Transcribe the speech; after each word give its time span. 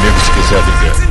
amigo 0.00 0.18
se 0.20 0.32
quiser 0.32 0.64
viver. 0.64 1.09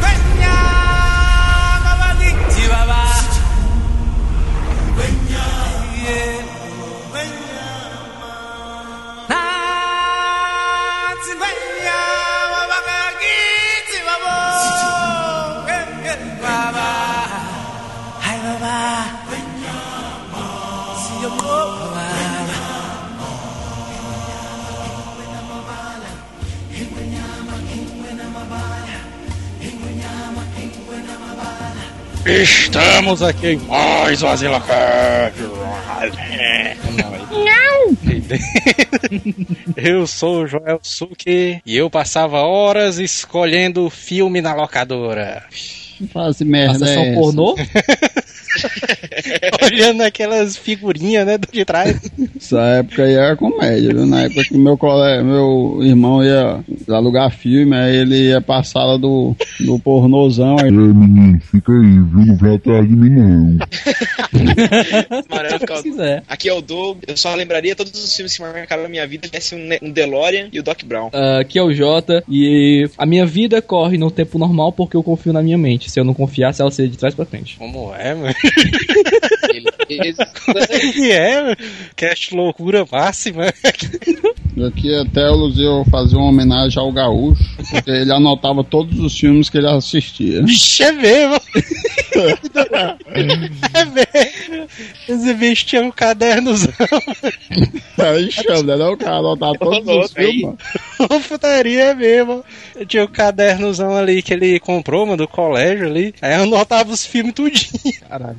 Estamos 32.42 33.22
aqui 33.22 33.48
em 33.48 33.58
mais 33.58 34.24
um 34.24 34.28
Asila 34.30 34.64
Não! 37.30 37.98
Eu 39.76 40.08
sou 40.08 40.44
o 40.44 40.48
Joel 40.48 40.80
Suki 40.82 41.62
e 41.66 41.76
eu 41.76 41.90
passava 41.90 42.38
horas 42.38 42.98
escolhendo 42.98 43.90
filme 43.90 44.40
na 44.40 44.54
locadora. 44.54 45.44
Faz 46.14 46.40
merda. 46.40 46.80
Sessão 46.86 47.04
é 47.04 47.14
pornô? 47.14 47.58
Olhando 49.74 50.02
aquelas 50.02 50.58
figurinhas, 50.58 51.26
né, 51.26 51.38
de 51.52 51.66
trás. 51.66 52.00
Essa 52.36 52.60
época 52.62 53.04
aí 53.04 53.14
era 53.14 53.36
comédia, 53.36 53.94
viu? 53.94 54.06
Na 54.06 54.22
época 54.24 54.44
que 54.44 54.58
meu, 54.58 54.78
colega, 54.78 55.24
meu 55.24 55.80
irmão 55.84 56.24
ia 56.24 56.60
alugar 56.90 57.32
filme, 57.32 57.76
aí 57.76 57.96
ele 57.98 58.30
ia 58.30 58.42
pra 58.42 58.64
sala 58.64 58.98
do, 58.98 59.36
do 59.60 59.80
pornozão. 59.80 60.58
Aí... 60.60 60.72
menino, 60.72 61.40
fica 61.42 61.72
aí, 61.72 61.80
viu? 61.80 62.26
Não 62.26 62.38
vai 62.38 62.56
atrás 62.56 62.88
de 62.88 62.96
mim, 62.96 63.10
não. 63.10 63.58
Mano, 65.30 65.50
eu 65.50 65.60
ficava- 65.60 65.84
quiser. 65.84 66.24
Aqui 66.28 66.50
é 66.50 66.54
o 66.54 66.62
Doug, 66.62 67.00
eu 67.08 67.18
só 67.18 67.34
lembraria 67.36 67.76
todos 67.76 67.92
os 68.04 68.16
filmes 68.16 68.36
que 68.36 68.42
marcaram 68.42 68.86
a 68.86 68.90
minha 68.90 69.06
vida, 69.08 69.28
tivesse 69.28 69.56
um, 69.56 69.70
um 69.88 69.92
DeLorean 69.92 70.48
e 70.52 70.60
o 70.60 70.64
Doc 70.64 70.84
Brown. 70.84 71.10
Ah, 71.14 71.40
aqui 71.40 71.58
é 71.60 71.64
o 71.64 71.74
Jota 71.74 72.24
e 72.30 72.88
a 72.98 73.06
minha 73.06 73.26
vida 73.26 73.62
corre 73.62 73.98
no 73.98 74.10
tempo 74.12 74.38
normal 74.38 74.72
porque 74.72 74.96
eu 74.98 75.04
confio 75.04 75.34
na 75.34 75.42
minha 75.42 75.58
mente. 75.58 75.90
Se 75.90 76.00
eu 76.00 76.04
não 76.04 76.14
confiasse, 76.14 76.62
ela 76.62 76.72
seria 76.72 76.92
de 76.92 76.98
trás 76.98 77.14
pra 77.16 77.26
frente. 77.26 77.58
Como 77.58 77.94
é, 77.96 78.14
mano? 78.14 78.34
Que 79.90 81.12
é, 81.12 81.42
mano? 81.42 81.58
Cast 81.96 82.36
loucura 82.36 82.86
máxima. 82.92 83.46
Aqui 84.68 84.94
até 84.96 85.30
o 85.30 85.36
Luzio 85.36 85.84
fazia 85.90 86.18
uma 86.18 86.30
homenagem 86.30 86.80
ao 86.80 86.92
Gaúcho, 86.92 87.42
porque 87.72 87.90
ele 87.90 88.12
anotava 88.12 88.64
todos 88.64 89.00
os 89.00 89.18
filmes 89.18 89.50
que 89.50 89.58
ele 89.58 89.68
assistia. 89.68 90.44
Vixe, 90.46 90.84
é 90.84 90.92
mesmo. 90.92 91.42
é 93.74 93.86
mesmo. 93.86 94.68
Esse 95.08 95.34
bicho 95.34 95.66
tinha 95.66 95.82
um 95.82 95.92
cadernozão. 95.92 96.74
Aí 97.98 98.32
chama, 98.32 98.76
né? 98.78 98.86
O 98.86 98.98
cara 98.98 99.18
anotava 99.18 99.58
todos 99.58 99.88
os 99.88 100.14
filmes. 100.14 100.56
Putaria 101.28 101.94
mesmo. 101.94 102.44
Eu 102.76 102.86
tinha 102.86 103.04
um 103.04 103.08
cadernozão 103.08 103.96
ali 103.96 104.22
que 104.22 104.34
ele 104.34 104.60
comprou, 104.60 105.06
mano, 105.06 105.18
do 105.18 105.28
colégio 105.28 105.88
ali. 105.88 106.14
Aí 106.22 106.36
eu 106.36 106.44
anotava 106.44 106.92
os 106.92 107.06
filmes 107.06 107.34
tudinho. 107.34 107.94
Caralho. 108.08 108.38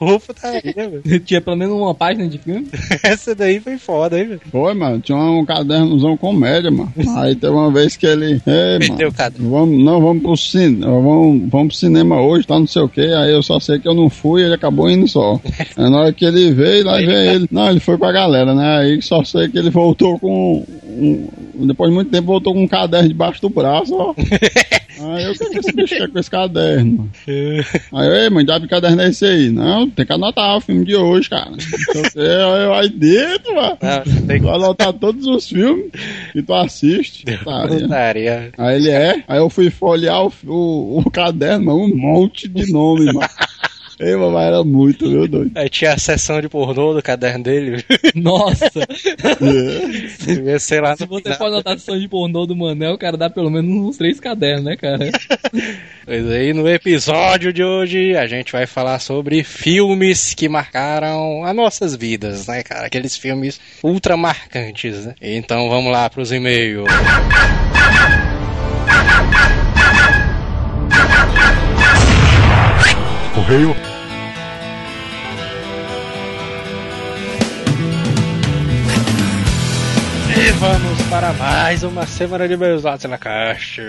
Ô, 0.00 0.18
putaria, 0.18 0.74
mano. 0.76 1.20
Tinha 1.24 1.40
pelo 1.40 1.56
menos 1.56 1.74
uma 1.74 1.94
página 1.94 2.28
de 2.28 2.38
filme? 2.38 2.68
Essa 3.02 3.34
daí 3.34 3.60
foi 3.60 3.78
foda, 3.78 4.18
hein, 4.18 4.28
velho. 4.28 4.40
Foi, 4.50 4.74
mano. 4.74 5.00
Tinha 5.00 5.18
um 5.18 5.44
cadernozão 5.44 6.16
comédia, 6.16 6.70
mano. 6.70 6.92
Aí 7.16 7.34
teve 7.34 7.52
uma 7.52 7.70
vez 7.70 7.96
que 7.96 8.06
ele. 8.06 8.34
Ei, 8.46 8.78
Perdeu 8.78 8.96
mano. 8.96 9.08
o 9.08 9.12
caderno. 9.12 9.50
Vamos, 9.50 9.84
não, 9.84 10.00
vamos 10.00 10.22
pro 10.22 10.36
cinema. 10.36 10.86
Vamos, 10.86 11.50
vamos 11.50 11.68
pro 11.68 11.76
cinema 11.76 12.20
hoje, 12.20 12.46
tá 12.46 12.58
não 12.58 12.66
sei 12.66 12.82
o 12.82 12.88
que. 12.88 13.11
Aí 13.14 13.32
eu 13.32 13.42
só 13.42 13.58
sei 13.60 13.78
que 13.78 13.88
eu 13.88 13.94
não 13.94 14.08
fui, 14.08 14.42
ele 14.42 14.54
acabou 14.54 14.88
indo 14.88 15.06
só. 15.08 15.40
Aí 15.76 15.90
na 15.90 16.00
hora 16.00 16.12
que 16.12 16.24
ele 16.24 16.52
veio, 16.52 16.84
lá 16.84 16.96
veio 16.96 17.10
ele. 17.10 17.48
Não, 17.50 17.70
ele 17.70 17.80
foi 17.80 17.96
pra 17.98 18.12
galera, 18.12 18.54
né? 18.54 18.78
Aí 18.78 19.02
só 19.02 19.22
sei 19.24 19.48
que 19.48 19.58
ele 19.58 19.70
voltou 19.70 20.18
com. 20.18 20.64
Um, 20.84 21.28
depois 21.66 21.90
de 21.90 21.94
muito 21.94 22.10
tempo, 22.10 22.26
voltou 22.26 22.52
com 22.52 22.62
um 22.62 22.68
caderno 22.68 23.08
debaixo 23.08 23.40
do 23.40 23.48
braço, 23.48 23.94
ó. 23.94 24.14
Aí 25.10 25.24
eu, 25.24 25.32
o 25.32 25.34
que, 25.34 25.50
que 25.50 25.58
esse 25.58 25.72
bicho 25.72 26.12
com 26.12 26.18
esse 26.18 26.30
caderno? 26.30 27.10
Aí 27.26 28.06
eu, 28.06 28.14
ei, 28.14 28.30
mãe, 28.30 28.44
dá 28.44 28.60
que 28.60 28.68
caderno 28.68 29.02
é 29.02 29.08
esse 29.08 29.24
aí? 29.24 29.50
Não, 29.50 29.88
tem 29.88 30.06
que 30.06 30.12
anotar 30.12 30.56
o 30.56 30.60
filme 30.60 30.84
de 30.84 30.94
hoje, 30.94 31.28
cara. 31.28 31.50
Não 31.50 31.58
sei 31.58 32.00
o 32.00 32.12
quê. 32.12 32.20
Aí 32.20 32.64
eu, 32.64 32.74
aí 32.74 32.88
dentro, 32.88 33.54
mano. 33.54 33.78
Não, 33.80 34.26
tem 34.26 34.40
vai 34.40 34.54
anotar 34.54 34.92
todos 34.92 35.26
os 35.26 35.48
filmes 35.48 35.90
que 36.32 36.42
tu 36.42 36.54
assiste. 36.54 37.24
Tá, 37.44 37.66
putaria. 37.66 38.52
Aí 38.56 38.76
ele 38.76 38.90
é. 38.90 39.24
Aí 39.26 39.38
eu 39.38 39.50
fui 39.50 39.70
folhear 39.70 40.24
o, 40.24 40.32
o, 40.46 40.98
o 41.00 41.10
caderno, 41.10 41.66
mano, 41.66 41.80
um 41.80 41.96
monte 41.96 42.48
de 42.48 42.70
nome, 42.72 43.06
mano. 43.06 43.20
Ei, 44.04 44.16
mas 44.16 44.34
era 44.46 44.64
muito, 44.64 45.08
meu 45.08 45.28
doido. 45.28 45.52
Aí 45.54 45.68
tinha 45.68 45.92
a 45.92 45.98
sessão 45.98 46.40
de 46.40 46.48
pornô 46.48 46.92
do 46.92 47.00
caderno 47.00 47.44
dele. 47.44 47.84
Nossa! 48.16 48.68
Devia 50.26 50.58
ser 50.58 50.82
lá 50.82 50.96
Se 50.96 51.06
você 51.06 51.22
final. 51.22 51.38
for 51.38 51.44
anotar 51.46 51.74
a 51.74 51.78
sessão 51.78 51.96
de 51.96 52.08
pornô 52.08 52.44
do 52.44 52.56
Manel, 52.56 52.98
cara, 52.98 53.16
dá 53.16 53.30
pelo 53.30 53.48
menos 53.48 53.70
uns 53.72 53.96
três 53.96 54.18
cadernos, 54.18 54.64
né, 54.64 54.76
cara? 54.76 55.08
Pois 56.04 56.28
aí, 56.32 56.52
no 56.52 56.68
episódio 56.68 57.52
de 57.52 57.62
hoje, 57.62 58.16
a 58.16 58.26
gente 58.26 58.50
vai 58.50 58.66
falar 58.66 58.98
sobre 58.98 59.44
filmes 59.44 60.34
que 60.34 60.48
marcaram 60.48 61.44
as 61.44 61.54
nossas 61.54 61.94
vidas, 61.94 62.48
né, 62.48 62.64
cara? 62.64 62.86
Aqueles 62.86 63.16
filmes 63.16 63.60
ultra 63.84 64.16
marcantes, 64.16 65.06
né? 65.06 65.14
Então 65.22 65.68
vamos 65.68 65.92
lá 65.92 66.10
pros 66.10 66.32
e-mails. 66.32 66.88
Correio. 73.34 73.91
Vamos 80.62 81.02
para 81.10 81.32
mais 81.32 81.82
uma 81.82 82.06
semana 82.06 82.46
de 82.46 82.56
meus 82.56 82.84
lados 82.84 83.04
na 83.06 83.18
caixa. 83.18 83.82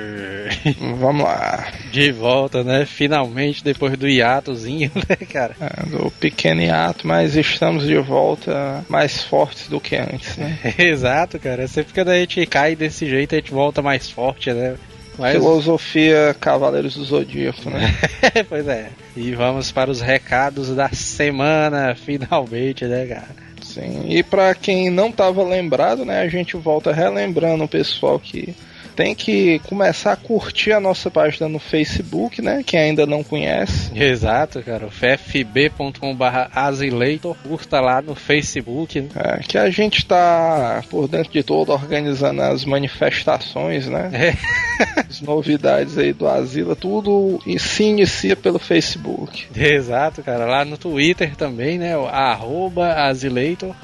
Vamos 0.98 1.24
lá. 1.24 1.72
De 1.92 2.12
volta, 2.12 2.64
né? 2.64 2.84
Finalmente, 2.84 3.64
depois 3.64 3.96
do 3.96 4.08
hiatozinho, 4.08 4.92
né, 5.08 5.16
cara? 5.32 5.56
É, 5.62 5.86
do 5.86 6.10
pequeno 6.10 6.62
hiato, 6.62 7.06
mas 7.06 7.36
estamos 7.36 7.86
de 7.86 7.96
volta 8.00 8.84
mais 8.90 9.22
fortes 9.22 9.68
do 9.68 9.80
que 9.80 9.96
antes, 9.96 10.36
né? 10.36 10.58
Exato, 10.76 11.38
cara. 11.38 11.68
Sempre 11.68 11.94
que 11.94 12.00
a 12.00 12.20
gente 12.20 12.44
cai 12.48 12.76
desse 12.76 13.08
jeito, 13.08 13.36
a 13.36 13.38
gente 13.38 13.52
volta 13.52 13.84
mais 13.84 14.10
forte, 14.10 14.52
né? 14.52 14.76
Mas... 15.20 15.34
Filosofia 15.34 16.36
Cavaleiros 16.40 16.96
do 16.96 17.04
Zodíaco, 17.04 17.70
né? 17.70 17.94
pois 18.50 18.68
é. 18.68 18.90
E 19.16 19.32
vamos 19.36 19.72
para 19.72 19.92
os 19.92 20.02
recados 20.02 20.76
da 20.76 20.90
semana, 20.90 21.94
finalmente, 21.94 22.86
né, 22.86 23.06
cara? 23.06 23.53
Sim. 23.74 24.06
E 24.08 24.22
pra 24.24 24.54
quem 24.54 24.90
não 24.90 25.12
tava 25.12 25.44
lembrado, 25.44 26.06
né, 26.06 26.22
a 26.22 26.28
gente 26.28 26.56
volta 26.56 26.92
relembrando 26.92 27.64
o 27.64 27.68
pessoal 27.68 28.20
que 28.20 28.54
tem 28.96 29.16
que 29.16 29.60
começar 29.60 30.14
a 30.14 30.16
curtir 30.16 30.72
a 30.72 30.80
nossa 30.80 31.10
página 31.10 31.50
no 31.50 31.60
Facebook, 31.60 32.42
né? 32.42 32.64
Quem 32.66 32.80
ainda 32.80 33.06
não 33.06 33.24
conhece. 33.24 33.92
Exato, 33.98 34.62
cara. 34.62 34.88
ffb.com.br 34.90 36.26
Azileitor. 36.54 37.36
Curta 37.44 37.80
lá 37.80 38.02
no 38.02 38.16
Facebook. 38.16 39.02
né? 39.02 39.10
É, 39.16 39.38
que 39.40 39.58
a 39.58 39.70
gente 39.70 40.06
tá 40.06 40.84
por 40.90 41.08
dentro 41.08 41.32
de 41.32 41.44
tudo 41.44 41.72
organizando 41.72 42.42
as 42.42 42.66
manifestações, 42.66 43.88
né? 43.88 44.10
É. 44.14 44.34
As 45.08 45.22
novidades 45.22 45.98
aí 45.98 46.14
do 46.14 46.28
Asila, 46.28 46.76
tudo 46.76 47.40
se 47.60 47.84
inicia 47.84 48.36
pelo 48.36 48.58
Facebook. 48.58 49.46
Exato, 49.56 50.24
cara. 50.24 50.46
Lá 50.46 50.66
no 50.66 50.78
Twitter 50.78 51.36
também, 51.36 51.78
né? 51.78 51.96
O 51.96 52.08
arroba 52.08 52.94
Azileitor. 52.94 53.76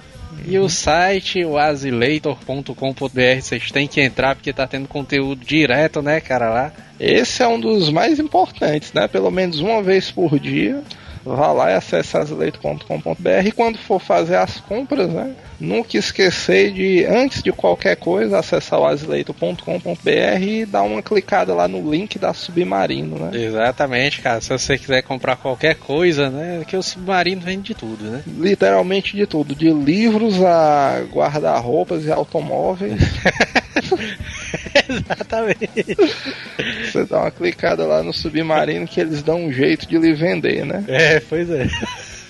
E 0.46 0.58
o 0.58 0.70
site, 0.70 1.44
o 1.44 1.58
azileitor.com.br, 1.58 3.42
vocês 3.42 3.72
têm 3.72 3.88
que 3.88 4.02
entrar 4.02 4.36
porque 4.36 4.54
tá 4.54 4.66
tendo 4.66 4.88
conteúdo 4.88 5.46
direto, 5.46 6.02
né, 6.02 6.20
cara, 6.20 6.50
lá. 6.50 6.74
Esse 7.00 7.44
é 7.44 7.48
um 7.48 7.60
dos 7.60 7.90
mais 7.90 8.20
importantes, 8.20 8.92
né? 8.94 9.08
Pelo 9.08 9.32
menos 9.32 9.60
uma 9.60 9.82
vez 9.82 10.12
por 10.12 10.40
dia. 10.40 10.82
Vá 11.24 11.52
lá 11.52 11.72
e 11.72 11.76
acesse 11.76 12.18
asileito.com.br 12.18 13.46
e 13.46 13.52
quando 13.52 13.78
for 13.78 14.00
fazer 14.00 14.38
as 14.38 14.60
compras, 14.62 15.10
né? 15.10 15.36
Nunca 15.60 15.98
esquecer 15.98 16.72
de, 16.72 17.06
antes 17.06 17.44
de 17.44 17.52
qualquer 17.52 17.96
coisa, 17.98 18.40
acessar 18.40 18.80
o 18.80 18.86
asileito.com.br 18.86 20.42
e 20.42 20.66
dar 20.66 20.84
uma 20.84 21.02
clicada 21.02 21.54
lá 21.54 21.68
no 21.68 21.92
link 21.92 22.18
da 22.18 22.34
Submarino, 22.34 23.20
né? 23.20 23.32
Exatamente, 23.34 24.22
cara. 24.22 24.40
Se 24.40 24.50
você 24.50 24.78
quiser 24.78 25.02
comprar 25.02 25.36
qualquer 25.36 25.76
coisa, 25.76 26.30
né? 26.30 26.64
Que 26.68 26.78
o 26.78 26.84
submarino 26.84 27.42
vende 27.42 27.70
de 27.70 27.76
tudo, 27.76 28.04
né? 28.04 28.24
Literalmente 28.26 29.16
de 29.16 29.26
tudo, 29.26 29.54
de 29.54 29.70
livros 29.70 30.42
a 30.42 31.02
guarda-roupas 31.12 32.06
e 32.06 32.12
automóveis. 32.12 33.00
Exatamente. 34.90 35.98
Você 36.86 37.06
dá 37.06 37.22
uma 37.22 37.32
clicada 37.32 37.86
lá 37.86 38.02
no 38.02 38.14
Submarino 38.14 38.88
que 38.88 39.00
eles 39.00 39.22
dão 39.22 39.46
um 39.46 39.52
jeito 39.52 39.88
de 39.88 39.98
lhe 39.98 40.14
vender, 40.14 40.66
né? 40.66 40.84
É, 40.88 41.20
pois 41.20 41.50
é. 41.50 41.68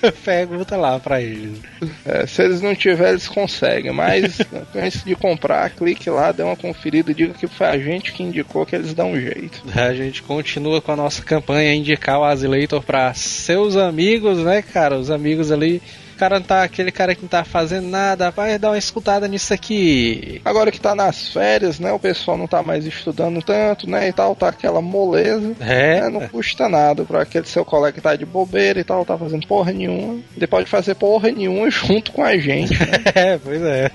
Pergunta 0.24 0.75
lá 0.78 1.00
pra 1.00 1.22
eles. 1.22 1.60
É, 2.06 2.25
se 2.25 2.42
eles 2.44 2.62
não 2.62 2.75
tiverem, 2.75 3.12
eles 3.12 3.28
conseguem. 3.28 3.92
Mas 3.92 4.40
antes 4.75 5.04
de 5.04 5.16
comprar, 5.16 5.69
clique 5.69 6.10
lá, 6.10 6.31
dê 6.31 6.44
uma 6.44 6.56
conferida, 6.56 7.13
diga 7.13 7.34
que 7.34 7.48
foi 7.48 7.68
a 7.68 7.78
gente 7.78 8.13
que 8.13 8.24
indicou 8.24 8.66
que 8.66 8.75
eles 8.75 8.94
dão 8.94 9.12
um 9.12 9.19
jeito. 9.19 9.62
A 9.75 9.94
gente 9.94 10.22
continua 10.24 10.81
com 10.81 10.92
a 10.92 10.96
nossa 10.96 11.22
campanha 11.24 11.74
indicar 11.74 12.19
o 12.19 12.24
Azileitor 12.24 12.81
pra 12.84 13.13
seus 13.13 13.75
amigos, 13.75 14.40
né, 14.40 14.62
cara? 14.62 14.98
Os 14.98 15.12
amigos 15.12 15.51
ali. 15.51 15.81
Cara 16.19 16.38
não 16.38 16.45
tá, 16.45 16.63
aquele 16.63 16.92
cara 16.92 17.16
que 17.16 17.21
não 17.21 17.30
tá 17.30 17.45
fazendo 17.45 17.88
nada, 17.88 18.30
vai 18.30 18.60
dar 18.60 18.71
uma 18.71 18.77
escutada 18.77 19.25
nisso 19.25 19.54
aqui. 19.54 20.42
Agora 20.44 20.69
que 20.69 20.80
tá 20.80 20.94
nas 20.94 21.30
férias, 21.30 21.80
né? 21.80 21.94
O 21.94 22.00
pessoal 22.00 22.38
não 22.38 22.45
tá 22.45 22.62
mais 22.62 22.86
estudando 22.86 23.42
tanto, 23.42 23.89
né? 23.89 24.10
E 24.10 24.12
tal, 24.12 24.36
tá 24.36 24.50
aquela 24.50 24.81
moleza. 24.81 25.56
É, 25.62 26.01
né, 26.01 26.10
não 26.10 26.27
custa 26.27 26.68
nada 26.68 27.06
pra 27.06 27.21
aquele 27.21 27.48
seu 27.48 27.63
colega 27.63 27.94
que 27.94 28.01
tá 28.01 28.18
de 28.18 28.25
bobeira 28.25 28.81
e 28.81 28.83
tal, 28.83 29.06
tá 29.06 29.18
fazendo 29.18 29.48
porra 29.48 29.71
nenhuma. 29.71 30.19
Ele 30.36 30.45
pode 30.45 30.69
fazer 30.69 30.95
porra 30.95 31.31
nenhuma 31.31 31.69
junto 31.71 32.12
com 32.12 32.21
a 32.21 32.38
gente. 32.38 32.74
né? 32.77 33.00
É, 33.16 33.38
pois 33.38 33.62
é. 33.62 33.89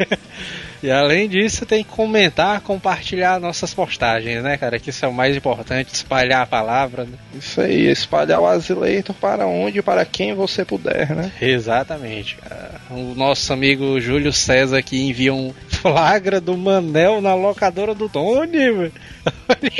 E 0.85 0.91
além 0.91 1.27
disso, 1.31 1.65
tem 1.65 1.83
que 1.83 1.89
comentar, 1.89 2.61
compartilhar 2.61 3.41
nossas 3.41 3.73
postagens, 3.73 4.43
né, 4.43 4.59
cara? 4.59 4.79
Que 4.79 4.91
isso 4.91 5.03
é 5.03 5.09
o 5.09 5.15
mais 5.15 5.35
importante, 5.35 5.95
espalhar 5.95 6.43
a 6.43 6.47
palavra. 6.47 7.05
Né? 7.05 7.17
Isso 7.33 7.59
aí, 7.59 7.87
espalhar 7.87 8.39
o 8.39 8.47
Azileitor 8.47 9.17
para 9.17 9.47
onde 9.47 9.79
e 9.79 9.83
para 9.83 10.05
quem 10.05 10.35
você 10.35 10.63
puder, 10.63 11.17
né? 11.17 11.33
Exatamente. 11.41 12.37
cara. 12.37 12.73
O 12.91 13.15
nosso 13.15 13.51
amigo 13.51 13.99
Júlio 13.99 14.31
César 14.31 14.77
aqui 14.77 15.09
envia 15.09 15.33
um 15.33 15.55
flagra 15.71 16.39
do 16.39 16.55
Manel 16.55 17.23
na 17.23 17.35
locadora 17.35 17.95
do 17.95 18.07
Tony, 18.07 18.71
velho. 18.71 18.93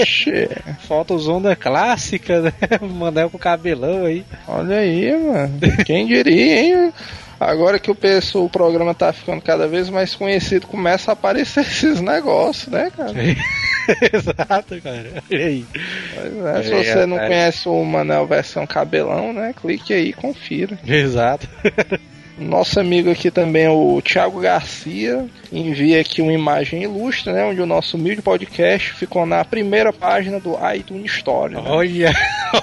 Che, 0.07 0.49
Foto 0.89 1.19
zona 1.19 1.55
clássica, 1.55 2.41
né? 2.41 2.53
Manel 2.81 3.29
com 3.29 3.37
cabelão 3.37 4.07
aí. 4.07 4.25
Olha 4.49 4.79
aí, 4.79 5.13
mano. 5.15 5.61
Quem 5.85 6.07
diria, 6.07 6.61
hein? 6.61 6.93
Agora 7.39 7.79
que 7.79 7.91
o, 7.91 7.95
pessoal, 7.95 8.45
o 8.45 8.51
programa 8.51 8.95
tá 8.95 9.13
ficando 9.13 9.41
cada 9.43 9.67
vez 9.69 9.89
mais 9.91 10.15
conhecido, 10.15 10.67
começa 10.67 11.11
a 11.11 11.15
aparecer 11.15 11.61
esses 11.67 12.01
negócios, 12.01 12.69
né, 12.69 12.91
cara? 12.97 13.13
Exato, 14.13 14.81
cara. 14.81 15.23
E 15.31 15.37
aí? 15.37 15.67
Pois 16.15 16.47
é, 16.47 16.63
se 16.63 16.73
É, 16.73 16.85
você 16.95 17.07
não 17.07 17.19
é. 17.19 17.27
conhece 17.27 17.69
o 17.69 17.85
Manel 17.85 18.27
versão 18.27 18.67
cabelão, 18.67 19.33
né? 19.33 19.55
Clique 19.61 19.93
aí 19.93 20.09
e 20.09 20.13
confira. 20.13 20.79
Exato. 20.87 21.47
Nosso 22.37 22.81
amigo 22.81 23.13
aqui 23.13 23.31
também, 23.31 23.69
o 23.69 24.03
Thiago 24.03 24.41
Garcia, 24.41 25.25
envia 25.53 26.01
aqui 26.01 26.21
uma 26.21 26.33
imagem 26.33 26.83
ilustre, 26.83 27.33
né? 27.33 27.45
Onde 27.45 27.61
o 27.61 27.67
nosso 27.67 27.97
humilde 27.97 28.23
podcast 28.23 28.93
ficou 28.95 29.25
na 29.25 29.45
primeira 29.45 29.93
página 29.93 30.41
do 30.41 30.59
iTunes 30.75 31.13
Store. 31.13 31.55
Né? 31.55 31.63
Olha, 31.65 32.13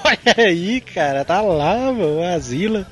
olha 0.04 0.46
aí, 0.46 0.78
cara. 0.82 1.24
Tá 1.24 1.40
lá, 1.40 1.74
mano. 1.90 2.18
o 2.18 2.22
Asila. 2.22 2.86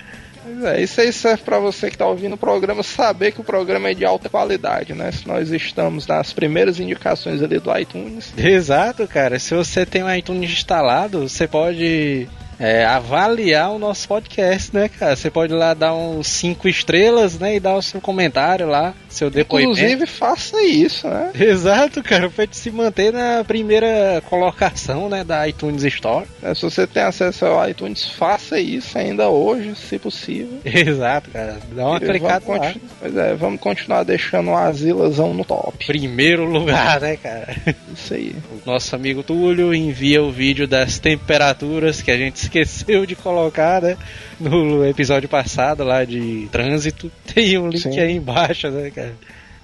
É, 0.65 0.83
isso 0.83 1.01
aí 1.01 1.13
serve 1.13 1.43
pra 1.43 1.59
você 1.59 1.91
que 1.91 1.99
tá 1.99 2.07
ouvindo 2.07 2.35
o 2.35 2.39
programa 2.39 2.83
saber 2.83 3.33
que 3.33 3.41
o 3.41 3.45
programa 3.45 3.91
é 3.91 3.95
de 3.95 4.05
alta 4.05 4.29
qualidade, 4.29 4.95
né? 4.95 5.13
Se 5.13 5.27
nós 5.27 5.51
estamos 5.51 6.07
nas 6.07 6.33
primeiras 6.33 6.81
indicações 6.81 7.43
ali 7.43 7.59
do 7.59 7.77
iTunes. 7.77 8.33
Exato, 8.37 9.07
cara. 9.07 9.39
Se 9.39 9.55
você 9.55 9.85
tem 9.85 10.03
um 10.03 10.15
iTunes 10.15 10.51
instalado, 10.51 11.29
você 11.29 11.47
pode 11.47 12.29
é, 12.61 12.85
avaliar 12.85 13.73
o 13.73 13.79
nosso 13.79 14.07
podcast, 14.07 14.77
né, 14.77 14.87
cara? 14.89 15.17
Você 15.17 15.31
pode 15.31 15.55
ir 15.55 15.57
lá 15.57 15.73
dar 15.73 15.95
uns 15.95 16.27
5 16.29 16.69
estrelas, 16.69 17.39
né? 17.39 17.57
E 17.57 17.61
dar 17.61 17.75
o 17.75 17.81
seu 17.81 18.03
comentário 18.03 18.69
lá, 18.69 18.93
seu 19.09 19.31
depoimento. 19.31 19.73
Inclusive, 19.73 20.07
faça 20.07 20.63
isso, 20.63 21.09
né? 21.09 21.33
Exato, 21.41 22.03
cara, 22.03 22.29
pra 22.29 22.45
gente 22.45 22.59
se 22.59 22.71
manter 22.71 23.15
na 23.15 23.43
primeira 23.43 24.23
colocação, 24.29 25.09
né, 25.09 25.25
da 25.25 25.49
iTunes 25.49 25.83
Store. 25.85 26.27
É, 26.43 26.55
Se 26.55 26.61
você 26.61 26.87
tem 26.87 27.03
acesso 27.03 27.47
ao 27.47 27.67
iTunes, 27.67 28.05
faça 28.11 28.61
isso 28.61 28.99
ainda 28.99 29.31
hoje, 29.31 29.75
se 29.77 29.99
possível. 29.99 30.59
Exato, 30.67 31.31
cara. 31.31 31.59
Dá 31.73 31.87
uma 31.87 31.97
E 31.97 32.01
clicada 32.01 32.45
vamos 32.45 32.61
lá. 32.61 32.75
Pois 33.01 33.17
é, 33.17 33.35
vamos 33.35 33.61
continuar 33.61 34.03
deixando 34.03 34.51
o 34.51 34.57
Asilazão 34.57 35.33
no 35.33 35.47
top. 35.47 35.87
Primeiro 35.87 36.45
lugar, 36.45 37.01
né, 37.01 37.17
cara? 37.17 37.57
Isso 37.95 38.13
aí. 38.13 38.37
O 38.53 38.71
nosso 38.71 38.95
amigo 38.95 39.23
Túlio 39.23 39.75
envia 39.75 40.23
o 40.23 40.31
vídeo 40.31 40.69
das 40.69 40.99
temperaturas 40.99 42.03
que 42.03 42.11
a 42.11 42.19
gente 42.19 42.50
esqueceu 42.51 43.07
de 43.07 43.15
colocar, 43.15 43.81
né? 43.81 43.97
No 44.39 44.85
episódio 44.85 45.29
passado 45.29 45.85
lá 45.85 46.05
de 46.05 46.49
trânsito. 46.51 47.11
Tem 47.33 47.57
um 47.57 47.69
link 47.69 47.81
Sim. 47.83 47.99
aí 47.99 48.13
embaixo, 48.13 48.69
né, 48.71 48.91
cara? 48.91 49.15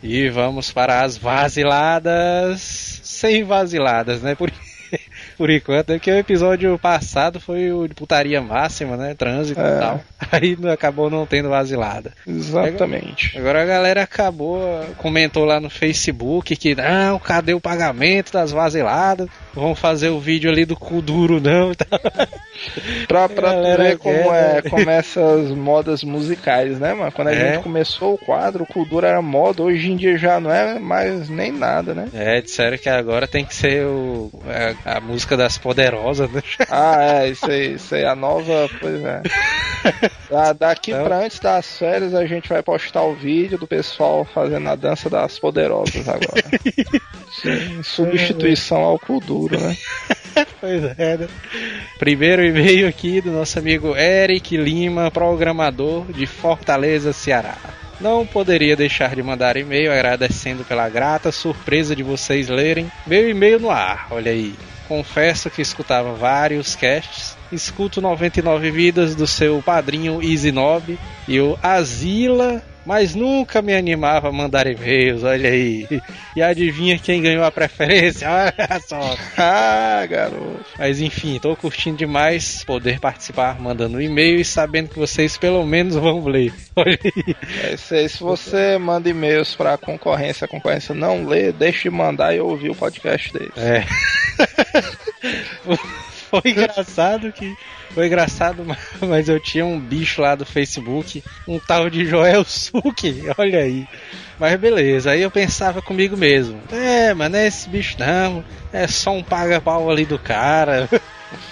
E 0.03 0.29
vamos 0.29 0.73
para 0.73 1.03
as 1.03 1.17
vaziladas. 1.17 3.01
Sem 3.03 3.43
vaziladas, 3.45 4.23
né? 4.23 4.35
Por, 4.35 4.53
por 5.37 5.51
enquanto, 5.51 5.91
é 5.91 5.95
porque 5.95 6.11
o 6.11 6.17
episódio 6.19 6.79
passado 6.79 7.39
foi 7.41 7.73
o 7.73 7.87
de 7.87 7.95
putaria 7.95 8.41
máxima, 8.41 8.97
né? 8.97 9.15
Trânsito 9.15 9.61
É. 9.61 9.77
e 9.77 9.81
tal. 9.81 10.01
Aí 10.33 10.57
acabou 10.73 11.11
não 11.11 11.27
tendo 11.27 11.49
vazilada. 11.49 12.13
Exatamente. 12.27 13.37
Agora 13.39 13.63
a 13.63 13.67
galera 13.67 14.03
acabou, 14.03 14.59
comentou 14.97 15.45
lá 15.45 15.61
no 15.61 15.71
Facebook 15.71 16.57
que 16.57 16.75
não, 16.75 17.19
cadê 17.19 17.55
o 17.55 17.61
pagamento 17.61 18.33
das 18.33 18.51
vaziladas? 18.51 19.29
Vamos 19.55 19.79
fazer 19.79 20.09
o 20.09 20.21
vídeo 20.21 20.51
ali 20.51 20.65
do 20.65 20.77
cu 20.77 21.01
duro, 21.01 21.41
não. 21.41 21.73
e 21.73 21.77
tal. 21.77 22.01
Pra, 23.07 23.29
pra 23.29 23.53
ver 23.77 23.99
como 23.99 24.33
é, 24.35 24.63
como 24.63 24.91
é 24.91 24.97
essas 24.99 25.51
modas 25.51 26.03
musicais, 26.03 26.79
né, 26.79 26.95
mano? 26.95 27.13
Quando 27.13 27.29
a 27.29 27.35
É. 27.35 27.53
gente 27.55 27.63
começou 27.63 28.15
o 28.15 28.19
quadro, 28.19 28.65
o 28.65 28.67
Kudura 28.67 29.09
era 29.09 29.23
moda, 29.23 29.63
hoje 29.63 29.91
em 29.91 29.97
dia 29.97 30.17
já 30.19 30.41
não 30.41 30.51
é 30.51 30.79
mais 30.79 31.29
nem 31.29 31.53
nada, 31.53 31.95
né? 31.95 32.09
É, 32.15 32.41
disseram 32.41 32.79
que 32.79 32.89
agora 32.89 33.27
tem 33.27 33.45
que 33.45 33.55
ser 33.55 33.85
o, 33.85 34.31
a, 34.85 34.97
a 34.97 35.01
música 35.01 35.26
das 35.35 35.57
poderosas, 35.57 36.31
né? 36.31 36.43
Ah, 36.71 37.23
é, 37.23 37.31
isso 37.31 37.51
aí, 37.51 37.73
isso 37.75 37.95
aí, 37.95 38.05
a 38.05 38.15
nova, 38.15 38.69
pois 38.79 39.03
é. 39.03 39.23
Da- 40.31 40.53
daqui 40.53 40.91
Então- 40.91 41.05
pra 41.05 41.17
antes 41.21 41.39
das 41.41 41.79
férias 41.79 42.15
a 42.15 42.27
gente 42.27 42.51
vai 42.51 42.63
postar 42.63 43.03
o 43.03 43.15
vídeo 43.15 43.57
do 43.57 43.67
pessoal 43.67 44.27
fazendo 44.27 44.69
a 44.69 44.75
dança 44.75 45.09
das 45.09 45.39
poderosas 45.39 46.07
agora. 46.07 46.43
Sim, 47.41 47.83
substituição 47.83 48.79
ao 48.83 48.99
Kuduro, 48.99 49.59
né? 49.59 49.77
Pois 50.61 50.83
é, 50.99 51.17
né? 51.17 51.29
Primeiro 51.99 52.45
e-mail 52.45 52.87
aqui 52.89 53.21
do 53.23 53.31
nosso 53.31 53.59
amigo 53.59 53.97
Eric 53.97 54.55
Lima, 54.57 55.11
programador 55.11 56.05
de 56.13 56.27
Fortaleza, 56.27 57.13
Ceará. 57.13 57.57
Não 57.99 58.27
poderia 58.27 58.77
deixar 58.77 59.15
de 59.15 59.23
mandar 59.23 59.57
e-mail 59.57 59.91
agradecendo 59.91 60.65
pela 60.65 60.87
grata 60.89 61.33
surpresa 61.33 61.97
de 61.97 62.03
vocês 62.03 62.49
lerem 62.49 62.91
meu 63.07 63.31
e-mail 63.31 63.59
no 63.59 63.71
ar. 63.71 64.09
Olha 64.11 64.31
aí. 64.33 64.55
Confesso 64.89 65.51
que 65.51 65.61
escutava 65.61 66.13
vários 66.13 66.77
casts. 66.77 67.37
Escuto 67.51 68.01
99 68.01 68.71
vidas 68.71 69.15
do 69.15 69.27
seu 69.27 69.63
padrinho 69.63 70.23
Easy 70.23 70.53
Nob 70.53 70.99
e 71.27 71.41
o 71.41 71.59
Azila, 71.63 72.63
mas 72.87 73.15
nunca 73.15 73.61
me 73.61 73.75
animava 73.75 74.29
a 74.29 74.33
mandar 74.33 74.67
e-mails. 74.67 75.25
Olha 75.25 75.51
aí. 75.51 75.87
E 76.37 76.41
adivinha 76.41 76.99
quem 76.99 77.21
ganhou 77.21 77.45
a 77.45 77.51
preferência? 77.51 78.29
Olha 78.31 78.81
só. 78.81 79.17
Ah, 79.37 80.07
garoto. 80.09 80.65
Mas 80.79 81.01
enfim, 81.01 81.39
tô 81.41 81.57
curtindo 81.57 81.97
demais 81.97 82.65
poder 82.65 83.01
participar 83.01 83.61
mandando 83.61 84.01
e-mail 84.01 84.41
e 84.41 84.45
sabendo 84.45 84.91
que 84.91 84.99
vocês 84.99 85.37
pelo 85.37 85.67
menos 85.67 85.97
vão 85.97 86.25
ler. 86.25 86.55
Olha 86.77 86.99
aí. 87.05 87.37
É 87.65 87.75
isso 87.75 87.95
aí. 87.95 88.09
Se 88.09 88.23
você 88.23 88.79
manda 88.79 89.11
e-mails 89.11 89.55
pra 89.55 89.77
concorrência, 89.77 90.45
a 90.45 90.49
concorrência 90.49 90.95
não 90.95 91.27
lê, 91.27 91.53
deixe 91.53 91.85
de 91.85 91.91
mandar 91.91 92.35
e 92.35 92.41
ouvir 92.41 92.71
o 92.71 92.75
podcast 92.75 93.33
deles. 93.33 93.53
É. 93.57 93.85
Foi 96.31 96.51
engraçado 96.51 97.33
que. 97.33 97.55
Foi 97.97 98.09
engraçado, 98.09 98.63
mas 99.09 99.27
eu 99.27 99.41
tinha 99.41 99.65
um 99.65 99.81
bicho 99.81 100.21
lá 100.21 100.35
do 100.35 100.45
Facebook, 100.45 101.25
um 101.49 101.59
tal 101.59 101.89
de 101.89 102.05
Joel 102.05 102.45
Suki, 102.45 103.23
olha 103.39 103.61
aí. 103.61 103.89
Mas 104.39 104.61
beleza, 104.61 105.13
aí 105.13 105.23
eu 105.23 105.31
pensava 105.31 105.81
comigo 105.81 106.15
mesmo. 106.15 106.61
É, 106.71 107.15
mas 107.15 107.33
não 107.33 107.39
é 107.39 107.47
esse 107.47 107.67
bicho 107.71 107.97
não, 107.99 108.45
é 108.71 108.87
só 108.87 109.13
um 109.13 109.23
paga-pau 109.23 109.91
ali 109.91 110.05
do 110.05 110.19
cara. 110.19 110.87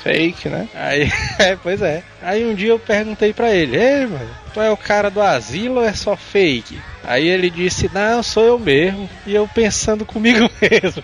Fake, 0.03 0.51
né? 0.51 0.69
Aí, 0.75 1.11
é, 1.39 1.57
pois 1.57 1.81
é. 1.81 2.03
Aí 2.21 2.45
um 2.45 2.55
dia 2.55 2.69
eu 2.69 2.79
perguntei 2.79 3.33
pra 3.33 3.51
ele, 3.51 3.79
ei, 3.79 4.07
mano, 4.07 4.31
tu 4.53 4.61
é 4.61 4.71
o 4.71 4.77
cara 4.77 5.11
do 5.11 5.23
asilo 5.23 5.77
ou 5.77 5.85
é 5.85 5.95
só 5.95 6.15
fake? 6.15 6.79
Aí 7.03 7.27
ele 7.27 7.49
disse, 7.49 7.91
não, 7.93 8.23
sou 8.23 8.45
eu 8.45 8.59
mesmo. 8.59 9.09
E 9.27 9.35
eu 9.35 9.49
pensando 9.49 10.05
comigo 10.05 10.49
mesmo. 10.61 11.03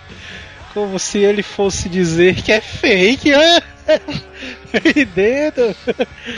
Como 0.75 0.99
se 0.99 1.19
ele 1.19 1.43
fosse 1.43 1.89
dizer 1.89 2.37
que 2.43 2.53
é 2.53 2.61
fake, 2.61 3.33
né? 3.33 3.61
E 4.95 5.05
dentro. 5.05 5.75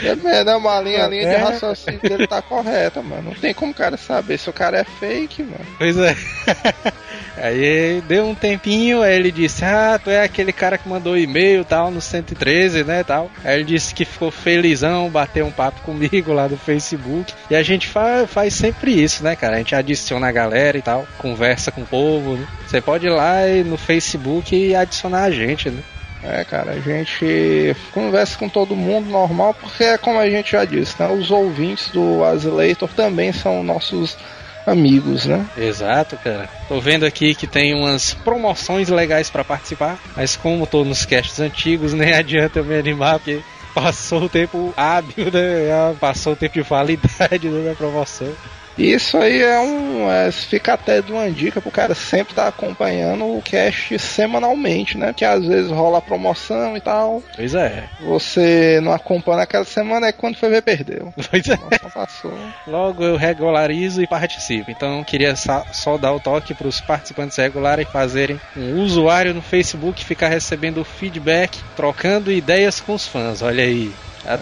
É 0.03 0.49
é 0.49 0.55
uma 0.55 0.81
linha, 0.81 1.05
a 1.05 1.07
linha 1.07 1.23
de 1.23 1.35
É. 1.35 1.37
raciocínio 1.37 2.01
dele 2.01 2.27
tá 2.27 2.41
correta, 2.41 3.01
mano. 3.01 3.23
Não 3.25 3.33
tem 3.33 3.53
como 3.53 3.71
o 3.71 3.75
cara 3.75 3.95
saber 3.97 4.37
se 4.37 4.49
o 4.49 4.53
cara 4.53 4.79
é 4.79 4.83
fake, 4.83 5.43
mano. 5.43 5.65
Pois 5.77 5.97
é. 5.97 6.15
Aí 7.35 8.01
deu 8.07 8.25
um 8.25 8.35
tempinho, 8.35 9.01
aí 9.01 9.15
ele 9.15 9.31
disse: 9.31 9.65
Ah, 9.65 9.99
tu 10.01 10.09
é 10.09 10.23
aquele 10.23 10.53
cara 10.53 10.77
que 10.77 10.87
mandou 10.87 11.17
e-mail 11.17 11.65
tal 11.65 11.89
no 11.89 11.99
113, 11.99 12.83
né? 12.83 13.03
Tal. 13.03 13.29
Aí 13.43 13.55
ele 13.55 13.63
disse 13.63 13.93
que 13.93 14.05
ficou 14.05 14.29
felizão, 14.29 15.09
bateu 15.09 15.45
um 15.45 15.51
papo 15.51 15.81
comigo 15.81 16.31
lá 16.31 16.47
do 16.47 16.55
Facebook. 16.57 17.33
E 17.49 17.55
a 17.55 17.63
gente 17.63 17.87
fa 17.87 18.27
faz 18.27 18.53
sempre 18.53 18.91
isso, 18.91 19.23
né, 19.23 19.35
cara? 19.35 19.55
A 19.55 19.57
gente 19.57 19.73
adiciona 19.73 20.27
a 20.27 20.31
galera 20.31 20.77
e 20.77 20.81
tal, 20.81 21.07
conversa 21.17 21.71
com 21.71 21.81
o 21.81 21.85
povo. 21.87 22.35
Né? 22.35 22.47
Você 22.67 22.79
pode 22.79 23.07
ir 23.07 23.09
lá 23.09 23.47
e 23.47 23.63
no 23.63 23.77
Facebook 23.77 24.55
e 24.55 24.75
adicionar 24.75 25.23
a 25.23 25.31
gente, 25.31 25.69
né? 25.69 25.81
É, 26.23 26.43
cara, 26.45 26.71
a 26.71 26.79
gente 26.79 27.75
conversa 27.91 28.37
com 28.37 28.47
todo 28.47 28.75
mundo 28.75 29.09
normal, 29.09 29.53
porque 29.53 29.83
é 29.83 29.97
como 29.97 30.19
a 30.19 30.29
gente 30.29 30.51
já 30.51 30.63
disse, 30.63 30.95
né? 30.99 31.07
Os 31.09 31.29
ouvintes 31.31 31.89
do 31.89 32.23
Azileitor 32.23 32.89
também 32.93 33.33
são 33.33 33.61
nossos 33.61 34.17
amigos, 34.65 35.25
né? 35.25 35.45
Exato, 35.57 36.17
cara. 36.17 36.49
Tô 36.67 36.79
vendo 36.79 37.05
aqui 37.05 37.35
que 37.35 37.45
tem 37.45 37.73
umas 37.75 38.13
promoções 38.13 38.87
legais 38.87 39.29
pra 39.29 39.43
participar, 39.43 39.99
mas 40.15 40.37
como 40.37 40.65
tô 40.65 40.85
nos 40.85 41.05
casts 41.05 41.39
antigos, 41.39 41.91
nem 41.93 42.13
adianta 42.13 42.59
eu 42.59 42.65
me 42.65 42.75
animar, 42.75 43.19
porque 43.19 43.41
passou 43.73 44.23
o 44.23 44.29
tempo 44.29 44.73
hábil, 44.77 45.25
né? 45.25 45.95
Passou 45.99 46.33
o 46.33 46.35
tempo 46.37 46.53
de 46.53 46.61
validade 46.61 47.49
da 47.65 47.75
promoção. 47.75 48.33
Isso 48.77 49.17
aí 49.17 49.41
é 49.41 49.59
um. 49.59 50.09
É, 50.09 50.31
fica 50.31 50.73
até 50.73 51.01
de 51.01 51.11
uma 51.11 51.29
dica 51.29 51.61
pro 51.61 51.71
cara 51.71 51.93
sempre 51.93 52.33
estar 52.33 52.47
acompanhando 52.47 53.25
o 53.25 53.41
cast 53.41 53.97
semanalmente, 53.99 54.97
né? 54.97 55.13
Que 55.13 55.23
às 55.23 55.45
vezes 55.45 55.71
rola 55.71 56.01
promoção 56.01 56.75
e 56.75 56.81
tal. 56.81 57.21
Pois 57.35 57.53
é. 57.53 57.83
Você 58.01 58.79
não 58.81 58.91
acompanha 58.91 59.39
naquela 59.39 59.65
semana, 59.65 60.07
é 60.07 60.11
quando 60.11 60.37
foi 60.37 60.49
ver, 60.49 60.61
perdeu. 60.61 61.13
Pois 61.33 61.47
é. 61.47 61.57
Passou. 61.93 62.33
Logo 62.67 63.03
eu 63.03 63.15
regularizo 63.15 64.01
e 64.03 64.07
participo. 64.07 64.69
Então 64.69 65.03
queria 65.03 65.35
só, 65.35 65.97
dar 65.97 66.13
o 66.13 66.19
toque 66.19 66.53
para 66.53 66.67
os 66.67 66.79
participantes 66.79 67.37
regulares 67.37 67.87
fazerem 67.89 68.39
um 68.55 68.81
usuário 68.81 69.33
no 69.33 69.41
Facebook, 69.41 70.03
ficar 70.05 70.27
recebendo 70.27 70.83
feedback, 70.83 71.59
trocando 71.75 72.31
ideias 72.31 72.79
com 72.79 72.93
os 72.93 73.07
fãs. 73.07 73.41
Olha 73.41 73.63
aí. 73.63 73.91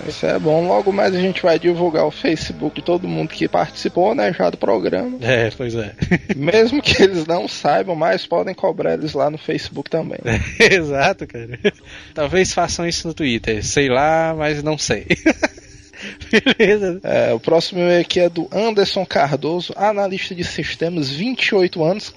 Isso 0.08 0.26
é 0.26 0.38
bom. 0.38 0.68
Logo 0.68 0.92
mais 0.92 1.16
a 1.16 1.20
gente 1.20 1.42
vai 1.42 1.58
divulgar 1.58 2.06
o 2.06 2.12
Facebook 2.12 2.76
de 2.76 2.86
todo 2.86 3.08
mundo 3.08 3.30
que 3.30 3.48
participou, 3.48 4.14
né? 4.14 4.32
Já 4.34 4.50
do 4.50 4.58
programa. 4.58 5.18
É, 5.22 5.50
pois 5.52 5.76
é. 5.76 5.94
Mesmo 6.36 6.82
que 6.82 7.02
eles 7.02 7.26
não 7.26 7.48
saibam, 7.48 7.96
mas 7.96 8.26
podem 8.26 8.54
cobrar 8.54 8.94
eles 8.94 9.14
lá 9.14 9.30
no 9.30 9.38
Facebook 9.38 9.90
também. 9.90 10.20
Exato, 10.60 11.26
cara. 11.26 11.60
Talvez 12.14 12.54
façam 12.54 12.88
isso 12.88 13.08
no 13.08 13.14
Twitter. 13.14 13.66
Sei 13.66 13.90
lá, 13.90 14.36
mas 14.38 14.62
não 14.62 14.78
sei. 14.78 15.08
Beleza. 16.58 17.00
É, 17.04 17.34
o 17.34 17.40
próximo 17.40 17.80
e-mail 17.82 18.02
aqui 18.02 18.20
é 18.20 18.30
do 18.30 18.48
Anderson 18.52 19.06
Cardoso, 19.06 19.74
analista 19.76 20.34
de 20.34 20.44
sistemas, 20.44 21.10
28 21.12 21.84
anos, 21.84 22.14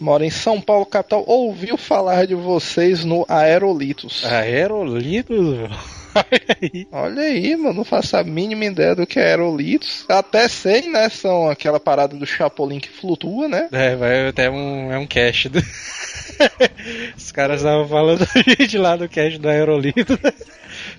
mora 0.00 0.24
em 0.24 0.30
São 0.30 0.60
Paulo, 0.60 0.86
capital. 0.86 1.24
Ouviu 1.26 1.76
falar 1.76 2.26
de 2.26 2.34
vocês 2.34 3.04
no 3.04 3.26
Aerolitos. 3.28 4.24
Aerolitos? 4.24 5.68
Olha 6.92 7.22
aí. 7.22 7.56
Mano, 7.56 7.74
não 7.74 7.84
faço 7.84 8.16
a 8.16 8.24
mínima 8.24 8.64
ideia 8.64 8.94
do 8.94 9.06
que 9.06 9.18
é 9.18 9.28
aerolitos. 9.28 10.04
Até 10.08 10.48
sei, 10.48 10.82
né? 10.82 11.08
São 11.08 11.48
aquela 11.48 11.80
parada 11.80 12.16
do 12.16 12.26
Chapolin 12.26 12.80
que 12.80 12.88
flutua, 12.88 13.48
né? 13.48 13.68
É, 13.72 13.96
vai 13.96 14.28
até 14.28 14.50
um, 14.50 14.92
é 14.92 14.98
um 14.98 15.06
cache. 15.06 15.48
Do... 15.48 15.58
Os 17.16 17.32
caras 17.32 17.60
estavam 17.60 17.88
falando 17.88 18.26
a 18.34 18.42
gente 18.42 18.78
lá 18.78 18.96
do 18.96 19.08
cache 19.08 19.38
do 19.38 19.48
Aerolito. 19.48 20.18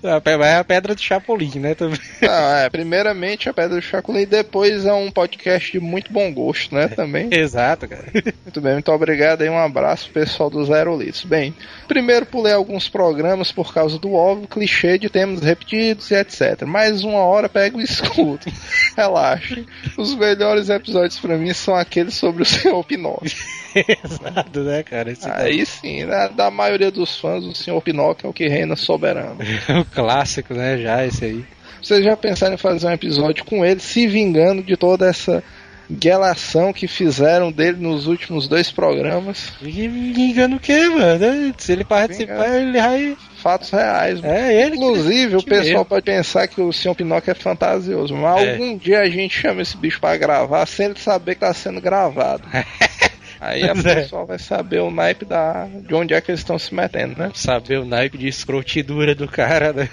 Vai 0.02 0.56
a 0.56 0.64
pedra 0.64 0.96
do 0.96 1.00
Chapolin, 1.00 1.60
né? 1.60 1.74
Também. 1.76 1.98
Não, 2.20 2.56
é, 2.56 2.68
primeiramente 2.68 3.48
a 3.48 3.54
Pedra 3.54 3.76
do 3.76 3.82
Chapolin 3.82 4.22
e 4.22 4.26
depois 4.26 4.84
é 4.84 4.92
um 4.92 5.12
podcast 5.12 5.70
de 5.70 5.78
muito 5.78 6.12
bom 6.12 6.32
gosto, 6.32 6.74
né? 6.74 6.88
Também. 6.88 7.28
Exato, 7.32 7.86
cara. 7.86 8.04
Muito 8.44 8.60
bem, 8.60 8.72
muito 8.72 8.90
obrigado 8.90 9.42
aí, 9.42 9.48
um 9.48 9.58
abraço 9.58 10.10
pessoal 10.10 10.50
dos 10.50 10.70
Aerolitos. 10.70 11.24
Bem, 11.24 11.54
primeiro 11.86 12.26
pulei 12.26 12.52
alguns 12.52 12.88
programas 12.88 13.52
por 13.52 13.72
causa 13.72 13.96
do 13.96 14.12
óbvio 14.12 14.48
clichê 14.48 14.98
de 14.98 15.08
temas 15.08 15.40
repetidos 15.40 16.10
e 16.10 16.14
etc. 16.14 16.62
Mais 16.66 17.04
uma 17.04 17.20
hora 17.20 17.48
pego 17.48 17.80
e 17.80 17.84
escuto. 17.84 18.50
Relaxa. 18.96 19.64
Os 19.96 20.14
melhores 20.16 20.68
episódios 20.68 21.20
pra 21.20 21.38
mim 21.38 21.52
são 21.52 21.76
aqueles 21.76 22.14
sobre 22.14 22.42
o 22.42 22.46
Senhor 22.46 22.82
Pinóquio. 22.82 23.30
Exato, 23.74 24.60
né, 24.60 24.82
cara? 24.82 25.10
Esse 25.10 25.28
Aí 25.30 25.64
sim, 25.66 26.04
né, 26.04 26.28
da 26.34 26.50
maioria 26.50 26.90
dos 26.90 27.18
fãs, 27.18 27.44
o 27.44 27.54
Senhor 27.54 27.80
Pinóquio 27.80 28.26
é 28.26 28.30
o 28.30 28.32
que 28.32 28.48
reina 28.48 28.76
soberano. 28.76 29.38
o 29.80 29.84
clássico, 29.84 30.54
né? 30.54 30.78
Já 30.78 31.04
esse 31.06 31.24
aí. 31.24 31.44
Vocês 31.82 32.04
já 32.04 32.16
pensaram 32.16 32.54
em 32.54 32.58
fazer 32.58 32.86
um 32.86 32.92
episódio 32.92 33.44
com 33.44 33.64
ele, 33.64 33.80
se 33.80 34.06
vingando 34.06 34.62
de 34.62 34.76
toda 34.76 35.06
essa 35.08 35.42
guelação 35.90 36.72
que 36.72 36.86
fizeram 36.86 37.50
dele 37.50 37.76
nos 37.78 38.06
últimos 38.06 38.46
dois 38.46 38.70
programas? 38.70 39.52
E 39.60 39.88
me 39.88 40.30
engano 40.30 40.56
o 40.56 40.60
quê, 40.60 40.88
mano? 40.88 41.54
Se 41.58 41.72
ele 41.72 41.84
participar, 41.84 42.54
ele 42.60 42.80
vai. 42.80 43.16
Fatos 43.42 43.70
reais, 43.70 44.20
mano. 44.20 44.32
É 44.32 44.62
ele 44.62 44.70
que- 44.70 44.76
Inclusive, 44.76 45.34
o 45.34 45.38
que 45.40 45.46
pessoal 45.46 45.64
mesmo. 45.78 45.84
pode 45.86 46.04
pensar 46.04 46.46
que 46.46 46.60
o 46.60 46.72
Sr. 46.72 46.94
Pinóquio 46.94 47.32
é 47.32 47.34
fantasioso, 47.34 48.14
mas 48.14 48.40
É. 48.46 48.52
algum 48.52 48.76
dia 48.78 49.00
a 49.00 49.08
gente 49.08 49.36
chama 49.40 49.60
esse 49.62 49.76
bicho 49.76 50.00
pra 50.00 50.16
gravar 50.16 50.64
sem 50.66 50.86
ele 50.86 50.98
saber 51.00 51.34
que 51.34 51.40
tá 51.40 51.52
sendo 51.52 51.80
gravado. 51.80 52.44
Aí 53.42 53.64
a 53.64 53.72
é. 53.74 53.94
pessoa 53.94 54.24
vai 54.24 54.38
saber 54.38 54.78
o 54.78 54.90
naipe 54.90 55.24
da, 55.24 55.66
de 55.66 55.92
onde 55.92 56.14
é 56.14 56.20
que 56.20 56.30
eles 56.30 56.40
estão 56.40 56.56
se 56.58 56.72
metendo, 56.72 57.18
né? 57.18 57.32
Saber 57.34 57.80
o 57.80 57.84
naipe 57.84 58.16
de 58.16 58.28
escrotidura 58.28 59.16
do 59.16 59.26
cara, 59.26 59.72
né? 59.72 59.88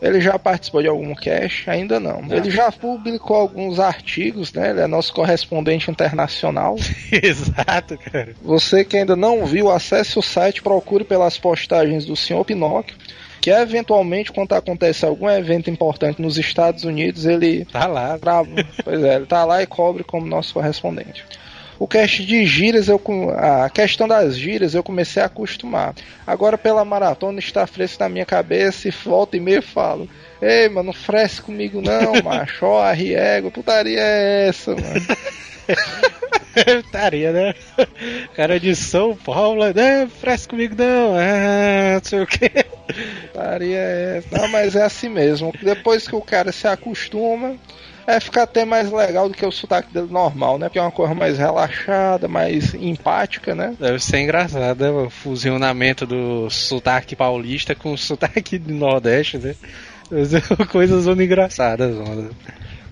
Ele 0.00 0.20
já 0.20 0.38
participou 0.38 0.82
de 0.82 0.88
algum 0.88 1.14
cast? 1.14 1.68
Ainda 1.68 1.98
não. 1.98 2.22
Não. 2.22 2.36
Ele 2.36 2.50
já 2.50 2.70
publicou 2.70 3.36
alguns 3.36 3.78
artigos, 3.78 4.52
né? 4.52 4.70
Ele 4.70 4.80
é 4.80 4.86
nosso 4.86 5.12
correspondente 5.12 5.90
internacional. 5.90 6.76
Exato, 7.10 7.98
cara. 7.98 8.34
Você 8.42 8.84
que 8.84 8.96
ainda 8.96 9.14
não 9.14 9.46
viu, 9.46 9.70
acesse 9.70 10.18
o 10.18 10.22
site, 10.22 10.62
procure 10.62 11.04
pelas 11.04 11.38
postagens 11.38 12.04
do 12.04 12.16
Sr. 12.16 12.44
Pinóquio, 12.44 12.96
que 13.40 13.50
eventualmente, 13.50 14.32
quando 14.32 14.52
acontece 14.54 15.04
algum 15.04 15.28
evento 15.28 15.70
importante 15.70 16.22
nos 16.22 16.36
Estados 16.36 16.82
Unidos, 16.84 17.24
ele 17.24 17.64
Tá 17.64 17.86
lá. 17.86 18.16
Bravo. 18.18 18.50
pois 18.84 19.02
é, 19.02 19.16
ele 19.16 19.26
tá 19.26 19.44
lá 19.44 19.62
e 19.62 19.66
cobre 19.66 20.02
como 20.02 20.26
nosso 20.26 20.54
correspondente. 20.54 21.24
O 21.82 21.88
cast 21.88 22.24
de 22.24 22.46
gírias, 22.46 22.86
eu, 22.86 22.96
com- 22.96 23.30
a 23.30 23.68
questão 23.68 24.06
das 24.06 24.38
gírias 24.38 24.72
eu 24.72 24.84
comecei 24.84 25.20
a 25.20 25.26
acostumar. 25.26 25.96
Agora 26.24 26.56
pela 26.56 26.84
maratona 26.84 27.40
está 27.40 27.66
fresco 27.66 28.00
na 28.04 28.08
minha 28.08 28.24
cabeça 28.24 28.86
e 28.86 28.92
volta 28.92 29.36
e 29.36 29.40
meia 29.40 29.56
eu 29.56 29.62
falo. 29.64 30.08
Ei, 30.40 30.68
mano, 30.68 30.86
não 30.86 30.92
fresce 30.92 31.42
comigo 31.42 31.82
não, 31.82 32.12
macho. 32.22 32.66
Ó, 32.66 32.80
arriego, 32.80 33.50
putaria 33.50 33.98
é 34.00 34.46
essa, 34.48 34.76
mano. 34.76 35.06
Estaria, 36.84 37.32
né? 37.32 37.54
Cara 38.36 38.60
de 38.60 38.76
São 38.76 39.16
Paulo, 39.16 39.64
né? 39.72 40.06
Fresco 40.20 40.50
comigo 40.50 40.76
não. 40.78 41.16
Ah, 41.16 41.94
não 41.94 42.04
sei 42.04 42.20
o 42.20 42.26
que. 42.28 42.48
Putaria 43.32 43.76
é 43.78 44.18
essa. 44.18 44.38
Não, 44.38 44.46
mas 44.48 44.76
é 44.76 44.82
assim 44.84 45.08
mesmo. 45.08 45.52
Depois 45.60 46.06
que 46.06 46.14
o 46.14 46.20
cara 46.20 46.52
se 46.52 46.68
acostuma, 46.68 47.56
é 48.06 48.20
ficar 48.20 48.42
até 48.42 48.64
mais 48.64 48.90
legal 48.90 49.28
do 49.28 49.34
que 49.34 49.44
o 49.44 49.52
sotaque 49.52 49.92
dele 49.92 50.08
normal, 50.10 50.58
né? 50.58 50.66
Porque 50.68 50.78
é 50.78 50.82
uma 50.82 50.90
coisa 50.90 51.14
mais 51.14 51.38
relaxada, 51.38 52.28
mais 52.28 52.74
empática, 52.74 53.54
né? 53.54 53.74
Deve 53.78 53.98
ser 54.00 54.20
engraçado, 54.20 54.80
né? 54.80 54.90
O 54.90 55.10
fusionamento 55.10 56.06
do 56.06 56.50
sotaque 56.50 57.14
paulista 57.14 57.74
com 57.74 57.92
o 57.92 57.98
sotaque 57.98 58.58
do 58.58 58.74
Nordeste, 58.74 59.38
né? 59.38 59.54
Coisas 60.70 61.06
engraçadas, 61.06 61.94
mano. 61.94 62.30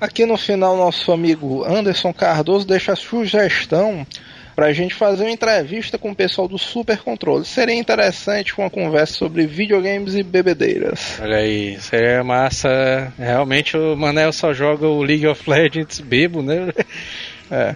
Aqui 0.01 0.25
no 0.25 0.39
final, 0.39 0.77
nosso 0.77 1.13
amigo 1.13 1.65
Anderson 1.65 2.13
Cardoso 2.13 2.67
deixa 2.67 2.93
a 2.93 2.97
sugestão 2.97 4.07
pra 4.55 4.73
gente 4.73 4.95
fazer 4.95 5.25
uma 5.25 5.31
entrevista 5.31 5.99
com 5.99 6.11
o 6.11 6.15
pessoal 6.15 6.49
do 6.49 6.59
Super 6.59 6.99
Controle. 6.99 7.45
Seria 7.45 7.75
interessante 7.75 8.59
uma 8.59 8.71
conversa 8.71 9.15
sobre 9.15 9.47
videogames 9.47 10.15
e 10.15 10.23
bebedeiras. 10.23 11.19
Olha 11.21 11.39
aí, 11.39 11.79
seria 11.81 12.23
massa. 12.23 13.13
Realmente 13.19 13.77
o 13.77 13.97
Manel 13.97 14.33
só 14.33 14.53
joga 14.53 14.87
o 14.87 15.03
League 15.03 15.27
of 15.27 15.49
Legends 15.49 16.01
bebo, 16.01 16.43
né? 16.43 16.69
É. 17.51 17.75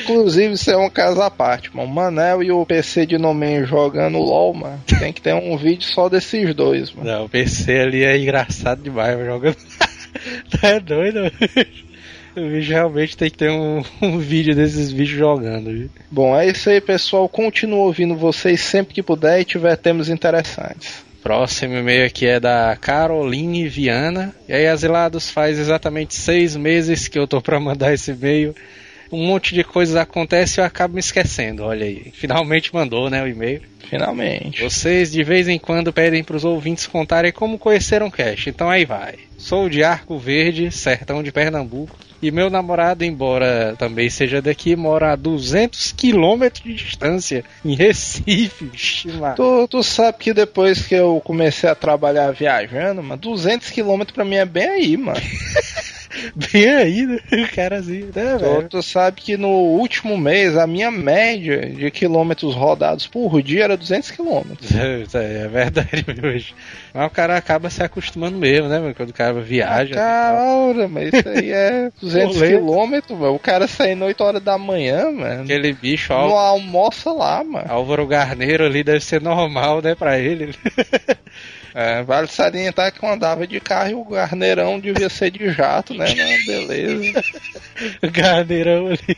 Inclusive, 0.00 0.54
isso 0.54 0.70
é 0.72 0.76
um 0.76 0.90
caso 0.90 1.22
à 1.22 1.30
parte, 1.30 1.74
mano. 1.74 1.88
Manel 1.88 2.42
e 2.42 2.50
o 2.50 2.66
PC 2.66 3.06
de 3.06 3.16
Nomen 3.16 3.64
jogando 3.64 4.18
LOL, 4.18 4.52
mano. 4.52 4.82
Tem 4.98 5.12
que 5.12 5.22
ter 5.22 5.34
um 5.34 5.56
vídeo 5.56 5.84
só 5.84 6.08
desses 6.08 6.52
dois, 6.52 6.90
mano. 6.92 7.08
Não, 7.08 7.24
o 7.26 7.28
PC 7.28 7.78
ali 7.78 8.02
é 8.02 8.18
engraçado 8.18 8.82
demais 8.82 9.24
jogando. 9.24 9.56
tá 10.60 10.68
é 10.68 10.80
doido? 10.80 11.20
O 12.36 12.40
bicho 12.40 12.70
realmente 12.70 13.16
tem 13.16 13.30
que 13.30 13.38
ter 13.38 13.50
um, 13.50 13.82
um 14.00 14.18
vídeo 14.18 14.54
desses 14.54 14.92
bichos 14.92 15.18
jogando, 15.18 15.70
viu? 15.70 15.90
Bom, 16.10 16.36
é 16.36 16.48
isso 16.48 16.70
aí, 16.70 16.80
pessoal. 16.80 17.28
Continuo 17.28 17.80
ouvindo 17.80 18.16
vocês 18.16 18.60
sempre 18.60 18.94
que 18.94 19.02
puder 19.02 19.40
e 19.40 19.44
tiver 19.44 19.76
temas 19.76 20.08
interessantes. 20.08 21.04
Próximo 21.22 21.74
e-mail 21.74 22.06
aqui 22.06 22.26
é 22.26 22.40
da 22.40 22.76
Caroline 22.80 23.68
Viana. 23.68 24.34
E 24.48 24.52
aí, 24.52 24.66
Asilados, 24.66 25.30
faz 25.30 25.58
exatamente 25.58 26.14
seis 26.14 26.56
meses 26.56 27.08
que 27.08 27.18
eu 27.18 27.26
tô 27.26 27.42
pra 27.42 27.60
mandar 27.60 27.92
esse 27.92 28.12
e-mail. 28.12 28.54
Um 29.12 29.26
monte 29.26 29.54
de 29.54 29.64
coisas 29.64 29.96
acontece 29.96 30.58
e 30.58 30.62
eu 30.62 30.64
acabo 30.64 30.94
me 30.94 31.00
esquecendo. 31.00 31.64
Olha 31.64 31.84
aí, 31.84 32.12
finalmente 32.14 32.72
mandou, 32.72 33.10
né, 33.10 33.22
o 33.22 33.26
e-mail. 33.26 33.60
Finalmente. 33.90 34.62
Vocês 34.62 35.10
de 35.10 35.24
vez 35.24 35.48
em 35.48 35.58
quando 35.58 35.92
pedem 35.92 36.22
pros 36.22 36.44
ouvintes 36.44 36.86
contarem 36.86 37.32
como 37.32 37.58
conheceram 37.58 38.06
o 38.06 38.10
Cash, 38.10 38.46
então 38.46 38.70
aí 38.70 38.84
vai. 38.84 39.16
Sou 39.36 39.68
de 39.68 39.82
Arco 39.82 40.16
Verde, 40.16 40.70
sertão 40.70 41.24
de 41.24 41.32
Pernambuco, 41.32 41.98
e 42.22 42.30
meu 42.30 42.50
namorado, 42.50 43.04
embora 43.04 43.74
também 43.78 44.10
seja 44.10 44.42
daqui, 44.42 44.76
mora 44.76 45.12
a 45.12 45.16
200 45.16 45.92
quilômetros 45.92 46.62
de 46.62 46.74
distância, 46.74 47.44
em 47.64 47.74
Recife. 47.74 48.70
Tu, 49.36 49.68
tu 49.68 49.82
sabe 49.82 50.18
que 50.18 50.34
depois 50.34 50.86
que 50.86 50.94
eu 50.94 51.20
comecei 51.24 51.68
a 51.68 51.74
trabalhar 51.74 52.30
viajando, 52.32 53.02
mano, 53.02 53.20
200 53.20 53.70
km 53.70 54.02
pra 54.12 54.24
mim 54.24 54.36
é 54.36 54.44
bem 54.44 54.68
aí, 54.68 54.96
mano. 54.96 55.20
Bem 56.34 56.68
aí, 56.70 57.06
né? 57.06 57.18
O 57.32 57.54
cara 57.54 57.76
assim, 57.78 58.10
né, 58.14 58.36
velho? 58.38 58.68
tu 58.68 58.82
sabe 58.82 59.20
que 59.20 59.36
no 59.36 59.48
último 59.48 60.18
mês 60.18 60.56
a 60.56 60.66
minha 60.66 60.90
média 60.90 61.66
de 61.66 61.90
quilômetros 61.90 62.54
rodados 62.54 63.06
por 63.06 63.40
dia 63.42 63.64
era 63.64 63.76
200 63.76 64.10
quilômetros. 64.10 64.70
Aí 64.74 65.36
É 65.36 65.48
verdade 65.48 66.04
mesmo. 66.22 66.54
Mas 66.92 67.06
o 67.06 67.10
cara 67.10 67.36
acaba 67.36 67.70
se 67.70 67.82
acostumando 67.82 68.36
mesmo, 68.36 68.68
né, 68.68 68.78
mano? 68.80 68.94
Quando 68.94 69.10
o 69.10 69.14
cara 69.14 69.40
viaja. 69.40 69.94
Cara, 69.94 70.88
mas 70.88 71.12
isso 71.12 71.28
aí 71.28 71.50
é 71.52 71.90
200 72.00 72.36
Pô, 72.36 72.40
lento. 72.42 72.52
quilômetros, 72.58 73.18
mano. 73.18 73.34
O 73.34 73.38
cara 73.38 73.68
saindo 73.68 74.04
8 74.04 74.20
horas 74.24 74.42
da 74.42 74.58
manhã, 74.58 75.10
mano. 75.10 75.42
Aquele 75.44 75.72
bicho, 75.72 76.12
Não 76.12 76.18
Ál- 76.18 76.36
almoça 76.38 77.12
lá, 77.12 77.44
mano. 77.44 77.66
Álvaro 77.68 78.06
Garneiro 78.06 78.64
ali 78.66 78.82
deve 78.82 79.00
ser 79.00 79.20
normal, 79.20 79.80
né, 79.80 79.94
pra 79.94 80.18
ele. 80.18 80.52
É, 81.74 82.02
vale 82.02 82.26
salientar 82.28 82.92
que 82.92 83.04
eu 83.04 83.08
andava 83.08 83.46
de 83.46 83.60
carro 83.60 84.00
o 84.00 84.04
garneirão 84.04 84.80
devia 84.80 85.08
ser 85.08 85.30
de 85.30 85.50
jato, 85.52 85.94
né? 85.94 86.06
Beleza. 86.46 87.24
o 88.02 88.10
Garneirão 88.10 88.88
ali. 88.88 89.16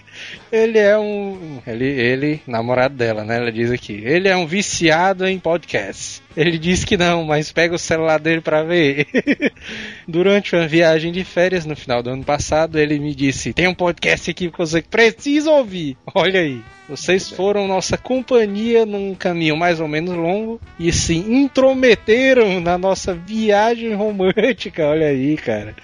Ele 0.51 0.79
é 0.79 0.99
um. 0.99 1.61
Ele, 1.67 1.87
ele, 1.87 2.43
namorado 2.47 2.95
dela, 2.95 3.25
né? 3.25 3.37
Ela 3.37 3.53
diz 3.53 3.71
aqui. 3.71 4.03
Ele 4.05 4.29
é 4.29 4.37
um 4.37 4.47
viciado 4.47 5.27
em 5.27 5.39
podcast. 5.39 6.23
Ele 6.37 6.59
diz 6.59 6.85
que 6.85 6.97
não, 6.97 7.25
mas 7.25 7.53
pega 7.53 7.75
o 7.75 7.79
celular 7.79 8.19
dele 8.19 8.41
pra 8.41 8.63
ver. 8.63 9.07
Durante 10.07 10.55
uma 10.55 10.67
viagem 10.67 11.13
de 11.13 11.25
férias 11.25 11.65
no 11.65 11.77
final 11.77 12.03
do 12.03 12.11
ano 12.11 12.25
passado, 12.25 12.79
ele 12.79 12.99
me 12.99 13.15
disse: 13.15 13.53
Tem 13.53 13.69
um 13.69 13.75
podcast 13.75 14.31
aqui 14.31 14.51
que 14.51 14.59
você 14.59 14.83
precisa 14.83 15.51
ouvir. 15.51 15.97
Olha 16.15 16.41
aí. 16.41 16.61
Vocês 16.89 17.31
foram 17.31 17.67
nossa 17.67 17.97
companhia 17.97 18.85
num 18.85 19.15
caminho 19.15 19.57
mais 19.57 19.81
ou 19.81 19.89
menos 19.89 20.15
longo 20.15 20.61
e 20.79 20.93
se 20.93 21.15
intrometeram 21.17 22.61
na 22.61 22.77
nossa 22.77 23.15
viagem 23.15 23.95
romântica. 23.95 24.87
Olha 24.89 25.07
aí, 25.07 25.37
cara. 25.37 25.75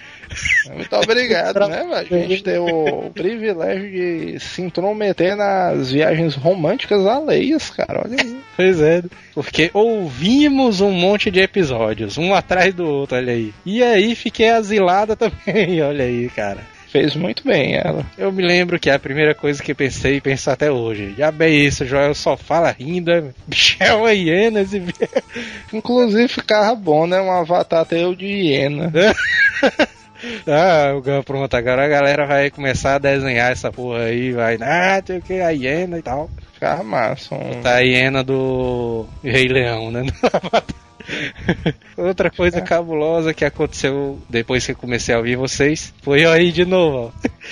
Muito 0.73 0.95
obrigado, 0.95 1.67
né? 1.67 1.85
A 1.91 2.03
gente 2.03 2.43
ter 2.43 2.59
o 2.59 3.11
privilégio 3.13 3.89
de 3.89 4.39
se 4.39 4.61
intrometer 4.61 5.35
nas 5.35 5.91
viagens 5.91 6.35
românticas 6.35 7.05
alheias, 7.05 7.69
cara. 7.69 8.03
Olha 8.05 8.17
aí. 8.21 8.39
Pois 8.55 8.81
é, 8.81 9.03
porque 9.33 9.71
ouvimos 9.73 10.81
um 10.81 10.91
monte 10.91 11.31
de 11.31 11.39
episódios, 11.39 12.17
um 12.17 12.33
atrás 12.33 12.73
do 12.73 12.85
outro, 12.85 13.17
olha 13.17 13.33
aí. 13.33 13.53
E 13.65 13.81
aí 13.81 14.15
fiquei 14.15 14.49
asilada 14.49 15.15
também, 15.17 15.81
olha 15.81 16.05
aí, 16.05 16.29
cara. 16.29 16.59
Fez 16.91 17.15
muito 17.15 17.43
bem 17.43 17.75
ela. 17.75 18.03
Eu 18.17 18.31
me 18.31 18.41
lembro 18.41 18.79
que 18.79 18.89
a 18.89 18.97
primeira 18.97 19.35
coisa 19.35 19.61
que 19.61 19.75
pensei 19.75 20.15
e 20.15 20.21
penso 20.21 20.49
até 20.49 20.71
hoje. 20.71 21.13
Já 21.15 21.31
bem 21.31 21.63
isso, 21.63 21.85
Joel 21.85 22.15
só 22.15 22.35
fala 22.35 22.71
rindo, 22.71 23.31
bicho 23.45 23.77
é 23.79 23.93
uma 23.93 24.11
hiena 24.11 24.61
esse 24.61 24.79
bicho. 24.79 24.97
Inclusive 25.71 26.27
ficava 26.27 26.73
bom, 26.73 27.05
né? 27.05 27.21
Um 27.21 27.31
avatar 27.31 27.85
teu 27.85 28.15
de 28.15 28.25
hiena. 28.25 28.91
Ah, 30.47 30.93
o- 30.95 31.23
pronto, 31.23 31.53
agora 31.55 31.85
a 31.85 31.87
galera 31.87 32.25
vai 32.25 32.49
começar 32.49 32.95
a 32.95 32.99
desenhar 32.99 33.51
essa 33.51 33.71
porra 33.71 34.03
aí, 34.03 34.31
vai, 34.31 34.57
ah, 34.61 35.01
tem 35.01 35.17
o 35.17 35.21
que, 35.21 35.39
a 35.39 35.49
hiena 35.51 35.97
e 35.97 36.01
tal. 36.01 36.29
Ficava 36.53 36.83
massa. 36.83 37.35
Um... 37.35 37.61
Tá 37.61 37.75
a 37.75 37.79
hiena 37.79 38.23
do 38.23 39.05
Rei 39.23 39.47
Leão, 39.47 39.91
né? 39.91 40.03
Outra 41.97 42.29
coisa 42.29 42.61
cabulosa 42.61 43.33
que 43.33 43.43
aconteceu 43.45 44.19
depois 44.29 44.65
que 44.65 44.73
eu 44.73 44.75
comecei 44.75 45.15
a 45.15 45.17
ouvir 45.17 45.35
vocês 45.37 45.93
foi 46.01 46.25
aí 46.25 46.51
de 46.51 46.65
novo, 46.65 47.11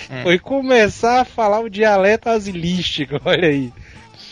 ó. 0.10 0.24
Foi 0.24 0.38
começar 0.38 1.22
a 1.22 1.26
falar 1.26 1.62
o 1.62 1.70
dialeto 1.70 2.30
asilístico, 2.30 3.20
olha 3.26 3.48
aí. 3.48 3.72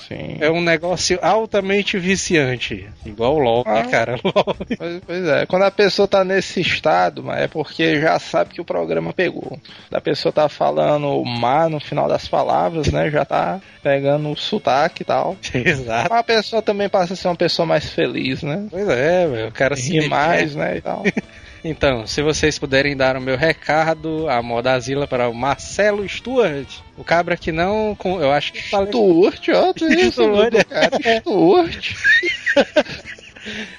Sim. 0.07 0.37
É 0.39 0.49
um 0.51 0.61
negócio 0.61 1.17
altamente 1.21 1.97
viciante. 1.97 2.87
Igual 3.05 3.35
o 3.35 3.39
LOL, 3.39 3.63
né, 3.65 3.83
Ah. 3.85 3.89
cara? 3.89 4.15
LOL. 4.23 4.55
Pois, 4.77 5.01
pois 5.05 5.27
é, 5.27 5.45
quando 5.45 5.63
a 5.63 5.71
pessoa 5.71 6.07
tá 6.07 6.23
nesse 6.23 6.61
estado, 6.61 7.23
mas 7.23 7.39
é 7.41 7.47
porque 7.47 7.99
já 7.99 8.17
sabe 8.19 8.53
que 8.53 8.61
o 8.61 8.65
programa 8.65 9.13
pegou. 9.13 9.59
A 9.91 10.01
pessoa 10.01 10.31
tá 10.31 10.47
falando 10.49 11.23
má 11.25 11.67
no 11.69 11.79
final 11.79 12.07
das 12.07 12.27
palavras, 12.27 12.91
né? 12.91 13.09
Já 13.09 13.25
tá 13.25 13.59
pegando 13.81 14.29
o 14.31 14.35
sotaque 14.37 15.01
e 15.01 15.05
tal. 15.05 15.35
Exato. 15.53 16.09
Mas 16.09 16.19
a 16.19 16.23
pessoa 16.23 16.61
também 16.61 16.89
passa 16.89 17.13
a 17.13 17.15
ser 17.15 17.27
uma 17.27 17.35
pessoa 17.35 17.65
mais 17.65 17.89
feliz, 17.89 18.43
né? 18.43 18.67
Pois 18.69 18.87
é, 18.87 19.27
meu. 19.27 19.47
O 19.47 19.51
cara 19.51 19.75
se 19.75 19.99
Ri 19.99 20.07
mais, 20.07 20.55
né? 20.55 20.77
E 20.77 20.81
tal. 20.81 21.03
Então, 21.67 22.05
se 22.05 22.21
vocês 22.21 22.59
puderem 22.59 22.95
dar 22.95 23.17
o 23.17 23.21
meu 23.21 23.35
recado, 23.35 24.29
a 24.29 24.39
moda 24.39 24.73
asila 24.73 25.07
para 25.07 25.27
o 25.27 25.33
Marcelo 25.33 26.07
Stuart, 26.07 26.67
o 26.95 27.03
cabra 27.03 27.35
que 27.35 27.51
não. 27.51 27.95
com- 27.95 28.21
Eu 28.21 28.31
acho 28.31 28.53
que 28.53 28.61
falei. 28.69 28.87
Stuart, 28.91 29.47
ó, 29.49 29.73
é 29.89 30.11
Stuart. 30.11 30.65
cara. 30.69 30.91
Stuart. 31.21 31.95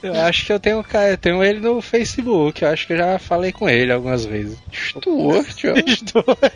Eu 0.02 0.14
acho 0.20 0.46
que 0.46 0.52
eu 0.52 0.58
tenho, 0.60 0.84
eu 1.10 1.16
tenho 1.18 1.44
ele 1.44 1.60
no 1.60 1.80
Facebook. 1.80 2.62
Eu 2.62 2.70
acho 2.70 2.86
que 2.88 2.92
eu 2.92 2.96
já 2.98 3.18
falei 3.20 3.52
com 3.52 3.68
ele 3.68 3.92
algumas 3.92 4.24
vezes. 4.24 4.58
Stuart, 4.72 5.56
ó. 5.66 5.74
Stuart. 5.94 6.54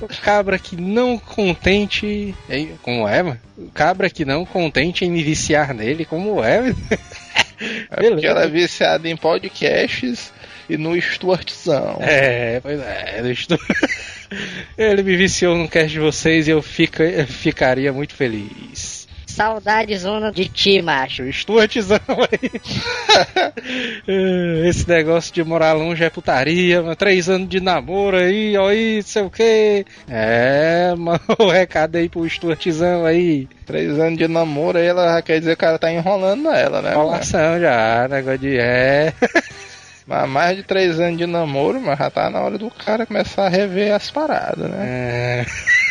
O 0.00 0.08
cabra 0.20 0.58
que 0.58 0.76
não 0.76 1.16
contente. 1.16 2.34
em- 2.50 2.76
Como 2.82 3.06
é, 3.06 3.22
mano? 3.22 3.40
O 3.56 3.70
cabra 3.70 4.10
que 4.10 4.24
não 4.24 4.44
contente 4.44 5.04
em 5.04 5.10
me 5.10 5.22
viciar 5.22 5.72
nele, 5.72 6.04
como 6.04 6.42
é, 6.42 6.60
mano? 6.62 6.76
É 7.90 8.10
porque 8.10 8.26
ela 8.26 8.42
é 8.42 8.48
viciada 8.48 9.08
em 9.08 9.16
podcasts 9.16 10.32
e 10.68 10.76
no 10.76 11.00
Stuartzão. 11.00 11.98
É, 12.00 12.60
pois 12.60 12.80
é, 12.80 13.20
eu 13.20 13.30
estou... 13.30 13.58
Ele 14.76 15.02
me 15.02 15.16
viciou 15.16 15.56
no 15.56 15.68
cast 15.68 15.90
de 15.90 16.00
vocês 16.00 16.48
e 16.48 16.50
eu 16.50 16.60
fica, 16.60 17.26
ficaria 17.26 17.92
muito 17.92 18.14
feliz. 18.14 19.06
Saudade 19.36 19.94
zona 19.98 20.32
de 20.32 20.48
ti, 20.48 20.80
macho. 20.80 21.20
Eu 21.20 21.28
estou 21.28 21.60
atizão 21.60 21.98
aí. 22.08 22.50
Esse 24.66 24.88
negócio 24.88 25.34
de 25.34 25.44
morar 25.44 25.74
longe 25.74 26.02
é 26.02 26.08
putaria, 26.08 26.80
mano. 26.80 26.96
Três 26.96 27.28
anos 27.28 27.46
de 27.46 27.60
namoro 27.60 28.16
aí, 28.16 28.56
ó, 28.56 28.68
aí, 28.68 28.96
não 28.96 29.02
sei 29.02 29.22
o 29.22 29.30
que. 29.30 29.84
É, 30.08 30.94
mano, 30.96 31.20
o 31.38 31.50
recado 31.50 31.96
aí 31.96 32.08
pro 32.08 32.26
Stuartzão 32.26 33.04
aí. 33.04 33.46
Três 33.66 33.98
anos 33.98 34.16
de 34.16 34.26
namoro, 34.26 34.78
aí 34.78 34.86
ela 34.86 35.20
quer 35.20 35.38
dizer 35.38 35.50
que 35.50 35.64
o 35.64 35.66
cara 35.66 35.78
tá 35.78 35.92
enrolando 35.92 36.48
ela, 36.48 36.80
né? 36.80 36.92
Enrolação 36.92 37.60
já, 37.60 38.08
negócio 38.08 38.38
de 38.38 38.56
é. 38.56 39.12
Mas 40.06 40.28
mais 40.28 40.56
de 40.56 40.62
três 40.62 41.00
anos 41.00 41.18
de 41.18 41.26
namoro, 41.26 41.80
mas 41.80 41.98
já 41.98 42.08
tá 42.10 42.30
na 42.30 42.40
hora 42.40 42.56
do 42.56 42.70
cara 42.70 43.04
começar 43.06 43.46
a 43.46 43.48
rever 43.48 43.92
as 43.92 44.10
paradas, 44.10 44.70
né? 44.70 44.76
É. 44.78 45.46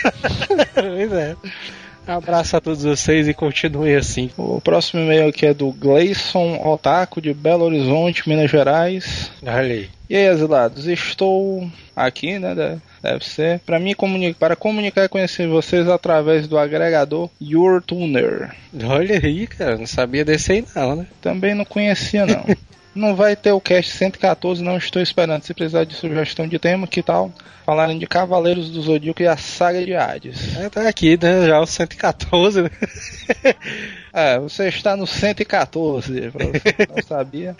pois 0.73 1.11
é. 1.11 1.35
Abraço 2.07 2.55
a 2.55 2.61
todos 2.61 2.83
vocês 2.83 3.27
e 3.27 3.33
continue 3.33 3.95
assim. 3.95 4.29
O 4.37 4.61
próximo 4.61 5.01
e-mail 5.01 5.27
aqui 5.27 5.47
é 5.47 5.53
do 5.55 5.71
Gleison 5.71 6.61
Otaku 6.63 7.19
de 7.19 7.33
Belo 7.33 7.65
Horizonte, 7.65 8.29
Minas 8.29 8.49
Gerais. 8.49 9.31
Olha 9.41 9.59
aí. 9.73 9.89
E 10.07 10.15
aí, 10.15 10.27
asilados, 10.27 10.85
estou 10.85 11.67
aqui, 11.95 12.37
né? 12.37 12.53
de- 12.53 12.77
Deve 13.01 13.25
ser. 13.25 13.59
Para 13.65 13.79
mim 13.79 13.95
comunicar, 13.95 14.37
para 14.39 14.55
comunicar 14.55 15.03
e 15.05 15.09
conhecer 15.09 15.47
vocês 15.47 15.87
através 15.89 16.47
do 16.47 16.57
agregador 16.59 17.27
YourTuner. 17.41 18.51
Olha 18.83 19.19
aí, 19.23 19.47
cara, 19.47 19.75
não 19.77 19.87
sabia 19.87 20.23
desse 20.23 20.51
aí 20.51 20.65
não, 20.75 20.95
né? 20.97 21.07
Também 21.21 21.55
não 21.55 21.65
conhecia 21.65 22.25
não. 22.27 22.45
Não 22.95 23.13
vai 23.13 23.35
ter 23.35 23.51
o 23.51 23.59
cast 23.59 23.91
114, 23.91 24.63
não 24.63 24.77
estou 24.77 25.01
esperando. 25.01 25.43
Se 25.43 25.53
precisar 25.53 25.83
de 25.83 25.93
sugestão 25.93 26.47
de 26.47 26.57
tema, 26.57 26.87
que 26.87 27.03
tal? 27.03 27.31
Falarem 27.65 27.99
de 27.99 28.07
Cavaleiros 28.07 28.69
do 28.69 28.81
Zodíaco 28.81 29.21
e 29.21 29.27
a 29.27 29.35
saga 29.35 29.83
de 29.83 29.93
Hades. 29.93 30.55
É, 30.55 30.69
tá 30.69 30.87
aqui, 30.87 31.19
né? 31.21 31.45
Já 31.45 31.59
o 31.59 31.65
114, 31.67 32.61
né? 32.63 32.69
É, 34.17 34.39
você 34.39 34.69
está 34.69 34.95
no 34.95 35.05
114, 35.05 36.31
pra 36.31 36.45
você 36.45 36.71
que 36.71 36.87
não 36.87 37.03
sabia. 37.03 37.53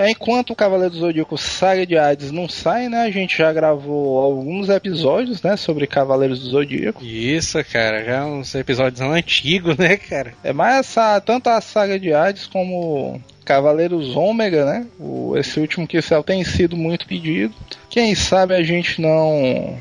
É, 0.00 0.08
enquanto 0.10 0.50
o 0.50 0.56
Cavaleiro 0.56 0.94
do 0.94 0.98
Zodíaco 0.98 1.36
Saga 1.36 1.84
de 1.84 1.98
Hades 1.98 2.30
não 2.30 2.48
sai, 2.48 2.88
né? 2.88 3.02
A 3.02 3.10
gente 3.10 3.36
já 3.36 3.52
gravou 3.52 4.18
alguns 4.18 4.70
episódios, 4.70 5.42
né? 5.42 5.58
Sobre 5.58 5.86
Cavaleiros 5.86 6.40
do 6.40 6.48
Zodíaco. 6.48 7.04
Isso, 7.04 7.62
cara, 7.64 8.02
já 8.02 8.24
uns 8.24 8.54
episódios 8.54 9.02
antigos, 9.02 9.76
né, 9.76 9.98
cara? 9.98 10.32
É 10.42 10.54
mais 10.54 10.78
essa, 10.78 11.20
tanto 11.20 11.50
a 11.50 11.60
Saga 11.60 12.00
de 12.00 12.14
Hades 12.14 12.46
como 12.46 13.20
Cavaleiros 13.50 14.14
Ômega, 14.14 14.64
né? 14.64 14.86
O, 14.96 15.36
esse 15.36 15.58
último 15.58 15.84
que 15.84 16.00
saiu 16.00 16.22
tem 16.22 16.44
sido 16.44 16.76
muito 16.76 17.04
pedido. 17.04 17.52
Quem 17.88 18.14
sabe 18.14 18.54
a 18.54 18.62
gente 18.62 19.02
não. 19.02 19.76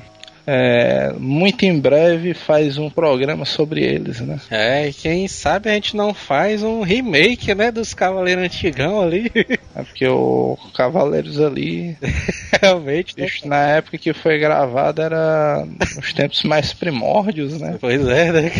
é, 0.47 1.13
muito 1.19 1.63
em 1.65 1.79
breve 1.79 2.33
faz 2.33 2.79
um 2.79 2.89
programa 2.89 3.45
sobre 3.45 3.83
eles, 3.83 4.21
né? 4.21 4.39
É, 4.49 4.89
e 4.89 4.93
quem 4.93 5.27
sabe 5.27 5.69
a 5.69 5.73
gente 5.73 5.95
não 5.95 6.15
faz 6.15 6.63
um 6.63 6.81
remake, 6.81 7.53
né, 7.53 7.71
dos 7.71 7.93
Cavaleiros 7.93 8.43
Antigão 8.43 9.01
ali. 9.01 9.31
É 9.75 9.83
porque 9.83 10.07
o 10.07 10.57
Cavaleiros 10.75 11.39
ali 11.39 11.95
Realmente, 12.59 13.15
né? 13.17 13.25
Bicho, 13.25 13.47
na 13.47 13.67
época 13.67 13.97
que 13.97 14.11
foi 14.13 14.39
gravado 14.39 15.01
era 15.01 15.63
os 15.97 16.11
tempos 16.11 16.43
mais 16.43 16.73
primórdios, 16.73 17.61
né? 17.61 17.77
Pois 17.79 18.05
é, 18.07 18.31
né? 18.31 18.51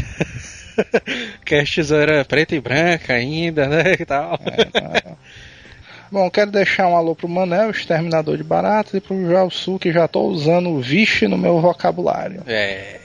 Castes 1.45 1.91
era 1.91 2.23
preta 2.25 2.55
e 2.55 2.61
branca 2.61 3.13
ainda, 3.13 3.67
né, 3.67 3.95
e 3.99 4.05
tal. 4.05 4.39
É, 4.45 5.13
Bom, 6.11 6.27
quero 6.27 6.49
deixar 6.49 6.87
um 6.87 6.95
alô 6.97 7.13
pro 7.15 7.29
Manel, 7.29 7.69
exterminador 7.69 8.35
de 8.35 8.43
baratas, 8.43 8.95
e 8.95 8.99
pro 8.99 9.29
Jalsu, 9.29 9.77
que 9.77 9.91
já 9.91 10.07
tô 10.07 10.23
usando 10.23 10.69
o 10.71 10.81
vixe 10.81 11.27
no 11.27 11.37
meu 11.37 11.61
vocabulário. 11.61 12.41
É. 12.47 12.95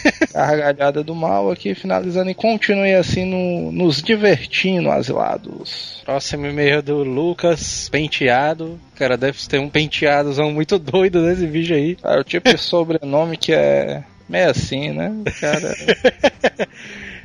Gargalhada 0.32 1.04
do 1.04 1.14
mal 1.14 1.50
aqui, 1.50 1.74
finalizando 1.74 2.30
e 2.30 2.34
continue 2.34 2.94
assim 2.94 3.26
no- 3.26 3.70
nos 3.70 4.00
divertindo, 4.00 4.90
asilados. 4.90 6.00
Próximo 6.06 6.46
e-mail 6.46 6.80
do 6.82 7.02
Lucas 7.04 7.90
Penteado. 7.90 8.80
Cara, 8.96 9.18
deve 9.18 9.36
ter 9.46 9.58
um 9.58 9.68
penteadozão 9.68 10.50
muito 10.50 10.78
doido 10.78 11.20
nesse 11.20 11.46
vídeo 11.46 11.76
aí. 11.76 11.98
É 12.02 12.18
o 12.18 12.24
tipo 12.24 12.48
de 12.48 12.56
sobrenome 12.56 13.36
que 13.36 13.52
é 13.52 14.02
meio 14.26 14.48
assim, 14.48 14.88
né? 14.90 15.12
Cara, 15.38 15.74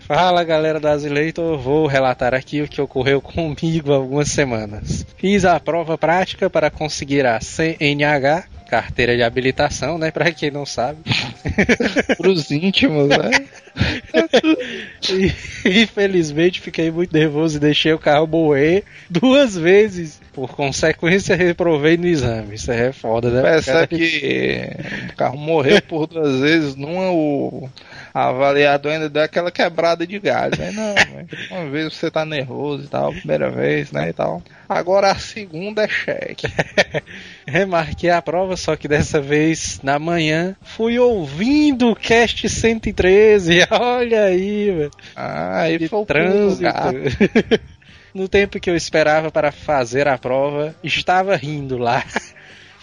Fala 0.10 0.44
galera 0.44 0.80
da 0.80 0.94
Azileitor, 0.94 1.56
vou 1.60 1.86
relatar 1.86 2.34
aqui 2.34 2.64
o 2.64 2.68
que 2.68 2.82
ocorreu 2.82 3.22
comigo 3.22 3.94
há 3.94 3.98
algumas 3.98 4.30
semanas. 4.30 5.06
Fiz 5.18 5.46
a 5.46 5.60
prova 5.60 6.00
prática 6.00 6.50
para 6.50 6.72
conseguir 6.72 7.28
a 7.28 7.40
CNH, 7.40 8.46
carteira 8.68 9.16
de 9.16 9.22
habilitação, 9.22 10.00
né? 10.00 10.10
Pra 10.10 10.32
quem 10.32 10.50
não 10.50 10.66
sabe. 10.66 11.02
pros 12.18 12.50
íntimos, 12.50 13.08
né? 13.08 13.30
E, 15.10 15.84
infelizmente 15.84 16.60
fiquei 16.60 16.92
muito 16.92 17.14
nervoso 17.14 17.58
e 17.58 17.60
deixei 17.60 17.94
o 17.94 18.00
carro 18.00 18.28
moer 18.28 18.84
duas 19.10 19.56
vezes. 19.56 20.20
Por 20.34 20.50
consequência, 20.56 21.36
reprovei 21.36 21.98
no 21.98 22.08
exame. 22.08 22.56
Isso 22.56 22.72
é 22.72 22.92
foda, 22.92 23.30
né? 23.30 23.42
Percebe 23.42 23.98
que 23.98 24.70
o 25.12 25.16
carro 25.16 25.38
morreu 25.38 25.82
por 25.84 26.08
duas 26.08 26.40
vezes, 26.40 26.76
numa 26.76 27.12
o 27.12 27.70
avaliador 28.14 28.92
ainda 28.92 29.10
deu 29.10 29.24
aquela 29.24 29.52
quebrada 29.52 30.06
de 30.06 30.20
gás, 30.20 30.58
né? 30.58 30.72
Não, 30.72 31.58
uma 31.58 31.70
vez 31.70 31.94
você 31.94 32.10
tá 32.10 32.26
nervoso 32.26 32.86
e 32.86 32.88
tal, 32.88 33.14
primeira 33.14 33.50
vez, 33.50 33.92
né, 33.92 34.10
e 34.10 34.14
tal. 34.14 34.42
Agora 34.68 35.12
a 35.12 35.16
segunda 35.16 35.84
é 35.84 35.88
cheque. 35.88 36.48
Remarquei 37.48 38.10
a 38.10 38.22
prova, 38.22 38.56
só 38.56 38.76
que 38.76 38.88
dessa 38.88 39.20
vez, 39.20 39.80
na 39.82 39.98
manhã, 39.98 40.56
fui 40.62 41.00
ouvindo 41.00 41.90
o 41.90 41.96
Cast 41.96 42.48
113. 42.48 43.68
Olha 43.72 44.24
aí, 44.26 44.72
velho. 44.72 44.92
Ah, 45.16 45.62
aí 45.62 45.88
foi 45.88 46.00
o 46.00 46.06
trânsito. 46.06 46.70
no 48.14 48.28
tempo 48.28 48.60
que 48.60 48.70
eu 48.70 48.76
esperava 48.76 49.32
para 49.32 49.52
fazer 49.52 50.08
a 50.08 50.18
prova, 50.18 50.76
estava 50.84 51.36
rindo 51.36 51.78
lá. 51.78 52.04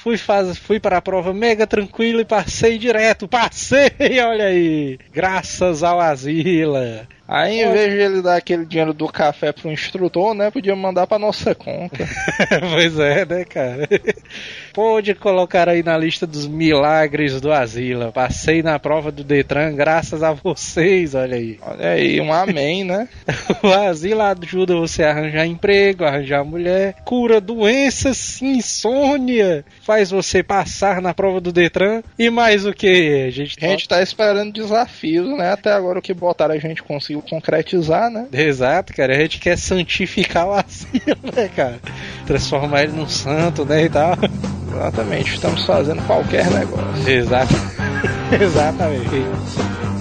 Fui. 0.06 0.54
Fui 0.54 0.78
para 0.78 0.98
a 0.98 1.02
prova 1.02 1.34
mega 1.34 1.66
tranquilo 1.66 2.20
e 2.20 2.24
passei 2.24 2.78
direto. 2.78 3.26
Passei, 3.26 3.90
olha 4.24 4.44
aí. 4.44 4.98
Graças 5.12 5.82
ao 5.82 6.00
Asila. 6.00 7.08
Aí, 7.28 7.60
em 7.60 7.72
vez 7.72 7.92
de 7.92 7.98
ele 7.98 8.22
dar 8.22 8.36
aquele 8.36 8.64
dinheiro 8.64 8.94
do 8.94 9.08
café 9.08 9.52
pro 9.52 9.70
instrutor, 9.70 10.32
né, 10.32 10.50
podia 10.50 10.76
mandar 10.76 11.06
pra 11.08 11.18
nossa 11.18 11.54
conta. 11.54 12.06
pois 12.72 12.98
é, 12.98 13.26
né, 13.26 13.44
cara? 13.44 13.88
Pode 14.72 15.14
colocar 15.14 15.68
aí 15.68 15.82
na 15.82 15.96
lista 15.96 16.26
dos 16.26 16.46
milagres 16.46 17.40
do 17.40 17.50
Asila. 17.50 18.12
Passei 18.12 18.62
na 18.62 18.78
prova 18.78 19.10
do 19.10 19.24
Detran 19.24 19.74
graças 19.74 20.22
a 20.22 20.32
vocês, 20.32 21.14
olha 21.14 21.36
aí. 21.36 21.58
Olha 21.62 21.88
aí, 21.90 22.20
um 22.20 22.32
amém, 22.32 22.84
né? 22.84 23.08
O 23.62 23.68
Asila 23.68 24.36
ajuda 24.38 24.76
você 24.76 25.02
a 25.02 25.10
arranjar 25.10 25.46
emprego, 25.46 26.04
arranjar 26.04 26.44
mulher, 26.44 26.96
cura 27.04 27.40
doenças, 27.40 28.40
insônia, 28.42 29.64
faz 29.82 30.10
você 30.10 30.42
passar 30.42 31.00
na 31.00 31.14
prova 31.14 31.40
do 31.40 31.52
Detran 31.52 32.02
e 32.18 32.28
mais 32.28 32.66
o 32.66 32.72
que? 32.72 33.24
A 33.26 33.30
gente, 33.30 33.56
A 33.64 33.68
gente 33.68 33.88
tá 33.88 34.02
esperando 34.02 34.52
desafios, 34.52 35.36
né? 35.36 35.52
Até 35.52 35.72
agora 35.72 35.98
o 35.98 36.02
que 36.02 36.12
botaram 36.12 36.54
a 36.54 36.58
gente 36.58 36.82
conseguiu 37.16 37.22
concretizar, 37.22 38.10
né? 38.10 38.26
Exato, 38.32 38.92
cara. 38.92 39.14
A 39.14 39.18
gente 39.18 39.38
quer 39.38 39.56
santificar 39.56 40.46
o 40.46 40.52
Asila, 40.52 41.16
né, 41.34 41.48
cara? 41.54 41.80
Transformar 42.26 42.84
ele 42.84 42.92
num 42.92 43.08
santo, 43.08 43.64
né, 43.64 43.84
e 43.84 43.88
tal. 43.88 44.16
Exatamente, 44.68 45.34
estamos 45.34 45.64
fazendo 45.64 46.02
qualquer 46.06 46.50
negócio. 46.50 47.08
Exato. 47.08 47.54
Exatamente. 48.40 49.95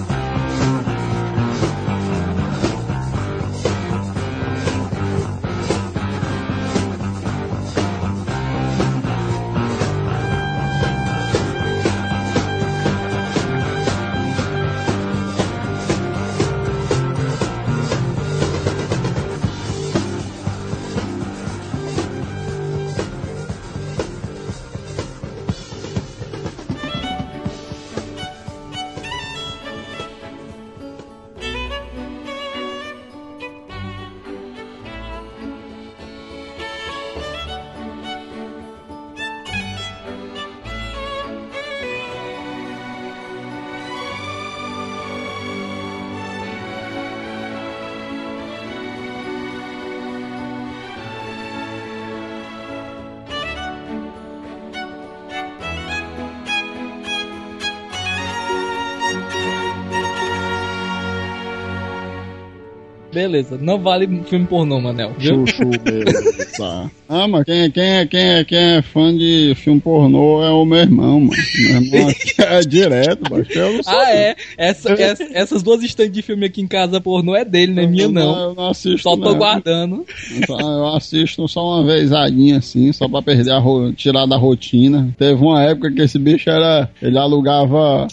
Beleza, 63.36 63.58
não 63.60 63.78
vale 63.78 64.06
filme 64.24 64.46
pornô, 64.46 64.80
Manel. 64.80 65.12
Viu? 65.18 65.46
Chuchu, 65.46 65.70
beleza. 65.82 66.90
Ah, 67.08 67.28
mas 67.28 67.44
quem, 67.44 67.70
quem, 67.70 67.82
é, 67.84 68.06
quem, 68.06 68.20
é, 68.20 68.44
quem 68.44 68.58
é 68.58 68.82
fã 68.82 69.14
de 69.16 69.54
filme 69.56 69.78
pornô 69.80 70.42
é 70.42 70.50
o 70.50 70.64
meu 70.64 70.78
irmão, 70.78 71.20
mano. 71.20 71.42
Meu 71.58 71.82
irmão 71.82 72.08
aqui 72.10 72.34
é 72.42 72.60
direto, 72.60 73.20
mas 73.30 73.54
eu 73.54 73.72
não 73.74 73.82
sou. 73.82 73.92
Ah, 73.92 74.10
é? 74.10 74.36
Essa, 74.56 74.92
essa- 74.94 75.28
essas 75.32 75.62
duas 75.62 75.82
estantes 75.82 76.12
de 76.12 76.22
filme 76.22 76.46
aqui 76.46 76.60
em 76.62 76.66
casa 76.66 77.00
pornô 77.00 77.36
é 77.36 77.44
dele, 77.44 77.74
não 77.74 77.82
é 77.82 77.86
minha, 77.86 78.08
não. 78.08 78.40
Eu 78.40 78.54
não 78.54 78.68
assisto, 78.70 79.02
Só 79.02 79.16
tô 79.16 79.30
não. 79.32 79.38
guardando. 79.38 80.04
Só- 80.46 80.58
Eu 80.58 80.86
assisto 80.96 81.46
só 81.46 81.80
uma 81.80 81.84
vezadinha 81.84 82.58
assim, 82.58 82.90
só 82.92 83.06
pra 83.08 83.20
perder 83.22 83.52
a 83.52 83.62
tirar 83.94 84.24
da 84.26 84.36
rotina. 84.36 85.14
Teve 85.18 85.34
uma 85.42 85.62
época 85.62 85.92
que 85.92 86.00
esse 86.02 86.18
bicho 86.18 86.48
era. 86.48 86.88
Ele 87.02 87.18
alugava. 87.18 88.06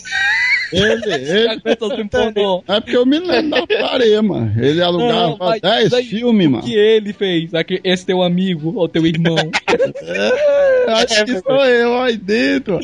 Ele, 0.74 1.14
ele. 1.14 1.62
o 1.66 2.10
pornô. 2.10 2.64
É 2.68 2.80
porque 2.80 2.98
eu 2.98 3.06
me 3.06 3.20
lembro 3.20 3.52
da 3.52 4.22
mano. 4.24 4.54
Ele 4.62 4.82
alugava 4.82 5.38
mas 5.40 5.62
10 5.62 5.90
daí- 5.92 6.04
filmes, 6.04 6.48
O 6.48 6.52
mano. 6.52 6.64
que 6.64 6.74
ele 6.76 7.14
fez? 7.14 7.54
Aqui- 7.54 7.80
Esse 7.84 8.06
teu 8.06 8.22
amigo 8.22 8.74
ou 8.76 8.88
teu 8.90 9.06
irmão? 9.06 9.36
É, 9.38 10.92
acho 10.94 11.26
que 11.26 11.40
sou 11.40 11.66
eu 11.66 12.02
aí 12.02 12.18
dentro. 12.18 12.80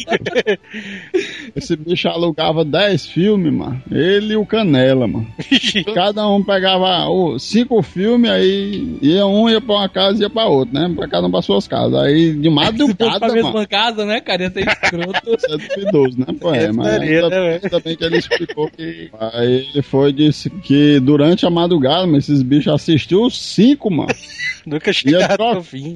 Esse 1.55 1.75
bicho 1.75 2.07
alugava 2.07 2.63
10 2.63 3.05
filmes, 3.07 3.51
mano. 3.53 3.81
Ele 3.91 4.33
e 4.33 4.37
o 4.37 4.45
Canela, 4.45 5.07
mano. 5.07 5.27
Cada 5.93 6.27
um 6.27 6.43
pegava 6.43 7.07
ó, 7.09 7.37
cinco 7.37 7.81
filmes, 7.81 8.29
aí 8.29 8.97
ia 9.01 9.25
um, 9.25 9.49
ia 9.49 9.59
pra 9.61 9.75
uma 9.75 9.89
casa 9.89 10.17
e 10.19 10.21
ia 10.21 10.29
pra 10.29 10.45
outra, 10.45 10.87
né? 10.87 10.93
Pra 10.95 11.07
cada 11.07 11.27
um 11.27 11.31
pra 11.31 11.41
suas 11.41 11.67
casas. 11.67 11.95
Aí 12.01 12.33
de 12.33 12.49
Se 12.49 12.55
fosse 12.55 12.55
madrugada, 12.55 13.19
pra 13.19 13.27
mano. 13.29 13.43
mesma 13.43 13.65
casa, 13.67 14.05
né, 14.05 14.21
cara? 14.21 14.43
Ia 14.43 14.51
ser 14.51 14.67
escroto. 14.67 15.35
Isso 15.35 15.45
é 15.53 15.57
duvidoso, 15.57 16.19
né? 16.19 16.25
Pô, 16.39 16.53
é, 16.53 16.71
mas 16.71 16.87
ainda, 16.87 17.29
né, 17.29 17.59
ainda 17.63 17.78
bem 17.83 17.95
que 17.95 18.03
ele 18.03 18.17
explicou 18.17 18.69
que. 18.69 19.09
Aí 19.33 19.67
ele 19.73 19.81
foi 19.81 20.09
e 20.09 20.13
disse 20.13 20.49
que 20.49 20.99
durante 20.99 21.45
a 21.45 21.49
madrugada, 21.49 22.05
mas 22.07 22.29
esses 22.29 22.41
bichos 22.41 22.73
assistiu 22.73 23.23
os 23.23 23.37
cinco, 23.39 23.89
mano. 23.91 24.09
Nunca 24.65 24.91
chegaram 24.93 25.27
trocar. 25.37 25.55
no 25.55 25.63
fim. 25.63 25.93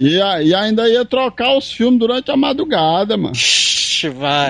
E, 0.00 0.20
a- 0.20 0.42
e 0.42 0.54
ainda 0.54 0.88
ia 0.88 1.04
trocar 1.04 1.56
os 1.56 1.70
filmes 1.72 1.98
durante 1.98 2.30
a 2.30 2.36
madrugada, 2.36 3.16
mano. 3.16 3.34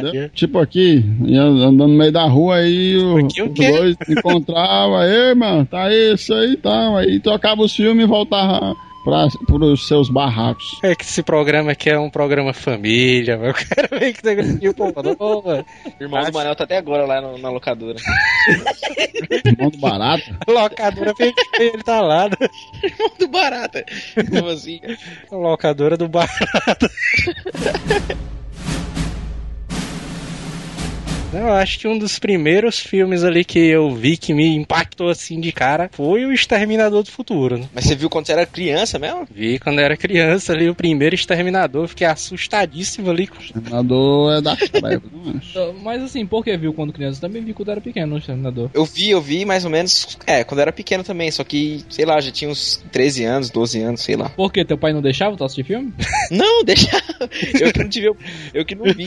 Entendeu? 0.08 0.30
Tipo 0.30 0.58
aqui, 0.58 1.04
andando 1.22 1.86
no 1.86 1.88
meio 1.88 2.10
da 2.10 2.24
rua, 2.24 2.56
aí 2.56 2.96
o, 2.96 3.18
Aqui 3.18 3.42
os 3.42 3.54
dois 3.54 3.96
se 4.04 4.12
encontravam, 4.12 4.96
aí, 4.96 5.34
mano, 5.34 5.64
tá 5.66 5.92
isso 5.94 6.32
aí 6.34 6.52
e 6.52 6.56
tal. 6.56 6.96
Aí 6.96 7.20
trocava 7.20 7.62
os 7.62 7.74
filmes 7.76 8.04
e 8.04 8.08
voltava 8.08 8.74
pra, 9.04 9.28
pros 9.46 9.86
seus 9.86 10.08
barracos. 10.08 10.78
É 10.82 10.94
que 10.94 11.04
esse 11.04 11.22
programa 11.22 11.72
aqui 11.72 11.90
é 11.90 11.98
um 11.98 12.10
programa 12.10 12.52
família, 12.52 13.36
mano. 13.36 13.48
Eu 13.54 13.54
quero 13.54 13.98
ver 14.00 14.12
que 14.14 14.24
negócio 14.24 14.58
de. 14.58 14.68
O 14.68 14.72
irmão 16.00 16.24
do 16.24 16.32
Manel 16.32 16.56
tá 16.56 16.64
até 16.64 16.78
agora 16.78 17.04
lá 17.04 17.20
no- 17.20 17.38
na 17.38 17.50
locadora. 17.50 17.98
Irmão 19.44 19.70
do 19.70 19.78
barato. 19.78 20.24
Locadora 20.48 21.14
ele 21.58 21.82
tá 21.82 22.00
lá. 22.00 22.28
né? 22.28 22.36
Irmão 22.82 23.10
do 23.18 23.28
Barata. 23.28 23.84
Como 24.30 24.48
assim? 24.48 24.80
Locadora 25.30 25.96
do 25.96 26.08
bar. 26.08 26.28
Eu 31.40 31.52
acho 31.52 31.78
que 31.78 31.88
um 31.88 31.98
dos 31.98 32.18
primeiros 32.18 32.78
filmes 32.78 33.24
ali 33.24 33.44
que 33.44 33.58
eu 33.58 33.94
vi 33.94 34.16
que 34.16 34.32
me 34.34 34.46
impactou 34.56 35.08
assim 35.08 35.40
de 35.40 35.52
cara 35.52 35.90
foi 35.92 36.24
o 36.24 36.32
Exterminador 36.32 37.02
do 37.02 37.10
Futuro, 37.10 37.58
né? 37.58 37.66
Mas 37.74 37.84
você 37.84 37.94
viu 37.94 38.08
quando 38.10 38.26
você 38.26 38.32
era 38.32 38.46
criança 38.46 38.98
mesmo? 38.98 39.26
Vi 39.30 39.58
quando 39.58 39.78
eu 39.78 39.84
era 39.84 39.96
criança 39.96 40.52
ali, 40.52 40.68
o 40.68 40.74
primeiro 40.74 41.14
Exterminador, 41.14 41.88
fiquei 41.88 42.06
assustadíssimo 42.06 43.10
ali. 43.10 43.26
com- 43.26 43.38
O 43.38 43.42
Exterminador 43.42 44.32
é 44.34 44.40
da 44.40 44.52
acho. 44.52 45.02
Então, 45.50 45.74
Mas 45.82 46.02
assim, 46.02 46.26
por 46.26 46.44
que 46.44 46.56
viu 46.56 46.72
quando 46.72 46.92
criança? 46.92 47.20
Também 47.20 47.42
vi 47.42 47.52
quando 47.52 47.70
era 47.70 47.80
pequeno 47.80 48.08
no 48.12 48.18
Exterminador. 48.18 48.70
Eu 48.74 48.84
vi, 48.84 49.10
eu 49.10 49.20
vi 49.20 49.44
mais 49.44 49.64
ou 49.64 49.70
menos, 49.70 50.16
é, 50.26 50.44
quando 50.44 50.58
eu 50.58 50.62
era 50.62 50.72
pequeno 50.72 51.02
também, 51.02 51.30
só 51.30 51.42
que, 51.44 51.84
sei 51.88 52.04
lá, 52.04 52.20
já 52.20 52.30
tinha 52.30 52.50
uns 52.50 52.82
13 52.92 53.24
anos, 53.24 53.50
12 53.50 53.80
anos, 53.82 54.02
sei 54.02 54.16
lá. 54.16 54.28
Por 54.30 54.52
quê? 54.52 54.64
Teu 54.64 54.76
pai 54.78 54.92
não 54.92 55.00
deixava 55.02 55.36
tu 55.36 55.44
assistir 55.44 55.64
filme? 55.64 55.92
Não, 56.30 56.64
deixa. 56.64 56.88
Eu 57.60 57.72
que 57.72 57.78
não 57.82 57.88
tive, 57.88 58.10
eu 58.54 58.64
que 58.64 58.74
não 58.74 58.84
vi. 58.86 59.04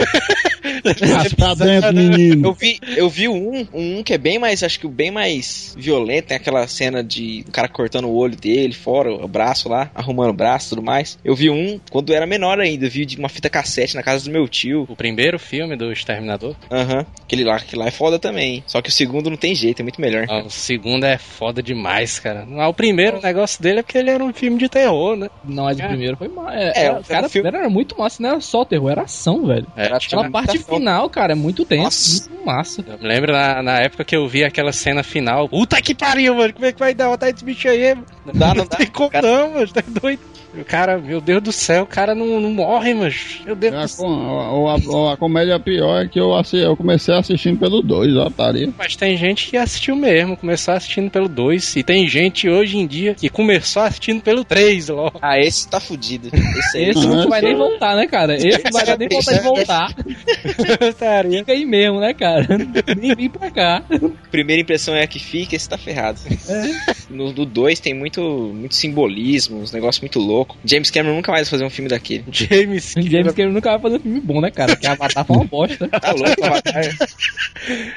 Mas 1.13 1.33
pra 1.33 1.53
dentro, 1.55 1.93
menino. 1.93 2.16
Eu 2.17 2.53
vi, 2.53 2.80
eu 2.95 3.10
vi 3.10 3.27
um, 3.27 3.65
um 3.73 4.03
que 4.03 4.13
é 4.13 4.17
bem 4.17 4.39
mais, 4.39 4.63
acho 4.63 4.80
que 4.80 4.86
o 4.86 4.89
bem 4.89 5.12
mais 5.12 5.73
violento, 5.77 6.27
tem 6.27 6.38
aquela 6.38 6.67
cena 6.67 7.03
de 7.03 7.43
o 7.47 7.51
cara 7.51 7.67
cortando 7.67 8.06
o 8.08 8.15
olho 8.15 8.36
dele 8.36 8.73
fora, 8.73 9.12
o 9.13 9.27
braço 9.27 9.69
lá, 9.69 9.91
arrumando 9.93 10.30
o 10.32 10.34
braço 10.34 10.67
e 10.67 10.69
tudo 10.69 10.82
mais. 10.84 11.17
Eu 11.23 11.36
vi 11.36 11.49
um 11.49 11.80
quando 11.91 12.10
eu 12.12 12.15
era 12.15 12.25
menor 12.25 12.60
ainda, 12.60 12.86
eu 12.86 12.89
vi 12.91 13.06
de 13.06 13.17
uma 13.17 13.30
fita 13.30 13.49
cassete 13.49 13.95
na 13.95 14.03
casa 14.03 14.25
do 14.25 14.32
meu 14.32 14.47
tio. 14.47 14.86
O 14.89 14.95
primeiro 14.95 15.38
filme 15.39 15.75
do 15.75 15.91
Exterminador. 15.91 16.56
Aham. 16.71 17.06
Aquele 17.23 17.43
lá, 17.43 17.56
aquele 17.58 17.82
lá 17.82 17.88
é 17.88 17.91
foda 17.91 18.17
também. 18.19 18.63
Só 18.67 18.82
que 18.82 18.89
o 18.89 18.91
segundo 18.91 19.30
não 19.30 19.38
tem 19.38 19.53
jeito, 19.53 19.80
é 19.82 19.84
muito 19.84 19.99
melhor. 20.01 20.25
Ah, 20.30 20.43
o 20.45 20.49
segundo 20.49 21.06
é 21.06 21.17
foda 21.17 21.62
demais, 21.62 22.19
cara. 22.19 22.47
Ah, 22.58 22.67
o 22.69 22.73
primeiro 22.73 23.21
negócio 23.21 23.62
dele 23.62 23.80
é 23.80 23.84
porque 23.84 23.97
ele 23.97 24.10
era 24.10 24.23
um 24.23 24.34
filme 24.34 24.58
de 24.58 24.69
terror, 24.69 25.15
né? 25.15 25.27
Não, 25.43 25.63
mas 25.65 25.77
o 25.77 25.82
É. 25.82 25.88
primeiro 25.88 26.17
foi 26.17 26.27
massa. 26.27 26.56
É, 26.58 26.71
É, 26.75 26.84
era- 26.86 26.99
o 26.99 27.03
cara, 27.03 27.25
o 27.27 27.30
filme- 27.30 27.43
primeiro 27.43 27.58
era 27.58 27.69
muito 27.69 27.97
massa, 27.97 28.21
não 28.23 28.30
era 28.30 28.39
só 28.41 28.63
terror, 28.65 28.89
era 28.91 29.01
ação, 29.03 29.45
velho. 29.45 29.67
É, 29.75 29.88
Aquela 29.88 30.30
parte 30.30 30.58
ação. 30.58 30.75
final, 30.77 31.10
cara, 31.10 31.34
é 31.34 31.36
muito 31.36 31.65
tenso, 31.65 31.84
Nossa. 31.84 32.06
Muito 32.29 32.45
massa. 32.45 32.83
Eu 32.87 32.97
me 32.97 33.07
lembro 33.07 33.31
na, 33.31 33.61
na 33.63 33.79
época 33.79 34.03
que 34.05 34.15
eu 34.15 34.27
vi 34.27 34.43
aquela 34.43 34.71
cena 34.71 35.03
final. 35.03 35.47
Puta 35.49 35.81
que 35.81 35.93
pariu, 35.95 36.35
mano. 36.35 36.53
Como 36.53 36.65
é 36.65 36.71
que 36.71 36.79
vai 36.79 36.93
dar 36.93 37.09
vontade 37.09 37.33
desse 37.33 37.45
bicho 37.45 37.67
aí? 37.67 37.93
mano? 37.95 38.05
Não 38.25 38.33
dá, 38.33 38.53
não 38.55 38.65
dá. 38.67 38.77
tem 38.77 38.87
como 38.87 39.09
Cara- 39.09 39.27
não, 39.27 39.51
mano. 39.53 39.67
Tá 39.67 39.83
doido. 39.87 40.21
O 40.59 40.65
cara, 40.65 40.97
meu 40.97 41.21
Deus 41.21 41.41
do 41.43 41.51
céu, 41.51 41.83
o 41.83 41.87
cara 41.87 42.15
não, 42.15 42.39
não 42.39 42.51
morre, 42.51 42.93
mano. 42.93 43.13
Meu 43.45 43.55
Deus 43.55 43.73
A, 43.75 43.81
do 43.83 43.87
céu. 43.87 44.05
ou 44.07 44.69
a, 44.69 44.75
ou 44.87 45.09
a 45.09 45.17
comédia 45.17 45.59
pior 45.59 46.03
é 46.03 46.07
que 46.07 46.19
eu, 46.19 46.33
assi- 46.35 46.57
eu 46.57 46.75
comecei 46.75 47.13
assistindo 47.13 47.59
pelo 47.59 47.81
2, 47.81 48.15
ó, 48.17 48.29
taria. 48.29 48.69
Mas 48.77 48.95
tem 48.95 49.15
gente 49.17 49.49
que 49.49 49.57
assistiu 49.57 49.95
mesmo, 49.95 50.35
começou 50.37 50.73
assistindo 50.73 51.09
pelo 51.11 51.27
2. 51.27 51.75
E 51.75 51.83
tem 51.83 52.07
gente 52.07 52.49
hoje 52.49 52.77
em 52.77 52.87
dia 52.87 53.13
que 53.13 53.29
começou 53.29 53.81
assistindo 53.83 54.21
pelo 54.21 54.43
3, 54.43 54.89
logo. 54.89 55.19
Ah, 55.21 55.39
esse 55.39 55.67
tá 55.67 55.79
fudido. 55.79 56.29
Esse. 56.33 56.77
Esse 56.97 57.07
não 57.07 57.23
Ah, 57.23 57.27
vai 57.27 57.41
nem 57.41 57.55
voltar, 57.55 57.95
né, 57.95 58.07
cara? 58.07 58.35
Esse 58.35 58.63
não 58.63 58.71
vai 58.71 58.97
nem 58.97 59.09
vontade 59.09 59.37
de 59.37 59.43
voltar. 59.43 59.93
Fica 61.37 61.51
aí 61.51 61.65
mesmo, 61.65 61.99
né, 61.99 62.13
cara? 62.13 62.47
Nem 62.97 63.15
vim 63.15 63.29
pra 63.29 63.51
cá. 63.51 63.83
Primeira 64.31 64.61
impressão 64.61 64.95
é 64.95 65.03
a 65.03 65.07
que 65.07 65.19
fica, 65.19 65.55
esse 65.55 65.67
tá 65.67 65.77
ferrado. 65.77 66.19
No 67.09 67.31
do 67.33 67.45
2 67.45 67.79
tem 67.79 67.93
muito, 67.93 68.21
muito 68.21 68.75
simbolismo, 68.75 69.59
uns 69.61 69.71
negócios 69.71 70.01
muito 70.01 70.19
loucos. 70.19 70.46
James 70.65 70.89
Cameron 70.91 71.15
nunca 71.15 71.31
mais 71.31 71.47
vai 71.47 71.51
fazer 71.51 71.65
um 71.65 71.69
filme 71.69 71.89
daquele. 71.89 72.23
James 72.31 72.93
James 72.97 73.33
Cameron 73.33 73.53
nunca 73.53 73.71
vai 73.71 73.79
fazer 73.79 73.95
um 73.97 73.99
filme 73.99 74.19
bom, 74.21 74.41
né, 74.41 74.51
cara? 74.51 74.73
Porque 74.75 74.88
Avatar 74.88 75.25
foi 75.25 75.36
uma 75.36 75.45
bosta. 75.45 75.88
Tá 75.99 76.12
louco, 76.12 76.45
Avatar. 76.45 76.83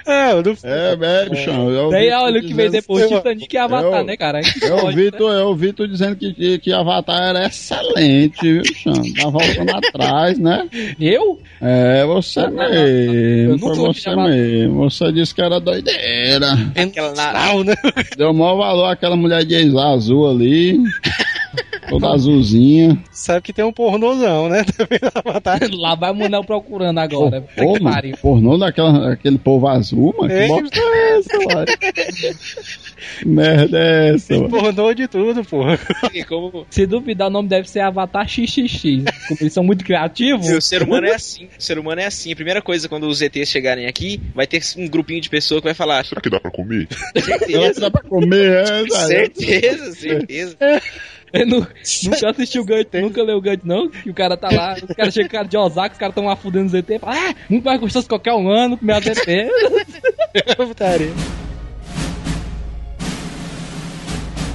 Ah, 0.07 0.31
eu 0.31 0.43
não 0.43 0.57
É, 0.65 0.93
é, 1.25 1.29
bichão. 1.29 1.71
eu 1.71 1.91
Daí 1.91 2.11
olha 2.11 2.41
o 2.41 2.43
que 2.43 2.55
veio 2.55 2.71
depois, 2.71 3.09
Titanic 3.09 3.55
e 3.55 3.59
Avatar, 3.59 4.01
Eu- 4.01 4.05
né, 4.05 4.17
cara? 4.17 4.41
Eu 4.63 4.77
Pode, 4.77 4.87
ouvi, 4.87 5.05
né? 5.05 5.11
tu, 5.13 5.29
eu 5.29 5.73
tu 5.75 5.87
dizendo 5.89 6.17
que, 6.17 6.33
que, 6.33 6.59
que 6.59 6.73
Avatar 6.73 7.23
era 7.31 7.47
excelente, 7.47 8.41
viu, 8.43 8.63
bichão? 8.63 8.93
Tá 9.17 9.29
voltando 9.29 9.71
atrás, 9.77 10.39
né? 10.39 10.69
Eu? 10.99 11.41
É, 11.61 12.05
você 12.07 12.41
Eu 12.41 12.51
mesmo. 12.51 13.57
nunca 13.59 13.75
Foi 13.77 13.87
você 13.95 14.17
mesmo. 14.17 14.91
Você 14.91 15.13
disse 15.13 15.35
que 15.35 15.43
era 15.43 15.61
doideira. 15.61 16.49
Aquela 16.75 17.15
na- 17.15 17.33
Não, 17.33 17.65
né? 17.65 17.75
Deu 18.17 18.33
maior 18.33 18.57
valor 18.57 18.87
àquela 18.91 19.17
mulher 19.17 19.45
de 19.45 19.55
ex 19.55 19.75
azul 19.77 20.29
ali. 20.31 20.79
Toda 21.91 22.15
azulzinha. 22.15 22.99
Sabe 23.11 23.43
que 23.43 23.53
tem 23.53 23.65
um 23.65 23.73
pornozão, 23.73 24.49
né? 24.49 24.65
Lá 25.79 25.95
vai 25.95 26.11
o 26.11 26.15
Manel 26.15 26.45
procurando 26.45 26.99
agora. 26.99 27.43
Pô, 27.57 27.75
que 27.75 27.83
mano, 27.83 28.17
pornô 28.23 28.57
daquela, 28.57 29.13
aquele 29.13 29.39
povo 29.39 29.69
azul, 29.69 30.15
mano. 30.19 30.29
Que 30.33 30.39
É. 30.41 30.49
bosta 30.49 30.81
é 30.81 31.19
essa, 31.19 31.39
mano? 31.39 31.67
Que 33.19 33.27
merda 33.27 33.79
é 33.79 34.15
essa, 34.15 34.35
mano? 34.35 34.51
Pornô 34.51 34.93
de 34.95 35.09
tudo, 35.09 35.43
porra. 35.45 35.79
Como 36.29 36.67
Se 36.71 36.87
duvidar, 36.87 37.29
o 37.29 37.31
nome 37.31 37.49
deve 37.49 37.69
ser 37.69 37.81
Avatar 37.81 38.29
XXX. 38.29 39.05
Como 39.27 39.39
eles 39.41 39.53
são 39.53 39.65
muito 39.65 39.85
criativos. 39.85 40.49
o 40.51 40.61
ser 40.61 40.83
humano 40.83 41.07
é 41.07 41.15
assim. 41.15 41.49
O 41.59 41.63
ser 41.63 41.79
humano 41.79 42.01
é 42.01 42.07
assim. 42.07 42.33
A 42.33 42.37
primeira 42.37 42.61
coisa, 42.63 42.89
quando 42.89 43.07
os 43.09 43.23
ETs 43.23 43.49
chegarem 43.49 43.87
aqui, 43.87 44.21
vai 44.35 44.47
ter 44.47 44.61
um 44.77 44.87
grupinho 44.87 45.21
de 45.21 45.31
pessoas 45.31 45.61
que 45.61 45.67
vai 45.67 45.75
falar. 45.75 46.05
Será 46.05 46.21
que 46.21 46.29
dá 46.31 46.39
pra 46.39 46.51
comer? 46.51 46.89
Certeza, 47.17 47.81
dá 47.81 47.91
pra 47.91 48.03
comer, 48.03 48.65
é, 48.69 48.89
certeza, 49.07 49.93
certeza. 49.93 50.57
Eu 51.33 51.47
nu- 51.47 51.67
nunca 52.05 52.31
assistiu 52.31 52.63
o 52.63 52.65
Gant, 52.65 52.87
nunca 52.95 53.23
leu 53.23 53.37
o 53.39 53.41
Gant, 53.41 53.61
não. 53.65 53.89
Que 53.89 54.11
o 54.11 54.15
cara 54.15 54.37
tá 54.37 54.49
lá, 54.51 54.75
os 54.75 54.95
caras 54.95 55.15
chegam 55.15 55.31
cara 55.31 55.47
de 55.49 55.57
Osaka, 55.57 55.93
os 55.93 55.99
caras 55.99 56.15
tão 56.15 56.25
lá 56.27 56.37
fudendo 56.37 56.67
os 56.67 56.75
ET. 56.75 56.87
Fala, 57.01 57.15
ah, 57.31 57.35
muito 57.49 57.65
mais 57.65 57.81
gostoso 57.81 58.05
que 58.07 58.11
qualquer 58.11 58.35
um 58.35 58.49
ano 58.51 58.77
comer 58.77 58.95
as 58.95 59.07
ET. 59.07 59.49
Putaria. 60.57 61.11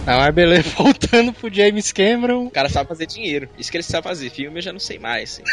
Ah, 0.08 0.18
mas 0.18 0.36
beleza, 0.36 0.70
voltando 0.78 1.34
pro 1.34 1.52
James 1.52 1.92
Cameron. 1.92 2.46
O 2.46 2.52
cara 2.52 2.70
sabe 2.70 2.88
fazer 2.88 3.08
dinheiro. 3.08 3.50
Isso 3.58 3.72
que 3.72 3.78
ele 3.78 3.84
sabe 3.84 4.04
fazer. 4.04 4.30
Filme 4.30 4.60
eu 4.60 4.62
já 4.62 4.72
não 4.72 4.80
sei 4.80 5.00
mais. 5.00 5.42
Assim. 5.42 5.44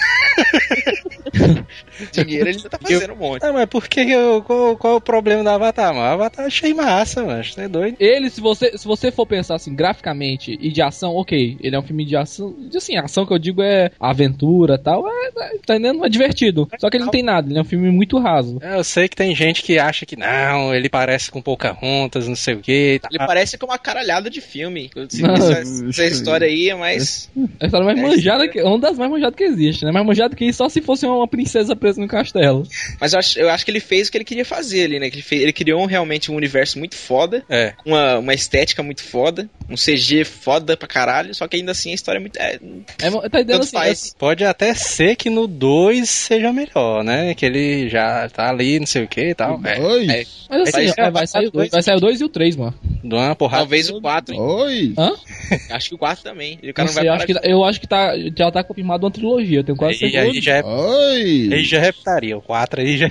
dinheiro 2.13 2.49
ele 2.49 2.59
ainda 2.59 2.69
tá 2.69 2.79
fazendo 2.79 3.15
um 3.15 3.17
monte. 3.17 3.45
Ah, 3.45 3.53
mas 3.53 3.67
por 3.67 3.89
que 3.89 4.01
eu, 4.01 4.43
qual, 4.43 4.77
qual 4.77 4.95
é 4.95 4.97
o 4.97 5.01
problema 5.01 5.43
do 5.43 5.49
Avatar, 5.49 5.95
mano? 5.95 6.07
O 6.07 6.13
Avatar 6.13 6.47
achei 6.47 6.75
massa, 6.75 7.25
mano. 7.25 7.43
Você 7.43 7.63
é 7.63 7.69
doido? 7.69 7.97
Ele, 7.99 8.29
se 8.29 8.41
você, 8.41 8.77
se 8.77 8.85
você 8.85 9.11
for 9.11 9.27
pensar 9.27 9.55
assim, 9.55 9.75
graficamente 9.75 10.59
e 10.61 10.71
de 10.71 10.83
ação, 10.83 11.15
ok, 11.15 11.57
ele 11.61 11.75
é 11.75 11.79
um 11.79 11.83
filme 11.83 12.05
de 12.05 12.15
ação. 12.15 12.55
De, 12.59 12.77
assim, 12.77 12.97
ação 12.99 13.25
que 13.25 13.33
eu 13.33 13.39
digo 13.39 13.63
é 13.63 13.91
aventura 13.99 14.75
e 14.75 14.79
tal, 14.79 15.09
é, 15.09 15.29
é, 15.29 15.31
tá 15.31 15.51
entendendo? 15.55 16.05
É 16.05 16.09
divertido. 16.11 16.69
Só 16.79 16.91
que 16.91 16.99
ele 16.99 17.05
não 17.05 17.11
tem 17.11 17.23
nada, 17.23 17.49
ele 17.49 17.59
é 17.59 17.63
um 17.63 17.65
filme 17.65 17.91
muito 17.91 18.19
raso. 18.19 18.59
É, 18.61 18.77
Eu 18.77 18.85
sei 18.85 19.09
que 19.09 19.17
tem 19.17 19.35
gente 19.35 19.63
que 19.63 19.79
acha 19.79 20.05
que 20.05 20.17
não, 20.17 20.75
ele 20.75 20.91
parece 20.91 21.31
com 21.31 21.41
Pocahontas, 21.41 22.29
não 22.29 22.37
sei 22.37 22.55
o 22.55 22.61
que. 22.61 23.01
Ele 23.11 23.19
parece 23.19 23.57
com 23.57 23.67
uma 23.67 23.79
caralhada 23.79 24.29
de 24.29 24.42
filme. 24.43 24.91
Não, 24.97 25.35
essa, 25.35 25.63
essa 25.89 26.05
história 26.07 26.47
aí 26.47 26.69
é 26.69 26.75
mais. 26.75 27.31
É 27.61 27.65
a 27.65 27.67
história 27.67 27.87
mais 27.87 27.99
É, 27.99 28.03
manjada 28.03 28.49
que. 28.49 28.59
É 28.59 28.65
uma 28.65 28.79
das 28.79 28.99
mais 28.99 29.11
manjadas 29.11 29.37
que 29.37 29.45
existe, 29.45 29.85
né? 29.85 29.91
Mais 29.93 30.05
manjada 30.07 30.35
que 30.37 30.45
isso 30.45 30.59
só 30.59 30.69
se 30.69 30.81
fosse 30.81 31.07
uma 31.07 31.27
princesa 31.29 31.75
presa 31.77 32.01
no 32.01 32.09
castelo. 32.09 32.65
Mas 33.01 33.13
eu 33.13 33.19
acho, 33.19 33.39
eu 33.39 33.49
acho 33.51 33.65
que 33.65 33.71
ele 33.71 33.81
fez 33.81 34.09
o 34.09 34.11
que 34.13 34.19
ele 34.19 34.25
queria 34.25 34.45
fazer 34.45 34.85
ali, 34.85 34.99
né? 35.01 35.07
Ele, 35.07 35.23
fez- 35.23 35.43
ele 35.43 35.53
criou 35.53 35.81
um, 35.83 35.87
realmente 35.87 36.31
um 36.31 36.35
universo 36.37 36.79
muito 36.79 36.95
foda, 36.97 37.45
É. 37.49 37.75
uma, 37.87 38.19
uma 38.19 38.35
estética 38.35 38.83
muito 38.83 39.03
foda, 39.03 39.49
um 39.71 39.75
CG 39.77 40.25
foda 40.25 40.77
pra 40.77 40.87
caralho, 40.89 41.35
só 41.35 41.47
que 41.49 41.57
ainda 41.57 41.73
assim 41.73 41.91
a 41.91 41.95
história 41.95 42.19
é 42.19 42.21
muito. 42.21 42.37
É, 42.39 42.59
É, 43.03 43.11
tá 43.11 43.45
Tanto 43.45 43.53
assim? 43.63 43.73
faz. 43.73 44.15
Pode 44.19 44.45
até 44.45 44.75
ser 44.75 45.17
que 45.17 45.29
no 45.31 45.47
2 45.47 46.09
seja 46.09 46.53
melhor, 46.53 47.03
né? 47.05 47.35
Que 47.35 47.47
ele 47.47 47.89
já 47.89 48.29
tá 48.29 48.49
ali, 48.51 48.79
não 48.79 48.87
sei 48.87 49.05
o 49.05 49.09
que 49.09 49.31
e 49.31 49.35
tal. 49.35 49.61
É. 49.65 49.81
Oi. 49.81 50.11
é, 50.11 50.25
Mas 50.51 50.63
assim, 50.69 50.87
Vai 50.97 51.07
é, 51.07 51.11
vai, 51.11 51.27
sair 51.27 51.47
o 51.47 51.51
dois, 51.51 51.71
vai 51.71 51.83
sair 51.83 51.97
o 51.97 52.01
2 52.01 52.21
e 52.21 52.25
o 52.25 52.29
3, 52.29 52.57
mano. 52.57 52.75
Dá 53.05 53.17
uma 53.17 53.37
porrada. 53.37 53.63
talvez 53.63 53.91
o 53.91 54.01
4. 54.01 54.37
Oi. 54.39 54.95
Hã? 54.99 55.13
Acho 55.71 55.89
que 55.91 55.95
o 55.95 55.99
4 55.99 56.23
também. 56.23 56.59
O 56.63 56.73
cara 56.75 56.87
Não 56.87 56.93
sei, 56.95 57.03
eu 57.03 57.07
vai 57.09 57.17
acho, 57.17 57.27
que, 57.27 57.35
parar. 57.35 57.49
eu 57.49 57.65
acho 57.65 57.81
que 57.81 57.87
tá, 57.87 58.13
já 58.37 58.51
tá 58.51 58.63
confirmado 58.65 59.05
uma 59.05 59.11
trilogia, 59.11 59.59
eu 59.61 59.65
tenho 59.65 59.77
quase 59.77 60.05
Aí, 60.05 60.11
certeza. 60.13 60.33
aí 60.33 60.41
já 60.41 60.57
é, 60.57 60.63
Oi. 60.65 61.51
aí 61.53 61.65
já 61.65 61.79
é 61.79 61.93
putaria. 61.93 62.37
O 62.39 62.43
4 62.43 62.81
aí 62.81 62.97
já, 62.97 63.09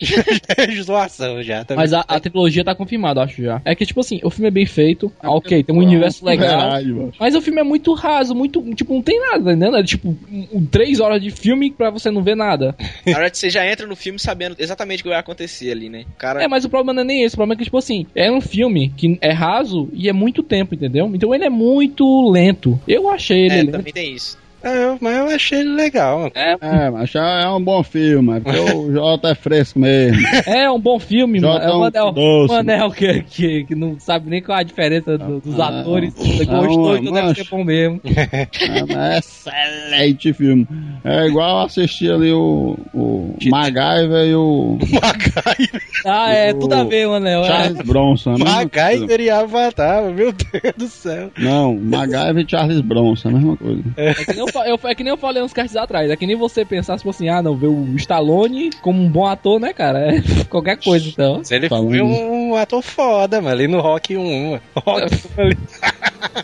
já, 0.00 0.16
já 0.22 0.54
é 0.64 0.82
zoação 0.82 1.42
já. 1.42 1.64
Também. 1.64 1.82
Mas 1.82 1.92
a, 1.92 2.00
a 2.06 2.20
trilogia 2.20 2.64
tá 2.64 2.74
confirmada, 2.74 3.20
eu 3.20 3.24
acho 3.24 3.42
já. 3.42 3.60
É 3.64 3.74
que, 3.74 3.84
tipo 3.86 4.00
assim, 4.00 4.20
o 4.22 4.30
filme 4.30 4.48
é 4.48 4.50
bem 4.50 4.66
feito, 4.66 5.12
ah, 5.20 5.30
ok, 5.32 5.62
tem 5.62 5.75
um 5.78 5.84
universo 5.84 6.24
legal. 6.24 6.58
Caralho. 6.60 7.12
Mas 7.18 7.34
o 7.34 7.40
filme 7.40 7.60
é 7.60 7.64
muito 7.64 7.92
raso, 7.94 8.34
muito. 8.34 8.62
Tipo, 8.74 8.94
não 8.94 9.02
tem 9.02 9.20
nada, 9.20 9.52
entendeu? 9.52 9.76
É 9.76 9.82
tipo, 9.82 10.16
um, 10.52 10.64
três 10.66 11.00
horas 11.00 11.20
de 11.22 11.30
filme 11.30 11.70
pra 11.70 11.90
você 11.90 12.10
não 12.10 12.22
ver 12.22 12.36
nada. 12.36 12.74
Na 13.06 13.12
verdade, 13.12 13.38
você 13.38 13.50
já 13.50 13.66
entra 13.66 13.86
no 13.86 13.96
filme 13.96 14.18
sabendo 14.18 14.56
exatamente 14.58 15.00
o 15.00 15.04
que 15.04 15.08
vai 15.10 15.18
acontecer 15.18 15.70
ali, 15.70 15.88
né? 15.88 16.04
Cara. 16.18 16.42
É, 16.42 16.48
mas 16.48 16.64
o 16.64 16.68
problema 16.68 16.92
não 16.92 17.02
é 17.02 17.04
nem 17.04 17.22
esse. 17.22 17.34
O 17.34 17.38
problema 17.38 17.54
é 17.54 17.56
que, 17.58 17.64
tipo 17.64 17.78
assim, 17.78 18.06
é 18.14 18.30
um 18.30 18.40
filme 18.40 18.92
que 18.96 19.18
é 19.20 19.32
raso 19.32 19.88
e 19.92 20.08
é 20.08 20.12
muito 20.12 20.42
tempo, 20.42 20.74
entendeu? 20.74 21.10
Então 21.14 21.34
ele 21.34 21.44
é 21.44 21.50
muito 21.50 22.30
lento. 22.30 22.78
Eu 22.86 23.08
achei 23.08 23.46
ele 23.46 23.54
É, 23.54 23.56
lento. 23.62 23.72
também 23.72 23.92
tem 23.92 24.14
isso. 24.14 24.38
É, 24.66 24.84
eu- 24.84 24.98
mas 25.00 25.16
eu 25.16 25.26
achei 25.28 25.60
ele 25.60 25.74
legal. 25.74 26.30
É, 26.34 26.56
É, 26.60 26.90
mas 26.90 27.10
já 27.10 27.24
é 27.42 27.48
um 27.48 27.62
bom 27.62 27.82
filme, 27.82 28.36
é 28.36 28.40
porque 28.40 28.58
o 28.74 28.92
Jota 28.92 29.28
é 29.28 29.34
fresco 29.34 29.78
mesmo. 29.78 30.18
é 30.46 30.70
um 30.70 30.80
bom 30.80 30.98
filme, 30.98 31.40
mano. 31.40 31.58
É 31.58 31.66
é 31.66 31.70
o 31.70 31.76
um 31.76 31.80
Manel, 31.80 32.12
doce, 32.12 32.54
Manel 32.54 32.90
que, 32.90 33.22
que, 33.22 33.64
que 33.64 33.74
não 33.74 33.98
sabe 34.00 34.28
nem 34.30 34.42
qual 34.42 34.58
é 34.58 34.60
a 34.62 34.64
diferença 34.64 35.16
do- 35.18 35.40
dos 35.40 35.58
Ah, 35.60 35.80
atores. 35.80 36.12
não, 36.48 36.66
Gostou, 36.66 36.96
então 36.96 37.12
deve 37.12 37.34
ser 37.34 37.48
bom 37.50 37.64
mesmo. 37.64 38.00
É, 38.04 38.48
mas 38.92 39.46
é 39.46 39.88
excelente 39.88 40.32
filme. 40.32 40.66
É 41.04 41.26
igual 41.26 41.60
assistir 41.64 42.10
ali 42.12 42.32
o, 42.32 42.76
o 42.92 43.34
MacGyver 43.44 44.26
e 44.26 44.34
o 44.34 44.78
Ah, 46.04 46.32
é, 46.32 46.52
O 46.52 46.58
tudo 46.58 46.72
a 46.74 46.84
ver, 46.84 47.06
Manel. 47.08 47.42
É. 47.42 47.46
Charles 47.46 47.80
Bronson. 47.86 48.34
é 48.34 48.38
coisa. 48.38 48.44
MacGyver 48.56 49.20
e 49.20 49.30
Avatar, 49.30 50.04
meu 50.12 50.32
Deus 50.32 50.74
do 50.76 50.88
céu. 50.88 51.30
Não, 51.38 51.74
MacGyver 51.74 52.38
e 52.44 52.50
Charles 52.50 52.80
Bronson, 52.80 53.28
é 53.28 53.32
a 53.32 53.34
mesma 53.34 53.56
coisa. 53.56 53.82
É 53.96 54.14
que 54.14 54.34
nem 54.34 54.48
fa- 54.48 54.55
eu- 54.64 54.78
é 54.84 54.94
que 54.94 55.02
nem 55.02 55.10
eu 55.12 55.16
falei 55.16 55.42
uns 55.42 55.52
castes 55.52 55.76
atrás. 55.76 56.10
É 56.10 56.16
que 56.16 56.26
nem 56.26 56.36
você 56.36 56.64
pensar, 56.64 56.96
tipo 56.96 57.10
assim, 57.10 57.28
ah, 57.28 57.42
não, 57.42 57.56
ver 57.56 57.66
o 57.68 57.94
Stallone 57.96 58.70
como 58.82 59.02
um 59.02 59.08
bom 59.08 59.26
ator, 59.26 59.58
né, 59.60 59.72
cara? 59.72 60.16
É 60.16 60.20
qualquer 60.48 60.76
coisa, 60.78 61.08
então. 61.08 61.38
Mas 61.38 61.50
ele 61.50 61.68
foi 61.68 62.00
um 62.02 62.54
ator 62.56 62.82
foda, 62.82 63.40
mano, 63.40 63.54
ali 63.54 63.66
no 63.68 63.80
Rock 63.80 64.16
1. 64.16 64.50
mano. 64.50 64.62
Rock 64.76 65.16
1 65.36 65.40
ali. 65.42 65.56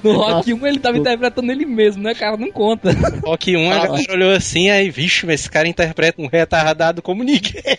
No 0.02 0.12
Rock 0.16 0.52
1 0.54 0.66
ele 0.66 0.78
tava 0.78 0.98
interpretando 0.98 1.50
ele 1.52 1.64
mesmo, 1.66 2.02
né, 2.02 2.14
cara? 2.14 2.36
Não 2.36 2.50
conta. 2.50 2.90
Rock 3.24 3.56
1, 3.56 3.70
a 3.70 3.74
Fala. 3.74 3.86
galera 3.88 4.12
olhou 4.12 4.32
assim, 4.32 4.70
aí, 4.70 4.90
vixe, 4.90 5.24
mas 5.26 5.40
esse 5.40 5.50
cara 5.50 5.68
interpreta 5.68 6.20
um 6.20 6.26
retardado 6.28 7.00
como 7.02 7.22
ninguém. 7.22 7.62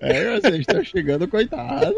É, 0.00 0.40
vocês 0.40 0.60
estão 0.60 0.82
chegando, 0.84 1.28
coitado. 1.28 1.94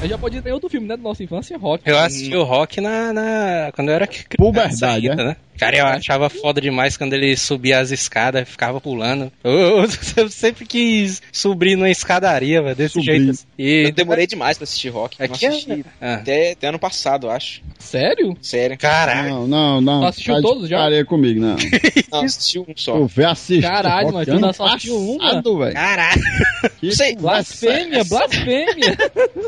Aí 0.00 0.08
já 0.08 0.18
pode 0.18 0.40
ter 0.42 0.52
outro 0.52 0.68
filme, 0.68 0.86
né, 0.86 0.96
da 0.96 1.02
nossa 1.02 1.22
infância, 1.24 1.56
Rock. 1.56 1.82
Eu 1.88 1.98
assisti 1.98 2.34
o 2.36 2.42
Rock 2.42 2.80
na, 2.80 3.12
na- 3.12 3.72
quando 3.74 3.88
eu 3.88 3.94
era 3.94 4.06
criança 4.06 4.36
Puberdade, 4.36 5.08
ainda, 5.10 5.22
é? 5.22 5.26
né? 5.26 5.36
Cara, 5.58 5.76
eu 5.76 5.86
achava 5.86 6.28
foda 6.28 6.60
demais 6.60 6.96
quando 6.96 7.12
ele 7.14 7.36
subia 7.36 7.78
as 7.78 7.90
escadas 7.90 8.48
ficava 8.48 8.80
pulando. 8.80 9.30
Eu, 9.42 9.52
eu- 9.52 9.88
eu 10.16 10.28
sempre 10.28 10.64
quis 10.66 11.20
subir 11.32 11.76
numa 11.76 11.90
escadaria, 11.90 12.62
velho, 12.62 12.76
desse 12.76 12.94
Subir. 12.94 13.04
jeito. 13.06 13.30
assim. 13.30 13.44
E 13.58 13.84
Eu 13.86 13.92
demorei 13.92 14.26
demais 14.26 14.56
pra 14.58 14.64
assistir 14.64 14.88
rock. 14.88 15.16
Não 15.18 15.26
Aqui 15.26 15.46
é- 15.46 15.48
assisti 15.48 15.84
Ah. 16.00 16.14
até, 16.14 16.52
até 16.52 16.68
ano 16.68 16.78
passado, 16.78 17.26
eu 17.26 17.30
acho. 17.30 17.62
Sério? 17.78 18.36
Sério. 18.40 18.76
Caralho. 18.78 19.30
Não, 19.30 19.46
não, 19.46 19.80
não. 19.80 20.00
Tu 20.02 20.06
assistiu 20.06 20.34
tá 20.36 20.40
todos 20.42 20.68
já? 20.68 20.76
putaria 20.78 21.04
comigo, 21.04 21.40
não. 21.40 21.56
Não, 22.12 22.20
assisti 22.24 22.58
um 22.58 22.66
só. 22.76 22.96
Tu 22.98 23.06
vê 23.06 23.24
assistir. 23.24 23.62
Caralho, 23.62 24.12
mas 24.12 24.26
tu 24.26 24.32
ainda 24.32 24.52
só 24.52 24.66
assistiu 24.66 24.96
um, 24.96 25.18
velho. 25.58 25.72
Caralho. 25.74 26.22
Que 26.80 26.90
sei, 26.94 27.14
Blasfêmia, 27.16 28.00
é 28.00 28.04
blasfêmia. 28.04 28.96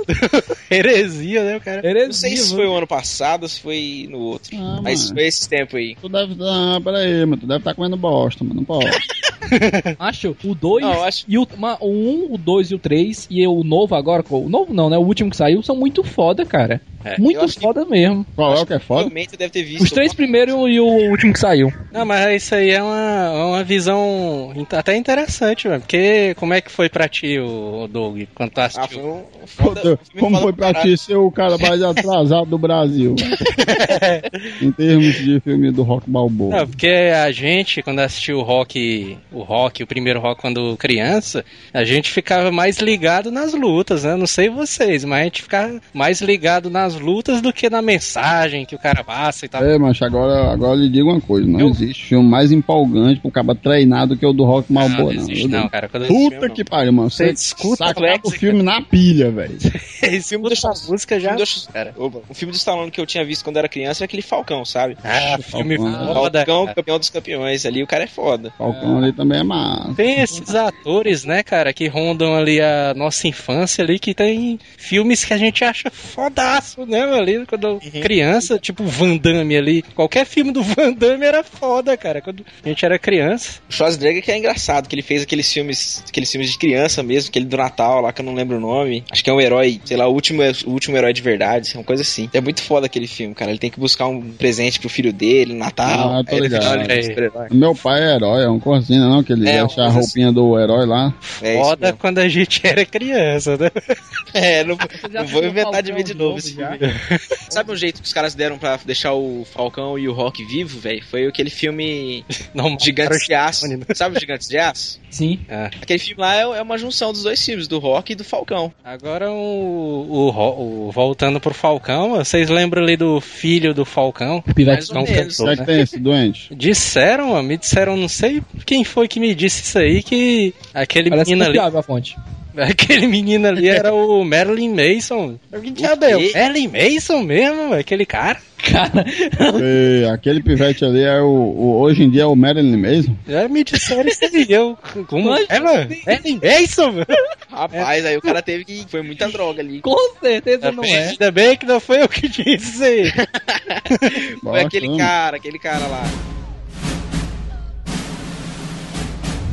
Heresia, 0.70 1.44
né, 1.44 1.60
cara? 1.60 1.78
Heresia, 1.86 2.06
Não 2.06 2.12
sei 2.12 2.36
se 2.36 2.54
foi 2.54 2.66
o 2.66 2.74
ano 2.76 2.86
passado 2.86 3.42
ou 3.44 3.48
se 3.48 3.60
foi 3.60 4.06
no 4.10 4.18
outro. 4.18 4.50
Ah, 4.56 4.80
mas 4.82 5.04
mano. 5.04 5.14
foi 5.16 5.26
esses 5.26 5.46
tempos 5.46 5.74
aí. 5.76 5.96
Tu 6.00 6.08
deve. 6.08 6.36
Ah, 6.42 6.80
peraí, 6.82 7.20
mano. 7.26 7.36
Tu 7.38 7.46
deve 7.46 7.58
estar 7.60 7.74
comendo 7.74 7.96
bosta, 7.96 8.42
mano. 8.44 8.56
Não 8.56 8.64
pode. 8.64 8.86
Acho, 9.98 10.36
o 10.44 10.54
2 10.54 10.84
Não, 10.84 10.92
eu 10.94 11.04
acho- 11.04 11.24
e 11.28 11.38
o 11.38 11.46
1, 11.80 12.34
o 12.34 12.36
2 12.36 12.70
e 12.70 12.74
o 12.74 12.78
3 12.78 13.26
e 13.30 13.46
o 13.46 13.62
novo 13.64 13.94
agora, 13.94 14.22
o 14.28 14.48
novo 14.48 14.74
não, 14.74 14.90
né? 14.90 14.98
O 14.98 15.02
último 15.02 15.30
que 15.30 15.36
saiu 15.36 15.62
são 15.62 15.74
muito 15.76 16.02
foda, 16.04 16.44
cara. 16.44 16.82
É, 17.04 17.18
muito 17.18 17.40
acho 17.40 17.54
que- 17.54 17.60
foda 17.62 17.84
mesmo. 17.86 18.26
Qual 18.34 18.54
é 18.56 18.60
o 18.60 18.66
que 18.66 18.74
é 18.74 18.78
foda? 18.78 19.08
Deve 19.08 19.48
ter 19.50 19.62
visto. 19.62 19.84
Os 19.84 19.90
três 19.90 20.12
primeiros 20.12 20.54
e 20.68 20.80
o 20.80 20.86
último 21.10 21.32
que 21.32 21.38
saiu. 21.38 21.72
Não, 21.92 22.04
mas 22.04 22.42
isso 22.42 22.54
aí 22.54 22.70
é 22.70 22.82
uma, 22.82 23.32
é 23.32 23.44
uma 23.44 23.64
visão 23.64 24.52
até 24.72 24.96
interessante, 24.96 25.66
mano. 25.68 25.80
Porque 25.80 26.34
como 26.34 26.52
é 26.52 26.60
que 26.60 26.70
foi 26.70 26.88
pra 26.90 27.08
ti, 27.08 27.38
o 27.38 27.86
Doug, 27.90 28.22
quando 28.34 28.50
tu 28.50 28.60
Ah, 28.60 28.66
assistiu? 28.66 29.00
foi 29.00 29.10
um 29.10 29.46
foda, 29.46 29.80
Foda- 29.80 29.98
um 30.14 30.18
Como 30.20 30.30
foda 30.36 30.42
foi 30.42 30.52
pra 30.52 30.72
caralho. 30.74 30.96
ti 30.96 31.02
ser 31.02 31.16
o 31.16 31.30
cara 31.30 31.56
mais 31.56 31.80
atrasado 31.82 32.46
do 32.50 32.58
Brasil? 32.58 33.14
em 34.60 34.72
termos 34.72 35.14
de 35.14 35.40
filme 35.40 35.70
do 35.70 35.82
Rock 35.88 36.08
Balboa. 36.08 36.56
Não, 36.58 36.66
porque 36.68 36.86
a 36.86 37.30
gente, 37.32 37.82
quando 37.82 37.98
assistiu 38.00 38.38
o 38.38 38.42
rock, 38.42 39.18
o 39.32 39.42
rock, 39.42 39.82
o 39.82 39.86
primeiro 39.86 40.20
rock 40.20 40.40
quando 40.40 40.76
criança, 40.76 41.44
a 41.72 41.84
gente 41.84 42.10
ficava 42.10 42.52
mais 42.52 42.78
ligado 42.78 43.30
nas 43.30 43.54
lutas, 43.54 44.04
né? 44.04 44.14
Não 44.16 44.26
sei 44.26 44.48
vocês, 44.48 45.04
mas 45.04 45.20
a 45.20 45.24
gente 45.24 45.42
ficava 45.42 45.80
mais 45.92 46.20
ligado 46.20 46.70
nas 46.70 46.94
lutas 46.94 47.40
do 47.40 47.52
que 47.52 47.68
na 47.70 47.80
mensagem 47.82 48.64
que 48.64 48.74
o 48.74 48.78
cara 48.78 49.02
passa 49.02 49.46
e 49.46 49.48
tal. 49.48 49.64
É, 49.64 49.78
mas 49.78 50.00
agora, 50.02 50.52
agora 50.52 50.76
eu 50.76 50.82
lhe 50.82 50.88
digo 50.88 51.10
uma 51.10 51.20
coisa: 51.20 51.46
não 51.48 51.60
Eu- 51.60 51.68
existe 51.70 52.04
filme 52.06 52.28
mais 52.28 52.52
empolgante 52.52 53.20
pro 53.20 53.30
cara 53.30 53.54
treinado 53.54 54.16
que 54.16 54.26
o 54.26 54.32
do 54.32 54.44
Rock 54.44 54.72
Balboa, 54.72 54.98
não. 55.04 55.12
existe 55.12 55.42
Eu- 55.44 55.48
não, 55.48 55.68
cara. 55.68 55.88
Quando 55.88 56.06
Puta 56.06 56.48
que 56.50 56.64
pariu, 56.64 56.92
mano. 56.92 57.10
Você 57.10 57.26
Você 57.28 57.32
escuta 57.32 57.84
o 58.24 58.30
filme 58.30 58.62
na 58.62 58.82
pilha, 58.82 59.30
velho. 59.30 59.56
esse 60.02 60.28
filme 60.30 60.48
dessa 60.48 60.68
música 60.88 61.18
já. 61.18 61.34
O 61.34 61.38
filme 61.46 61.66
do- 61.66 61.72
Cara. 61.72 61.94
Opa, 61.96 62.18
o 62.28 62.34
filme 62.34 62.52
do 62.52 62.56
Stallone 62.56 62.90
que 62.90 63.00
eu 63.00 63.06
tinha 63.06 63.24
visto 63.24 63.42
quando 63.44 63.56
era 63.56 63.68
criança 63.68 64.00
era 64.02 64.06
aquele 64.06 64.22
Falcão, 64.22 64.64
sabe? 64.64 64.96
Ah, 65.02 65.38
filme. 65.42 65.77
Foda. 65.78 66.44
Falcão, 66.44 66.74
campeão 66.74 66.98
dos 66.98 67.10
campeões 67.10 67.66
ali, 67.66 67.82
o 67.82 67.86
cara 67.86 68.04
é 68.04 68.06
foda. 68.06 68.52
Falcão 68.56 68.98
ali 68.98 69.12
também 69.12 69.40
é 69.40 69.42
massa. 69.42 69.94
Tem 69.94 70.20
esses 70.20 70.54
atores, 70.54 71.24
né, 71.24 71.42
cara, 71.42 71.72
que 71.72 71.86
rondam 71.88 72.34
ali 72.34 72.60
a 72.60 72.94
nossa 72.94 73.26
infância 73.26 73.82
ali, 73.82 73.98
que 73.98 74.14
tem 74.14 74.58
filmes 74.76 75.24
que 75.24 75.32
a 75.32 75.38
gente 75.38 75.64
acha 75.64 75.90
fodaço, 75.90 76.86
né, 76.86 77.02
ali, 77.02 77.44
quando 77.46 77.80
criança, 78.02 78.58
tipo 78.58 78.84
Van 78.84 79.16
Damme 79.16 79.56
ali. 79.56 79.82
Qualquer 79.94 80.26
filme 80.26 80.52
do 80.52 80.62
Van 80.62 80.92
Damme 80.92 81.24
era 81.24 81.42
foda, 81.42 81.96
cara, 81.96 82.20
quando 82.20 82.44
a 82.64 82.68
gente 82.68 82.84
era 82.84 82.98
criança. 82.98 83.60
O 83.68 83.72
Schwarzenegger 83.72 84.22
que 84.22 84.32
é 84.32 84.38
engraçado, 84.38 84.88
que 84.88 84.94
ele 84.94 85.02
fez 85.02 85.22
aqueles 85.22 85.52
filmes, 85.52 86.04
aqueles 86.08 86.30
filmes 86.30 86.50
de 86.50 86.58
criança 86.58 87.02
mesmo, 87.02 87.28
aquele 87.30 87.46
do 87.46 87.56
Natal 87.56 88.00
lá, 88.00 88.12
que 88.12 88.20
eu 88.20 88.24
não 88.24 88.34
lembro 88.34 88.56
o 88.56 88.60
nome. 88.60 89.04
Acho 89.10 89.22
que 89.22 89.30
é 89.30 89.32
um 89.32 89.40
herói, 89.40 89.80
sei 89.84 89.96
lá, 89.96 90.06
o 90.06 90.12
último, 90.12 90.42
o 90.66 90.70
último 90.70 90.96
herói 90.96 91.12
de 91.12 91.22
verdade, 91.22 91.72
uma 91.74 91.84
coisa 91.84 92.02
assim. 92.02 92.28
É 92.32 92.40
muito 92.40 92.62
foda 92.62 92.86
aquele 92.86 93.06
filme, 93.06 93.34
cara. 93.34 93.50
Ele 93.50 93.58
tem 93.58 93.70
que 93.70 93.80
buscar 93.80 94.06
um 94.06 94.20
presente 94.32 94.78
pro 94.80 94.88
filho 94.88 95.12
dele 95.12 95.54
no 95.54 95.64
Natal. 95.68 96.14
Ah, 96.18 96.24
tô 96.24 96.36
ele 96.36 96.48
ligado. 96.48 96.80
super-herói. 97.02 97.46
Meu 97.50 97.74
pai 97.74 98.02
é 98.02 98.14
herói, 98.14 98.44
é 98.44 98.48
um 98.48 98.58
corzinho, 98.60 99.00
não? 99.00 99.22
Que 99.22 99.32
ele 99.32 99.48
É, 99.48 99.58
deixa 99.60 99.82
a 99.82 99.84
coisa 99.84 99.88
roupinha 100.00 100.32
do 100.32 100.58
herói 100.58 100.86
lá. 100.86 101.12
É 101.42 101.54
isso 101.54 101.64
Foda 101.64 101.92
quando 101.92 102.18
a 102.18 102.28
gente 102.28 102.60
era 102.66 102.84
criança, 102.84 103.56
né? 103.56 103.70
É, 104.34 104.62
não, 104.62 104.76
não 105.10 105.26
vou 105.26 105.42
inventar 105.42 105.82
de 105.82 105.90
ver 105.90 106.02
de 106.02 106.12
novo 106.12 106.28
novo 106.28 106.38
esse 106.38 106.54
já? 106.54 106.72
filme. 106.76 106.92
Sabe 107.48 107.72
um 107.72 107.76
jeito 107.76 108.02
que 108.02 108.06
os 108.06 108.12
caras 108.12 108.34
deram 108.34 108.58
pra 108.58 108.78
deixar 108.84 109.14
o 109.14 109.46
Falcão 109.50 109.98
e 109.98 110.06
o 110.06 110.12
Rock 110.12 110.44
vivo, 110.44 110.78
velho? 110.78 111.02
Foi 111.02 111.26
aquele 111.26 111.48
filme 111.48 112.22
Não, 112.54 112.76
Gigantes 112.78 113.26
de 113.26 113.32
Aço. 113.32 113.64
Stallone, 113.64 113.84
Sabe 113.94 114.16
o 114.18 114.20
Gigantes 114.20 114.46
de 114.46 114.58
Aço? 114.58 115.00
Sim. 115.10 115.40
Ah, 115.48 115.70
Aquele 115.80 115.98
filme 115.98 116.20
lá 116.20 116.36
é 116.36 116.42
é 116.42 116.62
uma 116.62 116.76
junção 116.76 117.10
dos 117.10 117.22
dois 117.22 117.42
filmes, 117.42 117.66
do 117.66 117.78
Rock 117.78 118.12
e 118.12 118.14
do 118.14 118.22
Falcão. 118.22 118.70
agora 118.84 119.30
o, 119.30 120.06
o, 120.08 120.88
o- 120.88 120.90
voltando 120.92 121.40
pro 121.40 121.54
Falcão, 121.54 122.10
vocês 122.10 122.50
lembram 122.50 122.82
ali 122.82 122.96
do 122.98 123.20
filho 123.22 123.72
do 123.72 123.86
Falcão? 123.86 124.44
Mais 124.66 124.90
ou 124.90 124.94
Não 124.96 125.02
menos. 125.04 125.36
O 125.62 125.64
cantou, 125.64 125.64
que 125.66 125.70
é 125.70 125.74
né? 125.74 125.74
tem 125.74 125.82
esse 125.82 125.98
doente? 125.98 126.54
Disseram, 126.54 127.32
ó, 127.32 127.42
me 127.42 127.56
disseram, 127.56 127.96
não 127.96 128.08
sei 128.08 128.42
quem 128.64 128.84
foi 128.84 129.08
que 129.08 129.20
me 129.20 129.34
disse 129.34 129.62
isso 129.62 129.78
aí, 129.78 130.02
que 130.02 130.54
aquele 130.72 131.10
Parece 131.10 131.30
menino 131.30 131.44
ali, 131.44 131.58
confiável 131.58 131.80
a 131.80 131.82
fonte. 131.82 132.16
aquele 132.68 133.06
menino 133.06 133.46
ali 133.48 133.68
era 133.68 133.92
o 133.94 134.24
Marilyn 134.24 134.74
Mason. 134.74 135.38
Que 135.62 135.70
diabo 135.70 136.04
é? 136.04 136.16
O 136.16 136.32
Marilyn 136.32 136.68
Mason 136.68 137.22
mesmo, 137.22 137.74
aquele 137.74 138.04
cara? 138.06 138.38
Cara, 138.58 139.04
E 139.62 140.04
aquele 140.12 140.42
pivete 140.42 140.84
ali 140.84 141.02
é 141.04 141.20
o, 141.20 141.26
o- 141.26 141.78
Hoje 141.80 142.02
em 142.02 142.10
dia 142.10 142.22
é 142.22 142.26
o 142.26 142.34
Marilyn 142.34 142.76
mesmo. 142.76 143.16
Já 143.26 143.46
me 143.48 143.62
disseram 143.62 144.08
isso 144.08 144.24
aí, 144.24 144.46
eu, 144.48 144.76
como 145.06 145.32
é, 145.36 145.60
mano? 145.60 145.88
Marilyn 146.06 146.40
Mason, 146.42 146.90
mano? 146.92 147.06
Rapaz, 147.50 148.04
aí 148.04 148.16
o 148.16 148.20
cara 148.20 148.42
teve 148.42 148.64
que. 148.64 148.84
Foi 148.88 149.02
muita 149.02 149.28
droga 149.28 149.60
ali. 149.62 149.80
com 149.80 149.96
certeza 150.20 150.72
não 150.72 150.82
é. 150.84 151.08
Ainda 151.10 151.30
bem 151.30 151.56
que 151.56 151.66
não 151.66 151.78
foi 151.78 152.02
eu 152.02 152.08
que 152.08 152.28
disse. 152.28 153.12
Foi 154.42 154.60
aquele 154.60 154.96
cara, 154.96 155.36
aquele 155.36 155.58
cara 155.58 155.86
lá. 155.86 156.02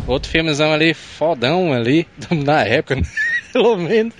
Outro 0.08 0.30
filmezão 0.30 0.72
ali, 0.72 0.94
fodão 0.94 1.74
ali, 1.74 2.08
na 2.46 2.62
época, 2.64 3.02
pelo 3.52 3.76
menos. 3.78 4.14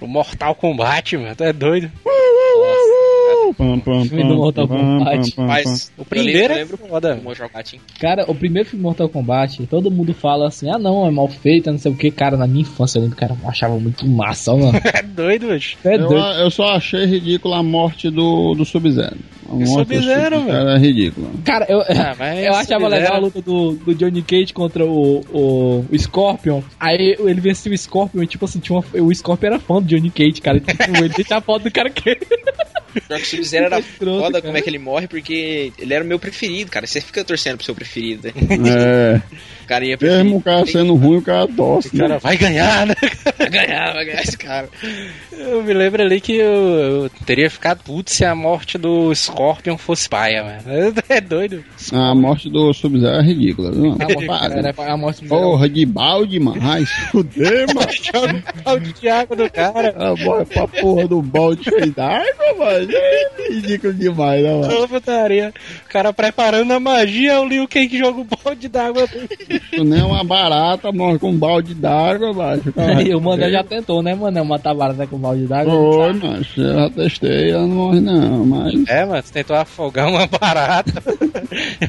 O 0.00 0.06
Mortal 0.06 0.54
Kombat, 0.54 1.16
mano, 1.16 1.34
tu 1.34 1.44
é 1.44 1.52
doido. 1.52 1.90
Pam, 3.58 3.78
pam, 3.80 4.04
Filme 4.04 4.24
do 4.28 4.36
Mortal 4.36 4.66
Kombat. 4.68 5.34
Mas 5.36 5.92
O 5.98 6.04
primeiro 6.04 6.52
eu 6.52 6.56
é 6.56 6.60
lembro, 6.60 6.76
foda. 6.78 7.08
eu 7.08 7.10
lembro 7.14 7.22
do 7.22 7.28
Mortal 7.28 7.48
Kombat. 7.50 7.80
Cara, 8.00 8.24
o 8.30 8.34
primeiro 8.34 8.68
filme 8.68 8.82
Mortal 8.82 9.08
Kombat, 9.08 9.66
todo 9.66 9.90
mundo 9.90 10.14
fala 10.14 10.48
assim, 10.48 10.70
ah 10.70 10.78
não, 10.78 11.06
é 11.06 11.10
mal 11.10 11.28
feito, 11.28 11.70
não 11.70 11.78
sei 11.78 11.92
o 11.92 11.96
que, 11.96 12.10
cara, 12.10 12.36
na 12.36 12.46
minha 12.46 12.62
infância 12.62 12.98
eu 12.98 13.02
lembro 13.02 13.16
que 13.16 13.20
cara, 13.20 13.36
eu 13.42 13.48
achava 13.48 13.78
muito 13.78 14.06
massa, 14.06 14.54
mano. 14.56 14.72
É 14.94 15.02
doido, 15.02 15.48
bicho. 15.48 15.76
É 15.84 15.94
Eu, 15.96 16.08
doido. 16.08 16.24
eu 16.40 16.50
só 16.50 16.68
achei 16.74 17.04
ridícula 17.04 17.58
a 17.58 17.62
morte 17.62 18.08
do, 18.10 18.54
do 18.54 18.64
Sub-Zero. 18.64 19.16
A 19.52 19.56
morte 19.56 19.88
do 19.88 19.94
Sub-Zero, 19.94 20.36
Sub-Zero 20.38 20.68
é 20.70 20.78
ridícula. 20.78 21.30
Cara, 21.44 21.66
eu, 21.68 21.80
Ah, 21.82 22.14
mas 22.18 22.38
eu 22.44 22.52
achava 22.54 22.64
Sub-Zero- 22.64 22.88
legal 22.90 23.14
a 23.14 23.18
luta 23.18 23.42
do, 23.42 23.72
do 23.74 23.94
Johnny 23.94 24.22
Cage 24.22 24.52
contra 24.52 24.84
o, 24.84 25.20
o, 25.32 25.84
o 25.90 25.98
Scorpion. 25.98 26.62
Aí 26.80 27.16
ele 27.18 27.40
venceu 27.40 27.72
o 27.72 27.76
Scorpion 27.78 28.22
e, 28.22 28.26
tipo 28.26 28.44
assim, 28.44 28.58
tinha 28.60 28.78
uma, 28.78 29.02
o 29.04 29.14
Scorpion 29.14 29.46
era 29.48 29.58
fã 29.58 29.80
do 29.80 29.86
Johnny 29.88 30.10
Cage, 30.10 30.40
cara. 30.40 30.58
E, 30.58 30.60
tipo, 30.60 30.96
ele 30.96 31.08
deixa 31.10 31.36
a 31.36 31.40
foto 31.40 31.64
do 31.64 31.70
cara 31.70 31.90
que. 31.90 32.14
Pior 32.92 33.16
que 33.18 33.22
o 33.22 33.26
Sub-Zero 33.26 33.66
era 33.66 33.78
Escroto, 33.80 34.18
foda 34.20 34.32
cara. 34.32 34.42
como 34.42 34.56
é 34.56 34.60
que 34.62 34.68
ele 34.70 34.78
morre, 34.78 35.06
porque 35.08 35.72
ele 35.78 35.94
era 35.94 36.04
o 36.04 36.06
meu 36.06 36.18
preferido, 36.18 36.70
cara. 36.70 36.86
Você 36.86 37.00
fica 37.00 37.24
torcendo 37.24 37.56
pro 37.56 37.64
seu 37.64 37.74
preferido, 37.74 38.28
né? 38.28 38.32
É. 38.68 39.22
Cara 39.72 39.86
ia 39.86 39.96
Mesmo 39.98 40.36
o 40.36 40.42
cara 40.42 40.66
sendo 40.66 40.94
ruim, 40.94 41.16
o 41.16 41.22
cara 41.22 41.48
torce. 41.48 41.88
O 41.88 41.98
cara 41.98 42.14
Né? 42.14 42.18
vai 42.22 42.36
ganhar, 42.36 42.86
né? 42.86 42.94
Vai 43.38 43.48
ganhar, 43.48 43.92
vai 43.94 44.04
ganhar 44.04 44.20
esse 44.20 44.36
cara. 44.36 44.68
Eu 45.32 45.62
me 45.62 45.72
lembro 45.72 46.02
ali 46.02 46.20
que 46.20 46.34
eu, 46.34 46.52
eu 46.52 47.10
teria 47.24 47.48
ficado 47.48 47.82
puto 47.82 48.10
se 48.10 48.22
a 48.22 48.34
morte 48.34 48.76
do 48.76 49.14
Scorpion 49.14 49.78
fosse 49.78 50.08
paia, 50.10 50.44
mano. 50.44 50.92
É 51.08 51.20
doido. 51.22 51.64
A 51.92 52.14
morte 52.14 52.50
do 52.50 52.72
Sub-Zero 52.74 53.16
é 53.16 53.22
ridícula. 53.22 53.72
Viu? 53.72 53.92
A 53.92 53.96
morte, 53.96 54.26
Para. 54.26 54.54
era 54.58 54.74
a 54.92 54.96
morte 54.96 55.24
Porra 55.26 55.68
de 55.68 55.86
balde, 55.86 56.38
mano. 56.38 56.60
Ai, 56.62 56.84
se 56.84 57.00
fuder, 57.10 57.66
mano. 57.74 58.42
Balde 58.64 58.92
de 58.92 59.08
água 59.08 59.36
do 59.36 59.50
cara. 59.50 59.94
Ah, 59.98 60.14
morre 60.22 60.44
pra 60.44 60.68
porra 60.68 61.08
do 61.08 61.22
balde 61.22 61.64
cheio 61.64 61.92
d'água, 61.92 62.54
mano. 62.58 62.88
É 62.92 63.48
ridículo 63.52 63.94
demais, 63.94 64.42
né, 64.42 64.50
mano? 64.54 64.82
Ô, 64.84 64.88
putaria. 64.88 65.52
O 65.86 65.88
cara 65.88 66.12
preparando 66.12 66.72
a 66.72 66.80
magia, 66.80 67.40
o 67.40 67.46
Liu 67.48 67.66
Kang 67.68 67.98
joga 67.98 68.20
o 68.20 68.24
balde 68.44 68.68
d'água 68.68 69.08
bicho, 69.70 69.84
nem 69.84 70.02
uma 70.02 70.24
barata 70.24 70.90
morre 70.92 71.18
com 71.18 71.30
um 71.30 71.36
balde 71.36 71.74
d'água, 71.74 72.32
macho. 72.32 72.72
E 73.06 73.14
o 73.14 73.20
Mané 73.20 73.50
já 73.50 73.64
tentou, 73.64 74.02
né, 74.02 74.14
Mané? 74.14 74.42
Matar 74.42 74.74
barata 74.74 75.06
com 75.06 75.18
balde 75.18 75.46
d'água. 75.46 75.72
Foi, 75.72 76.12
macho. 76.12 76.60
Eu 76.60 76.74
já 76.74 76.90
testei, 76.90 77.50
ela 77.50 77.62
não 77.66 77.74
morre 77.74 78.00
não, 78.00 78.46
mas... 78.46 78.88
É, 78.88 79.04
mano, 79.04 79.22
você 79.22 79.32
tentou 79.32 79.56
afogar 79.56 80.08
uma 80.08 80.26
barata. 80.26 81.02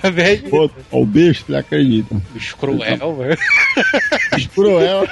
Já 0.03 0.09
veio 0.09 0.43
Pô, 0.49 0.69
o 0.91 1.05
bicho, 1.05 1.45
ele 1.47 1.57
acredita. 1.57 2.15
bicho 2.33 2.57
cruel, 2.57 3.15
velho. 3.15 3.37
Bicho 4.35 4.49
cruel. 4.49 5.07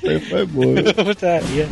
Foi, 0.28 0.46
boa. 0.46 0.82
Putaria. 1.04 1.68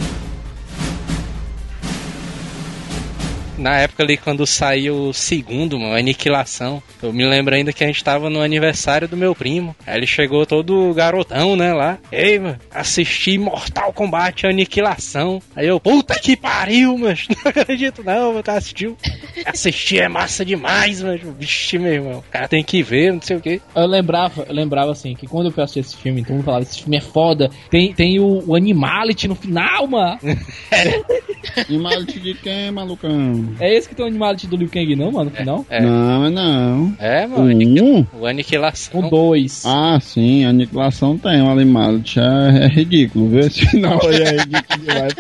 Na 3.59 3.77
época 3.77 4.05
ali, 4.05 4.17
quando 4.17 4.47
saiu 4.47 5.09
o 5.09 5.13
segundo, 5.13 5.79
mano, 5.79 5.97
Aniquilação, 5.97 6.83
eu 7.03 7.13
me 7.13 7.27
lembro 7.27 7.55
ainda 7.55 7.73
que 7.73 7.83
a 7.83 7.87
gente 7.87 8.05
tava 8.05 8.31
no 8.31 8.41
aniversário 8.41 9.09
do 9.09 9.17
meu 9.17 9.35
primo. 9.35 9.75
Aí 9.85 9.97
ele 9.97 10.07
chegou 10.07 10.47
todo 10.47 10.95
garotão, 10.95 11.57
né, 11.57 11.73
lá. 11.73 11.99
Ei, 12.13 12.39
mano, 12.39 12.59
assisti 12.71 13.37
Mortal 13.37 13.93
Kombat 13.93 14.47
Aniquilação. 14.47 15.43
Aí 15.57 15.67
eu, 15.67 15.81
puta 15.81 16.19
que 16.19 16.37
pariu, 16.37 16.97
mano. 16.97 17.19
Não 17.29 17.51
acredito 17.51 18.03
não, 18.05 18.33
você 18.35 18.51
assistiu. 18.51 18.97
Assistir 19.47 20.01
é 20.01 20.09
massa 20.09 20.45
demais, 20.45 21.03
mano. 21.03 21.35
Vixe, 21.39 21.79
meu 21.79 21.93
irmão. 21.93 22.19
O 22.19 22.31
cara 22.31 22.49
tem 22.49 22.63
que 22.63 22.83
ver, 22.83 23.13
não 23.13 23.23
sei 23.23 23.37
o 23.37 23.41
quê. 23.41 23.61
Eu 23.75 23.87
lembrava, 23.87 24.45
eu 24.49 24.55
lembrava 24.55 24.93
assim, 24.93 25.15
que 25.15 25.27
quando 25.27 25.47
eu 25.47 25.53
fui 25.53 25.63
assistir 25.63 25.81
esse 25.81 25.97
filme, 25.97 26.23
todo 26.23 26.35
mundo 26.35 26.45
falava, 26.45 26.63
esse 26.63 26.81
filme 26.81 26.97
é 26.97 27.01
foda. 27.01 27.51
Tem, 27.71 27.93
tem 27.93 28.19
o, 28.19 28.43
o 28.47 28.55
Animality 28.55 29.29
no 29.29 29.35
final, 29.35 29.87
mano. 29.87 30.19
Animality 31.69 32.21
de 32.21 32.35
quem, 32.35 32.71
malucão? 32.71 33.48
É 33.61 33.75
esse 33.75 33.89
que 33.89 33.95
tem 33.95 34.05
o 34.05 34.09
Animality 34.09 34.47
do 34.47 34.57
Liu 34.57 34.69
Kang, 34.69 34.95
não, 34.97 35.11
mano, 35.13 35.31
no 35.31 35.37
final? 35.37 35.67
É. 35.71 35.81
Não, 35.81 36.21
mas 36.21 36.33
não. 36.33 36.95
É, 36.99 37.27
mano. 37.27 37.51
aniqui- 37.51 37.81
Um? 37.83 38.07
O 38.19 38.27
Aniquilação. 38.27 39.01
O 39.01 39.11
2. 39.11 39.63
Ah, 39.67 39.99
sim, 40.01 40.45
a 40.45 40.51
aniquilação 40.51 41.17
tem 41.19 41.41
um 41.43 41.51
Animality. 41.51 42.21
É, 42.21 42.65
é 42.65 42.69
ridículo, 42.69 43.29
viu? 43.29 43.41
Esse 43.41 43.67
final 43.67 44.01
aí 44.07 44.23
é 44.23 44.31
ridículo 44.31 44.81
demais. 44.81 45.15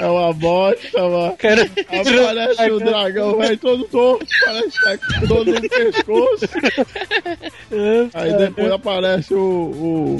É 0.00 0.06
uma 0.06 0.32
bosta, 0.32 1.02
mano. 1.08 1.34
Cara, 1.38 1.62
Aparece 1.62 2.70
o 2.70 2.78
dragão, 2.78 3.38
velho, 3.38 3.56
todo 3.58 3.84
torto, 3.84 4.26
parece 4.44 4.70
que 4.78 4.84
tá 4.84 4.98
com 5.20 5.26
dor 5.26 5.46
no 5.46 5.60
pescoço. 5.68 6.48
Aí 8.14 8.32
depois 8.36 8.70
aparece 8.72 9.34
o, 9.34 9.38
o 9.40 10.16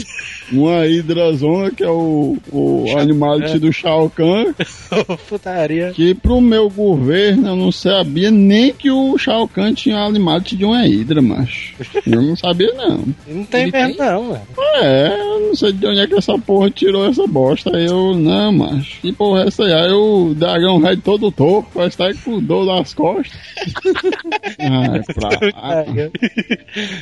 uma 0.53 0.87
hidrazona, 0.87 1.71
que 1.71 1.83
é 1.83 1.89
o, 1.91 2.37
o 2.53 2.85
Animality 2.99 3.59
do 3.59 3.73
Shao 3.73 4.11
Kahn, 4.11 4.53
Putaria. 5.29 5.93
que 5.93 6.15
pro 6.15 6.41
meu 6.41 6.69
governo 6.69 7.49
eu 7.49 7.57
não 7.57 7.73
sabia 7.73 8.31
nem 8.31 8.73
que 8.73 8.91
o 8.91 9.17
Shao 9.19 9.49
Kahn 9.49 9.73
tinha 9.75 9.99
Animality 9.99 10.57
de 10.57 10.65
uma 10.65 10.87
hidra, 10.87 11.21
macho. 11.23 11.75
Eu 12.07 12.23
não 12.23 12.37
sabia 12.37 12.73
não. 12.75 13.05
Não 13.27 13.45
tem 13.45 13.63
Ele 13.63 13.73
mesmo, 13.73 13.97
tem? 13.97 14.07
não, 14.07 14.23
mano. 14.25 14.43
É, 14.77 15.17
eu 15.21 15.41
não 15.41 15.55
sei 15.55 15.73
de 15.73 15.87
onde 15.87 16.01
é 16.01 16.07
que 16.07 16.15
essa 16.15 16.39
porra 16.39 16.71
tirou 16.71 17.07
essa 17.07 17.27
bosta. 17.27 17.77
Aí 17.77 17.87
eu, 17.87 18.15
não, 18.15 18.53
macho. 18.53 19.01
Que 19.01 19.13
porra 19.13 19.45
é 19.45 19.47
essa 19.49 19.65
aí? 19.65 19.73
Aí 19.73 19.93
o 19.93 20.35
dragão 20.35 20.81
vai 20.81 20.97
todo 20.97 21.31
torto, 21.31 21.69
que 21.91 21.97
tá 21.97 22.13
com 22.25 22.41
dor 22.41 22.67
nas 22.67 22.95
costas. 22.95 23.33
Ai, 24.59 25.03
pra. 25.15 25.29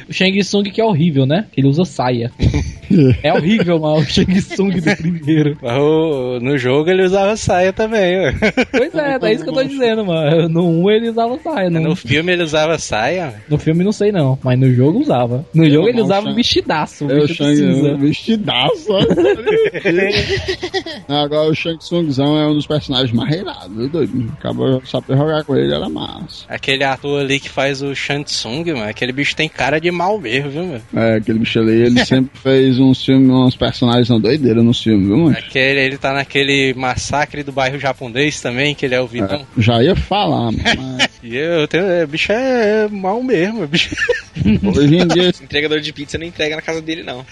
O 0.09 0.13
Shang 0.13 0.39
Tsung 0.41 0.65
que 0.71 0.81
é 0.81 0.85
horrível, 0.85 1.27
né? 1.27 1.47
Que 1.53 1.61
ele 1.61 1.69
usa 1.69 1.85
saia. 1.85 2.31
é 3.23 3.33
horrível, 3.41 3.79
mano, 3.81 3.97
o 3.99 4.05
Shang 4.05 4.41
Tsung 4.43 4.71
do 4.81 4.97
primeiro. 4.97 5.57
O- 5.63 6.39
no 6.41 6.57
jogo 6.59 6.91
ele 6.91 7.03
usava 7.05 7.37
saia 7.37 7.73
também, 7.73 8.19
ué. 8.19 8.35
Pois 8.71 8.95
é, 8.95 9.19
é 9.21 9.33
isso 9.33 9.45
que 9.45 9.51
eu 9.51 9.55
tô 9.55 9.65
dizendo, 9.65 10.05
mano. 10.05 10.49
No 10.49 10.69
1 10.83 10.91
ele 10.91 11.09
usava 11.11 11.39
saia, 11.43 11.71
no, 11.71 11.81
No 11.81 11.97
filme 11.97 12.33
ele 12.33 12.43
usava 12.43 12.79
saia. 12.79 13.35
no 13.49 13.59
filme 13.59 13.85
não 13.85 13.93
sei 13.93 14.13
não, 14.13 14.39
mas 14.43 14.59
no 14.59 14.73
jogo 14.73 15.01
usava. 15.01 15.45
No 15.55 15.69
jogo 15.69 15.89
ele 15.89 16.03
usava 16.03 16.27
Shang- 16.27 16.35
vestidaço, 16.37 17.11
É 17.11 17.19
o 17.19 17.29
Shang 17.29 17.97
vestidaço. 17.99 18.91
Agora 21.09 21.51
o 21.51 21.55
Shang 21.55 21.79
Tsungzão 21.79 22.37
é 22.39 22.47
um 22.47 22.55
dos 22.55 22.67
personagens 22.67 23.13
mais 23.13 23.31
reirados, 23.31 23.77
viu, 23.77 23.89
doido? 23.89 24.33
Acabou 24.39 24.81
só 24.85 25.01
pra 25.01 25.17
jogar 25.17 25.45
com 25.45 25.57
ele, 25.57 25.73
era 25.75 25.89
massa. 25.89 26.45
Aquele 26.49 26.85
ator 26.85 27.21
ali 27.21 27.41
que 27.41 27.49
faz 27.49 27.83
o 27.83 27.95
Shang 27.95 28.25
Tsung, 28.25 28.65
mano, 28.73 28.85
aquele 28.89 29.13
bicho 29.13 29.35
tem 29.37 29.49
cara 29.49 29.81
de 29.81 29.91
mal 29.91 30.19
mesmo, 30.19 30.51
viu, 30.51 30.65
mano? 30.67 30.83
É, 30.95 31.17
aquele 31.17 31.39
bicho 31.39 31.59
ali, 31.59 31.83
ele 31.83 32.01
sempre 32.05 32.39
fez 32.41 32.79
uns 32.79 33.05
filmes, 33.05 33.20
uns 33.29 33.57
personagens 33.57 34.07
são 34.07 34.21
doideiros 34.21 34.65
nos 34.65 34.83
filmes, 34.83 35.07
viu, 35.07 35.17
mano? 35.19 35.37
Aquele, 35.37 35.81
ele 35.81 35.99
tá 35.99 36.13
naquele 36.13 36.73
massacre 36.75 37.43
do 37.43 37.53
bairro 37.53 37.79
japonês 37.79 38.41
também, 38.41 38.75
que 38.75 38.87
ele 38.87 38.95
é 38.95 39.01
o 39.01 39.07
vilão. 39.07 39.47
É, 39.57 39.61
já 39.61 39.83
ia 39.83 39.97
falar, 39.97 40.51
mas 40.53 41.11
E 41.23 41.37
eu 41.37 41.67
tenho. 41.69 41.85
é, 41.85 42.07
bicho 42.07 42.33
é 42.33 42.89
mal 42.89 43.23
mesmo, 43.23 43.67
bicho. 43.67 43.95
hoje 44.65 44.97
em 44.97 45.07
dia 45.07 45.29
Entregador 45.43 45.81
de 45.81 45.93
pizza 45.93 46.17
não 46.19 46.27
entrega 46.27 46.57
na 46.57 46.63
casa 46.63 46.81
dele, 46.81 47.03
não. 47.03 47.25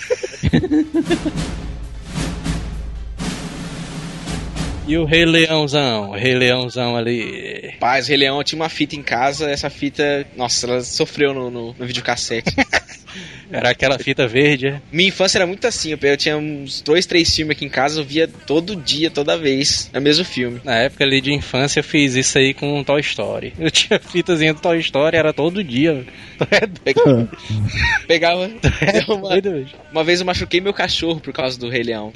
E 4.86 4.96
o 4.96 5.04
Rei 5.04 5.26
Leãozão, 5.26 6.10
o 6.10 6.14
Rei 6.14 6.34
Leãozão 6.34 6.96
ali. 6.96 7.74
Paz, 7.78 8.06
o 8.06 8.08
Rei 8.08 8.16
Leão 8.16 8.42
tinha 8.42 8.58
uma 8.58 8.70
fita 8.70 8.96
em 8.96 9.02
casa, 9.02 9.50
essa 9.50 9.68
fita, 9.68 10.26
nossa, 10.34 10.66
ela 10.66 10.80
sofreu 10.80 11.34
no, 11.34 11.50
no, 11.50 11.74
no 11.78 11.86
videocassete. 11.86 12.54
Era 13.50 13.70
aquela 13.70 13.98
fita 13.98 14.26
verde, 14.28 14.66
é? 14.68 14.80
Minha 14.92 15.08
infância 15.08 15.38
era 15.38 15.46
muito 15.46 15.66
assim, 15.66 15.96
eu- 16.00 16.16
tinha 16.16 16.36
uns 16.36 16.80
dois, 16.82 17.06
três 17.06 17.34
filmes 17.34 17.56
aqui 17.56 17.64
em 17.64 17.68
casa, 17.68 18.00
eu 18.00 18.04
via 18.04 18.28
todo 18.46 18.76
dia, 18.76 19.10
toda 19.10 19.36
vez, 19.36 19.90
é 19.92 19.98
o 19.98 20.02
mesmo 20.02 20.24
filme. 20.24 20.60
Na 20.64 20.76
época 20.76 21.04
ali 21.04 21.20
de 21.20 21.32
infância 21.32 21.80
eu 21.80 21.84
fiz 21.84 22.14
isso 22.14 22.36
aí 22.38 22.52
com 22.54 22.82
Toy 22.84 23.00
Story. 23.00 23.52
Eu 23.58 23.70
tinha 23.70 23.98
fitazinha 24.00 24.52
do 24.54 24.60
Toy 24.60 24.78
Story, 24.80 25.16
era 25.16 25.32
todo 25.32 25.62
dia. 25.64 26.04
É 26.50 26.66
Pegava. 28.06 28.44
é 28.80 29.12
uma, 29.12 29.28
uma 29.92 30.04
vez 30.04 30.20
eu 30.20 30.26
machuquei 30.26 30.60
meu 30.60 30.72
cachorro 30.72 31.20
por 31.20 31.32
causa 31.32 31.58
do 31.58 31.68
Rei 31.68 31.82
Leão. 31.82 32.12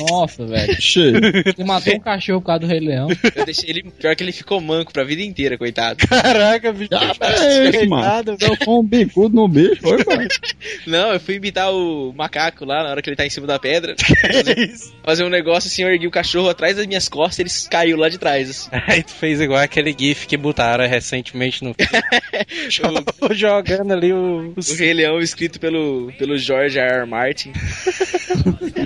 Nossa, 0.00 0.46
velho. 0.46 0.76
Você 0.80 1.64
matou 1.64 1.94
um 1.94 2.00
cachorro 2.00 2.40
por 2.40 2.46
causa 2.48 2.60
do 2.60 2.66
Rei 2.66 2.80
Leão. 2.80 3.08
Eu 3.34 3.44
deixei 3.44 3.70
ele. 3.70 3.82
Pior 3.98 4.14
que 4.16 4.22
ele 4.24 4.32
ficou 4.32 4.60
manco 4.60 4.92
pra 4.92 5.04
vida 5.04 5.22
inteira, 5.22 5.56
coitado. 5.56 6.06
Caraca, 6.06 6.72
bicho. 6.72 6.90
Ah, 6.92 7.12
é 7.44 7.68
esse, 7.68 7.86
mano. 7.86 8.02
Coitado, 8.02 8.36
Deu 8.36 8.56
um 8.68 8.82
bicudo 8.82 9.34
no 9.36 9.48
bicho, 9.48 9.80
foi, 9.80 10.04
pai? 10.04 10.21
Não, 10.86 11.12
eu 11.12 11.20
fui 11.20 11.36
imitar 11.36 11.72
o 11.72 12.12
macaco 12.12 12.64
lá 12.64 12.82
na 12.82 12.90
hora 12.90 13.02
que 13.02 13.08
ele 13.08 13.16
tá 13.16 13.26
em 13.26 13.30
cima 13.30 13.46
da 13.46 13.58
pedra. 13.58 13.94
Que 14.32 14.60
isso? 14.60 14.94
Fazer 15.04 15.24
um 15.24 15.28
negócio 15.28 15.68
assim, 15.68 15.82
eu 15.82 15.88
ergui 15.88 16.06
o 16.06 16.10
cachorro 16.10 16.48
atrás 16.48 16.76
das 16.76 16.86
minhas 16.86 17.08
costas 17.08 17.38
ele 17.38 17.70
caiu 17.70 17.96
lá 17.96 18.08
de 18.08 18.18
trás. 18.18 18.50
Assim. 18.50 18.70
Aí 18.86 19.02
tu 19.02 19.12
fez 19.12 19.40
igual 19.40 19.60
aquele 19.60 19.94
GIF 19.98 20.26
que 20.26 20.36
botaram 20.36 20.86
recentemente 20.86 21.62
no 21.64 21.74
filme. 21.74 23.04
O, 23.20 23.34
jogando 23.34 23.92
ali 23.92 24.12
o, 24.12 24.54
o 24.56 24.74
Rei 24.76 24.92
Leão 24.92 25.18
escrito 25.18 25.60
pelo, 25.60 26.12
pelo 26.18 26.36
George 26.36 26.78
R. 26.78 27.00
R. 27.00 27.06
Martin. 27.06 27.52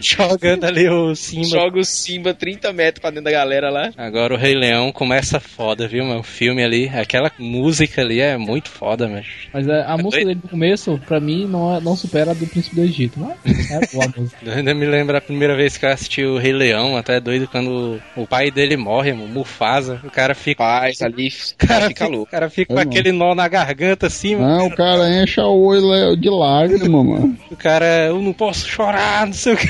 jogando 0.01 0.65
ali 0.65 0.89
o 0.89 1.15
Simba. 1.15 1.47
Joga 1.47 1.79
o 1.79 1.85
Simba 1.85 2.35
30 2.35 2.73
metros 2.73 3.01
pra 3.01 3.11
dentro 3.11 3.25
da 3.25 3.31
galera 3.31 3.71
lá. 3.71 3.93
Agora 3.97 4.35
o 4.35 4.37
Rei 4.37 4.55
Leão 4.55 4.93
começa 4.93 5.41
foda, 5.41 5.89
viu, 5.89 6.05
mano? 6.05 6.21
O 6.21 6.25
filme 6.25 6.63
ali, 6.63 6.89
aquela 6.89 7.31
música 7.39 8.03
ali 8.03 8.21
é 8.21 8.37
muito 8.37 8.69
foda, 8.69 9.09
mas 9.09 9.27
Mas 9.53 9.69
é, 9.69 9.83
a 9.83 9.97
música 9.97 10.25
doido? 10.25 10.27
dele 10.27 10.41
no 10.43 10.49
começo, 10.49 11.01
pra 11.07 11.21
mim, 11.21 11.26
não, 11.47 11.75
é- 11.77 11.81
não 11.81 11.97
supera 11.97 12.31
a 12.31 12.35
do 12.35 12.47
Príncipe 12.47 12.77
do 12.77 12.83
Egito. 12.83 13.19
Mas 13.19 13.71
é 13.71 13.81
boa 13.93 14.05
a 14.05 14.09
música. 14.21 14.39
eu 14.45 14.53
ainda 14.53 14.75
me 14.75 14.87
lembro 14.87 15.17
a 15.17 15.21
primeira 15.21 15.57
vez 15.57 15.77
que 15.77 15.85
eu 15.85 15.91
assisti 15.91 16.25
o 16.25 16.39
Rei 16.39 16.53
Leão, 16.53 16.97
até 16.97 17.19
doido 17.19 17.49
quando 17.49 18.01
o 18.17 18.27
pai 18.27 18.51
dele 18.51 18.77
morre, 18.77 19.13
mano, 19.13 19.29
Mufasa. 19.29 20.01
O 20.05 20.11
cara 20.11 20.35
fica. 20.35 20.63
Paz, 20.63 21.03
ali, 21.03 21.29
O 21.63 21.67
cara 21.67 21.89
fica 21.89 22.07
louco. 22.07 22.23
o 22.25 22.27
cara 22.31 22.49
fica 22.51 22.73
com 22.75 22.79
É, 22.79 22.83
aquele 22.83 23.11
nó 23.13 23.35
na 23.35 23.49
garganta 23.49 24.07
assim, 24.07 24.37
mano. 24.37 24.59
Não, 24.59 24.67
o 24.67 24.75
cara 24.77 25.23
enche 25.23 25.41
o 25.41 25.47
olho 25.51 26.17
de 26.17 26.29
lágrima, 26.31 27.03
mano. 27.03 27.37
O 27.51 27.57
cara, 27.57 28.07
eu 28.07 28.21
não 28.23 28.33
posso 28.33 28.69
chorar, 28.69 29.27
não 29.27 29.33
sei 29.33 29.55
o 29.55 29.57
que. 29.57 29.69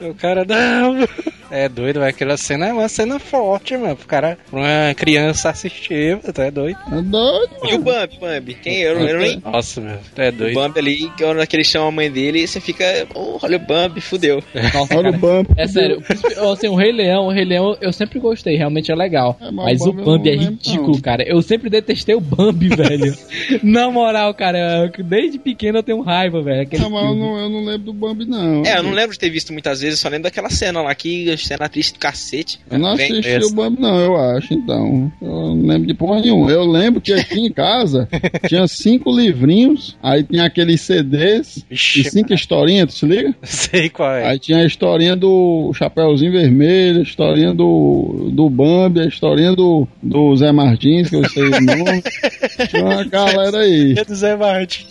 O 0.00 0.14
cara, 0.14 0.44
não. 0.44 1.06
É 1.50 1.66
doido, 1.66 2.00
velho. 2.00 2.10
Aquela 2.10 2.36
cena 2.36 2.66
é 2.66 2.72
uma 2.74 2.88
cena 2.90 3.18
forte, 3.18 3.74
mano. 3.76 3.96
Pro 3.96 4.06
cara, 4.06 4.36
pra 4.50 4.60
uma 4.60 4.94
criança 4.94 5.48
assistir. 5.48 6.18
Tu 6.18 6.40
é 6.42 6.50
doido. 6.50 6.78
É 6.92 7.00
doido, 7.00 7.50
E 7.64 7.74
o. 7.74 7.78
Bambi, 7.78 8.18
Bambi? 8.20 8.54
Quem? 8.54 8.80
Eu, 8.80 8.98
não- 9.00 9.06
eu 9.08 9.14
não 9.14 9.20
nem. 9.22 9.42
Nossa, 9.42 9.80
meu. 9.80 9.96
Tu 10.14 10.20
é 10.20 10.28
O 10.28 10.32
doido. 10.32 10.54
Bambi 10.54 10.78
ali, 10.78 11.10
que 11.16 11.24
é 11.24 11.26
hora 11.26 11.46
que 11.46 11.56
ele 11.56 11.64
chama 11.64 11.88
a 11.88 11.90
mãe 11.90 12.10
dele, 12.10 12.46
você 12.46 12.60
fica. 12.60 12.84
Oh, 13.14 13.38
olha 13.42 13.56
o 13.56 13.60
Bambi, 13.60 14.00
fudeu. 14.02 14.42
Nossa, 14.74 14.94
Olha 14.98 15.08
o 15.10 15.12
bump. 15.18 15.48
É 15.56 15.66
sério, 15.66 16.02
o 16.42 16.48
assim, 16.52 16.68
o 16.68 16.74
Rei 16.74 16.92
Leão, 16.92 17.28
o 17.28 17.30
Rei 17.32 17.44
Leão 17.46 17.76
eu 17.80 17.92
sempre 17.94 18.18
gostei, 18.18 18.56
realmente 18.56 18.92
é 18.92 18.94
legal. 18.94 19.38
É, 19.40 19.50
mas 19.50 19.78
mas 19.78 19.80
o 19.80 19.88
o 19.88 19.92
Bambi 19.94 20.04
Bambi 20.04 20.30
é 20.30 20.36
ridículo, 20.36 20.92
não. 20.96 21.00
cara. 21.00 21.22
Eu 21.26 21.40
sempre 21.40 21.70
detestei 21.70 22.14
o 22.14 22.20
Bambi, 22.20 22.68
velho. 22.76 23.16
Na 23.62 23.90
moral, 23.90 24.34
cara, 24.34 24.90
eu- 24.98 25.04
desde 25.04 25.38
pequeno 25.38 25.78
eu 25.78 25.82
tenho 25.82 26.02
raiva, 26.02 26.42
velho. 26.42 26.68
Não, 26.78 26.90
mas 26.90 27.04
eu 27.06 27.14
não, 27.14 27.38
eu 27.38 27.48
não 27.48 27.64
lembro 27.64 27.86
do 27.86 27.92
Bambi, 27.94 28.26
não. 28.26 28.62
É, 28.66 28.76
eu 28.78 28.82
não 28.82 28.92
lembro 28.92 29.12
de 29.12 29.18
ter 29.18 29.30
visto 29.30 29.50
muitas 29.50 29.80
vezes, 29.80 29.87
só 29.96 30.08
lembro 30.08 30.24
daquela 30.24 30.50
cena 30.50 30.82
lá 30.82 30.94
que 30.94 31.36
cena 31.36 31.68
triste 31.68 31.94
do 31.94 31.98
cacete. 31.98 32.60
Eu 32.70 32.78
não 32.78 32.96
Vem- 32.96 33.10
assisti 33.12 33.30
essa. 33.30 33.46
o 33.46 33.54
Bambi, 33.54 33.80
não, 33.80 33.98
eu 33.98 34.16
acho, 34.16 34.54
então. 34.54 35.12
Eu 35.20 35.28
não 35.28 35.66
lembro 35.66 35.86
de 35.86 35.94
porra 35.94 36.20
nenhuma. 36.20 36.50
Eu 36.50 36.64
lembro 36.64 37.00
que 37.00 37.12
aqui 37.12 37.40
em 37.40 37.50
casa 37.52 38.08
tinha 38.48 38.66
cinco 38.66 39.10
livrinhos, 39.14 39.96
aí 40.02 40.22
tinha 40.22 40.44
aqueles 40.44 40.80
CDs 40.80 41.64
Vixe, 41.68 42.00
e 42.00 42.10
cinco 42.10 42.32
historinhas, 42.34 42.92
tu 42.94 42.98
se 42.98 43.06
liga? 43.06 43.34
sei 43.42 43.88
qual 43.88 44.12
é. 44.12 44.26
Aí 44.28 44.38
tinha 44.38 44.58
a 44.58 44.64
historinha 44.64 45.14
do 45.16 45.72
Chapeuzinho 45.74 46.32
Vermelho, 46.32 47.00
a 47.00 47.02
historinha 47.02 47.54
do, 47.54 48.30
do 48.32 48.48
Bambi, 48.50 49.00
a 49.00 49.06
historinha 49.06 49.54
do, 49.54 49.86
do 50.02 50.36
Zé 50.36 50.52
Martins, 50.52 51.08
que 51.08 51.16
eu 51.16 51.28
sei 51.28 51.44
o 51.44 51.50
nome. 51.60 52.02
Tinha 52.68 52.84
uma 52.84 53.04
galera 53.04 53.58
aí. 53.58 53.94
É 53.96 54.04
do 54.04 54.14
Zé 54.14 54.36
Martin. 54.36 54.84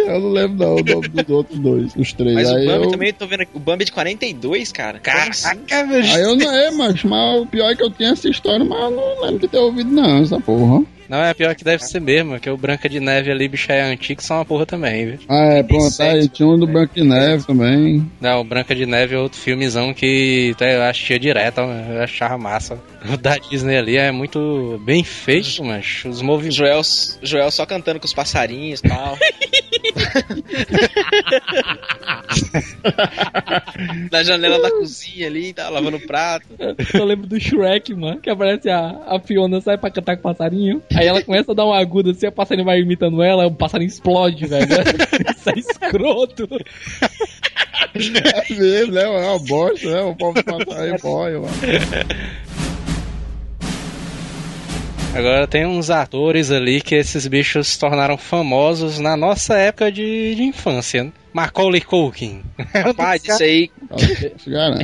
Eu 0.00 0.20
não 0.20 0.30
lembro 0.30 0.56
não 0.56 0.76
o 0.76 0.82
nome 0.82 1.08
dos 1.08 1.30
outros 1.30 1.58
dois, 1.58 1.96
os 1.96 2.12
três. 2.12 2.34
Mas 2.34 2.48
aí 2.50 2.64
o 2.64 2.68
Bambi 2.68 2.84
eu... 2.84 2.90
também, 2.90 3.12
tô 3.12 3.26
vendo 3.26 3.40
aqui. 3.42 3.50
O 3.54 3.60
Bambi 3.60 3.82
é 3.82 3.86
de 3.86 3.92
42, 3.92 4.72
cara. 4.72 5.00
Assim? 5.04 5.42
Caraca, 5.66 5.86
velho. 5.86 6.14
Aí 6.14 6.22
eu 6.22 6.36
não 6.36 6.52
é, 6.54 6.70
mas, 6.70 7.04
mas 7.04 7.42
o 7.42 7.46
pior 7.46 7.70
é 7.70 7.76
que 7.76 7.82
eu 7.82 7.90
tinha 7.90 8.10
essa 8.10 8.28
história, 8.28 8.64
mas 8.64 8.80
eu 8.80 8.90
não 8.90 9.20
lembro 9.22 9.38
de 9.40 9.48
ter 9.48 9.58
ouvido 9.58 9.90
não, 9.90 10.22
essa 10.22 10.40
porra. 10.40 10.84
Não, 11.12 11.22
é 11.22 11.34
pior 11.34 11.54
que 11.54 11.62
deve 11.62 11.84
ser 11.84 12.00
mesmo, 12.00 12.40
que 12.40 12.48
o 12.48 12.56
Branca 12.56 12.88
de 12.88 12.98
Neve 12.98 13.30
ali, 13.30 13.46
bicho, 13.46 13.70
é 13.70 13.82
antigo, 13.82 14.22
são 14.22 14.38
uma 14.38 14.46
porra 14.46 14.64
também, 14.64 15.04
viu? 15.04 15.18
Ah, 15.28 15.58
é, 15.58 15.62
pronto, 15.62 16.02
aí 16.02 16.26
tinha 16.26 16.48
um 16.48 16.58
do 16.58 16.66
Branco 16.66 16.94
e 16.96 17.04
Neve 17.04 17.46
também. 17.46 18.10
Não, 18.18 18.40
o 18.40 18.44
Branca 18.44 18.74
de 18.74 18.86
Neve 18.86 19.14
é 19.14 19.18
outro 19.18 19.38
filmezão 19.38 19.92
que 19.92 20.52
até 20.54 20.74
eu 20.74 20.82
assistia 20.82 21.18
direto, 21.18 21.60
eu 21.60 22.02
achava 22.02 22.38
massa. 22.38 22.80
O 23.12 23.18
da 23.18 23.36
Disney 23.36 23.76
ali 23.76 23.98
é 23.98 24.10
muito 24.10 24.80
bem 24.86 25.04
feito, 25.04 25.62
mas 25.62 26.02
os 26.06 26.22
movimentos. 26.22 26.56
Joel, 26.56 26.80
Joel 27.22 27.50
só 27.50 27.66
cantando 27.66 28.00
com 28.00 28.06
os 28.06 28.14
passarinhos 28.14 28.80
e 28.80 28.88
tal. 28.88 29.18
Na 34.10 34.22
janela 34.22 34.60
da 34.60 34.70
cozinha 34.70 35.26
ali, 35.26 35.52
tá 35.52 35.68
lavando 35.68 35.96
o 35.96 36.06
prato. 36.06 36.46
Eu 36.94 37.04
lembro 37.04 37.26
do 37.26 37.38
Shrek, 37.38 37.94
mano, 37.94 38.20
que 38.20 38.30
aparece 38.30 38.70
a, 38.70 39.00
a 39.06 39.20
Fiona 39.20 39.60
sai 39.60 39.76
pra 39.78 39.90
cantar 39.90 40.16
com 40.16 40.20
o 40.20 40.32
passarinho. 40.32 40.82
Aí 40.94 41.06
ela 41.06 41.22
começa 41.22 41.52
a 41.52 41.54
dar 41.54 41.66
uma 41.66 41.78
aguda 41.78 42.10
assim, 42.10 42.26
o 42.26 42.32
passarinho 42.32 42.64
vai 42.64 42.80
imitando 42.80 43.22
ela, 43.22 43.46
o 43.46 43.54
passarinho 43.54 43.88
explode, 43.88 44.46
velho. 44.46 44.66
Isso 45.36 45.50
é 45.50 45.58
escroto. 45.58 46.48
É 47.94 48.54
mesmo, 48.54 48.92
né? 48.92 49.02
É 49.02 49.08
uma 49.08 49.38
bosta, 49.38 49.90
né? 49.90 50.00
O 50.02 50.16
povo 50.16 50.42
passa 50.42 50.80
aí, 50.80 50.96
boy, 50.98 51.32
mano. 51.32 51.52
Agora 55.14 55.46
tem 55.46 55.66
uns 55.66 55.90
atores 55.90 56.50
ali 56.50 56.80
que 56.80 56.94
esses 56.94 57.26
bichos 57.26 57.68
se 57.68 57.78
tornaram 57.78 58.16
famosos 58.16 58.98
na 58.98 59.14
nossa 59.16 59.54
época 59.58 59.92
de, 59.92 60.34
de 60.34 60.42
infância. 60.42 61.04
né? 61.04 61.12
Macaulay 61.34 61.80
Culkin. 61.82 62.40
Rapaz, 62.72 63.22
isso 63.24 63.42
aí. 63.42 63.70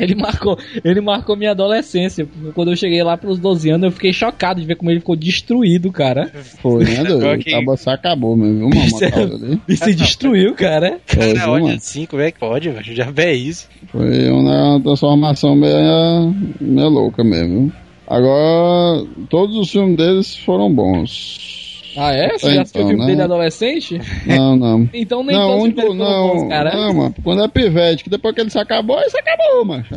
Ele 0.00 0.14
marcou, 0.14 0.58
ele 0.84 1.00
marcou 1.00 1.34
minha 1.36 1.50
adolescência. 1.52 2.26
Quando 2.54 2.70
eu 2.70 2.76
cheguei 2.76 3.02
lá 3.02 3.16
pelos 3.16 3.38
12 3.38 3.70
anos, 3.70 3.84
eu 3.84 3.90
fiquei 3.92 4.12
chocado 4.12 4.60
de 4.60 4.66
ver 4.66 4.76
como 4.76 4.90
ele 4.90 5.00
ficou 5.00 5.16
destruído, 5.16 5.90
cara. 5.90 6.30
Foi, 6.60 6.84
né, 6.84 7.04
doido? 7.04 7.26
O 7.26 7.38
que- 7.38 7.76
se 7.78 7.90
acabou 7.90 8.36
mesmo, 8.36 8.70
viu, 8.70 8.82
Isso 8.82 9.04
é- 9.04 9.10
mano? 9.10 9.34
ali. 9.34 9.60
E 9.68 9.76
se 9.76 9.94
destruiu, 9.94 10.54
cara. 10.54 10.98
Cara, 11.06 11.50
olha 11.50 11.74
assim, 11.74 12.04
como 12.06 12.22
é 12.22 12.30
que 12.30 12.38
pode, 12.38 12.68
velho? 12.70 12.94
Já 12.96 13.10
vê 13.10 13.32
isso. 13.32 13.68
Foi 13.90 14.30
uma 14.30 14.80
transformação 14.82 15.54
meio, 15.54 16.34
meio 16.60 16.88
louca 16.88 17.22
mesmo. 17.24 17.72
Agora, 18.08 19.04
todos 19.28 19.54
os 19.56 19.70
filmes 19.70 19.96
deles 19.96 20.36
foram 20.36 20.72
bons. 20.72 21.92
Ah, 21.96 22.12
é? 22.12 22.38
Você 22.38 22.48
É, 22.50 22.54
já 22.54 22.62
assistiu 22.62 22.80
o 22.80 22.84
então, 22.84 22.88
filme 22.88 23.00
né? 23.04 23.06
dele 23.06 23.22
adolescente? 23.22 24.00
Não, 24.26 24.56
não. 24.56 24.88
Então 24.94 25.22
nem 25.24 25.36
não, 25.36 25.48
todos 25.48 25.58
os 25.58 25.64
único, 25.64 25.94
não, 25.94 26.28
bons, 26.28 26.48
cara. 26.48 26.74
não, 26.74 26.94
mano. 26.94 27.14
Quando 27.24 27.42
é 27.44 27.48
pivete, 27.48 28.04
que 28.04 28.10
depois 28.10 28.34
que 28.34 28.40
ele 28.40 28.50
se 28.50 28.58
acabou, 28.58 28.98
ele 29.00 29.10
se 29.10 29.18
acabou, 29.18 29.64
mano. 29.64 29.84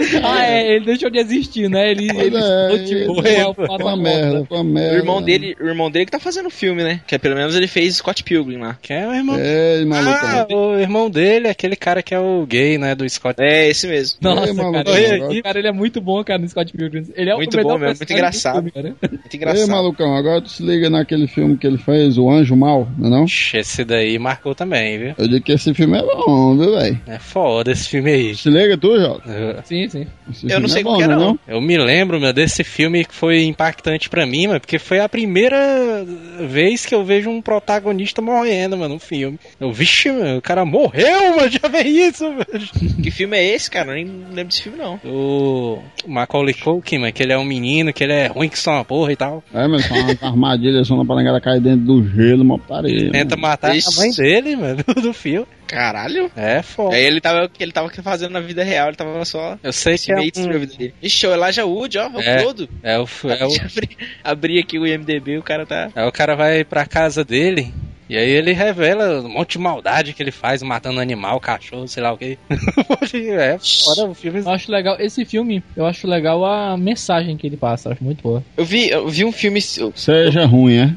Ah, 0.22 0.46
é, 0.46 0.74
ele 0.76 0.84
deixou 0.84 1.10
de 1.10 1.18
existir, 1.18 1.68
né? 1.68 1.90
Ele, 1.90 2.08
ele 2.10 2.36
é, 2.36 2.72
ele- 2.74 3.06
Foi 3.06 3.66
matou 3.66 3.86
uma 3.86 3.92
a 3.92 3.96
merda, 3.96 4.46
uma 4.50 4.60
O 4.60 4.64
merda. 4.64 4.96
irmão 4.96 5.22
dele, 5.22 5.56
o 5.60 5.66
irmão 5.66 5.90
dele 5.90 6.04
que 6.06 6.12
tá 6.12 6.18
fazendo 6.20 6.46
o 6.46 6.50
filme, 6.50 6.82
né? 6.82 7.00
Que 7.06 7.14
é, 7.14 7.18
pelo 7.18 7.34
menos 7.36 7.54
ele 7.54 7.66
fez 7.66 7.96
Scott 7.96 8.22
Pilgrim 8.22 8.58
lá. 8.58 8.78
Quem 8.82 8.96
é 8.96 9.08
o 9.08 9.14
irmão? 9.14 9.36
Ei, 9.38 9.84
maluco. 9.84 10.18
Ah, 10.22 10.46
o 10.50 10.78
irmão 10.78 11.10
dele, 11.10 11.48
aquele 11.48 11.76
cara 11.76 12.02
que 12.02 12.14
é 12.14 12.18
o 12.18 12.44
gay, 12.46 12.78
né, 12.78 12.94
do 12.94 13.08
Scott. 13.08 13.40
É, 13.40 13.68
esse 13.68 13.86
mesmo. 13.86 14.18
Nossa, 14.20 14.46
Ei, 14.48 14.52
maluco, 14.52 14.84
cara, 14.84 15.00
ele, 15.00 15.14
agora- 15.24 15.42
cara, 15.42 15.58
ele 15.58 15.68
é 15.68 15.72
muito 15.72 16.00
bom, 16.00 16.22
cara, 16.24 16.38
no 16.40 16.48
Scott 16.48 16.72
Pilgrim. 16.72 17.06
Ele 17.14 17.30
é 17.30 17.34
Muito 17.36 17.54
o 17.54 17.56
melhor 17.56 17.72
bom 17.72 17.78
mesmo, 17.78 17.96
muito 17.98 18.12
engraçado. 18.12 18.54
filme. 18.70 18.72
Muito 18.74 19.08
Ei, 19.12 19.36
engraçado. 19.36 19.68
malucão, 19.70 20.16
agora 20.16 20.40
tu 20.42 20.50
se 20.50 20.62
liga 20.62 20.88
naquele 20.90 21.26
filme 21.26 21.56
que 21.56 21.66
ele 21.66 21.78
fez, 21.78 22.16
O 22.18 22.30
Anjo 22.30 22.56
Mal, 22.56 22.88
não 22.98 23.06
é 23.08 23.10
não? 23.10 23.24
Ixi, 23.24 23.56
Esse 23.58 23.84
daí 23.84 24.18
marcou 24.18 24.54
também, 24.54 24.98
viu? 24.98 25.14
Eu 25.18 25.28
digo 25.28 25.44
que 25.44 25.52
esse 25.52 25.72
filme 25.74 25.98
é 25.98 26.02
bom, 26.02 26.56
viu, 26.56 26.72
velho? 26.76 27.00
É 27.06 27.18
foda 27.18 27.72
esse 27.72 27.88
filme 27.88 28.10
aí. 28.10 28.34
Se 28.36 28.48
liga 28.48 28.76
tu, 28.76 28.98
Jota. 28.98 29.62
Sim, 29.64 29.88
sim. 29.90 30.06
Esse 30.30 30.50
Eu 30.50 30.60
não 30.60 30.68
sei 30.68 30.80
é 30.80 30.84
qual 30.84 30.94
bom, 30.94 30.98
que 30.98 31.04
era, 31.04 31.16
não 31.16 31.22
é 31.22 31.26
não. 31.26 31.38
Eu 31.48 31.60
me 31.60 31.76
lembro, 31.76 32.20
meu, 32.20 32.32
desse 32.32 32.64
filme 32.64 33.04
que 33.04 33.14
foi 33.14 33.44
impactante 33.44 34.08
pra 34.08 34.26
mim, 34.26 34.46
mano, 34.46 34.60
porque 34.60 34.78
foi 34.78 35.00
a 35.00 35.08
primeira 35.08 36.04
vez 36.48 36.86
que 36.86 36.94
eu 36.94 37.04
vejo 37.04 37.28
um 37.30 37.42
protagonista 37.42 38.22
morrendo, 38.22 38.76
mano, 38.76 38.94
no 38.94 39.00
filme. 39.00 39.38
Eu, 39.58 39.72
vixe, 39.72 40.10
mano, 40.10 40.38
o 40.38 40.42
cara 40.42 40.64
morreu, 40.64 41.36
mano, 41.36 41.50
já 41.50 41.68
vê 41.68 41.82
isso, 41.82 42.24
mano. 42.24 42.46
Que 43.02 43.10
filme 43.10 43.36
é 43.36 43.54
esse, 43.54 43.70
cara? 43.70 43.90
Eu 43.90 43.94
nem 43.94 44.06
lembro 44.06 44.44
desse 44.44 44.62
filme, 44.62 44.78
não. 44.78 45.00
O 45.04 45.78
Macaulay 46.06 46.54
Culkin, 46.54 46.98
mano, 46.98 47.12
que 47.12 47.22
ele 47.22 47.32
é 47.32 47.38
um 47.38 47.44
menino, 47.44 47.92
que 47.92 48.04
ele 48.04 48.12
é 48.12 48.26
ruim 48.26 48.48
que 48.48 48.58
só 48.58 48.72
uma 48.72 48.84
porra 48.84 49.12
e 49.12 49.16
tal. 49.16 49.42
É, 49.52 49.66
mas 49.66 49.84
são 49.84 49.96
umas 49.98 50.22
armadilhas 50.22 50.86
só 50.86 51.04
pra 51.04 51.16
negada 51.16 51.40
cair 51.40 51.60
dentro 51.60 51.84
do 51.86 52.08
gelo, 52.08 52.42
uma 52.42 52.58
putaria. 52.58 53.10
Tenta 53.10 53.36
mano. 53.36 53.48
matar 53.48 53.76
Ixi. 53.76 53.88
a 53.88 54.02
mãe 54.02 54.10
dele, 54.12 54.56
mano, 54.56 54.84
do 55.02 55.12
filme. 55.12 55.46
Caralho. 55.70 56.30
É 56.34 56.62
foda. 56.62 56.96
Aí 56.96 57.04
ele 57.04 57.20
tava, 57.20 57.48
ele 57.60 57.70
tava 57.70 57.88
fazendo 58.02 58.32
na 58.32 58.40
vida 58.40 58.64
real, 58.64 58.88
ele 58.88 58.96
tava 58.96 59.24
só. 59.24 59.56
Eu 59.62 59.72
sei 59.72 59.96
que 59.96 60.10
é 60.10 60.16
um, 60.16 60.22
vida 60.22 60.66
dele. 60.66 60.94
Ixi, 61.00 61.26
o 61.28 61.32
Elijah 61.32 61.64
Wood, 61.64 61.96
ó, 61.96 62.02
é 62.02 62.08
o. 62.08 62.40
Frodo. 62.40 62.68
é 62.82 62.98
o, 62.98 63.02
é 63.02 63.46
o, 63.46 63.54
abri, 63.64 63.98
abri 64.24 64.58
aqui 64.58 64.78
o 64.80 64.86
IMDB, 64.86 65.38
o 65.38 65.42
cara 65.42 65.64
tá. 65.64 65.90
Aí 65.94 66.06
o 66.06 66.12
cara 66.12 66.34
vai 66.34 66.64
pra 66.64 66.84
casa 66.84 67.24
dele 67.24 67.72
e 68.10 68.16
aí 68.16 68.28
ele 68.28 68.52
revela 68.52 69.20
um 69.20 69.28
monte 69.28 69.52
de 69.52 69.58
maldade 69.58 70.12
que 70.12 70.20
ele 70.20 70.32
faz, 70.32 70.62
matando 70.64 70.98
animal, 70.98 71.38
cachorro, 71.38 71.86
sei 71.86 72.02
lá 72.02 72.12
o 72.12 72.18
que. 72.18 72.36
é 73.14 73.56
foda 73.84 74.06
o 74.06 74.14
filme. 74.14 74.40
Eu 74.40 74.50
acho 74.50 74.72
legal, 74.72 74.96
esse 74.98 75.24
filme, 75.24 75.62
eu 75.76 75.86
acho 75.86 76.08
legal 76.08 76.44
a 76.44 76.76
mensagem 76.76 77.36
que 77.36 77.46
ele 77.46 77.56
passa, 77.56 77.88
eu 77.88 77.92
acho 77.92 78.02
muito 78.02 78.20
boa. 78.20 78.42
Eu 78.56 78.64
vi, 78.64 78.90
eu 78.90 79.08
vi 79.08 79.24
um 79.24 79.30
filme. 79.30 79.60
eu- 79.78 79.92
Seja 79.94 80.44
ruim, 80.44 80.76
é? 80.78 80.94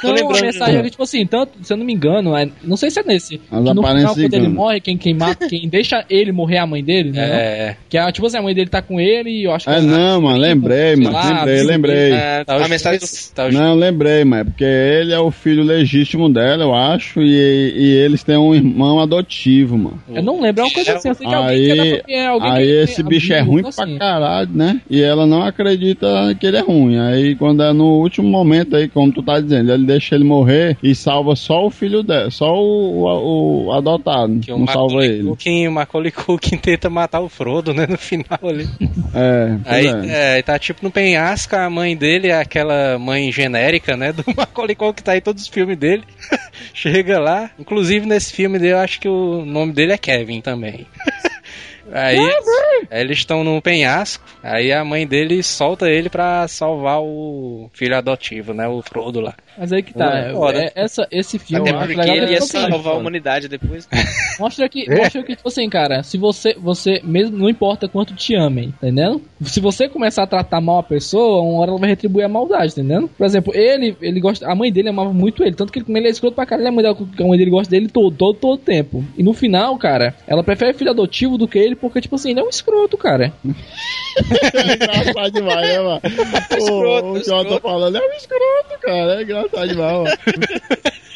Tô 0.00 0.08
Não, 0.08 0.14
lembrando 0.14 0.38
a 0.38 0.46
mensagem 0.46 0.76
é 0.78 0.82
que, 0.82 0.90
tipo 0.90 1.02
assim, 1.02 1.26
tanto, 1.26 1.52
se 1.62 1.72
eu 1.72 1.76
não 1.76 1.84
me 1.84 1.92
engano, 1.92 2.36
é- 2.36 2.48
não 2.62 2.76
sei 2.76 2.90
se 2.90 3.00
é 3.00 3.02
nesse, 3.02 3.40
As 3.50 3.64
que 3.64 3.74
no 3.74 3.82
final, 3.82 4.14
quando 4.14 4.34
ele 4.34 4.48
morre, 4.48 4.80
quem, 4.80 4.96
quem 4.98 5.14
mata, 5.14 5.48
quem 5.48 5.68
deixa 5.68 6.04
ele 6.08 6.30
morrer 6.32 6.56
é 6.56 6.58
a 6.60 6.66
mãe 6.66 6.82
dele, 6.84 7.10
né? 7.10 7.26
não? 7.26 7.34
É, 7.34 7.76
Que 7.88 7.98
é, 7.98 8.12
tipo 8.12 8.26
assim, 8.26 8.38
a 8.38 8.42
mãe 8.42 8.54
dele 8.54 8.68
tá 8.70 8.80
com 8.80 9.00
ele 9.00 9.30
e 9.30 9.44
eu 9.44 9.52
acho 9.52 9.66
que... 9.66 9.70
É, 9.74 9.80
não, 9.80 10.22
mano, 10.22 10.38
lembrei, 10.38 10.96
mano. 10.96 11.16
Lembrei, 11.16 11.54
assim, 11.56 11.66
lembrei. 11.66 12.12
é, 12.12 12.44
tá 12.44 12.56
a 12.56 12.68
mensagem 12.68 13.00
tá 13.34 13.50
Não, 13.50 13.74
lembrei, 13.74 14.24
mas 14.24 14.40
é 14.40 14.44
porque 14.44 14.64
ele 14.64 15.12
é 15.12 15.18
o 15.18 15.30
filho 15.30 15.62
legítimo 15.62 16.28
dela, 16.28 16.53
eu 16.62 16.74
acho, 16.74 17.20
e, 17.20 17.72
e 17.76 17.96
eles 17.96 18.22
têm 18.22 18.36
um 18.36 18.54
irmão 18.54 19.00
adotivo, 19.00 19.76
mano. 19.76 20.02
Eu 20.08 20.22
não 20.22 20.40
lembro, 20.40 20.62
é 20.62 20.64
uma 20.64 20.72
coisa 20.72 20.94
assim, 20.94 21.08
eu 21.08 21.14
sei 21.14 21.26
que 21.26 21.34
alguém 21.34 21.54
Aí, 21.54 21.64
que 21.64 21.70
é 21.70 21.74
da 21.74 21.82
família, 21.82 22.04
é 22.08 22.26
alguém 22.26 22.50
aí 22.50 22.66
que 22.66 22.72
esse 22.72 23.00
é 23.00 23.04
bicho 23.04 23.32
é 23.32 23.40
ruim 23.40 23.66
assim. 23.66 23.96
pra 23.96 23.98
caralho, 23.98 24.50
né? 24.52 24.80
E 24.88 25.02
ela 25.02 25.26
não 25.26 25.42
acredita 25.42 26.34
que 26.38 26.46
ele 26.46 26.56
é 26.56 26.60
ruim. 26.60 26.98
Aí 26.98 27.34
quando 27.36 27.62
é 27.62 27.72
no 27.72 28.00
último 28.00 28.28
momento 28.28 28.76
aí, 28.76 28.88
como 28.88 29.12
tu 29.12 29.22
tá 29.22 29.40
dizendo, 29.40 29.72
ele 29.72 29.86
deixa 29.86 30.14
ele 30.14 30.24
morrer 30.24 30.76
e 30.82 30.94
salva 30.94 31.36
só 31.36 31.66
o 31.66 31.70
filho 31.70 32.02
dela, 32.02 32.30
só 32.30 32.54
o, 32.54 33.04
o, 33.04 33.66
o 33.66 33.72
adotado, 33.72 34.40
que 34.40 34.52
o 34.52 34.58
não 34.58 34.66
salva 34.66 34.94
Macaulay 34.94 35.08
ele. 35.08 35.24
Culkin, 35.24 35.68
o 35.68 35.72
Macaulay 35.72 36.10
Culkin 36.12 36.56
tenta 36.56 36.90
matar 36.90 37.20
o 37.20 37.28
Frodo, 37.28 37.74
né, 37.74 37.86
no 37.86 37.98
final 37.98 38.38
ali. 38.42 38.68
É, 39.14 39.56
Aí 39.64 39.86
é. 39.86 40.38
é, 40.38 40.42
tá 40.42 40.58
tipo 40.58 40.80
no 40.82 40.90
penhasco, 40.90 41.54
a 41.56 41.68
mãe 41.68 41.96
dele 41.96 42.28
é 42.28 42.38
aquela 42.38 42.98
mãe 42.98 43.30
genérica, 43.30 43.96
né, 43.96 44.12
do 44.12 44.24
Macaulay 44.36 44.74
Culkin 44.74 44.94
que 44.94 45.02
tá 45.02 45.16
em 45.16 45.20
todos 45.20 45.42
os 45.42 45.48
filmes 45.48 45.76
dele. 45.76 46.04
Chega 46.72 47.18
lá, 47.18 47.50
inclusive 47.58 48.06
nesse 48.06 48.32
filme 48.32 48.58
eu 48.66 48.78
acho 48.78 49.00
que 49.00 49.08
o 49.08 49.44
nome 49.44 49.72
dele 49.72 49.92
é 49.92 49.98
Kevin 49.98 50.40
também. 50.40 50.86
Aí, 51.94 52.18
aí 52.90 53.00
eles 53.00 53.18
estão 53.18 53.44
no 53.44 53.62
penhasco, 53.62 54.24
aí 54.42 54.72
a 54.72 54.84
mãe 54.84 55.06
dele 55.06 55.42
solta 55.42 55.88
ele 55.88 56.08
pra 56.08 56.46
salvar 56.48 57.00
o 57.00 57.70
filho 57.72 57.96
adotivo, 57.96 58.52
né, 58.52 58.66
o 58.66 58.82
Frodo 58.82 59.20
lá. 59.20 59.34
Mas 59.56 59.72
aí 59.72 59.82
que 59.82 59.94
tá, 59.94 60.18
É, 60.18 60.30
é, 60.30 60.32
foda. 60.32 60.58
é- 60.58 60.72
essa, 60.74 61.06
esse 61.10 61.38
filme... 61.38 61.70
Até 61.70 61.78
porque 61.78 61.94
legal, 61.94 62.16
ele 62.16 62.32
ia 62.32 62.40
salvar 62.40 62.94
a 62.94 62.96
humanidade 62.98 63.46
depois. 63.48 63.88
Mostra 64.40 64.68
que, 64.68 64.90
mostra 64.90 65.22
que, 65.22 65.36
tipo 65.36 65.46
assim, 65.48 65.68
cara, 65.70 66.02
se 66.02 66.18
você, 66.18 66.54
você, 66.54 67.00
mesmo, 67.04 67.38
não 67.38 67.48
importa 67.48 67.86
quanto 67.86 68.14
te 68.16 68.34
amem, 68.34 68.70
entendendo? 68.70 69.22
Se 69.42 69.60
você 69.60 69.88
começar 69.88 70.24
a 70.24 70.26
tratar 70.26 70.60
mal 70.60 70.80
a 70.80 70.82
pessoa, 70.82 71.40
uma 71.40 71.60
hora 71.60 71.70
ela 71.70 71.78
vai 71.78 71.90
retribuir 71.90 72.24
a 72.24 72.28
maldade, 72.28 72.72
entendendo? 72.72 73.08
Por 73.16 73.24
exemplo, 73.24 73.54
ele, 73.54 73.96
ele 74.02 74.18
gosta, 74.18 74.50
a 74.50 74.54
mãe 74.56 74.72
dele 74.72 74.88
amava 74.88 75.12
muito 75.12 75.44
ele, 75.44 75.54
tanto 75.54 75.72
que 75.72 75.78
ele, 75.78 75.86
como 75.86 75.96
ele 75.96 76.08
é 76.08 76.10
escroto 76.10 76.34
pra 76.34 76.44
caralho, 76.44 76.66
a 76.68 76.72
mãe, 76.72 76.82
dela, 76.82 76.96
a 77.20 77.24
mãe 77.24 77.38
dele 77.38 77.50
gosta 77.50 77.70
dele 77.70 77.88
todo, 77.88 78.16
todo, 78.16 78.36
todo 78.36 78.58
tempo. 78.58 79.04
E 79.16 79.22
no 79.22 79.32
final, 79.32 79.78
cara, 79.78 80.14
ela 80.26 80.42
prefere 80.42 80.74
filho 80.74 80.90
adotivo 80.90 81.38
do 81.38 81.46
que 81.46 81.58
ele, 81.58 81.76
porque, 81.84 82.00
tipo 82.00 82.14
assim, 82.14 82.30
ele 82.30 82.40
é 82.40 82.42
um 82.42 82.48
escroto, 82.48 82.96
cara. 82.96 83.30
É 84.16 84.74
engraçado 84.74 85.30
demais, 85.30 85.68
né, 85.68 85.80
mano? 85.80 86.00
escroto, 86.56 87.06
o, 87.06 87.12
o 87.12 87.16
escroto. 87.18 87.48
Jota 87.50 87.60
falando, 87.60 87.96
é 87.96 88.00
um 88.00 88.12
escroto, 88.14 88.80
cara. 88.80 89.20
É 89.20 89.22
engraçado 89.22 89.68
demais, 89.68 89.98
mano. 89.98 90.16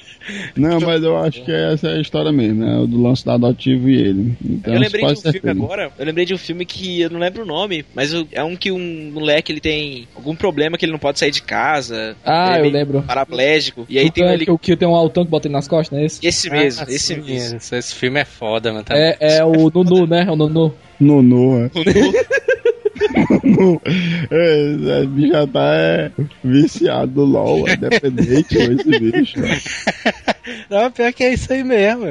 Não, 0.57 0.81
mas 0.81 1.03
eu 1.03 1.17
acho 1.17 1.43
que 1.45 1.53
essa 1.53 1.89
é 1.89 1.97
a 1.97 2.01
história 2.01 2.33
mesmo, 2.33 2.65
né? 2.65 2.79
O 2.79 2.87
do 2.87 3.01
lance 3.03 3.25
do 3.25 3.31
adotivo 3.31 3.89
e 3.89 4.01
ele. 4.01 4.37
Então, 4.45 4.75
eu 4.75 4.81
lembrei 4.81 5.05
de 5.07 5.13
um 5.13 5.33
filme 5.33 5.51
agora. 5.51 5.93
Eu 5.99 6.07
lembrei 6.07 6.25
de 6.25 6.35
um 6.35 6.39
filme 6.39 6.65
que 6.65 7.01
eu 7.01 7.11
não 7.11 7.19
lembro 7.19 7.43
o 7.43 7.47
nome, 7.47 7.85
mas 7.95 8.13
é 8.33 8.43
um 8.43 8.57
que 8.57 8.71
um 8.71 9.11
moleque 9.13 9.53
ele 9.53 9.61
tem 9.61 10.09
algum 10.15 10.35
problema 10.35 10.77
que 10.77 10.85
ele 10.85 10.93
não 10.93 10.99
pode 10.99 11.19
sair 11.19 11.31
de 11.31 11.43
casa. 11.43 12.17
Ah, 12.25 12.59
ele 12.59 12.67
é 12.67 12.69
eu 12.69 12.73
lembro. 12.73 13.03
Paraplégico. 13.03 13.87
E 13.89 13.99
aí 13.99 14.07
o 14.07 14.13
tem 14.13 14.25
que, 14.25 14.31
ele. 14.31 14.45
que, 14.45 14.51
o 14.51 14.59
que 14.59 14.77
tem 14.77 14.89
um 14.89 14.95
altão 14.95 15.25
que 15.25 15.31
bota 15.31 15.47
ele 15.47 15.55
nas 15.55 15.69
costas, 15.69 15.97
não 15.97 16.03
é 16.03 16.07
esse? 16.07 16.27
Esse 16.27 16.51
mesmo, 16.51 16.83
Ah, 16.83 16.93
esse 16.93 17.15
sim, 17.15 17.21
mesmo. 17.21 17.57
Esse, 17.57 17.77
esse 17.77 17.95
filme 17.95 18.21
é 18.21 18.25
foda, 18.25 18.73
mano. 18.73 18.85
Tá 18.85 18.97
É, 18.97 19.17
é 19.21 19.45
o 19.45 19.71
Nunu, 19.71 20.07
né? 20.07 20.25
É 20.27 20.31
o 20.31 20.37
Nunu. 20.37 20.75
Nunu, 21.01 21.65
é. 21.65 21.71
Nunu. 21.75 22.13
É, 24.31 25.01
Esse 25.01 25.07
bicho 25.07 25.33
já 25.33 25.47
tá 25.47 25.75
é, 25.75 26.11
viciado 26.45 27.13
do 27.13 27.25
LOL, 27.25 27.69
é 27.69 27.77
dependente 27.77 28.55
com 28.57 28.73
esse 28.73 28.99
bicho. 29.01 29.39
Não, 30.71 30.91
pior 30.91 31.13
que 31.13 31.25
é 31.25 31.33
isso 31.35 31.53
aí 31.53 31.63
mesmo. 31.65 32.05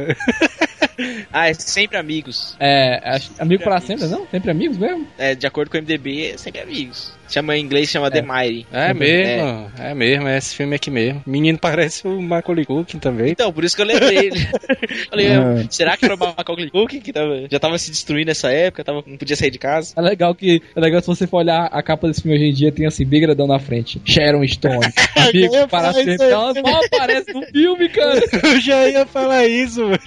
Ah, 1.32 1.50
é 1.50 1.54
sempre 1.54 1.98
amigos. 1.98 2.56
É, 2.60 3.00
acho- 3.10 3.32
amigo 3.40 3.64
para 3.64 3.80
sempre, 3.80 4.08
não? 4.08 4.26
Sempre 4.32 4.52
amigos 4.52 4.78
mesmo? 4.78 5.08
É, 5.18 5.36
de 5.36 5.46
acordo 5.46 5.70
com 5.70 5.78
o 5.78 5.82
MDB, 5.82 6.32
é 6.34 6.38
sempre 6.38 6.62
amigos. 6.62 7.14
Chama 7.28 7.58
em 7.58 7.62
inglês, 7.64 7.90
chama 7.90 8.10
The 8.10 8.22
Mighty. 8.22 8.68
É 8.78 8.94
mesmo, 8.94 9.72
é. 9.80 9.94
mesmo, 9.94 10.28
é 10.28 10.38
esse 10.38 10.56
filme 10.56 10.76
aqui 10.76 10.90
mesmo. 10.90 11.22
Menino 11.26 11.58
parece 11.58 12.08
o 12.08 12.22
Macaulay 12.22 12.66
Culkin 12.66 13.00
também. 13.00 13.32
Então, 13.32 13.52
por 13.52 13.64
isso 13.64 13.76
que 13.76 13.82
eu 13.82 13.86
lembrei. 13.86 14.32
Falei, 15.10 15.28
É. 15.28 15.66
será 15.70 15.98
que 15.98 16.06
era 16.06 16.16
o 16.16 16.18
Macaulay 16.18 16.70
Culkin 16.70 17.00
que 17.00 17.12
tava, 17.12 17.48
já 17.50 17.60
tava 17.60 17.78
se 17.78 17.92
destruindo 17.92 18.28
nessa 18.28 18.52
época, 18.52 18.84
tava, 18.84 19.04
não 19.06 19.18
podia 19.18 19.36
sair 19.36 19.52
de 19.52 19.60
casa? 19.60 19.94
É 19.98 20.02
legal 20.02 20.34
que 20.36 20.62
é 20.76 20.80
legal 20.80 21.02
se 21.02 21.08
você 21.08 21.28
for 21.28 21.38
olhar 21.38 21.66
a 21.72 21.82
capa 21.82 22.08
desse 22.08 22.22
filme 22.22 22.38
hoje 22.38 22.46
em 22.50 22.54
dia, 22.54 22.72
tem 22.72 22.86
assim, 22.86 23.06
bem 23.06 23.22
grandão 23.22 23.48
na 23.48 23.60
frente. 23.60 24.02
Sharon 24.06 24.46
Stone. 24.48 24.86
Amigo 25.16 25.68
para 25.68 25.94
sempre. 25.94 26.26
Ela 26.28 26.54
mal 26.62 26.82
aparece 26.86 27.34
no 27.34 27.42
filme, 27.48 27.90
cara. 27.90 28.22
Eu 28.44 28.62
já 28.62 28.88
ia 28.90 29.06
falar 29.06 29.48
isso, 29.48 29.82
mano. 29.84 30.00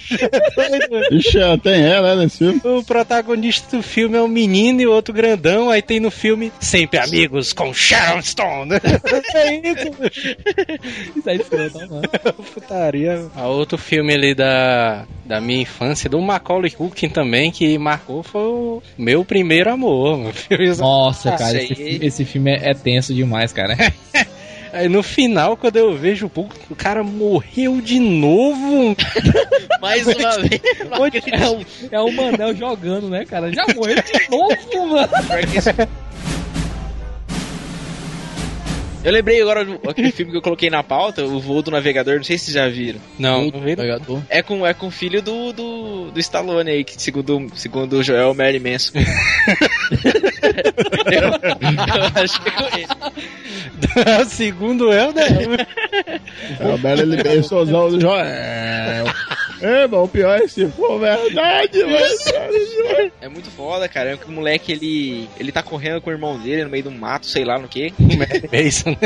Ixi, 1.10 1.38
é, 1.38 1.56
tem 1.58 1.82
ela, 1.82 2.14
né, 2.14 2.22
nesse 2.24 2.38
filme. 2.38 2.60
O 2.64 2.82
protagonista 2.84 3.76
do 3.76 3.82
filme 3.82 4.16
é 4.16 4.22
um 4.22 4.28
menino 4.28 4.80
e 4.80 4.86
o 4.86 4.92
outro 4.92 5.12
grandão, 5.12 5.70
aí 5.70 5.82
tem 5.82 6.00
no 6.00 6.10
filme 6.10 6.52
Sempre 6.60 6.98
Amigos 7.16 7.52
com 7.52 7.72
Sharon 7.74 8.22
Stone. 8.22 8.72
é 9.34 9.56
isso. 9.56 9.90
Isso 11.16 11.28
aí 11.30 11.36
é 11.38 11.40
escroto, 11.40 11.78
mano. 11.78 12.02
Putaria. 12.54 13.26
A 13.34 13.46
outro 13.46 13.76
filme 13.78 14.12
ali 14.14 14.34
da, 14.34 15.04
da 15.24 15.40
minha 15.40 15.62
infância, 15.62 16.08
do 16.08 16.20
Macaulay 16.20 16.70
Culkin 16.70 17.08
também, 17.08 17.50
que 17.50 17.76
marcou, 17.78 18.22
foi 18.22 18.42
o 18.42 18.82
meu 18.96 19.24
primeiro 19.24 19.70
amor. 19.70 20.32
Nossa, 20.82 21.34
Ah, 21.34 21.36
cara, 21.38 21.62
esse, 21.62 21.98
esse 22.02 22.24
filme 22.24 22.50
é, 22.52 22.70
é 22.70 22.74
tenso 22.74 23.14
demais, 23.14 23.52
cara. 23.52 23.76
Aí 24.72 24.88
no 24.88 25.02
final, 25.02 25.56
quando 25.56 25.76
eu 25.78 25.96
vejo 25.96 26.26
o 26.26 26.30
público, 26.30 26.61
o 26.70 26.76
cara 26.76 27.02
morreu 27.02 27.80
de 27.80 27.98
novo. 27.98 28.94
Mais 29.82 30.06
uma 30.06 30.38
vez. 30.38 30.61
É 31.32 31.48
o, 31.48 31.66
é 31.90 32.00
o 32.00 32.12
Manel 32.12 32.54
jogando, 32.54 33.08
né, 33.08 33.24
cara? 33.24 33.52
Já 33.52 33.66
morreu 33.74 33.96
de 33.96 34.30
novo, 34.30 34.86
mano. 34.88 35.08
Eu 39.03 39.12
lembrei 39.12 39.40
agora 39.40 39.64
do 39.64 39.80
aquele 39.88 40.12
filme 40.12 40.30
que 40.30 40.36
eu 40.36 40.42
coloquei 40.42 40.68
na 40.68 40.82
pauta, 40.82 41.24
O 41.24 41.40
Voo 41.40 41.62
do 41.62 41.70
Navegador, 41.70 42.16
não 42.16 42.24
sei 42.24 42.36
se 42.36 42.46
vocês 42.46 42.55
já 42.55 42.68
viram. 42.68 43.01
Não, 43.18 43.46
não 43.46 43.61
vi. 43.61 43.74
É 44.28 44.42
com, 44.42 44.66
é 44.66 44.74
com 44.74 44.88
o 44.88 44.90
filho 44.90 45.22
do, 45.22 45.53
do, 45.53 46.11
do 46.11 46.20
Stallone 46.20 46.70
aí, 46.70 46.84
que 46.84 47.01
segundo, 47.01 47.51
segundo 47.55 47.94
o 47.94 48.03
Joel 48.03 48.34
Mary 48.34 48.61
Manson. 48.61 48.98
eu, 51.11 51.22
eu 51.22 52.22
acho 52.22 52.42
que 52.42 52.48
é 52.48 52.53
com 52.53 52.76
ele. 52.76 52.86
Segundo 54.26 54.92
eu, 54.92 55.12
né? 55.12 55.22
É 56.59 56.66
o 56.66 56.76
Belo 56.76 57.01
ele 57.01 57.22
Bessozão 57.22 57.90
do 57.90 57.98
Joel. 58.01 59.07
É, 59.61 59.86
mano, 59.86 60.04
o 60.04 60.08
pior 60.08 60.40
é 60.40 60.48
se 60.48 60.66
for 60.68 60.98
verdade, 60.98 61.78
mano. 61.84 63.12
É 63.20 63.28
muito 63.28 63.50
foda, 63.50 63.88
cara. 63.88 64.12
É 64.12 64.16
que 64.16 64.26
o 64.28 64.32
moleque, 64.32 64.72
ele, 64.72 65.28
ele 65.38 65.52
tá 65.52 65.62
correndo 65.62 66.00
com 66.00 66.11
o 66.11 66.12
irmão 66.12 66.38
dele 66.38 66.64
no 66.64 66.70
meio 66.70 66.84
do 66.84 66.90
mato, 66.90 67.26
sei 67.26 67.44
lá 67.44 67.58
no 67.58 67.68
que. 67.68 67.92
Mason. 68.52 68.96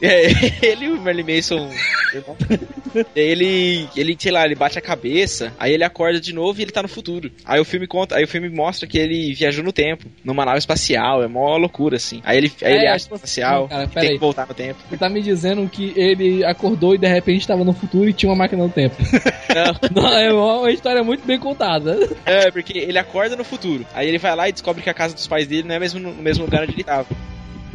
É, 0.02 0.28
ele 0.66 0.86
e 0.86 0.88
o 0.88 1.00
Merlin 1.00 1.34
Mason. 1.36 1.68
ele, 3.14 3.86
ele, 3.96 4.16
sei 4.18 4.32
lá, 4.32 4.44
ele 4.44 4.54
bate 4.54 4.78
a 4.78 4.82
cabeça, 4.82 5.52
aí 5.58 5.72
ele 5.74 5.84
acorda 5.84 6.20
de 6.20 6.32
novo 6.32 6.58
e 6.58 6.62
ele 6.62 6.72
tá 6.72 6.82
no 6.82 6.88
futuro. 6.88 7.30
Aí 7.44 7.60
o 7.60 7.64
filme 7.64 7.86
conta, 7.86 8.16
aí 8.16 8.24
o 8.24 8.28
filme 8.28 8.48
mostra 8.48 8.86
que 8.88 8.98
ele 8.98 9.32
viajou 9.34 9.62
no 9.62 9.72
tempo, 9.72 10.06
numa 10.24 10.44
nave 10.44 10.58
espacial, 10.58 11.22
é 11.22 11.28
mó 11.28 11.56
loucura, 11.56 11.96
assim. 11.96 12.20
Aí 12.24 12.38
ele, 12.38 12.52
aí 12.62 12.72
É, 12.72 12.76
ele 12.76 12.86
acha 12.86 12.96
acho- 12.96 13.14
espacial, 13.14 13.68
cara, 13.68 13.86
que 13.86 13.94
tem 13.94 14.08
aí. 14.08 14.14
que 14.14 14.18
voltar 14.20 14.46
no 14.46 14.54
tempo. 14.54 14.80
Você 14.88 14.96
tá 14.96 15.08
me 15.08 15.22
dizendo 15.22 15.68
que 15.68 15.92
ele 15.96 16.44
acordou 16.44 16.94
e 16.94 16.98
de 16.98 17.06
repente 17.06 17.40
estava 17.42 17.62
no 17.64 17.72
futuro 17.72 18.08
e 18.08 18.12
tinha 18.12 18.30
uma 18.30 18.36
máquina 18.36 18.66
do 18.66 18.72
tempo. 18.72 18.96
Não, 19.92 20.02
Não, 20.02 20.12
é 20.18 20.32
uma 20.32 20.70
história 20.72 21.02
muito 21.04 21.26
bem 21.26 21.38
contada. 21.38 22.08
é, 22.24 22.50
porque 22.50 22.78
ele 22.78 22.98
acorda 22.98 23.36
no 23.36 23.44
futuro. 23.44 23.86
Aí 23.94 24.08
ele 24.08 24.18
vai 24.18 24.34
lá 24.34 24.48
e 24.48 24.52
descobre 24.52 24.82
que 24.82 24.90
a 24.90 24.94
casa 24.94 25.14
dos 25.14 25.26
pais 25.26 25.46
dele 25.46 25.68
não 25.68 25.74
é 25.74 25.78
mesmo 25.78 26.00
no 26.00 26.14
mesmo 26.14 26.44
lugar 26.44 26.62
onde 26.62 26.72
ele 26.72 26.84
tava. 26.84 27.06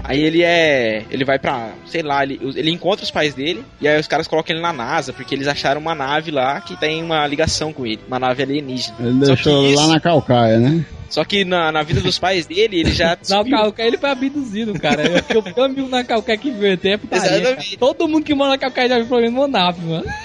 Aí 0.08 0.22
ele 0.22 0.44
é. 0.44 1.04
Ele 1.10 1.26
vai 1.26 1.40
pra. 1.40 1.70
Sei 1.86 2.02
lá, 2.02 2.24
ele, 2.24 2.40
ele 2.56 2.72
encontra 2.72 3.04
os 3.04 3.12
pais 3.12 3.34
dele. 3.34 3.64
E 3.82 3.88
aí 3.88 4.00
os 4.00 4.08
caras 4.08 4.28
colocam 4.28 4.54
ele 4.56 4.62
na 4.62 4.72
NASA, 4.74 5.12
porque 5.14 5.34
eles 5.36 5.48
acharam 5.48 5.82
uma 5.82 5.96
nave 5.96 6.32
lá 6.32 6.62
que 6.62 6.76
tem 6.80 7.02
uma 7.04 7.26
ligação 7.28 7.74
com 7.74 7.86
ele. 7.86 8.00
Uma 8.08 8.20
nave 8.20 8.44
alienígena. 8.44 8.96
Ele 9.00 9.20
Só 9.20 9.34
deixou 9.34 9.62
que 9.70 9.76
lá 9.76 9.82
isso- 9.84 9.92
na 9.94 10.00
calcaia, 10.00 10.58
né? 10.60 10.86
Só 11.10 11.24
que 11.24 11.46
na, 11.46 11.72
na 11.72 11.84
vida 11.84 12.02
dos 12.02 12.20
pais 12.20 12.46
dele, 12.46 12.80
ele 12.80 12.92
já. 12.92 13.18
Na. 13.30 13.44
Calcaia 13.44 13.88
ele 13.88 13.98
foi 13.98 14.10
abduzido, 14.10 14.74
cara. 14.80 15.04
Eu, 15.30 15.44
eu 15.56 15.64
amigo 15.64 15.88
na 15.88 16.04
Calcaia 16.04 16.38
que 16.38 16.52
viu 16.52 16.72
ET 16.72 16.84
é 16.86 16.98
putaria, 16.98 17.28
cara. 17.28 17.40
Exatamente. 17.42 17.78
Todo 17.78 18.08
mundo 18.08 18.24
que 18.24 18.34
mora 18.34 18.52
na 18.52 18.58
Calcaia 18.58 18.90
já 18.90 18.98
viu 18.98 19.08
pelo 19.08 19.22
menos 19.22 19.36
uma 19.36 19.48
nave, 19.48 19.86
mano. 19.86 20.06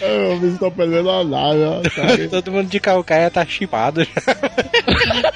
Eu 0.00 0.40
me 0.40 0.52
estou 0.52 0.70
perdendo 0.70 1.10
a 1.10 1.24
nave, 1.24 1.64
ó. 1.64 1.80
Tá 1.82 2.28
Todo 2.30 2.52
mundo 2.52 2.68
de 2.68 2.80
calcaia 2.80 3.30
tá 3.30 3.44
chipado 3.46 4.04
já. 4.04 4.10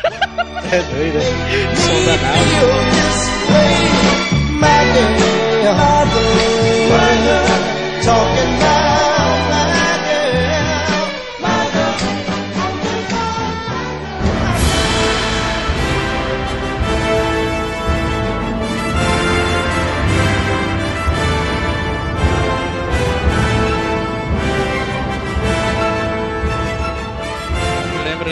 É 0.70 0.82
doido, 0.82 1.14
né? 1.14 1.22
Som 1.76 2.04
da 2.04 2.16
nave. 2.18 2.60
Eu 2.60 2.68
lembro 2.68 3.18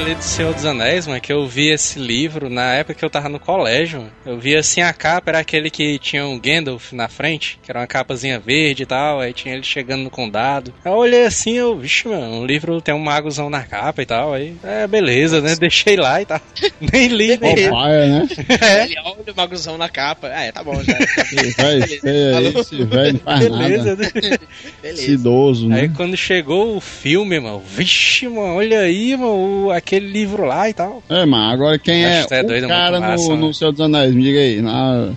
ali 0.07 0.15
do 0.15 0.23
Senhor 0.23 0.55
dos 0.55 0.65
Anéis, 0.65 1.05
mano, 1.07 1.21
que 1.21 1.33
eu 1.33 1.49
vi 1.49 1.69
esse 1.69 1.99
livro 1.99 2.49
na 2.49 2.75
época 2.75 2.95
que 2.95 3.05
eu 3.05 3.11
tava 3.11 3.29
no 3.29 3.41
colégio. 3.41 3.99
mano. 4.03 4.13
Eu 4.25 4.39
vi 4.39 4.55
assim 4.55 4.81
a 4.81 4.93
capa, 4.93 5.31
era 5.33 5.41
aquele 5.41 5.69
que 5.69 5.99
tinha 5.99 6.25
um 6.25 6.39
Gandalf 6.39 6.93
na 6.93 7.09
frente, 7.09 7.59
que 7.61 7.71
era 7.73 7.81
uma 7.81 7.89
capazinha 7.89 8.39
verde 8.39 8.85
e 8.85 8.87
tal, 8.87 9.19
aí 9.19 9.33
tinha 9.33 9.55
ele 9.55 9.65
chegando 9.65 10.05
no 10.05 10.11
condado. 10.11 10.73
Eu 10.85 10.93
olhei 10.93 11.27
assim, 11.27 11.55
eu, 11.55 11.77
vixe, 11.77 12.07
mano, 12.07 12.41
o 12.41 12.47
livro 12.47 12.81
tem 12.81 12.95
um 12.95 13.01
magozão 13.01 13.51
na 13.51 13.65
capa 13.65 14.01
e 14.01 14.07
tal, 14.07 14.33
aí, 14.33 14.55
é, 14.63 14.87
beleza, 14.87 15.41
né? 15.41 15.57
Deixei 15.57 15.97
lá 15.97 16.23
e 16.23 16.25
tal. 16.27 16.41
Nem 16.93 17.09
li, 17.09 17.37
nem 17.37 17.69
paia, 17.69 18.07
né? 18.07 18.29
Ele 18.85 18.95
olha 19.05 19.33
o 19.33 19.37
maguzão 19.37 19.77
na 19.77 19.89
capa. 19.89 20.29
É, 20.29 20.53
tá 20.53 20.63
bom 20.63 20.81
já. 20.85 20.97
Esse 21.33 21.51
velho 21.57 22.01
feio 22.01 22.37
aí, 22.37 22.47
esse 22.57 22.85
velho 22.85 23.13
não 23.15 23.21
faz 23.21 23.41
Beleza, 23.41 23.85
nada. 23.97 23.97
né? 23.97 24.11
Beleza. 24.83 25.03
Esse 25.03 25.11
idoso, 25.13 25.65
Aí 25.73 25.89
né? 25.89 25.93
quando 25.97 26.17
chegou 26.17 26.77
o 26.77 26.81
filme, 26.81 27.41
mano, 27.41 27.61
vixe, 27.61 28.29
mano, 28.29 28.55
olha 28.55 28.81
aí, 28.81 29.17
mano, 29.17 29.67
o- 29.67 29.71
aquele 29.97 30.13
livro 30.13 30.45
lá 30.45 30.69
e 30.69 30.75
tal. 30.75 31.03
É, 31.09 31.25
mas 31.27 31.53
agora 31.55 31.79
quem 31.79 32.05
é, 32.05 32.21
Acho 32.21 32.35
é 32.35 32.43
doido, 32.43 32.65
o 32.65 32.67
é 32.67 32.69
muito 32.69 32.69
cara 32.69 33.01
massa, 33.01 33.29
no, 33.29 33.35
né? 33.35 33.41
no 33.43 33.55
Senhor 33.55 33.71
dos 33.73 33.81
Anéis? 33.81 34.15
Me 34.15 34.23
diga 34.23 34.39
aí. 34.41 34.61
Na, 34.61 35.07
na- 35.07 35.15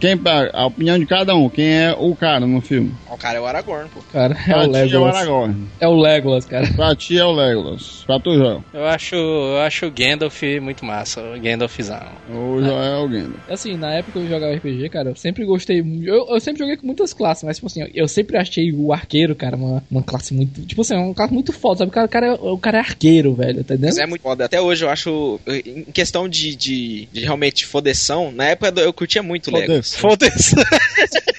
quem, 0.00 0.18
a 0.52 0.66
opinião 0.66 0.98
de 0.98 1.06
cada 1.06 1.34
um. 1.34 1.48
Quem 1.48 1.66
é 1.66 1.94
o 1.98 2.14
cara 2.16 2.46
no 2.46 2.60
filme? 2.60 2.92
O 3.10 3.16
cara 3.16 3.38
é 3.38 3.40
o 3.40 3.46
Aragorn, 3.46 3.88
pô. 3.88 4.00
Cara, 4.12 4.36
é 4.46 4.52
Pra 4.52 4.68
o 4.68 4.72
ti 4.72 4.76
é 4.78 4.82
o 4.82 4.84
Legolas. 4.84 5.16
Aragorn. 5.16 5.66
É 5.80 5.88
o 5.88 5.94
Legolas, 6.00 6.44
cara. 6.46 6.66
Pra 6.74 6.94
ti 6.96 7.18
é 7.18 7.24
o 7.24 7.32
Legolas. 7.32 8.02
Pra 8.06 8.18
tu, 8.18 8.34
Joel. 8.34 8.64
Eu 8.72 8.86
acho, 8.86 9.14
eu 9.14 9.58
acho 9.60 9.86
o 9.86 9.90
Gandalf 9.90 10.42
muito 10.60 10.84
massa, 10.84 11.20
o 11.20 11.40
Gandalfzão. 11.40 12.00
O 12.28 12.60
Joel 12.60 12.82
é 12.82 12.98
o 12.98 13.08
Gandalf. 13.08 13.48
Assim, 13.48 13.76
na 13.76 13.92
época 13.94 14.12
que 14.12 14.18
eu 14.18 14.28
jogava 14.28 14.52
RPG, 14.54 14.88
cara, 14.88 15.10
eu 15.10 15.16
sempre 15.16 15.44
gostei. 15.44 15.80
Eu, 15.80 16.26
eu 16.28 16.40
sempre 16.40 16.60
joguei 16.60 16.76
com 16.76 16.86
muitas 16.86 17.12
classes, 17.12 17.44
mas, 17.44 17.56
tipo 17.56 17.66
assim, 17.66 17.84
eu 17.94 18.08
sempre 18.08 18.36
achei 18.36 18.72
o 18.72 18.92
arqueiro, 18.92 19.34
cara, 19.34 19.56
uma, 19.56 19.82
uma 19.90 20.02
classe 20.02 20.34
muito. 20.34 20.62
Tipo 20.66 20.80
assim, 20.82 20.96
uma 20.96 21.14
classe 21.14 21.32
muito 21.32 21.52
foda, 21.52 21.78
sabe? 21.78 21.90
O 21.90 21.92
cara, 21.92 22.06
o 22.06 22.08
cara, 22.10 22.26
é, 22.26 22.32
o 22.32 22.58
cara 22.58 22.78
é 22.78 22.80
arqueiro, 22.80 23.34
velho, 23.34 23.62
tá 23.64 23.74
entendendo? 23.74 23.90
Mas 23.90 23.98
é 23.98 24.06
muito 24.06 24.19
foda. 24.22 24.44
Até 24.44 24.60
hoje 24.60 24.84
eu 24.84 24.90
acho. 24.90 25.40
Em 25.46 25.84
questão 25.84 26.28
de, 26.28 26.54
de, 26.54 27.08
de 27.12 27.20
realmente 27.20 27.66
fodeção, 27.66 28.30
na 28.30 28.46
época 28.46 28.80
eu 28.80 28.92
curtia 28.92 29.22
muito 29.22 29.50
Legos. 29.50 29.94
Foda-se. 29.94 30.54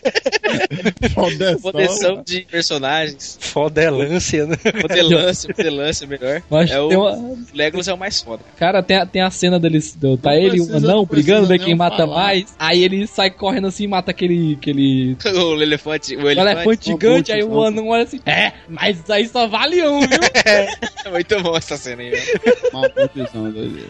Foda-se. 1.14 1.62
Foda-se. 1.62 1.62
Fodeção 1.62 2.24
de 2.26 2.42
personagens. 2.50 3.38
Fodelância, 3.42 4.46
né? 4.46 4.56
Modelância, 4.82 5.54
modelância 5.58 6.08
melhor. 6.08 6.42
Mas 6.50 6.72
é 6.72 6.80
o 6.80 6.88
uma. 6.90 7.38
Legolas 7.54 7.88
é 7.88 7.94
o 7.94 7.98
mais 7.98 8.22
foda. 8.22 8.44
Cara, 8.58 8.82
tem, 8.82 8.98
a- 8.98 9.06
tem 9.06 9.22
a 9.22 9.30
cena 9.30 9.60
deles. 9.60 9.96
Do, 9.96 10.18
tá 10.18 10.32
Não 10.32 10.38
ele 10.38 10.58
e 10.58 10.62
o 10.62 10.66
anão 10.78 10.82
não 10.98 11.06
brigando, 11.06 11.48
ver 11.48 11.58
quem 11.60 11.68
nem 11.68 11.76
mata 11.76 11.98
falar. 11.98 12.16
mais. 12.16 12.56
Aí 12.58 12.84
ele 12.84 13.06
sai 13.08 13.30
correndo 13.32 13.68
assim 13.68 13.84
e 13.84 13.88
mata 13.88 14.12
aquele. 14.12 14.56
aquele. 14.60 15.18
O 15.52 15.62
elefante. 15.62 16.16
O 16.16 16.24
O 16.24 16.30
elefante 16.30 16.56
elefante. 16.56 16.86
gigante, 16.92 17.32
aí 17.32 17.44
o 17.44 17.62
anão 17.64 17.88
olha 17.90 18.04
assim. 18.04 18.20
É, 18.26 18.54
mas 18.70 19.00
isso 19.00 19.12
aí 19.12 19.28
só 19.28 19.48
vale 19.48 19.82
um, 19.88 20.00
viu? 20.02 20.10
É 21.04 21.10
muito 21.10 21.42
bom 21.42 21.58
essa 21.58 21.78
cena 21.78 22.02
aí, 22.04 22.12
velho. 22.12 22.40
Profissão, 22.94 23.52
doideira. 23.52 23.90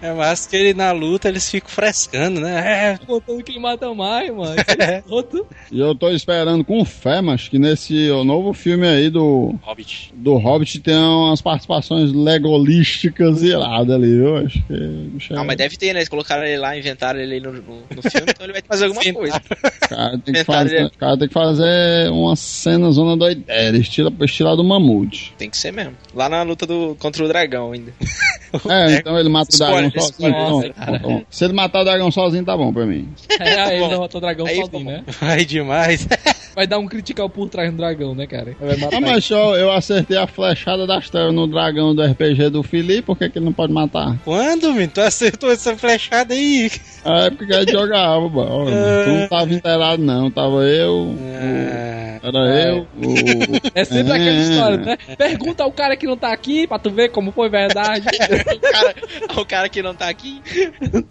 É 0.00 0.12
massa 0.12 0.48
que 0.48 0.56
ele 0.56 0.72
na 0.74 0.90
luta 0.90 1.28
eles 1.28 1.48
ficam 1.50 1.68
frescando, 1.68 2.40
né? 2.40 2.94
É, 2.94 3.06
Contando 3.06 3.42
quem 3.42 3.60
mata 3.60 3.92
mais, 3.94 4.30
mano. 4.34 4.54
É. 4.78 5.02
E 5.70 5.78
eu 5.80 5.94
tô 5.94 6.10
esperando 6.16 6.64
com 6.64 6.84
fé, 6.84 7.20
mas 7.20 7.48
que 7.48 7.58
nesse 7.58 8.08
novo 8.24 8.52
filme 8.52 8.86
aí 8.86 9.10
do, 9.10 9.54
Hobbit. 9.62 10.12
do 10.14 10.36
Hobbit 10.36 10.80
tem 10.80 10.94
umas 10.96 11.40
participações 11.40 12.12
legolísticas 12.12 13.42
iradas 13.42 13.94
ali, 13.94 14.16
viu? 14.16 14.36
Acho 14.38 14.62
que. 14.66 14.72
é- 15.32 15.36
Ah, 15.36 15.44
mas 15.44 15.56
deve 15.56 15.76
ter, 15.76 15.92
né? 15.92 16.00
Eles 16.00 16.08
colocaram 16.08 16.44
ele 16.44 16.58
lá, 16.58 16.76
inventaram 16.76 17.20
ele 17.20 17.40
no, 17.40 17.52
no, 17.52 17.60
no 17.94 18.02
filme, 18.10 18.26
então 18.28 18.44
ele 18.46 18.52
vai 18.52 18.62
fazer 18.66 18.84
alguma 18.86 19.02
coisa. 19.12 19.36
O 19.36 19.88
cara 19.88 20.18
tem 20.18 20.34
que 20.34 20.44
fazer, 20.44 20.84
o 20.86 20.90
cara 20.98 21.18
tem 21.18 21.28
que 21.28 21.34
fazer 21.34 22.10
uma 22.10 22.34
cena 22.36 22.90
zona 22.90 23.16
doideira, 23.16 23.76
estilo, 23.76 24.12
estilo 24.24 24.56
do 24.56 24.64
mamute. 24.64 25.32
Tem 25.38 25.50
que 25.50 25.56
ser 25.56 25.72
mesmo. 25.72 25.94
Lá 26.14 26.28
na 26.28 26.42
luta 26.42 26.66
do, 26.66 26.96
contra 26.98 27.24
o 27.24 27.28
dragão 27.28 27.72
ainda. 27.72 27.92
É, 28.68 28.96
então 28.96 29.18
ele 29.18 29.28
mata 29.28 29.54
o 29.54 29.58
dragão 29.58 29.90
sozinho. 29.90 30.32
Pronto, 30.32 30.74
pronto, 30.74 31.00
pronto. 31.00 31.26
Se 31.30 31.44
ele 31.44 31.52
matar 31.52 31.80
o 31.80 31.84
dragão 31.84 32.10
sozinho, 32.10 32.44
tá 32.44 32.56
bom 32.56 32.72
pra 32.72 32.86
mim. 32.86 33.08
É, 33.38 33.76
ele 33.76 33.88
derrotou 33.88 34.18
o 34.18 34.20
dragão 34.20 34.46
Aí, 34.46 34.56
sozinho, 34.56 34.84
né? 34.84 35.04
Vai 35.20 35.44
demais. 35.44 36.06
Vai 36.56 36.66
dar 36.66 36.78
um 36.78 36.86
critical 36.86 37.28
por 37.28 37.50
trás 37.50 37.70
do 37.70 37.76
dragão, 37.76 38.14
né, 38.14 38.26
cara? 38.26 38.56
Ah, 38.90 38.98
mas 38.98 39.26
só 39.26 39.54
eu 39.58 39.70
acertei 39.70 40.16
a 40.16 40.26
flechada 40.26 40.86
das 40.86 41.10
trevas 41.10 41.34
no 41.34 41.46
dragão 41.46 41.94
do 41.94 42.02
RPG 42.02 42.48
do 42.48 42.62
Felipe, 42.62 43.02
por 43.02 43.18
que, 43.18 43.28
que 43.28 43.38
ele 43.38 43.44
não 43.44 43.52
pode 43.52 43.74
matar? 43.74 44.16
Quando, 44.24 44.72
menino? 44.72 44.90
Tu 44.94 45.00
acertou 45.02 45.52
essa 45.52 45.76
flechada 45.76 46.32
aí? 46.32 46.70
A 47.04 47.24
época 47.26 47.46
que 47.46 47.52
a 47.54 47.60
gente 47.60 47.72
jogava, 47.72 48.26
mano. 48.28 48.64
Tu 49.04 49.10
não 49.10 49.28
tava 49.28 49.52
inteirado, 49.52 50.02
não. 50.02 50.30
Tava 50.30 50.62
eu, 50.64 50.92
o- 50.94 51.18
Ah, 51.38 52.18
era 52.26 52.38
eu, 52.70 52.86
o. 52.96 53.14
É 53.74 53.84
sempre 53.84 54.12
aquela 54.12 54.30
É. 54.30 54.40
história, 54.40 54.76
né? 54.78 54.96
Pergunta 55.16 55.62
ao 55.62 55.70
cara 55.70 55.94
que 55.96 56.06
não 56.06 56.16
tá 56.16 56.32
aqui 56.32 56.66
pra 56.66 56.78
tu 56.78 56.90
ver 56.90 57.10
como 57.10 57.30
foi 57.32 57.48
verdade. 57.50 58.06
o, 58.56 58.60
cara, 58.60 58.94
o 59.40 59.44
cara 59.44 59.68
que 59.68 59.82
não 59.82 59.94
tá 59.94 60.08
aqui. 60.08 60.40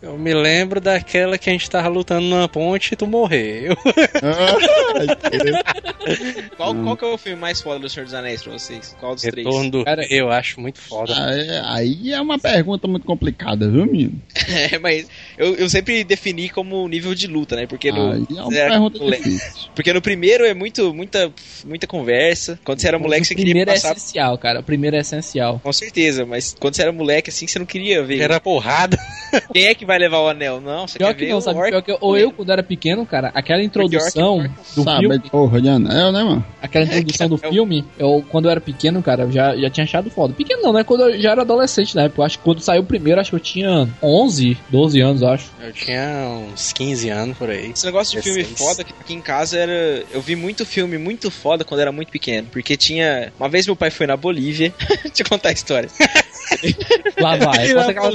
eu 0.02 0.18
me 0.18 0.34
lembro 0.34 0.82
daquela 0.82 1.38
que 1.38 1.50
a 1.50 1.54
gente 1.54 1.70
tava 1.70 1.88
lutando 1.88 2.26
numa 2.26 2.50
ponte 2.50 2.94
e 2.94 2.96
tu 2.98 3.06
morreu. 3.08 3.78
Qual, 6.58 6.74
Hum. 6.74 6.84
qual 6.84 6.98
que 6.98 7.06
é 7.06 7.08
o 7.08 7.18
filme 7.18 7.40
mais 7.40 7.62
foda 7.62 7.80
do 7.80 7.90
Senhor 7.90 8.06
dos 8.06 8.14
Anéis 8.14 8.42
pra 8.44 8.54
vocês? 8.54 8.96
Qual 9.00 9.14
dos 9.14 9.24
três? 9.24 9.46
Retorno 9.46 9.70
do 9.72 9.84
Cara, 9.84 10.06
eu 10.10 10.30
acho 10.32 10.60
muito 10.62 10.80
foda. 10.80 11.14
Aí, 11.28 11.50
aí 11.64 12.14
é 12.14 12.22
uma 12.22 12.38
pergunta 12.40 12.88
muito 12.88 13.06
complicada, 13.06 13.70
viu, 13.70 13.86
menino? 13.86 14.22
É, 14.72 14.78
mas 14.80 15.08
eu, 15.38 15.56
eu 15.56 15.70
sempre 15.70 16.04
defini 16.04 16.50
como 16.50 16.88
nível 16.88 17.14
de 17.14 17.28
luta, 17.28 17.56
né? 17.56 17.66
Porque 17.68 17.92
no, 17.92 18.12
Aí 18.12 18.26
é 18.38 18.42
uma 18.42 18.56
era 18.56 18.70
pergunta 18.72 19.00
moleque- 19.00 19.24
difícil. 19.30 19.70
porque 19.76 19.92
no 19.94 20.02
primeiro 20.02 20.46
é 20.46 20.54
muito, 20.54 20.94
muita, 20.94 21.32
muita 21.66 21.88
conversa. 21.88 22.60
Quando 22.64 22.80
você 22.80 22.88
era 22.88 22.98
moleque, 23.00 23.24
o 23.24 23.26
você 23.26 23.36
queria 23.36 23.52
primeiro 23.52 23.72
é 23.72 23.74
passar. 23.74 23.92
essencial, 23.98 24.38
cara. 24.38 24.60
O 24.60 24.64
primeiro 24.64 24.96
é 24.96 25.00
essencial. 25.00 25.60
Com 25.62 25.74
certeza, 25.74 26.26
mas 26.26 26.56
quando 26.60 26.76
você 26.76 26.82
era 26.84 26.92
moleque, 26.92 27.30
assim, 27.30 27.48
você 27.48 27.60
não 27.60 27.66
queria 27.66 28.04
ver. 28.04 28.22
Era 28.22 28.40
porrada. 28.40 28.98
Quem 29.52 29.66
é 29.66 29.76
que 29.76 29.86
vai 29.86 29.98
levar 29.98 30.20
o 30.20 30.30
anel? 30.30 30.62
Não, 30.62 30.88
você 30.88 30.98
Pior 30.98 31.08
quer 31.10 31.14
que 31.16 31.26
ver 31.26 31.32
não, 31.32 31.38
o 31.40 31.42
sabe? 31.42 31.60
Pior 31.70 31.82
que, 31.82 31.98
ou 32.00 32.18
eu, 32.18 32.32
quando 32.32 32.52
era 32.52 32.64
pequeno, 32.64 33.06
cara, 33.06 33.32
aquela 33.34 33.62
introdução 33.64 34.48
do 34.76 34.84
Sabe, 34.84 35.00
filme, 35.02 35.20
porra 35.30 35.62
de 35.62 35.70
anel, 35.70 36.12
né, 36.12 36.24
mano? 36.24 36.46
aquela 36.62 36.86
introdução 36.86 37.30
do 37.30 37.40
É, 37.44 37.50
filme, 37.50 37.86
eu, 38.00 38.26
quando 38.30 38.46
eu 38.46 38.52
era 38.52 38.60
pequeno, 38.62 39.02
cara, 39.04 39.24
eu 39.24 39.32
já, 39.32 39.56
já 39.56 39.70
tinha 39.70 39.84
achado 39.84 40.10
foda. 40.10 40.34
Pequeno 40.34 40.62
não, 40.64 40.74
né? 40.74 40.84
Quando 40.84 41.02
eu 41.10 41.22
já 41.22 41.32
era 41.32 41.42
adolescente 41.42 41.96
na 41.96 42.04
época. 42.04 42.22
Eu 42.22 42.26
acho 42.26 42.38
que 42.38 42.44
quando 42.44 42.60
saiu 42.62 42.82
o 42.82 42.86
primeiro, 42.86 43.20
acho 43.22 43.30
que 43.30 43.36
eu 43.36 43.40
tinha 43.40 43.88
11, 44.02 44.58
12 44.70 45.00
anos, 45.02 45.24
acho. 45.24 45.46
Eu 45.62 45.72
tinha 45.74 46.28
uns 46.54 46.74
15 46.74 47.10
anos 47.10 47.38
por 47.38 47.50
aí. 47.50 47.72
Esse 47.72 47.86
negócio 47.86 48.18
de 48.20 48.24
filme 48.24 48.44
foda, 48.44 48.84
que 48.84 48.94
aqui 49.00 49.14
em 49.14 49.22
casa 49.22 49.58
era. 49.58 50.04
Eu 50.12 50.22
vi 50.22 50.36
muito 50.36 50.66
filme 50.66 50.98
muito 50.98 51.30
foda 51.30 51.64
quando 51.64 51.82
era 51.82 51.92
muito 51.92 52.12
pequeno. 52.12 52.48
Porque 52.52 52.76
tinha. 52.76 53.32
Uma 53.40 53.48
vez 53.50 53.66
meu 53.68 53.76
pai 53.76 53.92
foi 53.92 54.08
na 54.08 54.18
Bolívia. 54.18 54.74
Deixa 55.04 55.22
eu 55.22 55.30
contar 55.30 55.50
a 55.50 55.54
história. 55.54 55.90
Lá 57.20 57.38
vai. 57.38 57.74
Conta 57.74 57.92
aquela... 57.92 58.10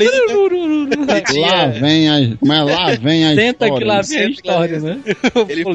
Lá 1.46 1.66
vem 1.66 2.08
a. 2.08 2.36
Mas 2.40 2.66
lá 2.66 2.94
vem 2.94 3.26
a 3.26 3.34
Tenta 3.34 3.66
história. 3.66 3.78
que 3.78 3.84
lá 3.84 4.02
vem 4.02 4.18
a 4.18 4.22
lá 4.24 4.30
história, 4.30 4.80
né? 4.80 5.00
Ele 5.48 5.62
foi. 5.62 5.74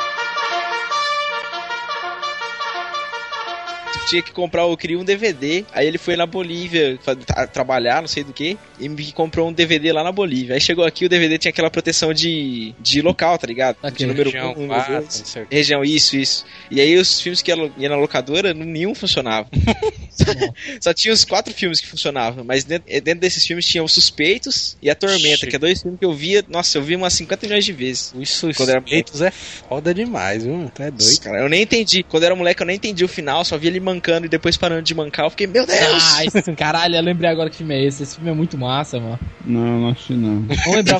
Tinha 4.07 4.21
que 4.21 4.31
comprar, 4.31 4.63
eu 4.63 4.77
queria 4.77 4.97
um 4.99 5.03
DVD. 5.03 5.65
Aí 5.73 5.87
ele 5.87 5.97
foi 5.97 6.15
na 6.15 6.25
Bolívia 6.25 6.97
tra- 7.25 7.47
trabalhar, 7.47 8.01
não 8.01 8.07
sei 8.07 8.23
do 8.23 8.33
que, 8.33 8.57
e 8.79 8.89
me 8.89 9.11
comprou 9.11 9.47
um 9.49 9.53
DVD 9.53 9.91
lá 9.91 10.03
na 10.03 10.11
Bolívia. 10.11 10.55
Aí 10.55 10.61
chegou 10.61 10.83
aqui, 10.85 11.05
o 11.05 11.09
DVD 11.09 11.37
tinha 11.37 11.49
aquela 11.49 11.69
proteção 11.69 12.13
de, 12.13 12.73
de 12.79 13.01
local, 13.01 13.37
tá 13.37 13.47
ligado? 13.47 13.77
Ok. 13.81 13.91
De 13.97 14.05
número 14.05 14.29
Região 14.29 14.51
1, 14.51 14.53
quatro, 14.53 14.61
número 14.67 14.91
não 14.93 14.99
2. 15.01 15.13
sei 15.25 15.43
o 15.43 15.47
quê. 15.47 15.55
Região, 15.55 15.83
isso, 15.83 16.15
isso. 16.17 16.45
E 16.69 16.79
aí 16.81 16.95
os 16.97 17.19
filmes 17.21 17.41
que 17.41 17.51
ia 17.51 17.71
ia 17.77 17.89
na 17.89 17.95
locadora, 17.95 18.53
nenhum 18.53 18.93
funcionava. 18.95 19.47
Só 20.79 20.93
tinha 20.93 21.13
os 21.13 21.23
quatro 21.25 21.53
filmes 21.53 21.79
que 21.79 21.87
funcionavam, 21.87 22.43
mas 22.43 22.63
dentro, 22.63 22.87
dentro 23.01 23.19
desses 23.21 23.45
filmes 23.45 23.65
tinha 23.65 23.83
Os 23.83 23.93
Suspeitos 23.93 24.77
e 24.81 24.89
A 24.89 24.95
Tormenta, 24.95 25.37
Chique. 25.37 25.47
que 25.47 25.55
é 25.55 25.59
dois 25.59 25.81
filmes 25.81 25.99
que 25.99 26.05
eu 26.05 26.13
via, 26.13 26.43
nossa, 26.47 26.77
eu 26.77 26.83
vi 26.83 26.95
umas 26.95 27.13
50 27.13 27.47
milhões 27.47 27.65
de 27.65 27.71
vezes. 27.73 28.13
Os 28.15 28.39
Quando 28.55 28.69
era 28.69 28.79
suspeitos 28.81 29.21
é 29.21 29.31
foda 29.31 29.93
demais, 29.93 30.43
viu? 30.43 30.69
Tu 30.73 30.83
é 30.83 30.91
doido. 30.91 31.19
Cara, 31.21 31.39
eu 31.39 31.49
nem 31.49 31.63
entendi. 31.63 32.03
Quando 32.03 32.23
eu 32.23 32.27
era 32.27 32.35
moleque, 32.35 32.61
eu 32.61 32.65
nem 32.67 32.75
entendi 32.75 33.03
o 33.03 33.07
final, 33.07 33.43
só 33.45 33.57
via 33.57 33.69
ele 33.69 33.79
mancando 33.91 34.25
e 34.25 34.29
depois 34.29 34.57
parando 34.57 34.81
de 34.81 34.95
mancar. 34.95 35.25
Eu 35.25 35.29
fiquei, 35.29 35.47
meu 35.47 35.65
Deus! 35.65 35.79
Ah, 36.15 36.25
esse, 36.25 36.41
caralho, 36.55 36.95
eu 36.95 37.01
lembrei 37.01 37.29
agora 37.29 37.49
que 37.49 37.57
filme 37.57 37.75
é 37.75 37.85
esse. 37.85 38.03
Esse 38.03 38.15
filme 38.15 38.31
é 38.31 38.33
muito 38.33 38.57
massa, 38.57 38.99
mano. 38.99 39.19
Não, 39.45 39.79
não 39.81 39.89
acho 39.89 40.07
que 40.07 40.13
não. 40.13 40.41
Vamos 40.41 40.75
lembrar 40.75 40.99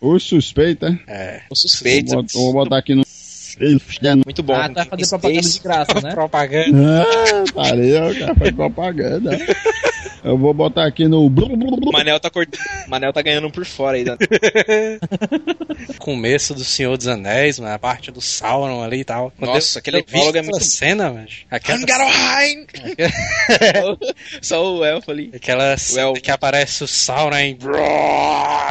O 0.00 0.18
suspeito, 0.20 0.86
é? 0.86 0.98
É. 1.06 1.42
Os 1.50 1.62
Suspeitos. 1.62 2.12
Vou, 2.32 2.52
vou 2.52 2.64
botar 2.64 2.78
aqui 2.78 2.94
no. 2.94 3.04
Muito 4.24 4.42
bom. 4.42 4.54
Ah, 4.54 4.68
vai 4.68 4.84
fazer 4.84 5.08
propaganda 5.08 5.48
de 5.48 5.60
graça, 5.60 6.00
né? 6.00 6.10
Propaganda. 6.14 7.02
Ah, 7.02 7.44
parei, 7.52 7.96
o 7.96 8.18
cara 8.18 8.34
faz 8.36 8.50
propaganda. 8.52 9.30
Eu 10.24 10.36
vou 10.36 10.52
botar 10.52 10.86
aqui 10.86 11.06
no. 11.06 11.28
Manel 11.92 12.18
tá 12.20 12.30
cortando. 12.30 12.60
Manel 12.88 13.12
tá 13.12 13.22
ganhando 13.22 13.46
um 13.46 13.50
por 13.50 13.64
fora 13.64 13.96
aí. 13.96 14.04
Começo 15.98 16.54
do 16.54 16.64
Senhor 16.64 16.96
dos 16.96 17.06
Anéis, 17.06 17.58
mano, 17.58 17.74
a 17.74 17.78
parte 17.78 18.10
do 18.10 18.20
Sauron 18.20 18.82
ali 18.82 19.00
e 19.00 19.04
tal. 19.04 19.32
Quando 19.38 19.52
Nossa, 19.52 19.78
aquele 19.78 20.02
prólogo 20.02 20.36
é 20.36 20.40
aquela 20.40 20.52
muito- 20.52 20.64
cena, 20.64 21.12
mas 21.12 21.44
aquela, 21.50 21.78
Angarohain! 21.78 22.66
Só 24.42 24.76
o 24.76 24.84
elfo 24.84 25.10
ali. 25.10 25.30
aquela 25.34 25.76
cena 25.76 26.12
que 26.14 26.30
aparece 26.30 26.84
o 26.84 26.88
Sauron 26.88 27.28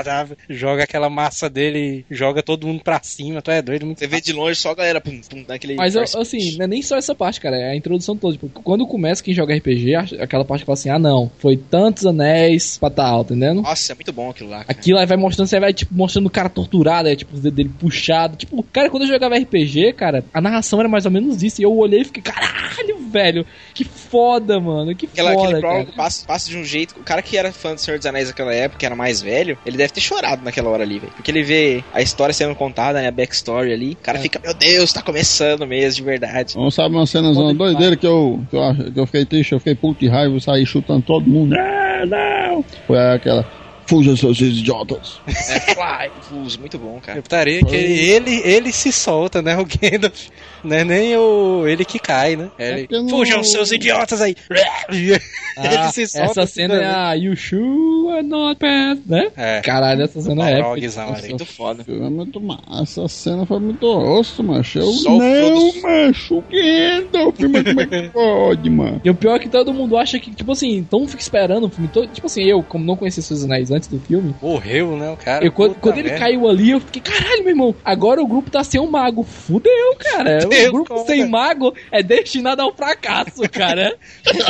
tá? 0.03 0.27
joga 0.49 0.83
aquela 0.83 1.09
massa 1.09 1.49
dele 1.49 2.05
e 2.09 2.15
joga 2.15 2.41
todo 2.43 2.67
mundo 2.67 2.83
pra 2.83 3.01
cima. 3.03 3.41
Tu 3.41 3.51
é 3.51 3.61
doido, 3.61 3.85
muito 3.85 3.99
Você 3.99 4.07
vê 4.07 4.21
de 4.21 4.33
longe 4.33 4.59
só 4.59 4.71
a 4.71 4.75
galera 4.75 5.01
pum, 5.01 5.19
pum, 5.29 5.43
naquele. 5.47 5.75
Mas 5.75 5.95
eu, 5.95 6.03
assim, 6.03 6.57
não 6.57 6.65
é 6.65 6.67
nem 6.67 6.81
só 6.81 6.97
essa 6.97 7.13
parte, 7.15 7.39
cara, 7.39 7.55
é 7.57 7.71
a 7.71 7.75
introdução 7.75 8.15
toda. 8.17 8.33
Tipo, 8.33 8.49
quando 8.61 8.85
começa 8.87 9.23
quem 9.23 9.33
joga 9.33 9.55
RPG, 9.55 9.95
aquela 10.19 10.45
parte 10.45 10.61
que 10.61 10.65
fala 10.65 10.73
assim, 10.73 10.89
ah 10.89 10.99
não, 10.99 11.31
foi 11.39 11.55
tantos 11.57 12.05
anéis 12.05 12.77
pra 12.77 12.89
tal, 12.89 13.21
entendendo? 13.21 13.61
Nossa, 13.61 13.91
é 13.93 13.95
muito 13.95 14.11
bom 14.11 14.29
aquilo 14.29 14.49
lá. 14.49 14.59
cara. 14.59 14.71
Aquilo 14.71 14.97
aí 14.99 15.05
vai 15.05 15.17
mostrando, 15.17 15.47
você 15.47 15.59
vai, 15.59 15.73
tipo, 15.73 15.93
mostrando 15.93 16.25
o 16.25 16.29
cara 16.29 16.49
torturado, 16.49 17.07
é, 17.09 17.15
tipo, 17.15 17.33
os 17.35 17.41
dedos 17.41 17.55
dele 17.57 17.71
puxado. 17.79 18.35
Tipo, 18.35 18.61
cara, 18.63 18.89
quando 18.89 19.03
eu 19.03 19.09
jogava 19.09 19.35
RPG, 19.37 19.93
cara, 19.93 20.23
a 20.33 20.41
narração 20.41 20.79
era 20.79 20.89
mais 20.89 21.05
ou 21.05 21.11
menos 21.11 21.41
isso. 21.43 21.61
E 21.61 21.63
eu 21.63 21.75
olhei 21.75 22.01
e 22.01 22.05
fiquei, 22.05 22.23
caralho, 22.23 22.97
velho, 23.11 23.45
que 23.73 23.83
foda, 23.83 24.59
mano, 24.59 24.95
que 24.95 25.05
Aquela, 25.05 25.33
foda, 25.33 25.47
aquele 25.57 25.61
cara. 25.61 25.85
passa, 25.95 26.25
passa 26.25 26.49
de 26.49 26.57
um 26.57 26.63
jeito. 26.63 26.95
O 26.99 27.03
cara 27.03 27.21
que 27.21 27.37
era 27.37 27.51
fã 27.51 27.73
do 27.73 27.79
Senhor 27.81 27.97
dos 27.97 28.05
Anéis 28.05 28.27
naquela 28.27 28.53
época, 28.53 28.79
que 28.79 28.85
era 28.85 28.95
mais 28.95 29.21
velho, 29.21 29.57
ele 29.65 29.77
deve 29.77 29.93
ter 29.93 30.01
chorado 30.01 30.43
naquela 30.43 30.69
hora 30.69 30.83
ali, 30.83 30.99
velho. 30.99 31.11
Porque 31.13 31.31
ele 31.31 31.43
vê 31.43 31.83
a 31.93 32.01
história 32.01 32.33
sendo 32.33 32.55
contada, 32.55 32.99
né? 33.01 33.07
A 33.07 33.11
backstory 33.11 33.71
ali. 33.71 33.91
O 33.93 33.97
cara 33.97 34.17
É. 34.17 34.21
fica, 34.21 34.39
meu 34.43 34.53
Deus, 34.53 34.91
tá 34.93 35.01
começando 35.01 35.65
mesmo, 35.67 35.95
de 35.97 36.03
verdade. 36.03 36.55
Não 36.57 36.71
sabe 36.71 36.95
uma 36.95 37.05
cena 37.05 37.33
zona 37.33 37.53
doideira 37.53 37.95
que 37.95 38.05
eu, 38.07 38.41
que, 38.49 38.55
eu, 38.55 38.91
que 38.93 38.99
eu 38.99 39.05
fiquei 39.05 39.25
triste, 39.25 39.51
eu 39.53 39.59
fiquei 39.59 39.75
puto 39.75 39.99
de 39.99 40.07
raiva, 40.07 40.33
eu 40.35 40.39
saí 40.39 40.65
chutando 40.65 41.01
todo. 41.01 41.26
Não, 41.27 42.05
não! 42.05 42.63
Foi 42.85 42.97
aquela. 42.97 43.45
Fuja, 43.87 44.15
seus 44.17 44.39
idiotas! 44.41 45.19
É, 45.27 45.59
Fly, 45.61 46.11
Fuse, 46.21 46.59
muito 46.59 46.77
bom, 46.77 46.99
cara. 47.01 47.17
Eu 47.17 47.21
estaria 47.21 47.63
que 47.63 47.75
ele, 47.75 48.41
ele 48.43 48.71
se 48.71 48.91
solta, 48.91 49.41
né? 49.41 49.55
O 49.57 49.65
Gandalf. 49.65 50.27
Não 50.63 50.75
é 50.75 50.83
nem 50.83 51.15
o, 51.15 51.65
ele 51.67 51.85
que 51.85 51.99
cai, 51.99 52.35
né? 52.35 52.49
Ele, 52.59 52.81
porque 52.87 52.95
não- 52.99 53.09
Fujam, 53.09 53.43
seus 53.43 53.71
idiotas 53.71 54.21
aí! 54.21 54.35
Ah, 54.49 54.85
ele 54.91 55.91
se 55.91 56.07
solta. 56.07 56.41
essa 56.41 56.45
cena 56.47 56.75
é 56.75 56.85
a 56.85 57.13
You 57.13 57.35
Sure 57.37 58.17
are 58.17 58.23
not 58.27 58.59
bad, 58.59 59.01
né? 59.05 59.29
É. 59.37 59.61
Caralho, 59.61 60.01
essa 60.03 60.19
cena 60.21 60.49
é 60.49 60.59
épica. 60.59 60.69
ali. 61.13 61.29
Muito 61.29 61.45
foda. 61.45 61.83
Foi 61.83 61.95
muito 62.09 62.41
massa, 62.41 62.81
essa 63.03 63.07
cena 63.07 63.45
foi 63.45 63.59
muito 63.59 63.85
osso, 63.87 64.43
macho. 64.43 64.79
Eu, 64.79 64.91
Só 64.91 65.11
o 65.15 65.19
não, 65.19 65.71
Frodo- 65.71 65.81
macho, 65.83 66.37
o 66.39 66.43
Gandalf, 66.49 67.39
mas 67.39 67.63
como 67.63 67.81
é 67.81 67.85
que 67.85 68.09
pode, 68.09 68.69
mano? 68.69 69.01
E 69.05 69.09
o 69.09 69.15
pior 69.15 69.35
é 69.35 69.39
que 69.39 69.49
todo 69.49 69.73
mundo 69.73 69.95
acha 69.95 70.19
que, 70.19 70.31
tipo 70.33 70.51
assim, 70.51 70.83
mundo 70.89 71.05
fica 71.07 71.21
esperando 71.21 71.65
o 71.65 71.69
filme 71.69 71.87
todo. 71.87 72.07
Tipo 72.07 72.25
assim, 72.27 72.43
eu, 72.43 72.61
como 72.63 72.83
não 72.83 72.95
conhecia 72.97 73.21
Seus 73.23 73.43
Anéis 73.43 73.69
antes 73.71 73.76
do 73.85 73.99
filme, 73.99 74.33
Morreu, 74.41 74.97
né? 74.97 75.11
O 75.11 75.17
cara. 75.17 75.45
eu, 75.45 75.51
quando, 75.51 75.75
quando 75.75 75.97
ele 75.97 76.09
caiu 76.11 76.47
ali, 76.47 76.71
eu 76.71 76.79
fiquei, 76.79 77.01
caralho, 77.01 77.43
meu 77.43 77.49
irmão, 77.49 77.75
agora 77.83 78.21
o 78.21 78.27
grupo 78.27 78.49
tá 78.49 78.63
sem 78.63 78.79
um 78.79 78.89
mago. 78.89 79.23
Fudeu, 79.23 79.95
cara. 79.99 80.41
Fudeu, 80.41 80.69
o 80.69 80.71
grupo 80.71 80.93
como, 80.95 81.05
sem 81.05 81.23
né? 81.23 81.29
mago 81.29 81.75
é 81.91 82.01
destinado 82.01 82.61
ao 82.61 82.73
fracasso, 82.73 83.41
cara. 83.51 83.95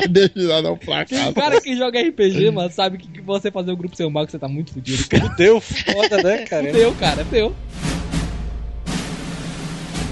Dar 0.09 0.71
um 0.71 0.77
Quem, 0.77 0.85
fracasso. 0.85 1.33
cara 1.33 1.59
que 1.59 1.75
joga 1.75 1.99
RPG, 1.99 2.51
mano, 2.51 2.71
sabe 2.71 2.97
que, 2.97 3.07
que 3.07 3.21
você 3.21 3.51
fazer 3.51 3.71
o 3.71 3.77
grupo 3.77 3.95
sem 3.95 4.05
um 4.05 4.09
mago, 4.09 4.31
você 4.31 4.39
tá 4.39 4.47
muito 4.47 4.73
fudido, 4.73 5.07
cara. 5.09 5.29
Fudeu, 5.29 5.59
foda, 5.59 6.23
né, 6.23 6.37
cara? 6.45 6.67
Fudeu, 6.67 6.95
cara, 6.95 7.25
fudeu. 7.25 7.55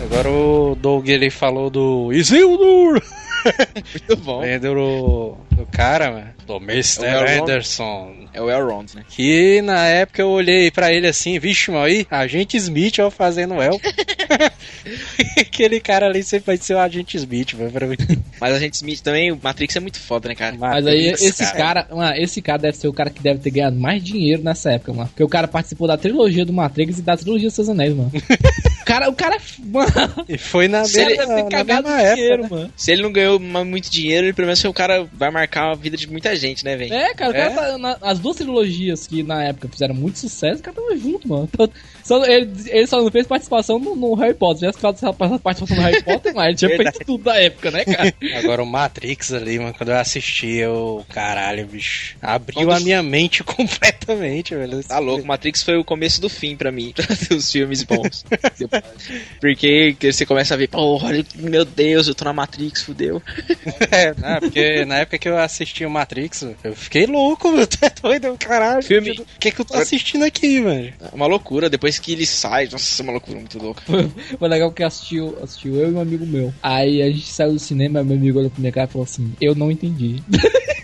Agora 0.03 0.30
o 0.30 0.76
Doug 0.76 1.07
ele 1.09 1.30
falou 1.30 1.70
do 1.70 2.13
Isildur! 2.13 3.01
Muito 4.09 4.24
bom. 4.24 4.41
Lendo 4.41 4.74
o, 4.74 5.38
o 5.57 5.66
cara, 5.72 6.11
mano, 6.11 6.34
do 6.45 6.57
Mr. 6.57 7.05
É. 7.05 7.39
Anderson. 7.39 8.13
É 8.33 8.41
o 8.41 8.49
Elrond, 8.51 8.93
né? 8.95 9.03
Que 9.07 9.61
na 9.61 9.85
época 9.87 10.21
eu 10.21 10.29
olhei 10.29 10.69
pra 10.69 10.91
ele 10.91 11.07
assim, 11.07 11.39
vixe, 11.39 11.71
mano, 11.71 11.85
aí, 11.85 12.05
agente 12.11 12.57
Smith, 12.57 12.99
ó, 12.99 13.09
fazendo 13.09 13.61
El. 13.61 13.79
Aquele 15.39 15.79
cara 15.79 16.07
ali 16.07 16.21
sempre 16.21 16.47
vai 16.47 16.57
ser 16.57 16.75
o 16.75 16.79
agente 16.79 17.17
Smith, 17.17 17.53
mano, 17.53 17.71
pra 17.71 17.87
mim. 17.87 17.95
Mas 18.39 18.53
a 18.53 18.59
gente 18.59 18.73
Smith 18.75 19.01
também, 19.01 19.31
o 19.31 19.39
Matrix 19.41 19.75
é 19.75 19.79
muito 19.79 19.99
foda, 19.99 20.27
né, 20.27 20.35
cara? 20.35 20.55
Mas 20.57 20.85
aí 20.85 21.11
Matrix, 21.11 21.21
esse 21.23 21.53
cara, 21.53 21.87
mano, 21.89 22.15
esse 22.17 22.41
cara 22.41 22.59
deve 22.59 22.77
ser 22.77 22.87
o 22.87 22.93
cara 22.93 23.09
que 23.09 23.21
deve 23.21 23.39
ter 23.39 23.51
ganhado 23.51 23.77
mais 23.77 24.03
dinheiro 24.03 24.43
nessa 24.43 24.71
época, 24.71 24.93
mano. 24.93 25.07
Porque 25.09 25.23
o 25.23 25.29
cara 25.29 25.47
participou 25.47 25.87
da 25.87 25.97
trilogia 25.97 26.45
do 26.45 26.53
Matrix 26.53 26.99
e 26.99 27.01
da 27.01 27.15
trilogia 27.15 27.47
dos 27.47 27.55
Seus 27.55 27.69
Anéis, 27.69 27.95
mano. 27.95 28.11
o 28.81 28.85
cara, 28.85 29.09
o 29.09 29.13
cara, 29.13 29.37
mano, 29.63 30.25
E 30.27 30.37
foi 30.37 30.67
na, 30.67 30.83
Se 30.83 30.99
ele 30.99 31.17
mesma, 31.17 31.25
deve 31.25 31.35
ter 31.35 31.43
na 31.43 31.49
cagado 31.49 31.87
mesma 31.87 32.01
época, 32.01 32.15
dinheiro, 32.15 32.43
né? 32.43 32.49
mano. 32.51 32.73
Se 32.75 32.91
ele 32.91 33.01
não 33.01 33.11
ganhou 33.11 33.39
muito 33.39 33.89
dinheiro, 33.89 34.27
ele 34.27 34.33
pelo 34.33 34.47
menos 34.47 34.63
o 34.63 34.73
cara 34.73 35.07
vai 35.13 35.31
marcar 35.31 35.71
a 35.71 35.75
vida 35.75 35.95
de 35.95 36.09
muita 36.09 36.34
gente, 36.36 36.63
né, 36.65 36.75
velho? 36.75 36.93
É, 36.93 37.13
cara, 37.13 37.31
o 37.31 37.36
É? 37.36 37.49
cara 37.49 37.55
tá 37.71 37.77
na- 37.77 37.97
as 38.01 38.19
duas 38.19 38.36
trilogias 38.38 39.07
que 39.07 39.23
na 39.23 39.43
época 39.45 39.67
fizeram 39.69 39.95
muito 39.95 40.19
sucesso, 40.19 40.59
o 40.59 40.63
cara 40.63 40.75
tava 40.75 40.97
junto, 40.97 41.27
mano. 41.27 41.49
Então, 41.53 41.69
só- 42.03 42.25
ele, 42.25 42.49
ele 42.67 42.88
só 42.88 43.01
não 43.01 43.11
fez 43.11 43.25
participação 43.27 43.79
no, 43.79 43.95
no 43.95 44.13
Harry 44.15 44.33
Potter. 44.33 44.71
Tivesse 44.71 44.77
ficado 44.77 45.39
participação 45.39 45.77
no 45.77 45.83
Harry 45.83 46.01
Potter, 46.03 46.33
mas 46.36 46.47
ele 46.47 46.55
tinha 46.55 46.69
Verdade. 46.69 46.97
feito 46.97 47.07
tudo 47.07 47.23
da 47.23 47.41
época, 47.41 47.71
né, 47.71 47.86
cara? 47.86 48.13
Agora 48.38 48.63
o 48.63 48.65
Matrix 48.65 49.33
ali, 49.33 49.57
mano, 49.59 49.73
quando 49.73 49.89
eu 49.89 49.97
assisti, 49.97 50.47
eu. 50.57 51.05
Caralho, 51.09 51.65
bicho. 51.67 52.15
Abriu 52.21 52.67
Quando- 52.67 52.71
a 52.77 52.79
minha 52.79 53.01
mente 53.03 53.43
completamente, 53.45 54.55
velho. 54.55 54.83
Tá 54.83 54.99
louco, 54.99 55.25
Matrix 55.25 55.63
foi 55.63 55.77
o 55.77 55.83
começo 55.83 56.21
do 56.21 56.29
fim 56.29 56.55
pra 56.55 56.71
mim, 56.71 56.91
pra 56.95 57.05
ter 57.15 57.33
os 57.33 57.51
filmes 57.51 57.83
bons. 57.83 58.23
Porque 59.39 59.95
que 59.99 60.11
você 60.11 60.25
começa 60.25 60.53
a 60.53 60.57
ver, 60.57 60.67
porra, 60.67 61.07
olha, 61.07 61.25
meu 61.36 61.65
Deus, 61.65 62.07
eu 62.07 62.15
tô 62.15 62.25
na 62.25 62.33
Matrix, 62.33 62.81
fudeu. 62.83 63.21
É, 63.91 64.13
né, 64.15 64.39
porque 64.39 64.86
na 64.86 64.99
época 64.99 65.17
que 65.17 65.27
eu 65.29 65.38
assisti 65.38 65.86
o 65.86 65.89
Matrix, 65.89 66.05
eu 66.63 66.76
fiquei 66.76 67.05
louco, 67.05 67.49
mano. 67.51 67.65
Tu 67.67 67.78
é 67.82 67.89
doido, 68.01 68.38
caralho. 68.38 68.84
Filme- 68.84 69.11
O 69.11 69.26
que, 69.39 69.51
que 69.51 69.61
eu 69.61 69.65
tô 69.65 69.76
assistindo 69.76 70.23
aqui, 70.23 70.59
mano? 70.61 70.86
É 70.99 71.15
uma 71.15 71.28
loucura, 71.28 71.69
depois 71.69 71.99
que 71.99 72.11
ele 72.11 72.26
sai, 72.26 72.67
nossa, 72.71 73.01
é 73.01 73.03
uma 73.03 73.11
loucura 73.13 73.38
muito 73.39 73.57
louca. 73.57 73.82
Foi 74.39 74.47
legal 74.49 74.71
que 74.71 74.84
assistiu, 74.84 75.38
assistiu 75.41 75.76
eu 75.80 75.89
e 75.89 75.93
um 75.93 75.99
amigo 75.99 76.26
meu. 76.26 76.53
Aí 76.61 77.01
a 77.01 77.07
gente 77.09 77.28
saiu 77.32 77.53
do 77.53 77.59
cinema, 77.59 78.03
meu 78.03 78.15
amigo 78.17 78.39
olhou 78.39 78.51
pra 78.51 78.59
minha 78.59 78.71
cara 78.71 78.88
e 78.88 78.91
falou 78.91 79.05
assim: 79.05 79.34
Eu 79.39 79.55
não 79.55 79.71
entendi. 79.71 80.21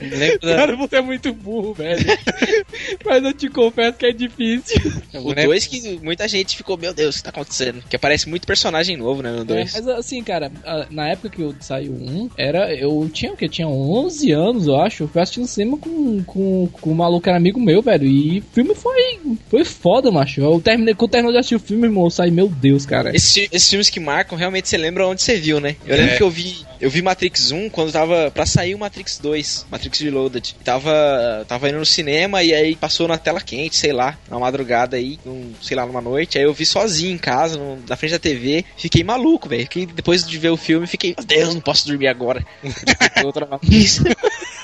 Lembro 0.00 0.38
da- 0.40 0.56
Cara, 0.56 0.76
você 0.76 0.96
é 0.96 1.00
muito 1.00 1.32
burro, 1.32 1.74
velho. 1.74 2.04
Mas 3.04 3.24
eu 3.24 3.32
te 3.32 3.48
confesso 3.48 3.96
que 3.98 4.06
é 4.06 4.12
difícil. 4.12 4.76
eu 5.12 5.22
O 5.22 5.28
lembro- 5.28 5.44
dois 5.46 5.66
que 5.66 5.98
muita 6.02 6.26
gente 6.28 6.56
ficou, 6.56 6.76
meu 6.76 6.92
Deus, 6.94 7.16
o 7.16 7.18
que 7.18 7.24
tá 7.24 7.30
acontecendo? 7.30 7.82
Que 7.88 7.96
aparece 7.96 8.28
muito 8.28 8.46
personagem 8.46 8.96
novo, 8.96 9.22
né, 9.22 9.30
no 9.32 9.42
É, 9.42 9.44
dois. 9.44 9.72
mas 9.74 9.88
assim, 9.88 10.22
cara, 10.22 10.50
na 10.90 11.08
época 11.08 11.28
que 11.30 11.42
eu 11.42 11.54
saiu 11.60 11.92
um, 11.92 12.28
era. 12.36 12.72
Eu 12.74 13.08
tinha 13.12 13.32
o 13.32 13.36
quê? 13.36 13.48
Tinha 13.48 13.68
11 13.68 14.32
anos, 14.32 14.66
eu 14.66 14.76
acho. 14.80 15.04
Eu 15.04 15.08
fui 15.08 15.20
assistir 15.20 15.40
no 15.40 15.46
cinema 15.46 15.76
com, 15.78 16.22
com, 16.24 16.68
com 16.80 16.90
um 16.90 16.94
maluco 16.94 17.22
que 17.22 17.28
era 17.28 17.38
amigo 17.38 17.60
meu, 17.60 17.82
velho. 17.82 18.06
E 18.06 18.38
o 18.40 18.44
filme 18.54 18.74
foi. 18.74 19.18
Foi 19.48 19.64
foda, 19.64 20.10
macho. 20.10 20.40
Eu 20.40 20.60
terminei, 20.60 20.94
quando 20.94 21.08
eu 21.08 21.12
terminou 21.12 21.32
de 21.32 21.38
assistir 21.38 21.54
o 21.56 21.60
filme, 21.60 21.84
irmão, 21.86 22.04
eu 22.04 22.10
saí, 22.10 22.30
meu 22.30 22.48
Deus, 22.48 22.84
cara. 22.86 23.14
Esses, 23.14 23.32
fi- 23.32 23.48
esses 23.52 23.68
filmes 23.68 23.90
que 23.90 24.00
marcam, 24.00 24.36
realmente 24.38 24.68
você 24.68 24.76
lembra 24.76 25.06
onde 25.06 25.22
você 25.22 25.36
viu, 25.36 25.60
né? 25.60 25.76
Eu 25.86 25.96
lembro 25.96 26.12
É. 26.14 26.16
que 26.16 26.22
eu 26.22 26.30
vi, 26.30 26.56
eu 26.80 26.90
vi 26.90 27.02
Matrix 27.02 27.50
1 27.50 27.68
quando 27.70 27.92
tava 27.92 28.27
pra 28.30 28.46
sair 28.46 28.74
o 28.74 28.78
Matrix 28.78 29.18
2, 29.18 29.66
Matrix 29.70 30.00
Reloaded. 30.00 30.54
Tava, 30.64 31.44
tava 31.48 31.68
indo 31.68 31.78
no 31.78 31.86
cinema 31.86 32.42
e 32.42 32.54
aí 32.54 32.76
passou 32.76 33.06
na 33.08 33.18
tela 33.18 33.40
quente, 33.40 33.76
sei 33.76 33.92
lá, 33.92 34.18
na 34.30 34.38
madrugada 34.38 34.96
aí, 34.96 35.18
num, 35.24 35.52
sei 35.60 35.76
lá, 35.76 35.86
numa 35.86 36.00
noite. 36.00 36.38
Aí 36.38 36.44
eu 36.44 36.52
vi 36.54 36.64
sozinho 36.66 37.14
em 37.14 37.18
casa, 37.18 37.56
no- 37.58 37.82
na 37.88 37.96
frente 37.96 38.12
da 38.12 38.18
TV. 38.18 38.64
Fiquei 38.76 39.02
maluco, 39.04 39.48
velho. 39.48 39.66
Que 39.68 39.86
depois 39.86 40.26
de 40.26 40.38
ver 40.38 40.50
o 40.50 40.56
filme, 40.56 40.86
fiquei, 40.86 41.14
meu 41.16 41.26
Deus, 41.26 41.54
não 41.54 41.60
posso 41.60 41.86
dormir 41.86 42.08
agora. 42.08 42.44
Outra. 43.24 43.48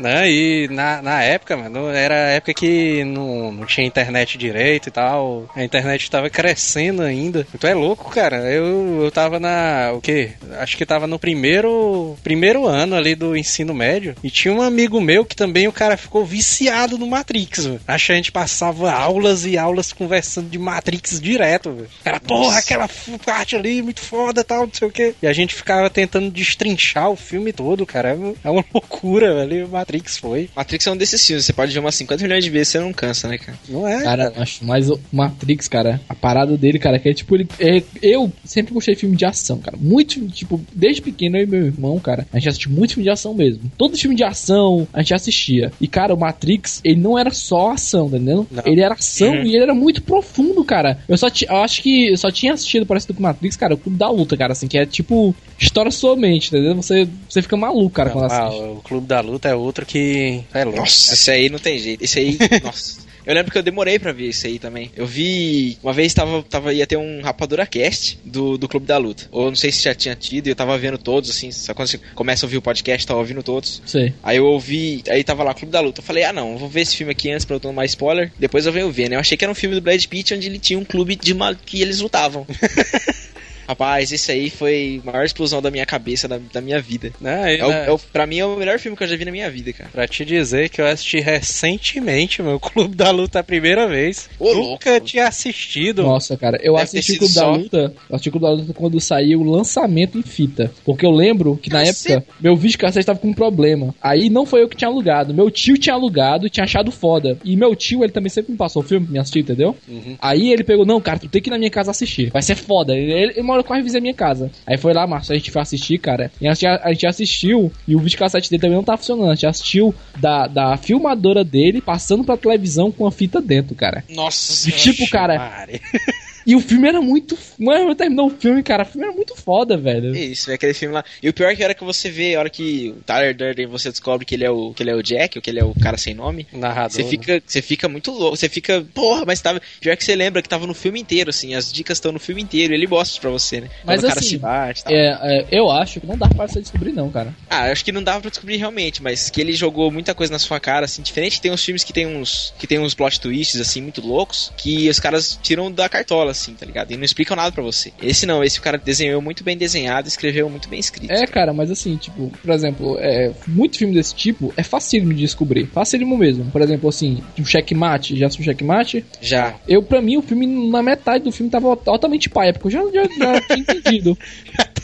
Né? 0.00 0.30
E 0.30 0.68
na, 0.68 1.02
na 1.02 1.22
época, 1.22 1.56
mano, 1.56 1.88
era 1.90 2.14
a 2.14 2.30
época 2.30 2.54
que 2.54 3.04
não, 3.04 3.52
não 3.52 3.66
tinha 3.66 3.86
internet 3.86 4.38
direito 4.38 4.88
e 4.88 4.90
tal. 4.90 5.48
A 5.54 5.62
internet 5.62 6.10
tava 6.10 6.30
crescendo 6.30 7.02
ainda. 7.02 7.46
Tu 7.58 7.66
é 7.66 7.74
louco, 7.74 8.10
cara. 8.10 8.50
Eu, 8.50 9.02
eu 9.04 9.10
tava 9.10 9.38
na. 9.38 9.92
O 9.94 10.00
quê? 10.00 10.32
Acho 10.58 10.76
que 10.76 10.86
tava 10.86 11.06
no 11.06 11.18
primeiro. 11.18 12.16
Primeiro 12.22 12.66
ano 12.66 12.96
ali 12.96 13.14
do 13.14 13.36
ensino 13.36 13.74
médio. 13.74 14.14
E 14.24 14.30
tinha 14.30 14.54
um 14.54 14.62
amigo 14.62 15.00
meu 15.00 15.24
que 15.24 15.36
também 15.36 15.68
o 15.68 15.72
cara 15.72 15.96
ficou 15.96 16.24
viciado 16.24 16.96
no 16.96 17.06
Matrix, 17.06 17.66
velho. 17.66 17.80
Acho 17.86 18.06
que 18.06 18.12
a 18.12 18.16
gente 18.16 18.32
passava 18.32 18.90
aulas 18.90 19.44
e 19.44 19.58
aulas 19.58 19.92
conversando 19.92 20.48
de 20.48 20.58
Matrix 20.58 21.20
direto, 21.20 21.72
velho. 21.72 21.90
Cara, 22.02 22.20
porra, 22.20 22.58
aquela 22.58 22.88
parte 23.24 23.54
ali 23.54 23.82
muito 23.82 24.00
foda 24.00 24.42
tal, 24.42 24.66
não 24.66 24.72
sei 24.72 24.88
o 24.88 24.90
quê. 24.90 25.14
E 25.20 25.26
a 25.26 25.32
gente 25.32 25.54
ficava 25.54 25.90
tentando 25.90 26.30
destrinchar 26.30 27.10
o 27.10 27.16
filme 27.16 27.52
todo, 27.52 27.84
cara. 27.84 28.16
É 28.42 28.50
uma 28.50 28.64
loucura, 28.72 29.34
velho. 29.34 29.68
Matrix 29.90 30.18
foi. 30.18 30.48
Matrix 30.54 30.86
é 30.86 30.90
um 30.92 30.96
desses 30.96 31.26
filmes, 31.26 31.44
você 31.44 31.52
pode 31.52 31.72
ver 31.72 31.80
umas 31.80 31.94
50 31.96 32.22
milhões 32.22 32.44
de 32.44 32.50
vezes, 32.50 32.68
você 32.68 32.78
não 32.78 32.92
cansa, 32.92 33.26
né, 33.26 33.36
cara? 33.38 33.58
Não 33.68 33.86
é? 33.86 34.02
Cara, 34.04 34.32
acho 34.36 34.64
mais 34.64 34.88
o 34.88 34.98
Matrix, 35.12 35.66
cara, 35.66 36.00
a 36.08 36.14
parada 36.14 36.56
dele, 36.56 36.78
cara, 36.78 36.98
que 36.98 37.08
é 37.08 37.12
tipo, 37.14 37.34
ele. 37.34 37.48
é- 37.58 37.82
eu 38.00 38.32
sempre 38.44 38.72
gostei 38.72 38.94
de 38.94 39.00
filme 39.00 39.16
de 39.16 39.24
ação, 39.24 39.58
cara. 39.58 39.76
Muito, 39.80 40.24
tipo, 40.28 40.60
desde 40.72 41.02
pequeno 41.02 41.36
eu 41.38 41.42
e 41.42 41.46
meu 41.46 41.66
irmão, 41.66 41.98
cara, 41.98 42.26
a 42.32 42.38
gente 42.38 42.48
assistiu 42.50 42.70
muito 42.70 42.94
filme 42.94 43.04
de 43.04 43.10
ação 43.10 43.34
mesmo. 43.34 43.62
Todo 43.76 43.96
filme 43.98 44.14
de 44.14 44.22
ação 44.24 44.86
a 44.92 45.00
gente 45.00 45.14
assistia. 45.14 45.72
E, 45.80 45.88
cara, 45.88 46.14
o 46.14 46.18
Matrix, 46.18 46.80
ele 46.84 47.00
não 47.00 47.18
era 47.18 47.30
só 47.32 47.72
ação, 47.72 48.08
tá 48.08 48.16
entendendo? 48.16 48.46
Não. 48.50 48.62
Ele 48.64 48.80
era 48.80 48.94
ação 48.94 49.32
Uhum. 49.34 49.42
e 49.44 49.54
ele 49.56 49.64
era 49.64 49.74
muito 49.74 50.02
profundo, 50.02 50.64
cara. 50.64 50.98
Eu 51.08 51.16
só 51.18 51.28
ti- 51.28 51.46
eu 51.48 51.56
acho 51.56 51.82
que 51.82 52.08
eu 52.10 52.16
só 52.16 52.30
tinha 52.30 52.52
assistido 52.52 52.86
parecido 52.86 53.14
com 53.14 53.22
Matrix, 53.22 53.56
cara, 53.56 53.74
o 53.74 53.78
Clube 53.78 53.98
da 53.98 54.08
Luta, 54.10 54.36
cara, 54.36 54.52
assim, 54.52 54.68
que 54.68 54.78
é 54.78 54.86
tipo, 54.86 55.34
estoura 55.58 55.90
sua 55.90 56.14
mente, 56.16 56.50
tá 56.50 56.58
entendendo? 56.58 56.80
Você, 56.82 57.08
você 57.28 57.42
fica 57.42 57.56
maluco, 57.56 57.90
cara, 57.90 58.10
quando 58.10 58.30
Ah, 58.30 58.46
assiste. 58.48 58.62
o 58.62 58.76
Clube 58.82 59.06
da 59.06 59.20
Luta 59.20 59.48
é 59.48 59.54
outro 59.54 59.79
que. 59.84 60.42
É 60.54 60.64
louco. 60.64 60.80
Nossa, 60.80 61.14
esse 61.14 61.30
aí 61.30 61.48
não 61.48 61.58
tem 61.58 61.78
jeito. 61.78 62.02
Esse 62.04 62.18
aí, 62.18 62.38
nossa. 62.62 63.08
Eu 63.26 63.34
lembro 63.34 63.52
que 63.52 63.58
eu 63.58 63.62
demorei 63.62 63.98
pra 63.98 64.12
ver 64.12 64.28
isso 64.30 64.46
aí 64.46 64.58
também. 64.58 64.90
Eu 64.96 65.06
vi. 65.06 65.76
Uma 65.82 65.92
vez 65.92 66.12
tava, 66.14 66.42
tava, 66.42 66.72
ia 66.72 66.86
ter 66.86 66.96
um 66.96 67.20
Rapadura 67.20 67.66
Cast 67.66 68.18
do, 68.24 68.56
do 68.56 68.66
Clube 68.66 68.86
da 68.86 68.96
Luta. 68.96 69.28
Ou 69.30 69.50
não 69.50 69.54
sei 69.54 69.70
se 69.70 69.82
já 69.82 69.94
tinha 69.94 70.16
tido, 70.16 70.46
e 70.46 70.50
eu 70.50 70.56
tava 70.56 70.76
vendo 70.78 70.96
todos, 70.96 71.28
assim. 71.30 71.52
Só 71.52 71.74
quando 71.74 71.88
você 71.88 71.98
começa 72.14 72.44
a 72.44 72.46
ouvir 72.46 72.56
o 72.56 72.62
podcast, 72.62 73.06
tava 73.06 73.20
ouvindo 73.20 73.42
todos. 73.42 73.82
Sei. 73.84 74.14
Aí 74.22 74.38
eu 74.38 74.46
ouvi. 74.46 75.02
Aí 75.08 75.22
tava 75.22 75.44
lá, 75.44 75.52
Clube 75.52 75.70
da 75.70 75.80
Luta. 75.80 76.00
Eu 76.00 76.04
falei, 76.04 76.24
ah 76.24 76.32
não, 76.32 76.52
eu 76.52 76.58
vou 76.58 76.68
ver 76.68 76.80
esse 76.80 76.96
filme 76.96 77.12
aqui 77.12 77.30
antes 77.30 77.44
pra 77.44 77.56
eu 77.56 77.60
tomar 77.60 77.84
spoiler. 77.84 78.32
Depois 78.38 78.64
eu 78.64 78.72
venho 78.72 78.90
ver, 78.90 79.10
né? 79.10 79.16
Eu 79.16 79.20
achei 79.20 79.36
que 79.36 79.44
era 79.44 79.52
um 79.52 79.54
filme 79.54 79.74
do 79.76 79.82
Brad 79.82 80.02
Pitt 80.06 80.32
onde 80.34 80.46
ele 80.46 80.58
tinha 80.58 80.78
um 80.78 80.84
clube 80.84 81.14
de 81.14 81.34
ma- 81.34 81.54
que 81.54 81.82
eles 81.82 82.00
lutavam. 82.00 82.46
Rapaz, 83.70 84.10
esse 84.10 84.32
aí 84.32 84.50
foi 84.50 85.00
a 85.06 85.12
maior 85.12 85.24
explosão 85.24 85.62
da 85.62 85.70
minha 85.70 85.86
cabeça, 85.86 86.26
da, 86.26 86.40
da 86.52 86.60
minha 86.60 86.80
vida. 86.80 87.12
Né? 87.20 87.54
E, 87.54 87.58
É 87.60 87.64
o, 87.66 87.70
é 87.70 87.90
o- 87.92 87.98
pra 87.98 88.26
mim 88.26 88.38
é 88.40 88.44
o 88.44 88.56
melhor 88.56 88.80
filme 88.80 88.96
que 88.96 89.04
eu 89.04 89.06
já 89.08 89.16
vi 89.16 89.24
na 89.24 89.30
minha 89.30 89.48
vida, 89.48 89.72
cara. 89.72 89.88
Pra 89.92 90.08
te 90.08 90.24
dizer 90.24 90.68
que 90.68 90.80
eu 90.80 90.86
assisti 90.86 91.20
recentemente 91.20 92.42
meu 92.42 92.58
Clube 92.58 92.96
da 92.96 93.10
Luta 93.12 93.38
a 93.38 93.44
primeira 93.44 93.86
vez. 93.86 94.28
Ô, 94.40 94.52
Nunca 94.54 94.90
louco. 94.90 95.06
tinha 95.06 95.28
assistido. 95.28 96.02
Nossa, 96.02 96.36
cara, 96.36 96.58
eu 96.62 96.72
Deve 96.72 96.82
assisti 96.84 97.16
Clube 97.18 97.34
da 97.34 97.40
só- 97.40 97.52
Luta. 97.52 97.94
Eu 98.08 98.16
assisti 98.16 98.28
o 98.28 98.32
Clube 98.32 98.46
da 98.46 98.52
Luta 98.52 98.72
quando 98.74 99.00
saiu 99.00 99.40
o 99.40 99.44
lançamento 99.50 100.18
em 100.18 100.22
fita. 100.22 100.72
Porque 100.84 101.06
eu 101.06 101.10
lembro 101.12 101.56
que 101.56 101.70
na 101.70 101.84
época 101.84 102.24
meu 102.40 102.56
vídeo 102.56 102.76
cassete 102.78 103.06
tava 103.06 103.20
com 103.20 103.28
um 103.28 103.32
problema. 103.34 103.94
Aí 104.02 104.28
não 104.30 104.44
foi 104.44 104.62
eu 104.62 104.68
que 104.68 104.76
tinha 104.76 104.88
alugado. 104.88 105.32
Meu 105.32 105.48
tio 105.50 105.78
tinha 105.78 105.94
alugado 105.94 106.46
e 106.46 106.50
tinha 106.50 106.64
achado 106.64 106.90
foda. 106.90 107.38
E 107.44 107.54
meu 107.56 107.76
tio, 107.76 108.02
ele 108.02 108.12
também 108.12 108.30
sempre 108.30 108.50
me 108.52 108.58
passou 108.58 108.82
o 108.82 108.84
filme 108.84 109.06
pra 109.06 109.12
me 109.12 109.18
assistir, 109.20 109.40
entendeu? 109.40 109.76
Uhum. 109.88 110.16
Aí 110.20 110.50
ele 110.52 110.64
pegou, 110.64 110.84
não, 110.84 111.00
cara, 111.00 111.20
tu 111.20 111.28
tem 111.28 111.40
que 111.40 111.48
ir 111.48 111.52
na 111.52 111.58
minha 111.58 111.70
casa 111.70 111.90
assistir. 111.92 112.30
Vai 112.30 112.42
ser 112.42 112.56
foda. 112.56 112.96
Ele, 112.96 113.12
ele, 113.12 113.32
ele 113.36 113.42
mora 113.60 113.64
quase 113.64 113.82
vizinha 113.82 114.00
minha 114.00 114.14
casa. 114.14 114.50
Aí 114.66 114.76
foi 114.76 114.92
lá, 114.92 115.06
Márcio, 115.06 115.32
a 115.32 115.36
gente 115.36 115.50
foi 115.50 115.62
assistir, 115.62 115.98
cara. 115.98 116.30
E 116.40 116.48
a 116.48 116.54
gente, 116.54 116.66
a 116.66 116.92
gente 116.92 117.06
assistiu, 117.06 117.72
e 117.86 117.94
o 117.94 118.00
vídeo 118.00 118.18
cassete 118.18 118.50
dele 118.50 118.60
também 118.60 118.76
não 118.76 118.84
tá 118.84 118.96
funcionando. 118.96 119.30
A 119.30 119.34
gente 119.34 119.46
assistiu 119.46 119.94
da, 120.18 120.46
da 120.46 120.76
filmadora 120.76 121.44
dele 121.44 121.80
passando 121.80 122.24
pra 122.24 122.36
televisão 122.36 122.90
com 122.90 123.06
a 123.06 123.12
fita 123.12 123.40
dentro, 123.40 123.74
cara. 123.74 124.04
Nossa 124.08 124.68
E 124.68 124.72
tipo, 124.72 125.08
cara. 125.10 125.68
e 126.46 126.56
o 126.56 126.60
filme 126.60 126.88
era 126.88 127.00
muito. 127.00 127.36
Mano, 127.58 127.94
terminou 127.94 128.26
o 128.26 128.30
filme, 128.30 128.62
cara. 128.62 128.82
O 128.82 128.86
filme 128.86 129.06
era 129.06 129.14
muito 129.14 129.36
foda, 129.36 129.76
velho. 129.76 130.14
É 130.14 130.18
Isso, 130.18 130.50
é 130.50 130.54
aquele 130.54 130.74
filme 130.74 130.94
lá. 130.94 131.04
E 131.22 131.28
o 131.28 131.34
pior 131.34 131.50
é 131.50 131.56
que 131.56 131.62
a 131.62 131.66
hora 131.66 131.74
que 131.74 131.84
você 131.84 132.10
vê, 132.10 132.34
a 132.34 132.40
hora 132.40 132.50
que 132.50 132.94
o 132.96 133.02
Tyler 133.02 133.34
Durden 133.34 133.66
você 133.66 133.90
descobre 133.90 134.24
que 134.24 134.34
ele 134.34 134.44
é 134.44 134.50
o, 134.50 134.72
que 134.72 134.82
ele 134.82 134.90
é 134.90 134.94
o 134.94 135.02
Jack, 135.02 135.38
ou 135.38 135.42
que 135.42 135.50
ele 135.50 135.60
é 135.60 135.64
o 135.64 135.74
cara 135.74 135.96
sem 135.96 136.14
nome, 136.14 136.46
Narrador. 136.52 136.90
você 136.90 137.02
né? 137.02 137.08
fica, 137.08 137.42
você 137.44 137.62
fica 137.62 137.88
muito 137.88 138.10
louco. 138.10 138.36
Você 138.36 138.48
fica, 138.48 138.84
porra, 138.94 139.24
mas 139.26 139.40
tava. 139.40 139.60
Pior 139.80 139.96
que 139.96 140.04
você 140.04 140.14
lembra 140.14 140.42
que 140.42 140.48
tava 140.48 140.66
no 140.66 140.74
filme 140.74 141.00
inteiro, 141.00 141.30
assim, 141.30 141.54
as 141.54 141.72
dicas 141.72 141.98
estão 141.98 142.12
no 142.12 142.20
filme 142.20 142.42
inteiro, 142.42 142.72
e 142.72 142.76
ele 142.76 142.86
mostra 142.86 143.20
pra 143.20 143.30
você, 143.30 143.60
né? 143.60 143.68
Mas 143.84 144.00
Quando 144.00 144.04
o 144.04 144.08
cara 144.08 144.20
assim, 144.20 144.28
se 144.28 144.38
bate 144.38 144.80
e 144.80 144.84
tal. 144.84 144.92
É, 144.92 145.18
é, 145.22 145.46
eu 145.50 145.70
acho 145.70 146.00
que 146.00 146.06
não 146.06 146.16
dá 146.16 146.28
pra 146.28 146.46
você 146.46 146.60
descobrir, 146.60 146.92
não, 146.92 147.10
cara. 147.10 147.34
Ah, 147.48 147.66
eu 147.66 147.72
acho 147.72 147.84
que 147.84 147.92
não 147.92 148.02
dava 148.02 148.20
pra 148.20 148.30
descobrir 148.30 148.56
realmente, 148.56 149.02
mas 149.02 149.30
que 149.30 149.40
ele 149.40 149.52
jogou 149.52 149.90
muita 149.90 150.14
coisa 150.14 150.32
na 150.32 150.38
sua 150.38 150.60
cara, 150.60 150.84
assim, 150.84 151.02
diferente 151.02 151.40
tem 151.40 151.50
uns 151.50 151.64
filmes 151.64 151.84
que 151.84 151.92
tem 151.92 152.06
uns 152.06 152.54
que 152.58 152.66
tem 152.66 152.78
uns 152.78 152.94
plot 152.94 153.20
twists 153.20 153.60
assim 153.60 153.80
muito 153.80 154.00
loucos, 154.00 154.52
que 154.56 154.88
os 154.88 155.00
caras 155.00 155.38
tiram 155.42 155.70
da 155.70 155.88
cartola 155.88 156.29
assim, 156.30 156.54
tá 156.54 156.64
ligado? 156.66 156.92
E 156.92 156.96
não 156.96 157.04
explicam 157.04 157.36
nada 157.36 157.52
pra 157.52 157.62
você. 157.62 157.92
Esse 158.02 158.26
não, 158.26 158.42
esse 158.42 158.58
o 158.58 158.62
cara 158.62 158.78
desenhou 158.78 159.20
muito 159.20 159.44
bem 159.44 159.56
desenhado, 159.56 160.08
escreveu 160.08 160.48
muito 160.48 160.68
bem 160.68 160.78
escrito. 160.78 161.10
É, 161.10 161.26
cara, 161.26 161.52
mas 161.52 161.70
assim, 161.70 161.96
tipo, 161.96 162.30
por 162.42 162.50
exemplo, 162.50 162.96
é, 162.98 163.32
muito 163.46 163.78
filme 163.78 163.94
desse 163.94 164.14
tipo 164.14 164.52
é 164.56 164.62
facílimo 164.62 165.12
de 165.12 165.20
descobrir. 165.20 165.66
Facílimo 165.66 166.16
mesmo. 166.16 166.44
Por 166.50 166.60
exemplo, 166.60 166.88
assim, 166.88 167.22
um 167.38 167.44
checkmate. 167.44 168.16
Já 168.16 168.26
assistiu 168.26 168.44
checkmate? 168.44 169.04
Já. 169.20 169.54
Eu, 169.66 169.82
pra 169.82 170.00
mim, 170.00 170.16
o 170.16 170.22
filme, 170.22 170.46
na 170.46 170.82
metade 170.82 171.24
do 171.24 171.32
filme, 171.32 171.50
tava 171.50 171.76
totalmente 171.76 172.28
paia, 172.28 172.52
porque 172.52 172.68
eu 172.68 172.70
já, 172.70 172.82
já, 172.92 173.02
já 173.02 173.40
tinha 173.40 173.58
entendido. 173.58 174.18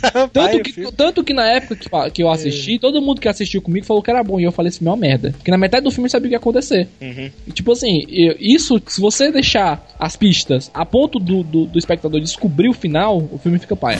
Tanto 0.32 0.62
que, 0.62 0.92
tanto 0.92 1.24
que 1.24 1.32
na 1.34 1.46
época 1.46 1.76
que, 1.76 1.88
que 2.12 2.22
eu 2.22 2.30
assisti, 2.30 2.78
todo 2.78 3.00
mundo 3.02 3.20
que 3.20 3.28
assistiu 3.28 3.60
comigo 3.62 3.86
falou 3.86 4.02
que 4.02 4.10
era 4.10 4.22
bom. 4.22 4.38
E 4.40 4.44
eu 4.44 4.52
falei, 4.52 4.68
esse 4.68 4.78
filme 4.78 4.94
é 4.94 5.00
merda. 5.00 5.30
Porque 5.32 5.50
na 5.50 5.58
metade 5.58 5.84
do 5.84 5.90
filme 5.90 6.06
eu 6.06 6.10
sabia 6.10 6.26
o 6.26 6.28
que 6.30 6.34
ia 6.34 6.38
acontecer. 6.38 6.88
Uhum. 7.00 7.30
E, 7.46 7.52
tipo 7.52 7.72
assim, 7.72 8.04
eu- 8.08 8.36
isso, 8.38 8.80
se 8.86 9.00
você 9.00 9.30
deixar 9.30 9.86
as 9.98 10.16
pistas 10.16 10.70
a 10.74 10.84
ponto 10.84 11.18
do, 11.18 11.42
do, 11.42 11.66
do 11.66 11.78
espectador 11.78 12.20
descobrir 12.20 12.68
o 12.68 12.72
final, 12.74 13.18
o 13.32 13.38
filme 13.38 13.58
fica 13.58 13.76
paia. 13.76 13.98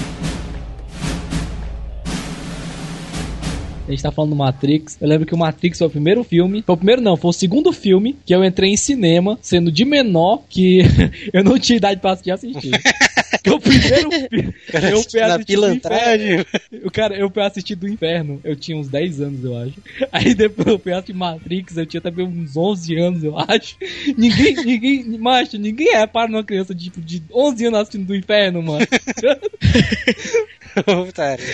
A 3.86 3.90
gente 3.90 4.02
tá 4.02 4.10
falando 4.10 4.30
do 4.30 4.36
Matrix. 4.36 4.98
Eu 5.00 5.08
lembro 5.08 5.26
que 5.26 5.34
o 5.34 5.38
Matrix 5.38 5.78
foi 5.78 5.86
o 5.86 5.90
primeiro 5.90 6.24
filme. 6.24 6.62
Foi 6.66 6.74
o 6.74 6.76
primeiro, 6.76 7.00
não, 7.00 7.16
foi 7.16 7.30
o 7.30 7.32
segundo 7.32 7.72
filme 7.72 8.16
que 8.26 8.34
eu 8.34 8.44
entrei 8.44 8.70
em 8.70 8.76
cinema, 8.76 9.38
sendo 9.40 9.70
de 9.70 9.84
menor, 9.84 10.42
que 10.48 10.80
eu 11.32 11.44
não 11.44 11.58
tinha 11.58 11.76
idade 11.76 12.00
pra 12.00 12.12
assistir 12.12 12.32
assistir. 12.32 12.72
Porque 13.30 13.50
o 13.50 13.60
primeiro 13.60 14.10
filme. 14.10 14.54
Eu 14.90 15.02
fui 15.02 15.20
na 15.20 15.26
assistir 15.26 15.38
do 15.38 15.46
pilantragem. 15.46 16.44
O 16.84 16.90
cara, 16.90 17.16
eu 17.16 17.30
fui 17.30 17.42
assistir 17.42 17.74
do 17.74 17.88
inferno. 17.88 18.40
Eu 18.44 18.56
tinha 18.56 18.76
uns 18.76 18.88
10 18.88 19.20
anos, 19.20 19.44
eu 19.44 19.56
acho. 19.56 19.74
Aí 20.12 20.34
depois 20.34 20.66
eu 20.68 20.78
fui 20.78 20.92
assistir 20.92 21.14
Matrix. 21.14 21.76
Eu 21.76 21.86
tinha 21.86 22.00
também 22.00 22.26
uns 22.26 22.56
11 22.56 22.96
anos, 22.96 23.24
eu 23.24 23.38
acho. 23.38 23.76
Ninguém, 24.16 24.54
ninguém, 24.56 25.18
macho, 25.18 25.56
ninguém 25.58 25.92
repara 25.92 26.28
numa 26.28 26.44
criança 26.44 26.74
de, 26.74 26.84
tipo, 26.84 27.00
de 27.00 27.22
11 27.32 27.66
anos 27.66 27.80
assistindo 27.80 28.06
do 28.06 28.14
inferno, 28.14 28.62
mano. 28.62 28.86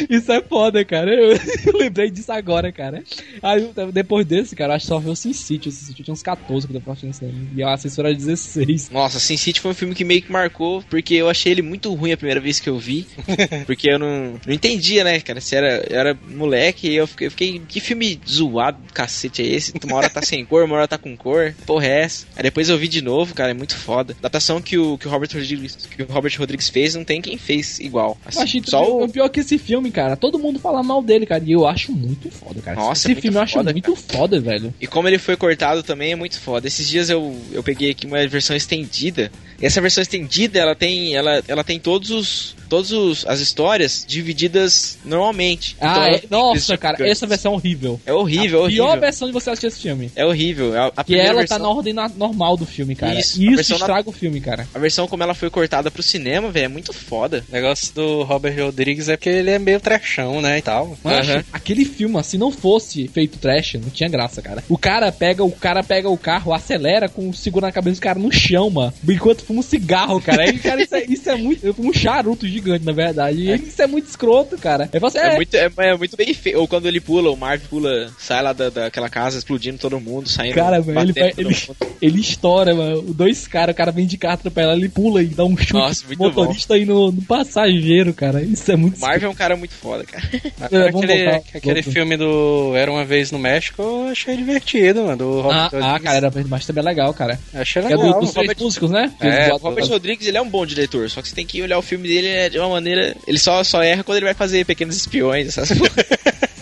Isso 0.09 0.33
é 0.33 0.43
foda, 0.43 0.85
cara. 0.85 1.13
Eu, 1.13 1.33
eu 1.67 1.79
lembrei 1.79 2.11
disso 2.11 2.33
agora, 2.33 2.73
cara. 2.73 3.03
Aí 3.43 3.71
depois 3.93 4.27
desse, 4.27 4.55
cara, 4.57 4.73
eu 4.73 4.77
acho 4.77 4.85
que 4.85 4.89
só 4.89 4.99
vi 4.99 5.11
o 5.11 5.17
Sin 5.17 5.33
City. 5.33 5.69
O 5.69 5.73
Sin 5.73 5.87
City 5.87 6.03
tinha 6.03 6.13
uns 6.13 6.23
14 6.23 6.67
quando 6.67 6.83
eu 6.85 7.11
isso 7.11 7.25
aí. 7.25 7.35
E 7.55 7.63
a 7.63 7.73
assessora 7.73 8.09
era 8.09 8.17
16. 8.17 8.91
Nossa, 8.91 9.19
Sin 9.19 9.37
City 9.37 9.61
foi 9.61 9.71
um 9.71 9.75
filme 9.75 9.95
que 9.95 10.05
meio 10.05 10.23
que 10.23 10.33
marcou, 10.33 10.83
porque 10.89 11.15
eu 11.15 11.29
achei 11.29 11.53
ele 11.53 11.63
muito 11.63 11.93
ruim 11.95 12.13
a 12.13 12.17
primeira 12.17 12.41
vez 12.41 12.61
que 12.61 12.69
eu 12.69 12.79
vi. 12.79 13.07
porque 13.67 13.91
eu 13.91 13.99
não, 13.99 14.41
não 14.47 14.55
entendia, 14.55 15.05
né, 15.05 15.21
cara? 15.21 15.41
Se 15.41 15.57
era, 15.57 15.85
eu 15.89 15.99
era 15.99 16.19
moleque 16.29 16.89
e 16.89 16.97
eu 16.97 17.07
fiquei, 17.07 17.27
eu 17.27 17.31
fiquei, 17.31 17.63
que 17.67 17.81
filme 17.81 18.21
zoado 18.29 18.79
do 18.87 18.93
cacete 18.93 19.43
é 19.43 19.47
esse? 19.47 19.73
Uma 19.85 19.97
hora 19.97 20.11
tá 20.11 20.23
sem 20.23 20.45
cor, 20.47 20.65
uma 20.65 20.77
hora 20.77 20.89
tá 20.89 20.99
com 20.99 21.17
cor. 21.17 21.55
Porra, 21.67 21.87
é 21.87 22.01
essa? 22.03 22.27
Aí 22.37 22.43
depois 22.43 22.69
eu 22.69 22.79
vi 22.79 22.89
de 22.89 23.03
novo, 23.03 23.35
cara, 23.35 23.51
é 23.51 23.55
muito 23.55 23.77
foda. 23.77 24.15
A 24.15 24.19
adaptação 24.19 24.61
que 24.61 24.79
o, 24.79 24.99
que 24.99 25.07
o 25.07 25.11
Robert 25.11 25.31
Rodrigues, 25.33 25.77
que 25.77 26.03
o 26.03 26.07
Robert 26.07 26.35
Rodrigues 26.39 26.69
fez, 26.69 26.95
não 26.95 27.05
tem 27.05 27.21
quem 27.21 27.37
fez 27.37 27.79
igual. 27.79 28.19
Assim, 28.25 28.63
só 28.65 28.85
o. 28.85 29.12
pior 29.13 29.29
que 29.29 29.41
esse 29.41 29.59
filme, 29.59 29.91
cara. 29.91 30.17
Todo 30.17 30.39
mundo 30.39 30.59
fala 30.59 30.83
mal 30.83 31.03
dele, 31.03 31.27
cara. 31.27 31.43
E 31.47 31.53
eu 31.53 31.67
acho 31.67 31.93
muito 31.93 32.31
foda, 32.31 32.61
cara. 32.61 32.77
Nossa, 32.77 33.09
esse 33.09 33.19
é 33.19 33.21
filme 33.21 33.37
eu 33.37 33.43
acho 33.43 33.53
foda, 33.55 33.73
muito 33.73 33.95
foda, 33.95 34.41
velho. 34.41 34.75
E 34.81 34.87
como 34.87 35.07
ele 35.09 35.19
foi 35.19 35.37
cortado 35.37 35.83
também 35.83 36.13
é 36.13 36.17
muito 36.17 36.41
foda. 36.41 36.67
Esses 36.67 36.89
dias 36.89 37.09
eu, 37.11 37.37
eu 37.53 37.63
peguei 37.63 37.91
aqui 37.91 38.07
uma 38.07 38.27
versão 38.27 38.57
estendida. 38.57 39.31
E 39.61 39.67
essa 39.67 39.81
versão 39.81 40.03
estendida, 40.03 40.59
ela 40.59 40.75
tem 40.75 41.15
ela, 41.15 41.43
ela 41.47 41.63
tem 41.63 41.79
todos 41.79 42.11
os 42.11 42.57
todos 42.69 42.91
os, 42.91 43.27
as 43.27 43.39
histórias 43.39 44.03
divididas 44.09 44.99
normalmente. 45.05 45.75
Então, 45.77 45.89
Ah, 45.91 46.07
ela 46.09 46.17
é- 46.17 46.23
nossa, 46.31 46.79
cara, 46.79 46.97
gigantes. 46.97 47.19
essa 47.19 47.27
versão 47.27 47.53
é 47.53 47.57
horrível. 47.57 48.01
é 48.07 48.13
horrível, 48.15 48.65
a 48.65 48.69
pior 48.69 48.85
horrível. 48.87 49.01
versão 49.01 49.29
de 49.29 49.35
você 49.35 49.51
assistir 49.51 49.67
esse 49.67 49.81
filme. 49.81 50.11
É 50.17 50.25
horrível. 50.25 50.75
A, 50.81 50.91
a 50.97 51.05
Que 51.05 51.17
ela 51.17 51.41
versão, 51.41 51.59
tá 51.59 51.63
na 51.63 51.69
ordem 51.69 51.93
na- 51.93 52.09
normal 52.09 52.57
do 52.57 52.65
filme, 52.65 52.95
cara. 52.95 53.21
Isso, 53.21 53.39
a 53.39 53.45
isso 53.45 53.57
versão 53.57 53.79
na- 53.79 53.85
estraga 53.85 54.09
o 54.09 54.13
filme, 54.13 54.41
cara. 54.41 54.67
a 54.75 54.79
versão 54.79 55.07
como 55.07 55.23
ela 55.23 55.35
foi 55.35 55.51
cortada 55.51 55.91
pro 55.91 56.03
cinema, 56.03 56.51
velho, 56.51 56.65
é 56.65 56.69
muito 56.69 56.93
foda. 56.95 57.45
O 57.49 57.53
negócio 57.53 57.95
do 57.95 58.23
Robert 58.23 58.57
Rodrigues 58.59 59.02
é 59.09 59.17
porque 59.17 59.29
ele 59.29 59.51
é 59.51 59.59
meio 59.59 59.81
trechão, 59.81 60.41
né, 60.41 60.59
e 60.59 60.63
tal. 60.63 60.97
Mas 61.03 61.29
Aham. 61.29 61.45
aquele 61.53 61.85
filme, 61.85 62.23
se 62.23 62.37
não 62.39 62.51
fosse 62.51 63.09
feito 63.09 63.39
trash, 63.39 63.75
não 63.75 63.91
tinha 63.91 64.09
graça, 64.09 64.41
cara. 64.43 64.63
O 64.69 64.79
cara 64.79 65.11
pega, 65.11 65.45
o 65.45 65.51
cara 65.51 65.83
pega 65.83 66.09
o 66.09 66.19
carro, 66.19 66.53
acelera 66.53 67.09
com 67.09 67.33
segura 67.33 67.67
na 67.67 67.73
cabeça 67.73 68.01
do 68.01 68.03
cara 68.03 68.19
no 68.19 68.33
chão, 68.33 68.71
mano. 68.71 68.93
Enquanto 69.09 69.45
fuma 69.45 69.61
um 69.61 69.63
cigarro, 69.63 70.21
cara. 70.21 70.43
Aí, 70.43 70.59
cara, 70.59 70.83
isso 70.83 70.95
é, 70.95 71.05
isso 71.09 71.31
é 71.31 71.37
muito. 71.37 71.67
Eu 71.67 71.75
fumo 71.75 71.91
um 71.91 71.93
charuto 71.93 72.47
gigante, 72.47 72.85
na 72.85 72.93
verdade. 72.93 73.41
E 73.41 73.55
isso 73.55 73.81
é 73.81 73.87
muito 73.87 74.09
escroto, 74.09 74.57
cara. 74.59 74.89
Aí 74.93 75.01
você, 75.01 75.19
É, 75.19 75.33
é, 75.33 75.37
muito, 75.37 75.55
é, 75.55 75.71
é 75.79 75.97
muito 75.97 76.17
bem 76.17 76.33
feito. 76.35 76.59
Ou 76.59 76.69
quando 76.69 76.87
ele 76.87 77.01
pula, 77.01 77.31
o 77.31 77.37
Marv 77.37 77.63
pula, 77.69 78.11
sai 78.19 78.43
lá 78.43 78.53
da, 78.53 78.71
daquela 78.71 79.09
casa 79.09 79.39
explodindo 79.39 79.79
todo 79.79 80.01
mundo, 80.01 80.29
saindo. 80.29 80.55
Cara, 80.55 80.81
velho, 80.81 81.01
ele, 81.01 81.35
ele, 81.37 81.57
ele 82.01 82.21
estoura, 82.21 82.75
mano. 82.75 83.03
Dois 83.03 83.47
caras, 83.47 83.73
o 83.75 83.77
cara 83.77 83.91
vem 83.93 84.07
de 84.07 84.17
carro 84.17 84.35
atropelar, 84.35 84.77
ele 84.77 84.89
pula 84.89 85.23
e 85.23 85.27
dá 85.27 85.45
um 85.45 85.57
chute 85.57 85.73
Nossa, 85.75 86.03
no 86.03 86.09
muito 86.09 86.23
motorista 86.23 86.75
aí 86.75 86.85
no, 86.85 87.11
no 87.13 87.23
passageiro, 87.23 88.13
cara. 88.13 88.43
Isso 88.43 88.71
é 88.71 88.77
muito 88.83 88.97
O 88.99 89.01
Marv 89.01 89.23
é 89.25 89.29
um 89.29 89.35
cara 89.35 89.57
muito 89.57 89.75
foda, 89.75 90.05
cara. 90.05 90.23
Agora, 90.61 90.91
vamos 90.93 91.05
aquele, 91.11 91.25
voltar. 91.31 91.57
aquele 91.59 91.83
filme 91.83 92.17
do 92.17 92.75
Era 92.77 92.91
Uma 92.91 93.05
Vez 93.05 93.31
no 93.31 93.39
México, 93.39 93.83
eu 93.83 94.09
achei 94.13 94.37
divertido, 94.37 95.05
mano. 95.05 95.17
Do 95.17 95.41
Robert 95.41 95.71
Ah, 95.75 95.95
ah, 95.95 96.01
cara, 96.01 96.17
era 96.17 96.33
mas 96.49 96.67
também 96.67 96.83
é 96.83 96.85
legal, 96.87 97.15
cara. 97.15 97.39
Achei 97.55 97.83
Que 97.83 97.93
é 97.93 97.97
legal. 97.97 98.15
do, 98.15 98.21
dos 98.27 98.35
Robert- 98.35 98.57
músicos, 98.61 98.91
né? 98.91 99.13
É, 99.21 99.53
O 99.53 99.57
Robert 99.57 99.87
Rodrigues, 99.87 100.27
ele 100.27 100.37
é 100.39 100.43
um 100.43 100.49
bom 100.49 100.67
diretor, 100.67 101.09
só 101.11 101.23
que 101.23 101.29
você 101.29 101.35
tem 101.35 101.47
que 101.47 101.63
olhar 101.63 101.79
o 101.79 101.83
filme 101.83 102.07
dele 102.09 102.29
é, 102.29 102.49
de 102.49 102.59
uma 102.59 102.69
maneira... 102.69 103.17
Ele 103.27 103.39
só, 103.39 103.63
só 103.65 103.83
erra 103.83 104.03
quando 104.05 104.17
ele 104.19 104.27
vai 104.27 104.35
fazer 104.35 104.65
Pequenos 104.65 104.97
Espiões, 104.97 105.49
essas 105.49 105.69
coisas. 105.79 105.97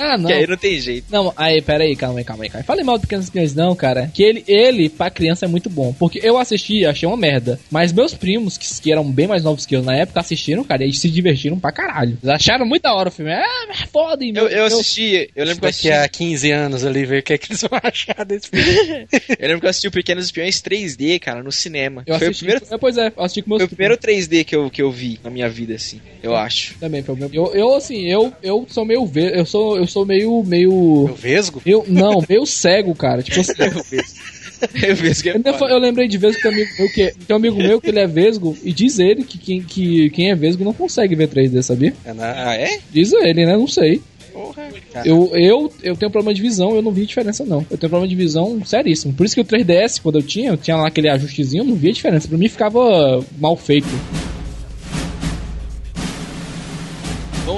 Ah, 0.00 0.16
não. 0.18 0.26
que 0.28 0.32
aí 0.32 0.46
não 0.46 0.56
tem 0.56 0.78
jeito. 0.80 1.06
Não, 1.10 1.32
aí, 1.36 1.60
pera 1.62 1.84
aí, 1.84 1.94
calma 1.94 2.18
aí, 2.18 2.24
calma 2.24 2.44
aí, 2.44 2.48
calma 2.50 2.62
aí. 2.62 2.66
Falei 2.66 2.84
mal 2.84 2.96
do 2.98 3.02
Pequenos 3.02 3.26
Espiões, 3.26 3.54
não, 3.54 3.74
cara. 3.76 4.10
Que 4.14 4.22
ele, 4.22 4.44
ele, 4.46 4.88
pra 4.88 5.10
criança, 5.10 5.44
é 5.44 5.48
muito 5.48 5.68
bom. 5.68 5.92
Porque 5.98 6.20
eu 6.22 6.38
assisti, 6.38 6.84
achei 6.86 7.06
uma 7.06 7.16
merda. 7.16 7.60
Mas 7.70 7.92
meus 7.92 8.14
primos, 8.14 8.56
que, 8.56 8.66
que 8.80 8.92
eram 8.92 9.04
bem 9.10 9.26
mais 9.26 9.44
novos 9.44 9.66
que 9.66 9.76
eu 9.76 9.82
na 9.82 9.94
época, 9.96 10.20
assistiram, 10.20 10.64
cara, 10.64 10.82
e 10.82 10.86
eles 10.86 10.98
se 11.00 11.08
divertiram 11.10 11.58
pra 11.58 11.72
caralho. 11.72 12.16
Eles 12.22 12.34
acharam 12.34 12.64
muito 12.66 12.82
da 12.82 12.94
hora 12.94 13.08
o 13.08 13.12
filme. 13.12 13.30
É, 13.30 13.42
é 13.70 13.86
foda, 13.92 14.24
Eu, 14.24 14.32
meu- 14.32 14.48
eu 14.48 14.56
meu- 14.56 14.66
assisti, 14.66 15.30
eu 15.36 15.44
lembro 15.44 15.60
que 15.60 15.66
eu 15.66 15.70
Daqui 15.70 15.90
assisti, 15.90 15.92
a 15.92 16.08
15 16.08 16.50
anos 16.50 16.84
ali, 16.84 17.04
ver 17.04 17.20
o 17.20 17.22
que, 17.22 17.32
é 17.34 17.38
que 17.38 17.48
eles 17.52 17.60
vão 17.62 17.78
achar 17.82 18.24
desse 18.24 18.48
filme. 18.48 19.06
eu 19.38 19.48
lembro 19.48 19.60
que 19.60 19.66
eu 19.66 19.70
assisti 19.70 19.88
o 19.88 19.92
Pequenos 19.92 20.24
Espiões 20.26 20.60
3D, 20.62 21.18
cara, 21.18 21.42
no 21.42 21.52
cinema. 21.52 22.02
Eu 22.06 22.16
foi 22.18 22.28
o 22.28 22.30
assisti. 22.30 22.44
primeiro, 22.46 22.66
é, 22.74 22.78
pois 22.78 22.96
é, 22.96 23.12
eu 23.16 23.22
assisti 23.22 23.42
com 23.42 23.50
meus 23.50 23.60
foi 23.62 23.66
o 23.66 23.68
primeiro 23.68 23.96
3D 23.98 24.44
que 24.44 24.56
eu, 24.56 24.70
que 24.70 24.80
eu 24.82 24.90
vi 24.90 25.18
na 25.22 25.30
minha 25.30 25.48
vida, 25.48 25.74
assim, 25.74 26.00
eu 26.22 26.34
acho. 26.36 26.74
Também 26.78 27.02
foi 27.02 27.14
o 27.14 27.18
meu. 27.18 27.30
Eu, 27.32 27.54
eu 27.54 27.74
assim, 27.74 28.06
eu, 28.06 28.32
eu 28.42 28.66
sou 28.70 28.84
meio. 28.84 29.04
ve- 29.06 29.32
Eu 29.38 29.44
sou, 29.46 29.76
eu 29.76 29.86
sou 29.90 30.06
meio. 30.06 30.42
meio. 30.44 30.72
O 30.72 31.14
Vesgo? 31.14 31.60
Eu, 31.66 31.84
não, 31.88 32.24
meio 32.28 32.46
cego, 32.46 32.94
cara. 32.94 33.22
Tipo 33.22 33.40
assim. 33.40 33.52
Eu 34.74 34.96
que 34.96 35.30
é 35.30 35.36
Eu, 35.36 35.68
eu 35.68 35.78
lembrei 35.78 36.06
de 36.06 36.18
vesgo 36.18 36.36
que 36.36 36.42
tem 36.42 36.50
um 36.50 36.54
amigo 36.54 36.76
meu 36.78 36.92
que, 36.92 37.14
tem 37.26 37.34
um 37.34 37.36
amigo 37.36 37.56
meu 37.56 37.80
que 37.80 37.88
ele 37.88 37.98
é 37.98 38.06
vesgo 38.06 38.56
e 38.62 38.72
diz 38.72 38.98
ele 38.98 39.24
que 39.24 39.38
quem, 39.38 39.62
que 39.62 40.10
quem 40.10 40.30
é 40.30 40.34
vesgo 40.34 40.64
não 40.64 40.74
consegue 40.74 41.14
ver 41.14 41.28
3D, 41.28 41.62
sabia? 41.62 41.94
É 42.04 42.12
Ah, 42.18 42.54
é? 42.54 42.78
Diz 42.92 43.12
ele, 43.12 43.46
né? 43.46 43.56
Não 43.56 43.66
sei. 43.66 44.02
Porra. 44.32 44.68
Eu, 45.04 45.30
eu, 45.34 45.72
eu 45.82 45.96
tenho 45.96 46.10
problema 46.10 46.34
de 46.34 46.40
visão, 46.40 46.74
eu 46.74 46.82
não 46.82 46.92
vi 46.92 47.04
diferença, 47.04 47.44
não. 47.44 47.66
Eu 47.70 47.76
tenho 47.76 47.90
problema 47.90 48.06
de 48.06 48.14
visão 48.14 48.64
seríssimo. 48.64 49.12
Por 49.12 49.26
isso 49.26 49.34
que 49.34 49.40
o 49.40 49.44
3DS, 49.44 50.00
quando 50.00 50.18
eu 50.18 50.22
tinha, 50.22 50.50
eu 50.50 50.56
tinha 50.56 50.76
lá 50.76 50.86
aquele 50.86 51.08
ajustezinho, 51.08 51.62
eu 51.62 51.66
não 51.66 51.74
via 51.74 51.92
diferença. 51.92 52.28
Pra 52.28 52.38
mim 52.38 52.48
ficava 52.48 53.24
mal 53.38 53.56
feito. 53.56 53.88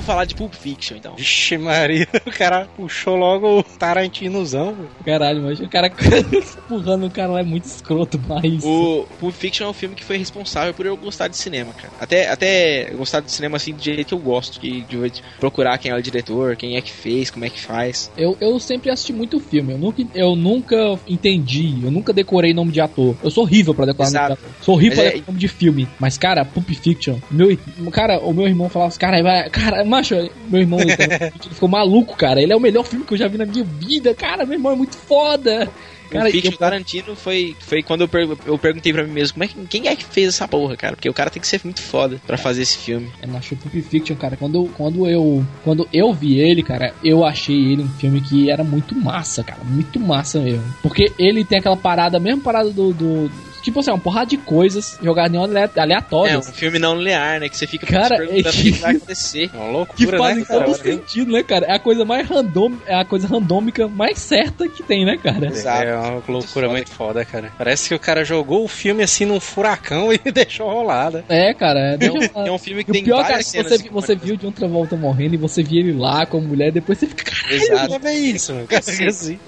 Vamos 0.03 0.15
falar 0.15 0.25
de 0.25 0.35
Pulp 0.35 0.53
Fiction, 0.55 0.97
então. 0.97 1.15
Vixe 1.15 1.57
Maria, 1.57 2.09
o 2.27 2.31
cara 2.33 2.69
puxou 2.77 3.15
logo 3.15 3.61
o 3.61 3.63
Tarantinozão. 3.63 4.75
velho. 4.75 4.89
Caralho, 5.05 5.43
mas 5.45 5.61
o 5.61 5.69
cara 5.69 5.87
empurrando 6.67 7.07
o 7.07 7.11
cara 7.11 7.31
lá 7.33 7.41
é 7.41 7.45
muito 7.45 7.65
escroto, 7.67 8.21
mas. 8.27 8.65
O 8.65 9.07
Pulp 9.21 9.33
Fiction 9.33 9.65
é 9.67 9.71
um 9.71 9.73
filme 9.73 9.95
que 9.95 10.03
foi 10.05 10.17
responsável 10.17 10.75
por 10.75 10.87
eu 10.87 10.97
gostar 10.97 11.29
de 11.29 11.37
cinema, 11.37 11.73
cara. 11.73 11.93
Até, 12.01 12.29
até 12.29 12.91
gostar 12.97 13.21
de 13.21 13.31
cinema 13.31 13.57
assim 13.59 13.73
do 13.75 13.81
jeito 13.83 14.09
que 14.09 14.15
eu 14.15 14.19
gosto, 14.19 14.61
de, 14.61 14.81
de- 14.83 15.11
de 15.11 15.23
procurar 15.39 15.79
quem 15.79 15.93
é 15.93 15.95
o 15.95 16.03
diretor, 16.03 16.57
quem 16.57 16.77
é 16.77 16.81
que 16.81 16.91
fez, 16.91 17.31
como 17.31 17.45
é 17.45 17.51
que 17.51 17.61
faz. 17.61 18.11
Eu, 18.17 18.37
eu 18.41 18.59
sempre 18.59 18.91
assisti 18.91 19.13
muito 19.13 19.39
filme, 19.39 19.73
eu 19.73 19.79
nunca, 19.79 20.03
eu 20.15 20.35
nunca 20.35 20.77
entendi, 21.09 21.81
eu 21.85 21.91
nunca 21.93 22.13
decorei 22.13 22.53
nome 22.53 22.73
de 22.73 22.81
ator. 22.81 23.17
Eu 23.23 23.31
sou 23.31 23.45
horrível 23.45 23.73
pra 23.75 23.87
decorar 23.87 24.11
nome 24.11 24.19
de 24.27 24.33
Exato. 24.33 24.47
ator. 24.47 24.65
Sou 24.65 24.75
horrível 24.75 24.97
Mas 24.97 25.05
pra 25.05 25.07
é- 25.07 25.13
decorar 25.15 25.27
nome 25.33 25.39
de 25.41 25.49
filme. 25.49 25.89
Mas, 26.01 26.19
cara, 26.19 26.45
Pulp 26.45 26.69
Fiction, 26.71 27.19
meu, 27.31 27.57
cara, 27.93 28.19
o 28.19 28.33
meu 28.33 28.47
irmão 28.49 28.69
falava 28.69 28.89
assim, 28.89 28.99
cara, 28.99 29.23
vai, 29.23 29.49
cara, 29.51 29.85
macho, 29.93 30.15
meu 30.49 30.61
irmão 30.61 30.81
ele, 30.81 30.93
ele 31.45 31.55
ficou 31.55 31.69
maluco, 31.69 32.17
cara. 32.17 32.43
Ele 32.43 32.53
é 32.53 32.57
o 32.57 32.61
melhor 32.61 32.85
filme 32.85 33.05
que 33.05 33.15
eu 33.15 33.19
já 33.19 33.29
vi 33.29 33.39
na 33.39 33.47
minha 33.47 33.65
vida, 33.65 34.15
cara. 34.15 34.45
Meu 34.45 34.55
irmão 34.57 34.73
é 34.73 34.77
muito 34.77 34.97
foda. 34.97 35.71
Cara, 36.11 36.29
o 36.29 36.31
Fiction 36.31 36.53
eu- 36.53 36.59
Tarantino 36.59 37.17
foi, 37.17 37.57
foi 37.61 37.83
quando 37.83 38.03
eu, 38.03 38.09
per- 38.09 38.29
eu 38.45 38.59
perguntei 38.59 38.93
pra 38.93 39.03
mim 39.03 39.13
mesmo, 39.13 39.33
como 39.33 39.45
é 39.45 39.49
que, 39.49 39.67
quem 39.67 39.89
é 39.89 39.97
que 39.97 40.05
fez 40.05 40.29
essa 40.29 40.47
porra, 40.47 40.77
cara? 40.77 40.95
Porque 40.95 41.09
o 41.09 41.15
cara 41.15 41.31
tem 41.31 41.41
que 41.41 41.49
ser 41.49 41.59
muito 41.65 41.81
foda 41.81 42.21
pra 42.27 42.37
fazer 42.37 42.61
esse 42.61 42.77
filme. 42.77 43.11
É, 43.23 43.27
macho, 43.27 43.57
Pulp 43.57 43.73
Fiction, 43.83 44.15
cara, 44.17 44.37
quando, 44.37 44.57
eu- 44.57 44.71
quando 44.77 45.09
eu 45.09 45.43
quando 45.65 45.89
eu 45.91 46.13
vi 46.13 46.39
ele, 46.39 46.63
cara, 46.63 46.93
eu 47.03 47.25
achei 47.25 47.57
ele 47.57 47.83
um 47.85 47.89
filme 47.89 48.21
que 48.21 48.51
era 48.51 48.63
muito 48.63 48.95
massa, 48.95 49.43
cara, 49.43 49.65
muito 49.65 49.99
massa 49.99 50.39
mesmo. 50.39 50.63
Porque 50.83 51.11
ele 51.19 51.47
tem 51.47 51.61
aquela 51.61 51.79
parada, 51.79 52.19
a 52.19 52.21
mesma 52.21 52.43
parada 52.43 52.71
do, 52.71 52.93
do 52.93 53.31
tipo 53.63 53.81
assim, 53.81 53.91
uma 53.91 53.99
porrada 53.99 54.27
de 54.27 54.37
coisas 54.37 54.99
jogadas 55.03 55.33
em 55.35 55.39
ordem 55.39 55.57
ale- 55.77 55.93
É, 56.29 56.39
um 56.39 56.43
filme 56.43 56.79
não 56.79 56.97
linear, 56.97 57.41
né? 57.41 57.49
Que 57.49 57.57
você 57.57 57.67
fica 57.67 57.87
Cara, 57.87 58.17
se 58.17 58.27
perguntando 58.27 58.47
é 58.47 58.51
o 58.51 58.53
que 58.53 58.73
que 58.73 58.79
vai 58.79 58.97
acontecer. 58.97 59.51
É 59.53 59.57
uma 59.57 59.87
que 59.87 60.05
loucura, 60.07 60.19
fazem 60.19 60.39
né? 60.41 60.45
cara? 60.45 60.65
todo 60.65 60.77
sentido, 60.77 61.33
né, 61.33 61.43
cara? 61.43 61.67
É 61.67 61.73
a 61.75 61.79
coisa 61.79 62.05
mais 62.05 62.29
random, 62.29 62.73
é 62.87 62.95
a 62.95 63.05
coisa 63.05 63.27
randômica 63.27 63.89
mais 63.89 64.19
certa 64.19 64.69
que 64.69 64.83
tem, 64.83 65.05
né, 65.05 65.17
cara? 65.17 65.47
Exato. 65.47 65.83
É 65.85 65.97
uma 65.97 66.23
loucura 66.29 66.69
muito 66.69 66.91
foda, 66.91 67.25
cara. 67.25 67.51
Parece 67.57 67.89
que 67.89 67.95
o 67.95 67.99
cara 67.99 68.25
jogou 68.25 68.65
o 68.65 68.69
filme 68.69 69.03
assim 69.03 69.25
num 69.25 69.41
furacão 69.41 70.13
e 70.13 70.19
deixou 70.33 70.69
rolar, 70.71 71.11
né? 71.11 71.25
É, 71.29 71.55
cara, 71.55 71.97
é, 72.01 72.05
É 72.07 72.11
um, 72.11 72.47
é 72.47 72.53
um 72.53 72.59
filme 72.59 72.85
que 72.85 72.91
E 72.91 72.93
o 72.93 72.95
tem 72.95 73.05
pior, 73.05 73.17
cara, 73.19 73.29
várias 73.29 73.47
que 73.47 73.53
cenas 73.53 73.69
você, 73.69 73.75
assim, 73.75 73.89
você 73.91 74.15
viu 74.17 74.37
de 74.37 74.47
outra 74.47 74.67
volta 74.67 74.97
morrendo 74.97 75.35
e 75.35 75.39
você 75.39 75.63
via 75.63 75.81
ele 75.81 75.93
lá 75.93 76.27
com 76.27 76.39
a 76.39 76.41
mulher, 76.41 76.73
depois 76.73 76.99
você 76.99 77.07
fica, 77.07 77.25
caralho, 77.25 77.63
Exato. 77.63 77.95
É 77.95 77.99
bem 77.99 78.31
isso, 78.31 78.53
mano. 78.55 78.67
Cara, 78.73 78.83
assim. 79.09 79.39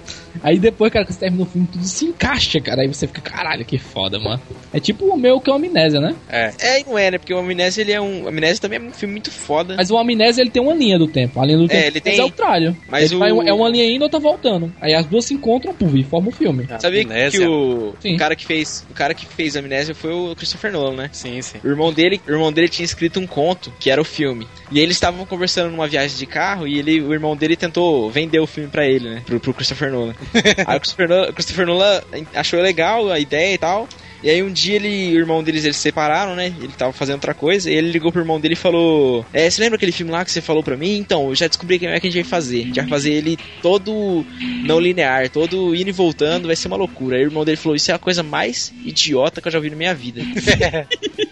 Aí 0.43 0.57
depois, 0.59 0.91
cara, 0.91 1.05
que 1.05 1.13
você 1.13 1.19
termina 1.19 1.43
o 1.43 1.45
filme, 1.45 1.67
tudo 1.71 1.83
se 1.85 2.05
encaixa, 2.05 2.59
cara. 2.59 2.81
Aí 2.81 2.87
você 2.87 3.07
fica, 3.07 3.21
caralho, 3.21 3.65
que 3.65 3.77
foda, 3.77 4.19
mano. 4.19 4.41
É 4.73 4.79
tipo 4.79 5.05
o 5.05 5.17
meu 5.17 5.39
que 5.39 5.49
é 5.49 5.53
o 5.53 5.55
Amnésia, 5.55 5.99
né? 5.99 6.15
É. 6.29 6.51
É, 6.59 6.81
e 6.81 6.83
não 6.85 6.97
é, 6.97 7.11
né? 7.11 7.17
Porque 7.17 7.33
o 7.33 7.37
Amnésia, 7.37 7.81
ele 7.81 7.91
é 7.91 8.01
um... 8.01 8.23
O 8.23 8.27
Amnésia 8.27 8.59
também 8.61 8.79
é 8.79 8.81
um 8.81 8.91
filme 8.93 9.13
muito 9.13 9.31
foda. 9.31 9.75
Mas 9.77 9.89
o 9.91 9.97
Amnésia, 9.97 10.41
ele 10.41 10.49
tem 10.51 10.61
uma 10.61 10.73
linha 10.73 10.97
do 10.99 11.07
tempo. 11.07 11.39
A 11.41 11.45
linha 11.45 11.57
do 11.57 11.65
É, 11.65 11.67
tempo 11.67 11.85
ele 11.87 11.91
mas 11.93 12.03
tem- 12.03 12.19
é 12.19 12.23
o 12.23 12.29
contrário. 12.29 12.77
mas 12.87 13.03
Ele 13.05 13.15
o- 13.15 13.19
vai- 13.19 13.47
é 13.49 13.53
uma 13.53 13.69
linha 13.69 13.85
indo 13.85 14.01
e 14.01 14.03
outra 14.03 14.19
voltando. 14.19 14.73
Aí 14.81 14.93
as 14.93 15.05
duas 15.05 15.25
se 15.25 15.33
encontram, 15.33 15.73
puf, 15.73 15.97
e 15.99 16.03
formam 16.03 16.29
o 16.29 16.31
filme. 16.31 16.67
Sabia 16.79 17.03
Amnésia. 17.03 17.39
que 17.39 17.45
o, 17.47 17.93
Sim. 17.99 18.15
o 18.15 18.17
cara 18.17 18.35
que 18.35 18.45
fez 18.45 18.85
o 18.89 18.93
cara 18.93 19.13
que 19.13 19.25
fez 19.25 19.55
Amnésia 19.55 19.95
foi 19.95 20.11
o 20.11 20.35
Christopher 20.35 20.71
Nolan, 20.71 20.95
né? 20.95 21.09
Sim, 21.11 21.41
sim. 21.41 21.57
O 21.63 21.67
irmão 21.67 21.91
dele, 21.93 22.21
o 22.27 22.31
irmão 22.31 22.51
dele 22.51 22.67
tinha 22.69 22.85
escrito 22.85 23.19
um 23.19 23.27
conto 23.27 23.71
que 23.79 23.89
era 23.89 24.01
o 24.01 24.05
filme. 24.05 24.47
E 24.71 24.79
eles 24.79 24.95
estavam 24.95 25.25
conversando 25.25 25.71
numa 25.71 25.87
viagem 25.87 26.17
de 26.17 26.25
carro 26.25 26.67
e 26.67 26.79
ele, 26.79 27.01
o 27.01 27.13
irmão 27.13 27.35
dele 27.35 27.55
tentou 27.55 28.09
vender 28.09 28.39
o 28.39 28.47
filme 28.47 28.69
pra 28.69 28.85
ele, 28.85 29.09
né? 29.09 29.23
Pro, 29.25 29.39
pro 29.39 29.53
Christopher 29.53 29.91
Nolan. 29.91 30.15
aí 30.65 30.77
o 30.77 30.79
Christopher 30.79 31.07
Nolan, 31.07 31.33
Christopher 31.33 31.65
Nolan 31.65 32.01
achou 32.33 32.59
legal 32.59 33.11
a 33.11 33.19
ideia 33.19 33.53
e 33.53 33.57
tal. 33.57 33.87
E 34.25 34.29
aí 34.29 34.41
um 34.41 34.51
dia 34.51 34.77
ele, 34.77 35.15
o 35.15 35.19
irmão 35.19 35.43
deles, 35.43 35.65
eles 35.65 35.75
se 35.75 35.83
separaram, 35.83 36.35
né? 36.35 36.47
Ele 36.47 36.73
tava 36.75 36.91
fazendo 36.91 37.15
outra 37.15 37.35
coisa, 37.35 37.69
e 37.69 37.75
ele 37.75 37.91
ligou 37.91 38.11
pro 38.11 38.21
irmão 38.21 38.39
dele 38.39 38.55
e 38.55 38.57
falou: 38.57 39.23
É, 39.31 39.47
você 39.47 39.61
lembra 39.61 39.75
aquele 39.75 39.91
filme 39.91 40.11
lá 40.11 40.25
que 40.25 40.31
você 40.31 40.41
falou 40.41 40.63
pra 40.63 40.75
mim? 40.75 40.97
Então, 40.97 41.29
eu 41.29 41.35
já 41.35 41.47
descobri 41.47 41.77
como 41.77 41.91
é 41.91 41.99
que 41.99 42.07
a 42.07 42.09
gente 42.09 42.23
vai 42.23 42.29
fazer. 42.29 42.61
A 42.61 42.65
gente 42.65 42.79
vai 42.79 42.87
fazer 42.87 43.11
ele 43.11 43.37
todo 43.61 44.25
não 44.63 44.79
linear, 44.79 45.29
todo 45.29 45.75
indo 45.75 45.89
e 45.89 45.93
voltando, 45.93 46.47
vai 46.47 46.55
ser 46.55 46.67
uma 46.67 46.75
loucura. 46.75 47.17
Aí 47.17 47.23
o 47.23 47.27
irmão 47.27 47.45
dele 47.45 47.57
falou: 47.57 47.75
Isso 47.75 47.91
é 47.91 47.93
a 47.93 47.99
coisa 47.99 48.23
mais 48.23 48.73
idiota 48.83 49.41
que 49.41 49.47
eu 49.47 49.51
já 49.51 49.59
vi 49.59 49.69
na 49.69 49.75
minha 49.75 49.93
vida. 49.93 50.21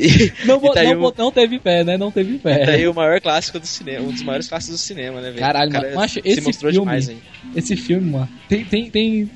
E- 0.00 0.32
Não, 0.46 0.56
e 0.64 0.72
tá 0.72 0.82
não, 0.84 1.02
o- 1.02 1.14
não 1.16 1.30
teve 1.30 1.58
fé, 1.58 1.84
né? 1.84 1.96
Não 1.98 2.10
teve 2.10 2.38
fé. 2.38 2.64
Tá 2.64 2.72
aí 2.72 2.88
o 2.88 2.94
maior 2.94 3.20
clássico 3.20 3.58
do 3.60 3.66
cinema, 3.66 4.06
um 4.06 4.12
dos 4.12 4.22
maiores 4.22 4.48
clássicos 4.48 4.76
do 4.80 4.82
cinema, 4.82 5.20
né, 5.20 5.28
velho? 5.28 5.38
Caralho, 5.40 5.70
cara 5.70 6.08
se 6.08 6.20
esse 6.24 6.40
mostrou 6.40 6.72
filme- 6.72 6.86
demais, 6.86 7.08
hein? 7.08 7.18
Esse 7.54 7.76
filme, 7.76 8.10
mano, 8.10 8.28
tem, 8.48 8.64
tem, 8.64 8.90
tem, 8.90 9.30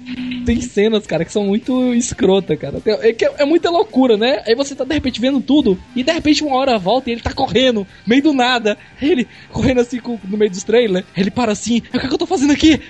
tem 0.46 0.60
cenas, 0.60 1.06
cara, 1.06 1.24
que 1.24 1.32
são 1.32 1.44
muito 1.44 1.92
escrota, 1.94 2.56
cara. 2.56 2.80
Tem- 2.80 2.94
É, 2.94 3.10
é, 3.10 3.16
é 3.38 3.44
muita 3.44 3.70
loucura, 3.70 4.16
né? 4.16 4.42
Aí 4.46 4.54
você 4.54 4.74
tá 4.74 4.84
de 4.84 4.94
repente 4.94 5.20
vendo 5.20 5.40
tudo, 5.40 5.78
e 5.96 6.02
de 6.02 6.12
repente 6.12 6.44
uma 6.44 6.56
hora 6.56 6.78
volta 6.78 7.10
e 7.10 7.12
ele 7.12 7.20
tá 7.22 7.32
correndo, 7.32 7.86
meio 8.06 8.22
do 8.22 8.32
nada. 8.32 8.78
Ele 9.02 9.26
correndo 9.50 9.80
assim 9.80 9.98
com- 9.98 10.18
no 10.24 10.36
meio 10.36 10.50
dos 10.50 10.62
trailers, 10.62 11.04
ele 11.16 11.30
para 11.30 11.52
assim, 11.52 11.82
"Ah, 11.92 11.96
o 11.96 12.00
que, 12.00 12.06
é 12.06 12.08
que 12.08 12.14
eu 12.14 12.18
tô 12.18 12.26
fazendo 12.26 12.52
aqui? 12.52 12.80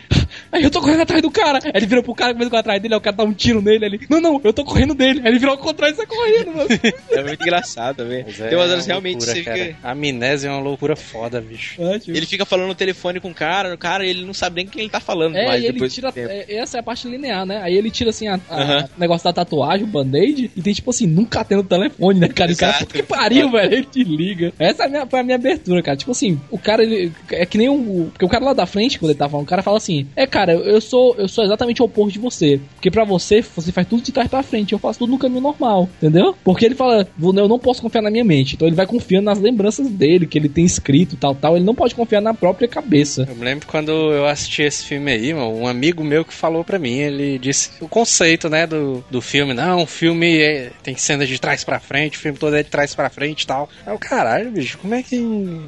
Aí 0.53 0.63
eu 0.63 0.71
tô 0.71 0.81
correndo 0.81 1.01
atrás 1.01 1.23
do 1.23 1.31
cara. 1.31 1.59
Aí 1.65 1.73
ele 1.75 1.87
vira 1.87 2.03
pro 2.03 2.15
cara 2.15 2.33
vai 2.35 2.47
atrás 2.61 2.81
dele, 2.81 2.95
aí 2.95 2.99
o 2.99 3.01
cara 3.01 3.17
dá 3.17 3.25
um 3.25 3.33
tiro 3.33 3.61
nele 3.63 3.85
ali. 3.85 4.01
Não, 4.09 4.21
não, 4.21 4.41
eu 4.45 4.53
tô 4.53 4.65
correndo 4.65 4.95
dele. 4.95 5.21
Aí 5.25 5.29
ele 5.29 5.39
vira 5.39 5.51
ao 5.53 5.59
contrário 5.59 5.95
e 5.95 5.97
sai 5.97 6.07
correndo, 6.07 6.55
mano. 6.55 6.69
É 7.11 7.23
muito 7.23 7.41
engraçado, 7.43 7.64
velho. 8.05 8.25
Mas 8.27 8.37
Tem 8.37 8.47
é 8.47 8.57
umas 8.57 8.71
horas 8.71 8.85
uma 8.85 8.87
realmente 8.87 9.15
loucura, 9.17 9.33
você 9.37 9.43
cara. 9.43 9.59
fica... 9.59 9.77
Amnésia 9.83 10.49
é 10.49 10.51
uma 10.51 10.61
loucura 10.61 10.97
foda, 10.97 11.41
bicho. 11.41 11.81
É, 11.83 11.99
tipo, 11.99 12.17
Ele 12.17 12.27
fica 12.27 12.45
falando 12.45 12.69
no 12.69 12.75
telefone 12.75 13.21
com 13.21 13.31
o 13.31 13.35
cara, 13.35 13.75
o 13.75 13.79
cara 13.79 14.05
ele 14.07 14.25
não 14.25 14.35
sabe 14.35 14.57
nem 14.57 14.67
quem 14.67 14.83
ele 14.83 14.91
tá 14.91 15.01
falando 15.01 15.37
É, 15.37 15.47
mais 15.47 15.63
e 15.63 15.67
ele 15.67 15.73
depois 15.75 15.95
tira. 15.95 16.13
é, 16.17 16.57
essa 16.57 16.77
é 16.79 16.81
a 16.81 16.83
parte 16.83 17.09
linear, 17.09 17.45
né? 17.47 17.61
Aí 17.63 17.75
ele 17.77 17.91
tira 17.91 18.11
assim 18.11 18.29
a, 18.29 18.39
a- 18.49 18.63
Aham. 18.63 18.89
o 18.97 19.01
negócio 19.01 19.25
da 19.25 19.33
tatuagem, 19.33 19.85
o 19.85 19.89
band-aid, 19.89 20.51
e 20.57 20.63
tem 20.63 20.73
tipo 20.73 20.91
assim, 20.91 21.07
nunca 21.07 21.45
tendo 21.45 21.63
telefone, 21.65 22.21
né, 22.21 22.29
cara? 22.29 22.51
E 22.51 22.55
o 22.55 22.57
cara, 22.57 22.73
Exato. 22.73 22.87
puta 22.87 22.99
que 22.99 23.03
pariu, 23.05 23.51
velho. 23.51 23.73
Ele 23.75 23.85
te 23.87 24.05
liga. 24.05 24.53
Essa 24.59 24.85
é 24.85 24.87
a 24.87 24.89
minha, 24.89 25.07
foi 25.07 25.21
a 25.21 25.23
minha 25.23 25.37
abertura, 25.37 25.83
cara. 25.83 25.97
Tipo 25.97 26.11
assim, 26.13 26.41
o 26.51 26.59
cara, 26.59 26.83
ele. 26.83 27.13
É 27.31 27.45
que 27.47 27.59
nem 27.59 27.69
o. 27.69 28.09
Porque 28.13 28.25
o 28.25 28.29
cara 28.29 28.45
lá 28.45 28.53
da 28.53 28.67
frente, 28.67 28.99
quando 28.99 29.11
ele 29.11 29.19
tá 29.19 29.29
falando, 29.29 29.45
o 29.45 29.49
cara 29.49 29.63
fala 29.63 29.77
assim: 29.77 30.07
É, 30.17 30.27
cara, 30.27 30.53
eu 30.55 30.81
sou, 30.81 31.15
eu 31.19 31.29
sou 31.29 31.45
exatamente 31.45 31.81
o 31.83 31.85
oposto 31.87 32.13
de 32.13 32.19
você. 32.19 32.61
Porque 32.75 32.91
pra 32.91 33.05
você, 33.05 33.41
você 33.43 33.73
faz 33.73 33.87
tudo 33.87 34.03
de 34.03 34.13
trás 34.13 34.29
pra 34.29 34.43
frente. 34.43 34.73
Eu 34.73 34.79
faço 34.79 34.99
tudo 35.01 35.11
no 35.11 35.19
caminho 35.19 35.41
normal, 35.41 35.89
entendeu? 35.99 36.37
Porque 36.45 36.65
ele 36.65 36.75
fala, 36.75 37.07
"Vou- 37.17 37.33
eu 37.45 37.49
não 37.49 37.59
posso 37.59 37.81
confiar 37.83 38.03
na 38.03 38.11
minha 38.11 38.25
mente. 38.25 38.55
Então 38.55 38.67
ele 38.67 38.77
vai 38.77 38.87
confiando 38.87 39.25
nas 39.27 39.39
lembranças 39.41 39.89
dele, 39.89 40.27
que 40.27 40.39
ele 40.39 40.49
tem 40.49 40.65
escrito 40.65 41.17
tal, 41.17 41.35
tal. 41.35 41.57
Ele 41.57 41.65
não 41.65 41.75
pode 41.75 41.95
confiar 41.95 42.21
na 42.21 42.35
própria 42.35 42.67
cabeça. 42.69 43.27
Eu 43.29 43.35
me 43.37 43.45
lembro 43.45 43.67
quando 43.67 43.91
eu 43.93 44.27
assisti 44.27 44.63
esse 44.63 44.85
filme 44.85 45.11
aí, 45.13 45.33
mano, 45.33 45.55
um 45.57 45.67
amigo 45.67 46.03
meu 46.05 46.25
que 46.25 46.33
falou 46.35 46.65
pra 46.65 46.79
mim, 46.79 46.99
ele 46.99 47.39
disse 47.39 47.71
o 47.81 47.89
conceito, 47.89 48.49
né, 48.49 48.67
do, 48.67 49.05
do 49.11 49.21
filme. 49.21 49.55
Não, 49.55 49.83
o 49.83 49.87
filme 49.87 50.39
é- 50.41 50.71
tem 50.83 50.97
cenas 50.97 51.29
de 51.29 51.39
trás 51.39 51.65
pra 51.65 51.79
frente, 51.81 52.17
o 52.17 52.21
filme 52.21 52.39
todo 52.39 52.55
é 52.57 52.63
de 52.63 52.71
trás 52.71 52.95
pra 52.95 53.11
frente 53.11 53.43
e 53.43 53.47
tal. 53.47 53.69
Aí 53.87 53.93
eu, 53.93 53.99
caralho, 53.99 54.51
bicho, 54.51 54.79
como 54.79 54.95
é 54.95 55.03
que... 55.03 55.17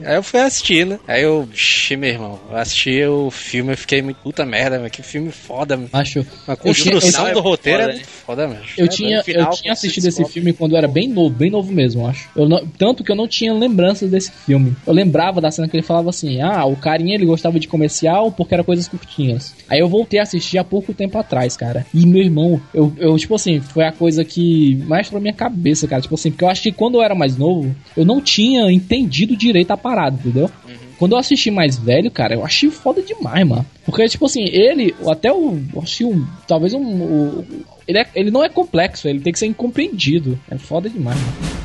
Aí 0.05 0.17
eu 0.17 0.23
fui 0.23 0.41
assistir, 0.41 0.87
né? 0.87 0.99
Aí 1.07 1.23
eu, 1.23 1.49
xi, 1.53 1.97
meu 1.97 2.11
irmão, 2.11 2.41
eu 2.51 2.57
assisti 2.57 3.05
o 3.05 3.31
filme, 3.31 3.73
eu 3.73 3.77
fiquei 3.77 4.03
muito 4.03 4.17
puta 4.19 4.45
merda, 4.45 4.77
mano, 4.79 4.91
que 4.91 5.03
filme 5.03 5.31
foda, 5.31 5.77
mano. 5.77 5.89
Acho. 5.93 6.25
A 6.47 6.57
construção 6.57 7.29
eu- 7.29 7.35
do 7.35 7.39
é 7.41 7.43
roteiro 7.43 7.79
foda, 7.81 7.91
é 7.91 7.95
muito 7.95 8.09
foda, 8.09 8.49
mano. 8.49 8.61
Eu 8.77 8.85
É, 8.87 8.89
tinha, 8.89 9.23
eu 9.27 9.51
tinha 9.51 9.73
assistido 9.73 10.07
esse 10.09 10.25
filme 10.27 10.53
quando 10.53 10.73
eu 10.73 10.79
era 10.79 10.89
bem 10.89 11.09
novo, 11.09 11.31
bem 11.35 11.51
novo 11.51 11.66
mesmo, 11.73 12.03
eu 12.03 12.07
acho. 12.07 12.29
Eu 12.37 12.49
não- 12.49 12.67
tanto 12.79 13.03
que 13.05 13.11
eu 13.13 13.17
não 13.17 13.27
tinha 13.29 13.53
lembranças 13.53 14.11
desse 14.11 14.31
filme. 14.31 14.75
Eu 14.87 14.93
lembrava 14.93 15.41
da 15.41 15.51
cena 15.51 15.69
que 15.69 15.77
ele 15.77 15.83
falava 15.83 16.11
assim: 16.11 16.41
ah, 16.41 16.65
o 16.65 16.77
carinha 16.77 17.15
ele 17.15 17.27
gostava 17.27 17.59
de 17.61 17.69
comercial 17.69 18.31
porque 18.33 18.55
era 18.55 18.65
coisas 18.65 18.89
curtinhas. 18.89 19.55
Aí 19.69 19.79
eu 19.81 19.89
voltei 19.89 20.19
a 20.21 20.23
assistir 20.23 20.59
há 20.59 20.65
pouco 20.65 20.93
tempo 20.95 21.19
atrás, 21.19 21.57
cara. 21.57 21.87
E 21.95 22.07
meu 22.07 22.23
irmão, 22.23 22.61
eu, 22.75 22.93
eu 22.99 23.17
tipo 23.17 23.35
assim, 23.35 23.61
foi 23.61 23.85
a 23.85 23.93
coisa 23.93 24.25
que 24.25 24.77
mais 24.87 25.09
pra 25.09 25.21
minha 25.21 25.33
cabeça, 25.35 25.87
cara. 25.87 26.03
Tipo 26.03 26.15
assim, 26.15 26.31
porque 26.31 26.45
eu 26.45 26.49
acho 26.49 26.63
que 26.63 26.73
quando 26.73 26.97
eu 26.97 27.03
era 27.03 27.15
mais 27.15 27.37
novo, 27.37 27.75
eu 27.97 28.05
não 28.05 28.21
tinha 28.21 28.71
entendido 28.73 29.37
direito 29.37 29.71
a 29.71 29.77
parada, 29.77 30.17
entendeu? 30.19 30.51
Quando 30.99 31.13
eu 31.13 31.19
assisti 31.19 31.51
mais 31.51 31.77
velho, 31.77 32.11
cara, 32.11 32.35
eu 32.35 32.43
achei 32.45 32.71
foda 32.71 33.03
demais, 33.03 33.47
mano. 33.47 33.67
Porque, 33.85 34.09
tipo 34.09 34.25
assim, 34.25 34.45
ele, 34.45 34.95
até 35.07 35.31
o. 35.31 35.59
eu 35.75 35.83
Achei 35.83 36.07
um. 36.07 36.25
Talvez 36.49 36.73
um. 36.73 36.81
o- 37.03 37.45
ele, 37.87 37.99
é- 37.99 38.09
ele 38.15 38.31
não 38.31 38.43
é 38.45 38.49
complexo, 38.49 39.09
ele 39.09 39.21
tem 39.21 39.33
que 39.33 39.39
ser 39.39 39.47
incompreendido. 39.47 40.39
É 40.51 40.59
foda 40.59 40.89
demais, 40.89 41.19
mano. 41.19 41.57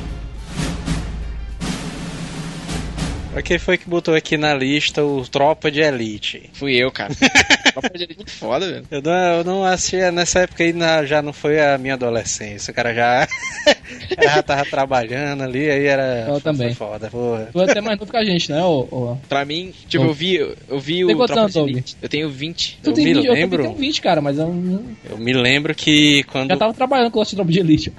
Pra 3.32 3.40
quem 3.40 3.58
foi 3.58 3.78
que 3.78 3.88
botou 3.88 4.14
aqui 4.14 4.36
na 4.36 4.52
lista 4.54 5.02
o 5.02 5.26
Tropa 5.26 5.70
de 5.70 5.80
Elite? 5.80 6.50
Fui 6.52 6.74
eu, 6.76 6.92
cara. 6.92 7.14
Tropa 7.72 7.88
de 7.96 8.04
Elite 8.04 8.12
é 8.12 8.16
muito 8.16 8.30
foda, 8.32 8.66
velho. 8.70 8.84
Eu 8.90 9.00
não, 9.00 9.12
eu 9.38 9.44
não 9.44 9.64
assisti, 9.64 9.96
nessa 10.10 10.40
época 10.40 10.62
aí 10.62 10.74
na- 10.74 11.06
já 11.06 11.22
não 11.22 11.32
foi 11.32 11.58
a 11.58 11.78
minha 11.78 11.94
adolescência. 11.94 12.70
O 12.70 12.74
cara 12.74 12.92
já, 12.94 13.26
já 14.22 14.42
tava 14.42 14.66
trabalhando 14.66 15.44
ali, 15.44 15.70
aí 15.70 15.86
era. 15.86 16.26
Eu 16.28 16.42
também. 16.42 16.74
Foi 16.74 16.86
foda, 16.88 17.08
porra. 17.08 17.48
Tu 17.50 17.60
é 17.62 17.64
até 17.70 17.80
mais 17.80 17.98
novo 17.98 18.10
que 18.10 18.16
a 18.18 18.24
gente, 18.24 18.50
né, 18.52 18.62
ô, 18.62 18.80
ô. 18.90 19.16
Pra 19.30 19.46
mim, 19.46 19.72
tipo, 19.88 20.04
eu 20.04 20.12
vi, 20.12 20.34
eu 20.34 20.78
vi 20.78 21.06
Tem 21.06 21.14
o 21.14 21.24
Tropa 21.24 21.40
anos, 21.40 21.52
de? 21.54 21.58
Elite. 21.60 21.96
Eu 22.02 22.08
tenho 22.10 22.28
20. 22.28 22.80
Tu 22.82 22.90
Eu 22.90 22.92
tem 22.94 23.04
me 23.06 23.14
20, 23.14 23.24
eu 23.26 23.32
lembro. 23.32 23.56
também 23.62 23.72
tenho 23.76 23.80
20, 23.88 24.02
cara, 24.02 24.20
mas 24.20 24.36
eu 24.38 24.48
não- 24.52 24.84
Eu 25.08 25.16
me 25.16 25.32
lembro 25.32 25.74
que 25.74 26.22
quando. 26.24 26.50
já 26.50 26.56
tava 26.58 26.74
trabalhando 26.74 27.10
com 27.10 27.18
o 27.20 27.24
Tropa 27.24 27.50
de 27.50 27.60
Elite. 27.60 27.90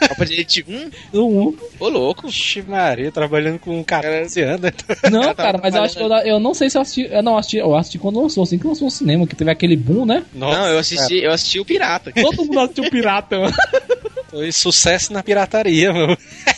Tropa 0.00 0.26
de 0.26 0.32
Elite 0.34 0.64
1? 0.68 0.90
Um, 1.20 1.20
um. 1.50 1.56
Ô, 1.78 1.88
louco. 1.88 2.26
Ixi, 2.26 2.62
Maria, 2.62 3.12
trabalhando 3.12 3.60
com 3.60 3.82
14 3.84 4.40
anos. 4.40 4.71
Não, 5.10 5.32
cara, 5.34 5.58
mas 5.62 5.74
eu 5.74 5.82
acho 5.82 5.96
que 5.96 6.02
eu, 6.02 6.08
eu 6.08 6.40
não 6.40 6.54
sei 6.54 6.70
se 6.70 6.76
eu 6.76 6.82
assisti. 6.82 7.08
Eu 7.10 7.22
não 7.22 7.36
assisti, 7.36 7.56
eu 7.56 7.74
assisti 7.74 7.98
quando 7.98 8.20
lançou, 8.20 8.42
assim 8.42 8.58
que 8.58 8.66
lançou 8.66 8.88
o 8.88 8.90
cinema, 8.90 9.26
que 9.26 9.36
teve 9.36 9.50
aquele 9.50 9.76
boom, 9.76 10.04
né? 10.04 10.24
Nossa, 10.34 10.58
não, 10.58 10.68
eu 10.68 10.78
assisti, 10.78 11.18
eu 11.18 11.32
assisti 11.32 11.60
o 11.60 11.64
Pirata. 11.64 12.12
Todo 12.12 12.44
mundo 12.44 12.60
assistiu 12.60 12.90
Pirata, 12.90 13.38
mano. 13.38 13.54
Foi 14.32 14.50
sucesso 14.50 15.12
na 15.12 15.22
pirataria, 15.22 15.92
meu. 15.92 16.08
Eu 16.08 16.16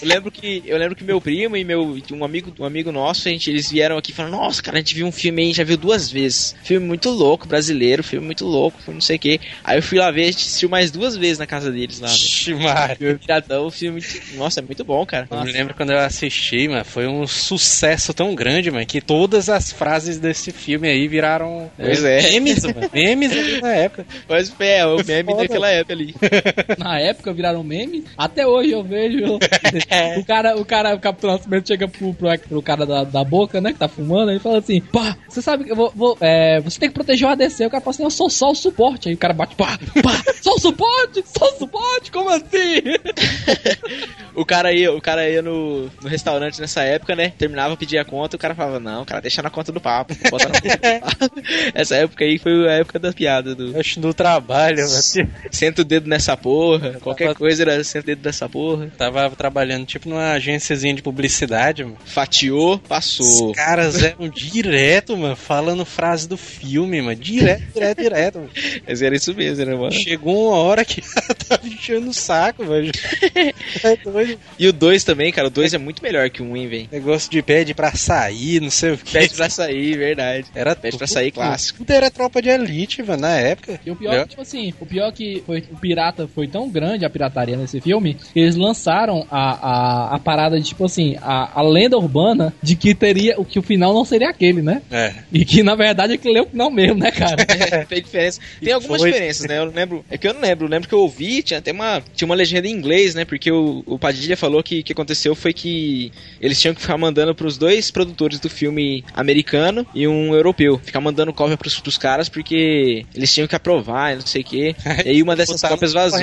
lembro 0.08 0.30
que 0.30 0.62
eu 0.64 0.78
lembro 0.78 0.94
que 0.94 1.02
meu 1.02 1.20
primo 1.20 1.56
e 1.56 1.64
meu 1.64 1.96
um 2.12 2.24
amigo, 2.24 2.54
um 2.60 2.64
amigo 2.64 2.92
nosso, 2.92 3.26
a 3.26 3.32
gente, 3.32 3.50
eles 3.50 3.68
vieram 3.68 3.98
aqui 3.98 4.12
falando: 4.12 4.32
"Nossa, 4.32 4.62
cara, 4.62 4.76
a 4.76 4.80
gente 4.80 4.94
viu 4.94 5.04
um 5.06 5.10
filme 5.10 5.42
aí, 5.42 5.52
já 5.52 5.64
viu 5.64 5.76
duas 5.76 6.08
vezes. 6.08 6.54
Filme 6.62 6.86
muito 6.86 7.10
louco, 7.10 7.48
brasileiro, 7.48 8.04
filme 8.04 8.24
muito 8.26 8.44
louco, 8.46 8.80
filme 8.80 8.98
não 8.98 9.00
sei 9.02 9.16
o 9.16 9.18
quê". 9.18 9.40
Aí 9.64 9.76
eu 9.78 9.82
fui 9.82 9.98
lá 9.98 10.08
ver, 10.12 10.22
a 10.22 10.26
gente 10.26 10.36
assistiu 10.46 10.68
mais 10.68 10.92
duas 10.92 11.16
vezes 11.16 11.38
na 11.38 11.46
casa 11.48 11.72
deles 11.72 11.98
lá, 11.98 12.08
Maria. 12.62 13.18
Piratão, 13.18 13.68
filme, 13.72 14.00
muito- 14.00 14.36
nossa, 14.36 14.60
é 14.60 14.62
muito 14.62 14.84
bom, 14.84 15.04
cara. 15.04 15.26
Eu 15.28 15.42
me 15.42 15.50
lembro 15.50 15.74
quando 15.74 15.90
eu 15.90 15.98
assisti, 15.98 16.68
mano, 16.68 16.84
foi 16.84 17.08
um 17.08 17.26
sucesso 17.26 18.14
tão 18.14 18.36
grande, 18.36 18.70
mano, 18.70 18.86
que 18.86 19.00
todas 19.00 19.48
as 19.48 19.72
frases 19.72 20.18
desse 20.20 20.52
filme 20.52 20.86
aí 20.88 21.08
viraram 21.08 21.72
Pois 21.76 22.04
é. 22.04 22.22
memes, 22.30 22.62
mano. 22.64 22.88
Memes 22.92 23.60
na 23.60 23.74
época. 23.74 24.06
Mas 24.28 24.54
é, 24.60 24.86
o 24.86 24.96
meme 25.04 25.32
Foda. 25.32 25.42
daquela 25.42 25.68
época 25.70 25.92
ali. 25.92 26.14
Na 26.78 27.00
época 27.00 27.32
viraram 27.32 27.63
meme. 27.64 28.04
Até 28.16 28.46
hoje 28.46 28.70
eu 28.72 28.82
vejo. 28.82 29.38
o 30.18 30.24
cara, 30.24 30.56
o 30.56 30.64
cara, 30.64 30.94
o 30.94 31.00
Capitão 31.00 31.30
Nascimento 31.32 31.66
chega 31.68 31.88
pro, 31.88 32.12
pro, 32.14 32.38
pro 32.38 32.62
cara 32.62 32.84
da, 32.86 33.04
da 33.04 33.24
boca, 33.24 33.60
né? 33.60 33.72
Que 33.72 33.78
tá 33.78 33.88
fumando, 33.88 34.30
aí 34.30 34.38
fala 34.38 34.58
assim: 34.58 34.80
pá, 34.80 35.16
você 35.28 35.40
sabe 35.42 35.64
que 35.64 35.72
eu 35.72 35.76
vou. 35.76 35.92
vou- 35.94 36.16
é, 36.20 36.60
você 36.60 36.78
tem 36.78 36.88
que 36.88 36.94
proteger 36.94 37.26
o 37.28 37.30
ADC. 37.32 37.66
O 37.66 37.70
cara 37.70 37.80
fala 37.82 37.94
assim: 37.94 38.04
eu 38.04 38.10
sou 38.10 38.28
só 38.30 38.50
o 38.50 38.54
suporte. 38.54 39.08
Aí 39.08 39.14
o 39.14 39.18
cara 39.18 39.32
bate, 39.34 39.54
pá, 39.56 39.78
pá, 40.02 40.22
só 40.42 40.52
o 40.54 40.60
suporte, 40.60 41.24
só 41.26 41.46
o 41.46 41.58
suporte, 41.58 42.10
como 42.12 42.28
assim? 42.30 42.82
O 44.36 44.44
cara 44.44 44.72
ia, 44.72 44.92
o 44.92 45.00
cara 45.00 45.28
ia 45.30 45.40
no, 45.40 45.84
no 46.02 46.08
restaurante 46.08 46.60
nessa 46.60 46.82
época, 46.82 47.14
né? 47.14 47.32
Terminava, 47.38 47.76
pedia 47.76 48.02
a 48.02 48.04
conta, 48.04 48.34
o 48.34 48.38
cara 48.38 48.52
falava, 48.52 48.80
não, 48.80 49.04
cara, 49.04 49.20
deixa 49.20 49.40
na 49.40 49.48
conta 49.48 49.70
do 49.70 49.80
papo. 49.80 50.12
Bota 50.28 50.48
na 50.48 50.60
conta 50.60 50.76
do 50.76 50.80
papo. 51.00 51.40
Essa 51.72 51.94
época 51.98 52.24
aí 52.24 52.36
foi 52.36 52.68
a 52.68 52.72
época 52.72 52.98
da 52.98 53.12
piada 53.12 53.54
do 53.54 53.78
Acho 53.78 54.00
no 54.00 54.12
trabalho, 54.12 54.78
mano. 54.78 55.30
senta 55.52 55.82
o 55.82 55.84
dedo 55.84 56.08
nessa 56.08 56.36
porra, 56.36 56.94
qualquer 57.00 57.32
coisa 57.36 57.53
coisa 57.54 57.62
era 57.62 57.84
sempre 57.84 58.08
dentro 58.08 58.24
dessa 58.24 58.48
porra. 58.48 58.90
Tava 58.98 59.30
trabalhando 59.30 59.86
tipo 59.86 60.08
numa 60.08 60.32
agênciazinha 60.32 60.94
de 60.94 61.02
publicidade, 61.02 61.84
mano. 61.84 61.96
Fatiou, 62.04 62.78
passou. 62.78 63.50
Os 63.50 63.56
caras 63.56 64.02
eram 64.02 64.28
direto, 64.28 65.16
mano, 65.16 65.36
falando 65.36 65.84
frase 65.84 66.28
do 66.28 66.36
filme, 66.36 67.00
mano. 67.00 67.14
Direto, 67.16 67.62
direto, 67.72 68.02
direto. 68.02 68.38
Mano. 68.38 68.50
Mas 68.86 69.02
era 69.02 69.14
isso 69.14 69.34
mesmo, 69.34 69.64
né, 69.64 69.74
mano? 69.74 69.92
Chegou 69.92 70.48
uma 70.48 70.58
hora 70.58 70.84
que 70.84 71.00
tava 71.48 71.66
enchendo 71.66 72.10
o 72.10 72.14
saco, 72.14 72.64
velho. 72.64 72.92
É 73.82 73.96
doido. 73.96 74.38
E 74.58 74.68
o 74.68 74.72
2 74.72 75.04
também, 75.04 75.32
cara. 75.32 75.48
O 75.48 75.50
2 75.50 75.74
é 75.74 75.78
muito 75.78 76.02
melhor 76.02 76.30
que 76.30 76.42
o 76.42 76.44
1, 76.44 76.50
um, 76.50 76.56
hein, 76.56 76.68
velho. 76.68 76.88
Negócio 76.90 77.30
de 77.30 77.42
pede 77.42 77.74
pra 77.74 77.94
sair, 77.94 78.60
não 78.60 78.70
sei 78.70 78.92
o 78.92 78.98
que. 78.98 79.12
Pede 79.12 79.34
pra 79.34 79.50
sair, 79.50 79.96
verdade. 79.96 80.46
Era 80.54 80.74
Pede 80.74 80.96
pra 80.96 81.06
sair 81.06 81.30
clássico. 81.30 81.78
Tudo 81.78 81.90
era 81.90 82.10
tropa 82.10 82.40
de 82.40 82.48
elite, 82.48 83.02
mano, 83.02 83.22
na 83.22 83.36
época. 83.36 83.80
E 83.84 83.90
o 83.90 83.96
pior, 83.96 84.14
é. 84.14 84.26
tipo 84.26 84.40
assim, 84.40 84.72
o 84.80 84.86
pior 84.86 85.12
que 85.12 85.42
foi, 85.44 85.64
o 85.70 85.76
pirata 85.76 86.28
foi 86.28 86.46
tão 86.46 86.68
grande, 86.68 87.04
a 87.04 87.10
pirataria 87.10 87.43
nesse 87.52 87.80
filme, 87.80 88.16
que 88.32 88.40
eles 88.40 88.56
lançaram 88.56 89.26
a, 89.30 89.52
a, 89.52 90.14
a 90.16 90.18
parada 90.18 90.58
de, 90.58 90.66
tipo 90.66 90.84
assim, 90.84 91.16
a, 91.20 91.60
a 91.60 91.62
lenda 91.62 91.96
urbana 91.96 92.52
de 92.62 92.76
que 92.76 92.94
teria, 92.94 93.38
o 93.38 93.44
que 93.44 93.58
o 93.58 93.62
final 93.62 93.92
não 93.92 94.04
seria 94.04 94.30
aquele, 94.30 94.62
né? 94.62 94.82
É. 94.90 95.14
E 95.32 95.44
que, 95.44 95.62
na 95.62 95.74
verdade, 95.74 96.14
aquele 96.14 96.38
é 96.38 96.42
o 96.42 96.46
final 96.46 96.70
mesmo, 96.70 96.98
né, 96.98 97.10
cara? 97.10 97.44
É, 97.54 97.84
tem 97.84 98.02
diferença. 98.02 98.40
Tem 98.60 98.72
algumas 98.72 99.00
foi. 99.00 99.10
diferenças, 99.10 99.46
né? 99.46 99.58
Eu 99.58 99.64
lembro. 99.66 100.04
É 100.10 100.18
que 100.18 100.26
eu 100.26 100.34
não 100.34 100.40
lembro. 100.40 100.66
Eu 100.66 100.70
lembro 100.70 100.88
que 100.88 100.94
eu 100.94 101.00
ouvi, 101.00 101.42
tinha 101.42 101.58
até 101.58 101.72
uma. 101.72 102.02
Tinha 102.14 102.26
uma 102.26 102.34
legenda 102.34 102.66
em 102.66 102.72
inglês, 102.72 103.14
né? 103.14 103.24
Porque 103.24 103.50
o, 103.50 103.82
o 103.86 103.98
Padilha 103.98 104.36
falou 104.36 104.62
que 104.62 104.80
o 104.80 104.84
que 104.84 104.92
aconteceu 104.92 105.34
foi 105.34 105.52
que 105.52 106.12
eles 106.40 106.60
tinham 106.60 106.74
que 106.74 106.80
ficar 106.80 106.98
mandando 106.98 107.34
pros 107.34 107.56
dois 107.56 107.90
produtores 107.90 108.38
do 108.38 108.50
filme 108.50 109.04
americano 109.14 109.86
e 109.94 110.06
um 110.06 110.34
europeu. 110.34 110.80
Ficar 110.84 111.00
mandando 111.00 111.32
cópia 111.32 111.56
pros, 111.56 111.80
pros 111.80 111.96
caras 111.96 112.28
porque 112.28 113.06
eles 113.14 113.32
tinham 113.32 113.46
que 113.46 113.56
aprovar 113.56 114.12
e 114.12 114.16
não 114.16 114.26
sei 114.26 114.42
o 114.42 114.44
quê. 114.44 114.76
E 115.04 115.10
aí 115.10 115.22
uma 115.22 115.36
dessas 115.36 115.56
Botaram 115.56 115.76
cópias 115.76 115.92
vazou. 115.92 116.18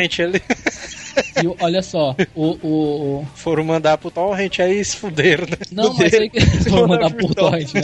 E 1.44 1.64
olha 1.64 1.82
só, 1.82 2.16
o. 2.36 2.46
o, 2.62 2.68
o- 3.22 3.28
Foram 3.36 3.64
mandar 3.64 3.98
pro 3.98 4.12
torrent 4.12 4.60
aí 4.60 4.84
se 4.84 4.96
fuderam, 4.98 5.46
né? 5.46 5.58
Não, 5.72 5.94
mas 5.94 6.14
aí 6.14 6.30
que. 6.30 6.40
Vou 6.70 6.88
mandar 6.88 7.12
por 7.12 7.34
torrent, 7.36 7.74
né? 7.74 7.82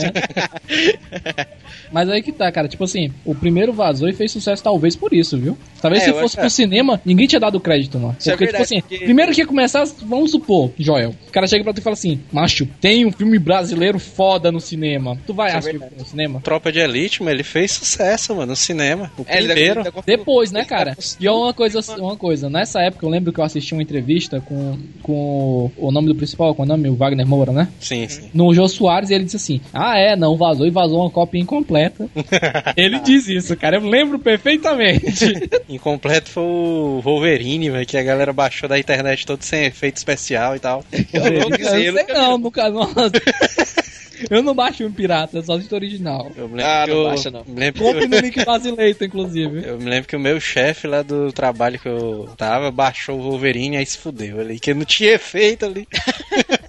Mas 1.90 2.08
aí 2.10 2.22
que 2.22 2.32
tá, 2.32 2.50
cara. 2.52 2.68
Tipo 2.68 2.84
assim, 2.84 3.10
o 3.24 3.34
primeiro 3.34 3.72
vazou 3.72 4.08
e 4.08 4.12
fez 4.12 4.30
sucesso 4.30 4.62
talvez 4.62 4.94
por 4.94 5.12
isso, 5.14 5.38
viu? 5.38 5.56
Talvez 5.80 6.02
É, 6.02 6.06
se 6.06 6.12
fosse 6.12 6.24
acho- 6.24 6.36
pro 6.38 6.50
cinema, 6.50 7.00
ninguém 7.04 7.26
tinha 7.26 7.40
dado 7.40 7.58
crédito, 7.58 7.98
mano. 7.98 8.14
É 8.20 8.30
Porque, 8.30 8.44
verdade, 8.44 8.50
tipo 8.50 8.62
assim, 8.62 8.80
porque- 8.82 9.04
primeiro 9.04 9.32
que 9.32 9.40
ia 9.40 9.46
começar, 9.46 9.84
vamos 10.02 10.30
supor, 10.30 10.70
Joel. 10.78 11.14
O 11.26 11.30
cara 11.30 11.46
chega 11.46 11.64
pra 11.64 11.72
tu 11.72 11.78
e 11.78 11.82
fala 11.82 11.94
assim, 11.94 12.20
macho, 12.30 12.66
tem 12.80 13.06
um 13.06 13.12
filme 13.12 13.38
brasileiro 13.38 13.98
foda 13.98 14.52
no 14.52 14.60
cinema. 14.60 15.16
Tu 15.26 15.32
vai 15.32 15.48
Isso 15.48 15.56
é 15.56 15.58
assistir 15.70 15.98
no 15.98 16.04
cinema? 16.04 16.40
Tropa 16.42 16.70
de 16.70 16.78
Elite, 16.78 17.22
mas 17.22 17.32
ele 17.32 17.42
fez 17.42 17.72
sucesso, 17.72 18.34
mano, 18.34 18.48
no 18.48 18.56
cinema. 18.56 19.10
O 19.18 19.24
É, 19.26 19.38
ele 19.38 19.46
primeiro. 19.48 19.82
Depois, 20.04 20.52
né, 20.52 20.64
cara? 20.64 20.96
E 21.18 21.26
é 21.26 21.30
uma 21.32 21.54
coisa, 21.54 21.80
uma 21.98 22.16
coisa, 22.16 22.50
nessa 22.50 22.80
época 22.82 23.06
eu 23.06 23.10
lembro 23.10 23.17
que 23.32 23.40
eu 23.40 23.44
assisti 23.44 23.74
uma 23.74 23.82
entrevista 23.82 24.40
com, 24.40 24.78
com 25.02 25.70
o 25.76 25.90
nome 25.90 26.08
do 26.08 26.14
principal, 26.14 26.54
com 26.54 26.62
o 26.62 26.66
nome, 26.66 26.88
o 26.88 26.94
Wagner 26.94 27.26
Moura, 27.26 27.52
né? 27.52 27.68
Sim, 27.80 28.08
sim. 28.08 28.30
no 28.32 28.52
Jô 28.54 28.68
Soares 28.68 29.10
e 29.10 29.14
ele 29.14 29.24
disse 29.24 29.36
assim: 29.36 29.60
Ah, 29.72 29.98
é, 29.98 30.16
não 30.16 30.36
vazou 30.36 30.66
e 30.66 30.70
vazou 30.70 31.00
uma 31.00 31.10
cópia 31.10 31.40
incompleta. 31.40 32.08
ele 32.76 32.98
diz 33.00 33.28
isso, 33.28 33.56
cara, 33.56 33.76
eu 33.76 33.88
lembro 33.88 34.18
perfeitamente. 34.18 35.32
Incompleto 35.68 36.30
foi 36.30 36.42
o 36.42 37.00
Wolverine, 37.02 37.70
velho, 37.70 37.86
que 37.86 37.96
a 37.96 38.02
galera 38.02 38.32
baixou 38.32 38.68
da 38.68 38.78
internet 38.78 39.26
todo 39.26 39.42
sem 39.42 39.64
efeito 39.64 39.96
especial 39.96 40.56
e 40.56 40.58
tal. 40.58 40.84
eu 41.12 41.40
nunca 41.40 41.64
sei, 41.64 41.68
sei 41.68 41.88
eu 41.88 41.92
nunca 41.92 42.06
vi. 42.06 42.12
não, 42.12 42.38
nunca 42.38 42.70
não. 42.70 42.88
Eu 44.30 44.42
não 44.42 44.54
baixo 44.54 44.84
um 44.84 44.92
pirata, 44.92 45.42
só 45.42 45.54
assisto 45.54 45.74
original. 45.74 46.30
Eu 46.36 46.48
me 46.48 46.56
lembro 46.56 46.70
Ah, 46.70 46.84
que 46.84 46.90
não 46.90 46.98
eu, 46.98 47.04
baixa, 47.04 47.30
não. 47.30 47.44
me 47.46 47.60
lembro 47.60 47.72
que 47.74 47.80
Compre 47.80 48.04
eu, 48.04 48.08
no 48.08 48.18
link 48.18 48.44
brasileiro, 48.44 49.04
inclusive. 49.04 49.62
eu 49.66 49.78
me 49.78 49.88
lembro 49.90 50.08
que 50.08 50.16
o 50.16 50.20
meu 50.20 50.40
chefe 50.40 50.86
lá 50.86 51.02
do 51.02 51.32
trabalho 51.32 51.78
que 51.78 51.88
eu 51.88 52.28
tava 52.36 52.70
baixou 52.70 53.18
o 53.18 53.22
Wolverine 53.22 53.76
aí 53.76 53.86
se 53.86 53.98
fudeu 53.98 54.40
ali, 54.40 54.58
que 54.58 54.72
não 54.74 54.84
tinha 54.84 55.12
efeito 55.12 55.64
ali. 55.66 55.86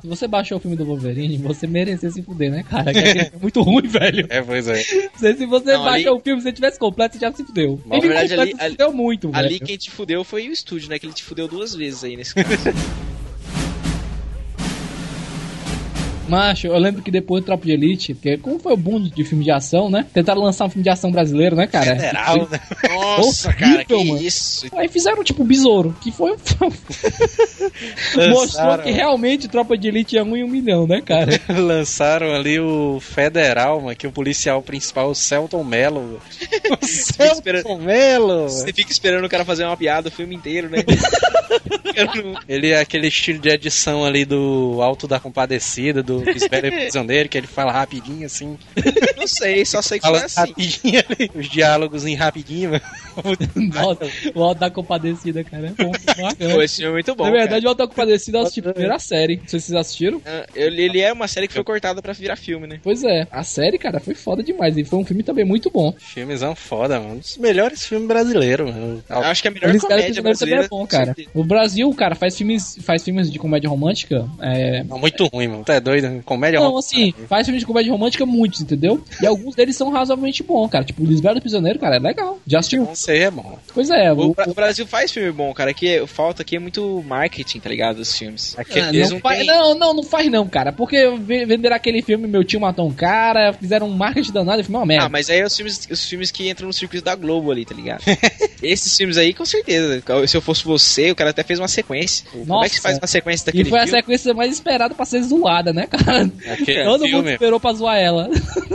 Se 0.02 0.08
você 0.08 0.28
baixou 0.28 0.58
o 0.58 0.62
filme 0.62 0.78
do 0.78 0.86
Wolverine, 0.86 1.38
você 1.38 1.68
merecia 1.68 2.10
se 2.10 2.22
fuder, 2.22 2.50
né, 2.52 2.64
cara? 2.70 2.94
Que 2.94 3.00
é 3.00 3.32
muito 3.42 3.62
ruim, 3.62 3.86
velho. 3.88 4.26
É, 4.30 4.42
pois 4.42 4.68
é. 4.68 4.76
Se 4.76 5.10
se 5.20 5.46
você 5.46 5.74
Não, 5.74 5.84
baixou 5.84 6.12
ali- 6.14 6.20
o 6.20 6.20
filme, 6.22 6.42
se 6.42 6.48
você 6.48 6.54
tivesse 6.54 6.80
completo, 6.80 7.16
você 7.16 7.20
já 7.22 7.32
se 7.34 7.44
fudeu. 7.44 7.80
Na 7.86 7.98
Ele 7.98 8.08
verdade, 8.08 8.26
incompleto 8.34 8.42
ali- 8.42 8.56
se 8.58 8.62
ali- 8.64 8.72
fudeu 8.72 8.94
muito, 8.94 9.30
Ali 9.34 9.50
velho. 9.56 9.66
quem 9.66 9.78
te 9.78 9.92
fudeu 9.92 10.24
foi 10.24 10.48
o 10.48 10.52
estúdio, 10.52 10.90
né? 10.90 10.98
Que 11.00 11.06
ele 11.06 11.14
te 11.14 11.24
fudeu 11.24 11.48
duas 11.48 11.76
vezes 11.76 12.04
aí 12.04 12.16
nesse 12.16 12.34
caso. 12.36 12.48
Macho, 16.30 16.68
eu 16.68 16.78
lembro 16.78 17.02
que 17.02 17.10
depois 17.12 17.42
do 17.44 17.46
Tropa 17.48 17.66
de 17.66 17.72
Elite, 17.72 18.14
porque 18.14 18.38
como 18.38 18.60
foi 18.60 18.74
o 18.74 18.78
boom 18.78 19.02
de 19.04 19.24
filme 19.24 19.44
de 19.44 19.52
ação, 19.52 19.90
né? 19.90 20.06
Tentaram 20.14 20.42
lançar 20.42 20.66
um 20.66 20.70
filme 20.70 20.84
de 20.84 20.90
ação 20.90 21.12
brasileiro, 21.12 21.56
né, 21.56 21.68
cara? 21.68 21.96
Federal, 21.96 22.48
né? 22.50 22.60
Nossa, 22.90 23.50
Horrível, 23.50 23.68
cara, 23.74 23.86
que 23.86 23.94
mano. 24.06 24.22
isso. 24.22 24.68
Aí 24.76 24.88
fizeram 24.88 25.24
tipo 25.24 25.44
Besouro, 25.44 25.96
que 26.02 26.12
foi 26.12 26.32
um. 26.34 26.38
Mostrou 28.30 28.78
que 28.80 28.92
realmente 28.92 29.48
Tropa 29.48 29.78
de 29.78 29.88
Elite 29.88 30.18
é 30.18 30.24
um 30.24 30.36
em 30.36 30.44
um 30.44 30.48
milhão, 30.48 30.86
né, 30.88 31.02
cara? 31.02 31.40
Lançaram 31.50 32.34
ali 32.34 32.60
o 32.60 33.00
Federal, 33.00 33.82
mano, 33.82 33.96
que 33.96 34.08
o 34.08 34.12
policial 34.12 34.62
principal, 34.62 35.10
o 35.10 35.16
Celton 35.16 35.64
Mello. 35.64 36.20
O 36.82 36.86
Celton 36.86 37.34
esperando- 37.34 37.80
Mello! 37.80 38.50
Você 38.50 38.72
fica 38.74 38.92
esperando 38.92 39.26
o 39.26 39.30
cara 39.30 39.44
fazer 39.46 39.64
uma 39.66 39.78
piada 39.78 40.10
o 40.10 40.12
filme 40.12 40.36
inteiro, 40.36 40.70
né? 40.70 40.80
Ele 42.48 42.70
é 42.72 42.80
aquele 42.80 43.08
estilo 43.08 43.40
de 43.40 43.50
edição 43.50 44.06
ali 44.06 44.26
do 44.26 44.80
Alto 44.82 45.08
da 45.08 45.20
Compadecida, 45.20 46.02
do 46.04 46.19
Bisbelo 46.34 46.72
Prisioneiro, 46.72 47.30
que 47.30 47.38
ele 47.38 47.48
fala 47.48 47.72
rapidinho 47.72 48.26
assim. 48.26 48.58
não 49.18 49.28
sei, 49.28 49.66
só 49.66 49.82
sei 49.82 50.00
que 50.00 50.06
Fala 50.06 50.18
foi 50.20 50.26
assim. 50.26 50.40
rapidinho 50.40 51.04
ali, 51.10 51.32
os 51.36 51.50
diálogos 51.50 52.06
em 52.06 52.16
rapidinho, 52.16 52.72
o 54.36 54.44
Alto 54.44 54.60
da 54.60 54.70
Compadecida, 54.70 55.44
cara. 55.44 55.68
É 55.78 55.84
bom. 55.84 55.92
Pô, 56.54 56.62
esse 56.62 56.78
filme 56.78 56.90
é 56.90 56.94
muito 56.94 57.16
bom. 57.16 57.26
Na 57.26 57.32
verdade, 57.32 57.66
o 57.66 57.70
Alto 57.70 57.80
da 57.80 57.88
Compadecida 57.88 58.38
eu 58.38 58.42
assisti 58.44 58.60
a 58.62 58.74
primeira 58.74 59.00
série. 59.00 59.38
Não 59.38 59.48
sei 59.48 59.60
se 59.60 59.68
vocês 59.68 59.78
assistiram. 59.80 60.20
cara. 60.20 60.46
Ah, 60.48 60.52
ele, 60.56 60.82
ele 60.84 61.02
é 61.02 61.12
uma 61.12 61.28
série 61.28 61.48
que 61.48 61.54
foi 61.54 61.64
cortada 61.64 62.02
pra 62.02 62.14
virar 62.14 62.36
filme, 62.36 62.68
né? 62.68 62.80
Pois 62.84 63.04
é, 63.04 63.28
a 63.32 63.44
série, 63.44 63.78
cara, 63.78 64.00
foi 64.00 64.16
foda 64.16 64.44
demais. 64.44 64.78
E 64.78 64.84
foi 64.84 65.00
um 65.00 65.06
filme 65.06 65.24
também 65.24 65.46
muito 65.46 65.70
bom. 65.70 65.94
Filmezão 65.98 66.56
foda, 66.56 67.00
mano. 67.00 67.16
Um 67.16 67.18
dos 67.20 67.38
melhores 67.38 67.86
filmes 67.86 68.08
brasileiros, 68.08 68.70
mano. 68.74 69.04
Eu 69.10 69.18
acho 69.20 69.42
que 69.42 69.48
é 69.48 69.52
a 69.52 69.54
melhor 69.54 69.70
Eles 69.70 69.82
comédia 69.82 70.06
que 70.06 70.12
o 70.12 70.16
também 70.16 70.24
brasileira. 70.24 70.66
é 70.66 70.68
bom, 70.68 70.86
cara. 70.88 71.16
O 71.34 71.44
Brasil, 71.44 71.94
cara, 71.94 72.16
faz 72.16 72.38
filmes, 72.38 72.78
faz 72.82 73.04
filmes 73.04 73.32
de 73.32 73.40
comédia 73.40 73.70
romântica. 73.70 74.28
É, 74.42 74.84
Não, 74.84 75.00
muito 75.00 75.26
ruim, 75.28 75.48
mano. 75.48 75.64
Tu 75.66 75.72
é 75.72 75.80
doido? 75.80 76.09
Comédia 76.26 76.60
Não, 76.60 76.68
romântica. 76.68 76.98
assim, 76.98 77.14
faz 77.28 77.46
filmes 77.46 77.62
de 77.62 77.66
comédia 77.68 77.92
romântica 77.92 78.26
muitos, 78.26 78.62
entendeu? 78.62 79.04
E 79.22 79.26
alguns 79.26 79.56
deles 79.56 79.76
são 79.76 79.90
razoavelmente 79.92 80.44
bons, 80.44 80.70
cara. 80.70 80.84
Tipo, 80.84 81.04
o 81.04 81.06
Lisbelo 81.06 81.40
Prisioneiro, 81.42 81.80
cara, 81.80 81.96
é 81.98 82.00
legal. 82.00 82.40
Já 82.46 82.60
assistiu? 82.60 82.88
Isso 82.92 83.10
aí 83.12 83.20
é 83.20 83.32
bom. 83.32 83.58
Pois 83.74 83.90
é, 83.90 84.12
O, 84.14 84.28
o, 84.30 84.36
o 84.48 84.54
Brasil 84.54 84.86
faz 84.88 85.12
filme 85.12 85.32
bom, 85.32 85.54
cara. 85.54 85.74
Que 85.74 86.06
falta 86.08 86.42
aqui 86.42 86.56
é 86.56 86.60
muito 86.60 87.04
marketing, 87.08 87.60
tá 87.60 87.70
ligado? 87.70 87.98
Dos 87.98 88.16
filmes. 88.18 88.56
Aquele- 88.58 88.86
Ah, 88.86 88.90
eles 88.90 89.10
não, 89.10 89.16
não 89.16 89.22
faz, 89.22 89.38
têm- 89.40 89.48
não, 89.48 89.76
não, 89.76 89.94
não 89.94 90.04
faz 90.04 90.30
não, 90.32 90.48
cara. 90.48 90.72
Porque 90.72 91.10
ve- 91.20 91.46
venderam 91.46 91.76
aquele 91.76 92.02
filme 92.02 92.28
Meu 92.28 92.44
Tio 92.44 92.60
Matou 92.60 92.88
um 92.88 92.94
Cara, 92.94 93.54
fizeram 93.54 93.88
um 93.88 93.94
marketing 93.96 94.32
danado 94.32 94.62
e 94.62 94.64
filme 94.64 94.76
é 94.76 94.80
uma 94.80 94.86
merda. 94.86 95.06
Ah, 95.06 95.10
mas 95.10 95.30
aí 95.30 95.40
é 95.40 95.46
os 95.46 95.56
filmes, 95.56 95.88
os 95.90 96.06
filmes 96.10 96.32
que 96.32 96.50
entram 96.50 96.68
no 96.68 96.74
circuito 96.74 97.04
da 97.06 97.16
Globo 97.16 97.52
ali, 97.52 97.66
tá 97.66 97.74
ligado? 97.76 98.04
Esses 98.62 98.96
filmes 98.98 99.18
aí, 99.18 99.34
com 99.34 99.46
certeza. 99.46 100.04
Se 100.28 100.36
eu 100.38 100.42
fosse 100.42 100.64
você, 100.66 101.12
o 101.12 101.16
cara 101.16 101.30
até 101.30 101.44
fez 101.44 101.60
uma 101.60 101.68
sequência. 101.68 102.26
Como 102.32 102.44
é 102.44 102.48
Nossa. 102.48 102.70
que 102.70 102.76
se 102.76 102.82
faz 102.82 102.98
uma 102.98 103.08
sequência 103.08 103.44
e 103.44 103.46
daquele 103.48 103.70
foi 103.70 103.80
a 103.80 103.84
filme? 103.86 104.00
sequência 104.00 104.34
mais 104.34 104.52
esperada 104.54 104.94
pra 104.94 105.06
ser 105.06 105.22
zoada, 105.24 105.72
né, 105.74 105.88
cara? 105.88 105.99
Aquele 106.52 106.84
Todo 106.84 107.02
mundo 107.02 107.10
filme, 107.10 107.32
esperou 107.34 107.60
pra 107.60 107.74
zoar 107.74 107.98
ela. 107.98 108.30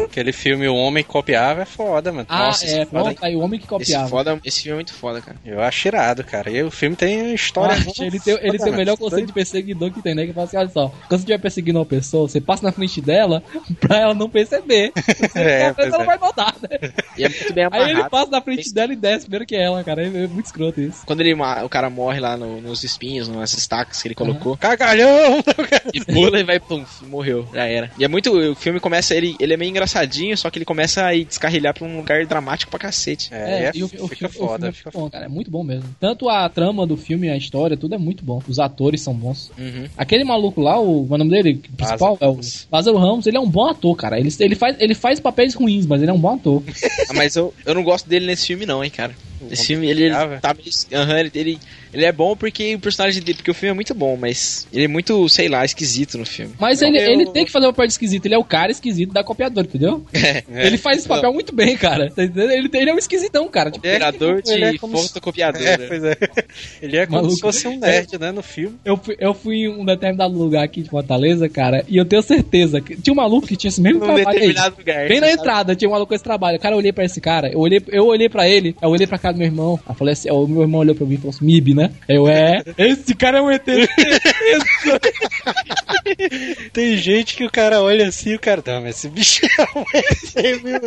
aquele 0.04 0.32
filme 0.32 0.68
O 0.68 0.74
Homem 0.74 1.04
Copiava 1.04 1.62
é 1.62 1.64
foda, 1.64 2.12
mano. 2.12 2.26
Ah, 2.28 2.46
Nossa, 2.46 2.64
é, 2.64 2.68
esse 2.68 2.76
foda, 2.86 3.04
pronto, 3.04 3.24
aí 3.24 3.36
o 3.36 3.40
homem 3.40 3.58
que 3.58 3.64
Esse, 3.66 3.68
copiava. 3.68 4.08
foda, 4.08 4.40
esse 4.44 4.60
filme 4.62 4.72
é 4.72 4.76
muito 4.76 4.92
foda, 4.94 5.20
cara. 5.20 5.36
Eu 5.44 5.60
acho 5.60 5.88
irado, 5.88 6.24
cara. 6.24 6.50
E 6.50 6.62
o 6.62 6.70
filme 6.70 6.96
tem 6.96 7.34
história. 7.34 7.76
Ah, 7.76 8.02
ele 8.04 8.20
tem, 8.20 8.38
ele 8.42 8.58
tem 8.58 8.72
o 8.72 8.76
melhor 8.76 8.96
conceito 8.96 9.26
de 9.26 9.32
perseguidor 9.32 9.90
que 9.92 10.02
tem, 10.02 10.14
né? 10.14 10.26
Que 10.26 10.32
fala 10.32 10.46
assim, 10.46 10.56
olha 10.56 10.68
só, 10.68 10.88
quando 10.88 11.08
você 11.10 11.16
estiver 11.16 11.38
perseguindo 11.38 11.78
uma 11.78 11.86
pessoa, 11.86 12.28
você 12.28 12.40
passa 12.40 12.62
na 12.64 12.72
frente 12.72 13.00
dela 13.00 13.42
pra 13.80 13.98
ela 13.98 14.14
não 14.14 14.28
perceber. 14.28 14.92
Você 14.96 15.38
É, 15.44 15.62
ela 15.76 16.02
é. 16.02 16.04
vai 16.04 16.18
notar, 16.18 16.54
né? 16.62 16.90
E 17.16 17.24
é 17.24 17.28
muito 17.28 17.52
bem 17.52 17.64
Aí 17.70 17.80
ele 17.82 17.90
amarrado. 17.92 18.10
passa 18.10 18.30
na 18.30 18.40
frente 18.40 18.72
dela 18.72 18.92
e 18.92 18.96
desce 18.96 19.22
primeiro 19.26 19.46
que 19.46 19.56
ela, 19.56 19.82
cara. 19.84 20.02
É 20.02 20.24
é 20.24 20.26
muito 20.28 20.46
escroto 20.46 20.80
isso. 20.80 21.04
Quando 21.06 21.20
ele, 21.20 21.34
o 21.34 21.68
cara 21.68 21.90
morre 21.90 22.20
lá 22.20 22.36
no- 22.36 22.60
nos 22.60 22.84
espinhos, 22.84 23.26
nas 23.28 23.52
estacas 23.56 24.00
que 24.00 24.08
ele 24.08 24.14
colocou, 24.14 24.56
Cagalhão! 24.56 25.42
e 25.92 26.04
pula 26.04 26.38
e 26.40 26.44
vai, 26.44 26.58
pum, 26.60 26.84
morreu, 27.04 27.46
já 27.52 27.64
era. 27.64 27.90
E 27.98 28.04
é 28.04 28.08
muito. 28.08 28.30
O 28.32 28.54
filme 28.54 28.80
começa, 28.80 29.14
ele, 29.14 29.36
ele 29.38 29.52
é 29.54 29.56
meio 29.56 29.70
engraçadinho, 29.70 30.36
só 30.36 30.50
que 30.50 30.58
ele 30.58 30.64
começa 30.64 31.06
a 31.06 31.14
descarrilhar 31.14 31.74
pra 31.74 31.86
um 31.86 31.96
lugar 31.96 32.24
dramático 32.26 32.70
pra 32.70 32.78
cacete. 32.80 33.28
É, 33.32 33.64
é, 33.64 33.70
e 33.74 33.82
o, 33.82 33.86
o 33.86 33.88
fica 34.08 34.28
filme- 34.28 34.46
o 34.46 34.48
foda, 34.48 34.58
filme 34.58 34.68
é 34.68 34.72
fica 34.72 34.90
muito 34.90 35.04
bom, 35.04 35.10
cara. 35.10 35.24
É 35.24 35.28
muito 35.28 35.50
bom 35.50 35.62
mesmo. 35.64 35.84
Tanto 36.00 36.28
a 36.28 36.48
trama 36.48 36.86
do 36.86 36.96
filme, 36.96 37.28
a 37.30 37.36
história, 37.36 37.76
tudo 37.76 37.94
é 37.94 37.98
muito 37.98 38.24
bom. 38.24 38.42
Os 38.48 38.58
atores 38.58 39.00
são 39.00 39.14
bons. 39.14 39.50
Uhum. 39.58 39.86
Aquele 39.96 40.24
maluco 40.24 40.60
lá, 40.60 40.78
o, 40.80 41.06
qual 41.06 41.18
é 41.18 41.22
o 41.22 41.24
nome 41.24 41.30
dele? 41.30 41.60
O 41.72 41.76
principal 41.76 42.12
Lázaro 42.12 42.18
é 42.20 42.28
o. 42.28 42.40
Lázaro 42.72 42.96
Ramos. 42.98 43.26
Ele 43.26 43.36
é 43.36 43.40
um 43.40 43.48
bom 43.48 43.66
ator, 43.68 43.94
cara. 43.96 44.18
Ele, 44.18 44.30
ele, 44.40 44.54
faz, 44.54 44.76
ele 44.80 44.94
faz 44.94 45.20
papéis 45.20 45.54
ruins, 45.54 45.86
mas 45.86 46.00
ele 46.02 46.10
é 46.10 46.14
um 46.14 46.20
bom 46.20 46.34
ator. 46.34 46.62
Ah, 47.08 47.12
mas 47.14 47.36
eu, 47.36 47.52
eu 47.66 47.74
não 47.74 47.82
gosto 47.82 48.08
dele 48.08 48.24
nesse 48.26 48.46
filme, 48.46 48.64
não, 48.64 48.82
hein, 48.82 48.90
cara. 48.90 49.14
Esse 49.50 49.66
filme, 49.66 49.88
ele, 49.88 50.04
ele 50.04 50.14
tá 50.40 50.54
meio. 50.54 51.02
aham, 51.02 51.18
ele, 51.18 51.30
ele, 51.34 51.58
ele 51.92 52.04
é 52.04 52.12
bom 52.12 52.36
porque 52.36 52.74
o 52.74 52.78
personagem 52.78 53.22
dele. 53.22 53.36
Porque 53.38 53.50
o 53.50 53.54
filme 53.54 53.70
é 53.70 53.74
muito 53.74 53.94
bom, 53.94 54.16
mas 54.16 54.66
ele 54.72 54.84
é 54.84 54.88
muito, 54.88 55.28
sei 55.28 55.48
lá, 55.48 55.64
esquisito 55.64 56.16
no 56.18 56.24
filme. 56.26 56.52
Mas 56.58 56.82
ele, 56.82 56.98
eu- 56.98 57.10
ele 57.12 57.26
tem 57.30 57.44
que 57.44 57.52
fazer 57.52 57.66
o 57.66 57.70
papel 57.72 57.86
de 57.86 57.92
esquisito. 57.92 58.26
Ele 58.26 58.34
é 58.34 58.38
o 58.38 58.44
cara 58.44 58.70
esquisito 58.72 59.12
da 59.12 59.22
copiadora, 59.24 59.66
entendeu? 59.66 60.04
É. 60.54 60.66
Ele 60.66 60.76
faz 60.78 60.98
esse 60.98 61.08
papel 61.08 61.32
muito 61.32 61.54
bem, 61.54 61.76
cara. 61.76 62.10
Tá? 62.10 62.22
Ele, 62.22 62.68
ele 62.72 62.90
é 62.90 62.94
um 62.94 62.98
esquisitão, 62.98 63.48
cara. 63.48 63.70
Tipo, 63.70 63.86
Operador 63.86 64.42
de 64.42 64.52
ele 64.52 64.64
é 64.64 64.78
como 64.78 64.96
se- 64.98 65.08
fotocopiadora. 65.08 65.64
É, 65.64 65.76
pois 65.88 66.04
é. 66.04 66.16
Ele 66.82 66.96
é 66.96 67.06
como 67.06 67.16
Maluco. 67.18 67.34
se 67.34 67.40
fosse 67.40 67.66
um 67.68 67.78
nerd, 67.78 68.18
né, 68.18 68.30
no 68.32 68.42
filme. 68.42 68.76
eu, 68.84 68.96
fui, 68.96 69.16
eu 69.18 69.34
fui 69.34 69.56
em 69.64 69.68
um 69.68 69.84
determinado 69.84 70.36
lugar 70.36 70.64
aqui 70.64 70.82
de 70.82 70.88
Fortaleza, 70.90 71.48
cara, 71.48 71.84
e 71.88 71.96
eu 71.96 72.04
tenho 72.04 72.22
certeza 72.22 72.80
que 72.80 72.96
tinha 72.96 73.12
um 73.12 73.16
maluco 73.16 73.46
que 73.46 73.56
tinha 73.56 73.68
esse 73.68 73.80
mesmo 73.80 74.00
Num 74.00 74.06
trabalho 74.14 74.38
aí. 74.40 74.48
lugar. 74.48 75.08
Bem 75.08 75.20
na 75.20 75.26
sabe? 75.28 75.38
entrada, 75.40 75.76
tinha 75.76 75.88
um 75.88 75.92
maluco 75.92 76.08
com 76.08 76.14
esse 76.14 76.24
trabalho. 76.24 76.58
Cara, 76.58 76.74
eu 76.74 76.78
olhei 76.78 76.92
pra 76.92 77.04
esse 77.04 77.20
cara, 77.20 77.48
eu 77.52 77.58
olhei, 77.58 77.82
eu 77.88 78.06
olhei 78.06 78.28
pra 78.28 78.48
ele, 78.48 78.74
eu 78.80 78.88
olhei 78.88 79.06
pra 79.06 79.18
cara 79.18 79.33
do 79.34 79.38
meu 79.38 79.46
irmão. 79.46 79.78
Aí 79.86 79.94
falei 79.94 80.12
assim, 80.12 80.30
o 80.30 80.46
meu 80.46 80.62
irmão 80.62 80.80
olhou 80.80 80.94
pra 80.94 81.06
mim 81.06 81.14
e 81.14 81.18
falou 81.18 81.30
assim, 81.30 81.44
Mib, 81.44 81.74
né? 81.74 81.90
Eu, 82.08 82.28
é, 82.28 82.62
esse 82.78 83.14
cara 83.14 83.38
é 83.38 83.42
um 83.42 83.50
ET. 83.50 83.64
Tem 86.72 86.96
gente 86.96 87.36
que 87.36 87.44
o 87.44 87.50
cara 87.50 87.82
olha 87.82 88.08
assim 88.08 88.30
e 88.30 88.36
o 88.36 88.40
cara, 88.40 88.62
não, 88.66 88.80
mas 88.82 88.96
esse 88.96 89.08
bicho 89.08 89.46
é 89.58 89.62
um 89.78 89.84
ET, 89.94 90.32
viu? 90.62 90.80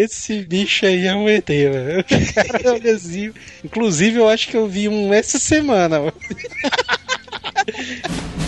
Esse 0.00 0.40
bicho 0.42 0.86
aí 0.86 1.06
é 1.06 1.14
um 1.14 1.28
ET, 1.28 1.46
velho. 1.46 2.00
O 2.00 2.04
cara 2.34 2.74
olha 2.74 2.94
assim. 2.94 3.32
Inclusive, 3.64 4.18
eu 4.18 4.28
acho 4.28 4.48
que 4.48 4.56
eu 4.56 4.68
vi 4.68 4.88
um 4.88 5.12
essa 5.12 5.38
semana, 5.38 6.00
mano. 6.00 6.14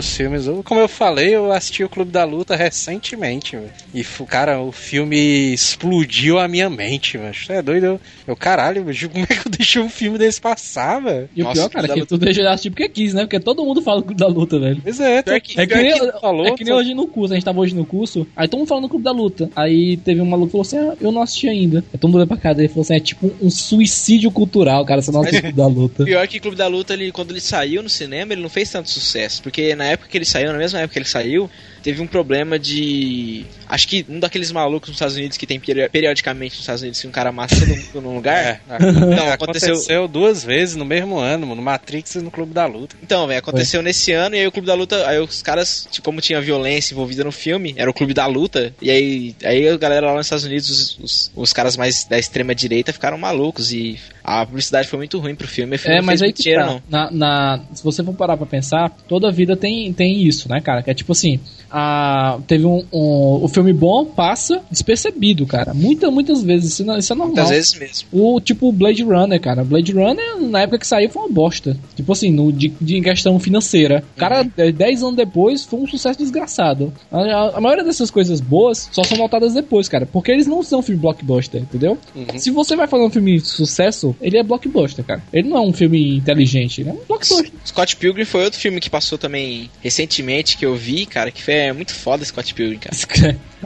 dos 0.00 0.16
filmes, 0.16 0.46
eu- 0.46 0.62
como 0.62 0.80
eu 0.80 0.88
falei, 0.88 1.34
eu 1.34 1.50
assisti 1.52 1.84
o 1.84 1.88
Clube 1.88 2.10
da 2.10 2.24
Luta 2.24 2.56
recentemente, 2.56 3.56
velho. 3.56 3.70
E, 3.94 4.02
cara, 4.26 4.60
o 4.60 4.72
filme 4.72 5.52
explodiu 5.52 6.38
a 6.38 6.48
minha 6.48 6.68
mente, 6.68 7.16
velho. 7.18 7.34
É 7.48 7.62
doido. 7.62 7.84
Eu, 7.86 8.00
eu, 8.28 8.36
caralho, 8.36 8.82
como 8.84 9.24
é 9.24 9.26
que 9.26 9.46
eu 9.46 9.50
deixei 9.50 9.80
um 9.82 9.88
filme 9.88 10.18
desse 10.18 10.40
passar, 10.40 11.00
velho? 11.00 11.28
E 11.34 11.42
o 11.42 11.50
pior, 11.52 11.68
cara, 11.68 11.86
Clube 11.86 11.94
que 11.94 12.00
da 12.00 12.06
tu 12.06 12.18
deixa 12.18 12.40
de 12.42 12.46
assistir 12.48 12.70
porque 12.70 12.88
quis, 12.88 13.14
né? 13.14 13.22
Porque 13.22 13.40
todo 13.40 13.64
mundo 13.64 13.82
fala 13.82 14.00
do 14.00 14.06
Clube 14.06 14.20
da 14.20 14.26
Luta, 14.28 14.58
velho. 14.58 14.80
Pois 14.82 15.00
é, 15.00 15.22
Pior 15.22 15.40
que- 15.40 15.60
É 15.60 15.66
que, 15.66 15.74
nem, 15.74 15.92
que 15.98 16.20
falou, 16.20 16.46
é 16.46 16.52
que 16.56 16.64
nem 16.64 16.72
hoje 16.74 16.94
no 16.94 17.06
curso, 17.06 17.32
a 17.32 17.36
gente 17.36 17.44
tava 17.44 17.60
hoje 17.60 17.74
no 17.74 17.84
curso, 17.84 18.26
aí 18.36 18.48
todo 18.48 18.58
mundo 18.60 18.68
falando 18.68 18.84
do 18.84 18.88
Clube 18.88 19.04
da 19.04 19.12
Luta. 19.12 19.50
Aí 19.54 19.96
teve 19.98 20.20
um 20.20 20.26
maluco 20.26 20.46
que 20.46 20.52
falou 20.52 20.62
assim: 20.62 20.78
ah, 20.78 20.96
eu 21.00 21.12
não 21.12 21.22
assisti 21.22 21.48
ainda. 21.48 21.78
Aí 21.92 21.98
todo 21.98 22.08
mundo 22.08 22.16
olhou 22.16 22.26
pra 22.26 22.36
cá 22.36 22.52
dele 22.52 22.66
e 22.66 22.68
falou 22.68 22.82
assim: 22.82 22.94
é 22.94 23.00
tipo 23.00 23.30
um 23.40 23.50
suicídio 23.50 24.30
cultural, 24.30 24.84
cara, 24.84 25.02
você 25.02 25.10
não 25.10 25.20
assiste 25.20 25.38
o 25.38 25.42
Clube 25.42 25.56
da 25.56 25.66
Luta. 25.66 26.04
Pior 26.10 26.26
que 26.28 26.40
Clube 26.40 26.56
da 26.56 26.66
Luta, 26.66 26.92
ele, 26.94 27.12
quando 27.12 27.30
ele 27.30 27.40
saiu 27.40 27.82
no 27.82 27.88
cinema, 27.88 28.32
ele 28.32 28.42
não 28.42 28.48
fez 28.48 28.70
tanto 28.70 28.88
sucesso. 28.90 29.42
Porque 29.42 29.74
na 29.74 29.89
época 29.90 30.08
que 30.08 30.18
ele 30.18 30.24
saiu, 30.24 30.52
na 30.52 30.58
mesma 30.58 30.78
época 30.80 30.92
que 30.92 30.98
ele 30.98 31.08
saiu, 31.08 31.50
teve 31.82 32.00
um 32.02 32.06
problema 32.06 32.58
de. 32.58 33.44
Acho 33.68 33.86
que 33.88 34.04
um 34.08 34.18
daqueles 34.18 34.50
malucos 34.52 34.88
nos 34.88 34.96
Estados 34.96 35.16
Unidos 35.16 35.36
que 35.36 35.46
tem 35.46 35.58
peri- 35.60 35.88
periodicamente 35.88 36.52
nos 36.54 36.60
Estados 36.60 36.82
Unidos 36.82 37.00
que 37.00 37.06
um 37.06 37.10
cara 37.10 37.30
mata 37.32 37.54
todo 37.56 37.68
mundo 37.68 38.00
num 38.02 38.14
lugar. 38.16 38.36
É, 38.36 38.60
Então, 39.10 39.32
aconteceu... 39.32 39.74
aconteceu- 39.74 40.08
duas 40.08 40.42
vezes 40.44 40.76
no 40.76 40.84
mesmo 40.84 41.18
ano, 41.18 41.46
no 41.54 41.62
Matrix 41.62 42.16
e 42.16 42.20
no 42.20 42.30
Clube 42.30 42.52
da 42.52 42.66
Luta. 42.66 42.96
Então, 43.02 43.26
velho, 43.26 43.38
aconteceu 43.38 43.82
nesse 43.82 44.12
ano 44.12 44.34
e 44.34 44.40
aí 44.40 44.46
o 44.46 44.52
Clube 44.52 44.66
da 44.66 44.74
Luta, 44.74 45.06
aí 45.08 45.18
os 45.20 45.42
caras, 45.42 45.86
tipo, 45.90 46.04
como 46.04 46.20
tinha 46.20 46.40
violência 46.40 46.92
envolvida 46.94 47.22
no 47.24 47.32
filme, 47.32 47.74
era 47.76 47.88
o 47.90 47.94
Clube 47.94 48.12
da 48.14 48.26
Luta, 48.26 48.74
e 48.82 48.90
aí, 48.90 49.34
aí 49.44 49.68
a 49.68 49.76
galera 49.76 50.06
lá 50.08 50.14
nos 50.16 50.26
Estados 50.26 50.44
Unidos, 50.44 50.68
os, 50.70 50.98
os, 50.98 51.32
os 51.36 51.52
caras 51.52 51.76
mais 51.76 52.04
da 52.04 52.18
extrema 52.18 52.54
direita 52.54 52.92
ficaram 52.92 53.16
malucos 53.18 53.72
e 53.72 53.98
a 54.24 54.44
publicidade 54.44 54.88
foi 54.88 54.98
muito 54.98 55.18
ruim 55.18 55.34
pro 55.34 55.46
filme. 55.48 55.76
O 55.76 55.78
filme 55.78 55.96
É, 55.98 56.00
mas 56.02 56.20
aí 56.22 56.32
que 56.32 56.54
tá. 56.54 56.66
não. 56.66 56.82
Na, 56.88 57.10
na- 57.10 57.60
se 57.74 57.82
você 57.84 58.02
for 58.04 58.14
parar 58.14 58.36
pra 58.36 58.46
pensar, 58.46 58.90
toda 59.08 59.30
vida 59.30 59.56
tem, 59.56 59.92
tem 59.92 60.22
isso, 60.22 60.48
né, 60.48 60.60
cara? 60.60 60.82
Que 60.82 60.90
é 60.90 60.94
tipo 60.94 61.12
assim, 61.12 61.40
a, 61.70 62.38
teve 62.46 62.64
um, 62.66 62.84
um- 62.92 63.40
O 63.44 63.48
filme 63.48 63.72
bom 63.72 64.04
passa 64.04 64.60
despercebido, 64.70 65.46
cara. 65.46 65.72
Muitas, 65.74 66.12
muitas 66.12 66.42
vezes. 66.42 66.72
Isso, 66.72 66.84
não- 66.84 66.98
isso 66.98 67.12
é 67.12 67.16
normal. 67.16 67.34
Muitas 67.36 67.50
vezes 67.50 67.74
mesmo. 67.78 68.08
O 68.12 68.40
tipo 68.40 68.70
Blade 68.72 69.02
Runner, 69.02 69.40
cara. 69.40 69.64
Blade 69.64 69.92
Runner, 69.92 70.40
na 70.40 70.62
época 70.62 70.78
que 70.78 70.86
saiu, 70.86 71.08
foi 71.10 71.22
uma 71.22 71.32
bosta. 71.32 71.76
Tipo 71.96 72.12
assim, 72.12 72.30
no, 72.30 72.52
de, 72.52 72.72
de 72.80 72.96
em 72.96 73.02
questão 73.02 73.38
financeira. 73.38 74.02
O 74.16 74.18
cara, 74.18 74.46
eh, 74.56 74.72
10 74.72 75.02
anos 75.02 75.16
depois, 75.16 75.64
foi 75.64 75.80
um 75.80 75.86
sucesso 75.86 76.18
desgraçado. 76.18 76.92
A, 77.10 77.18
a- 77.20 77.56
a 77.58 77.60
maioria 77.60 77.84
dessas 77.84 78.10
coisas 78.10 78.40
boas 78.40 78.88
só 78.92 79.02
são 79.04 79.16
notadas 79.18 79.54
depois, 79.54 79.88
cara. 79.88 80.06
Porque 80.06 80.30
eles 80.32 80.46
não 80.46 80.62
são 80.62 80.82
filme 80.82 81.00
blockbuster, 81.00 81.62
entendeu? 81.62 81.96
Se 82.36 82.50
você 82.50 82.74
vai 82.76 82.86
fazer 82.86 83.04
um 83.04 83.10
filme 83.10 83.36
de 83.40 83.46
sucesso, 83.46 84.14
ele 84.20 84.36
é 84.38 84.42
blockbuster, 84.42 85.04
cara. 85.04 85.22
Ele 85.32 85.48
não 85.48 85.56
é 85.58 85.60
um 85.60 85.72
filme 85.72 86.16
inteligente, 86.16 86.80
ele 86.80 86.90
é 86.90 86.92
um 86.92 86.98
blockbuster. 87.08 87.52
Scott 87.64 87.96
Pilgrim 87.96 88.24
foi 88.24 88.44
outro 88.44 88.58
filme 88.58 88.80
que 88.80 88.90
passou 88.90 89.16
também 89.18 89.70
recentemente 89.82 90.56
que 90.56 90.64
eu 90.66 90.74
vi, 90.74 91.06
cara, 91.06 91.30
que 91.30 91.42
foi 91.42 91.54
é 91.68 91.72
muito 91.72 91.92
foda 91.94 92.24
Scott 92.24 92.52
Pilgrim, 92.54 92.78
cara. 92.78 92.96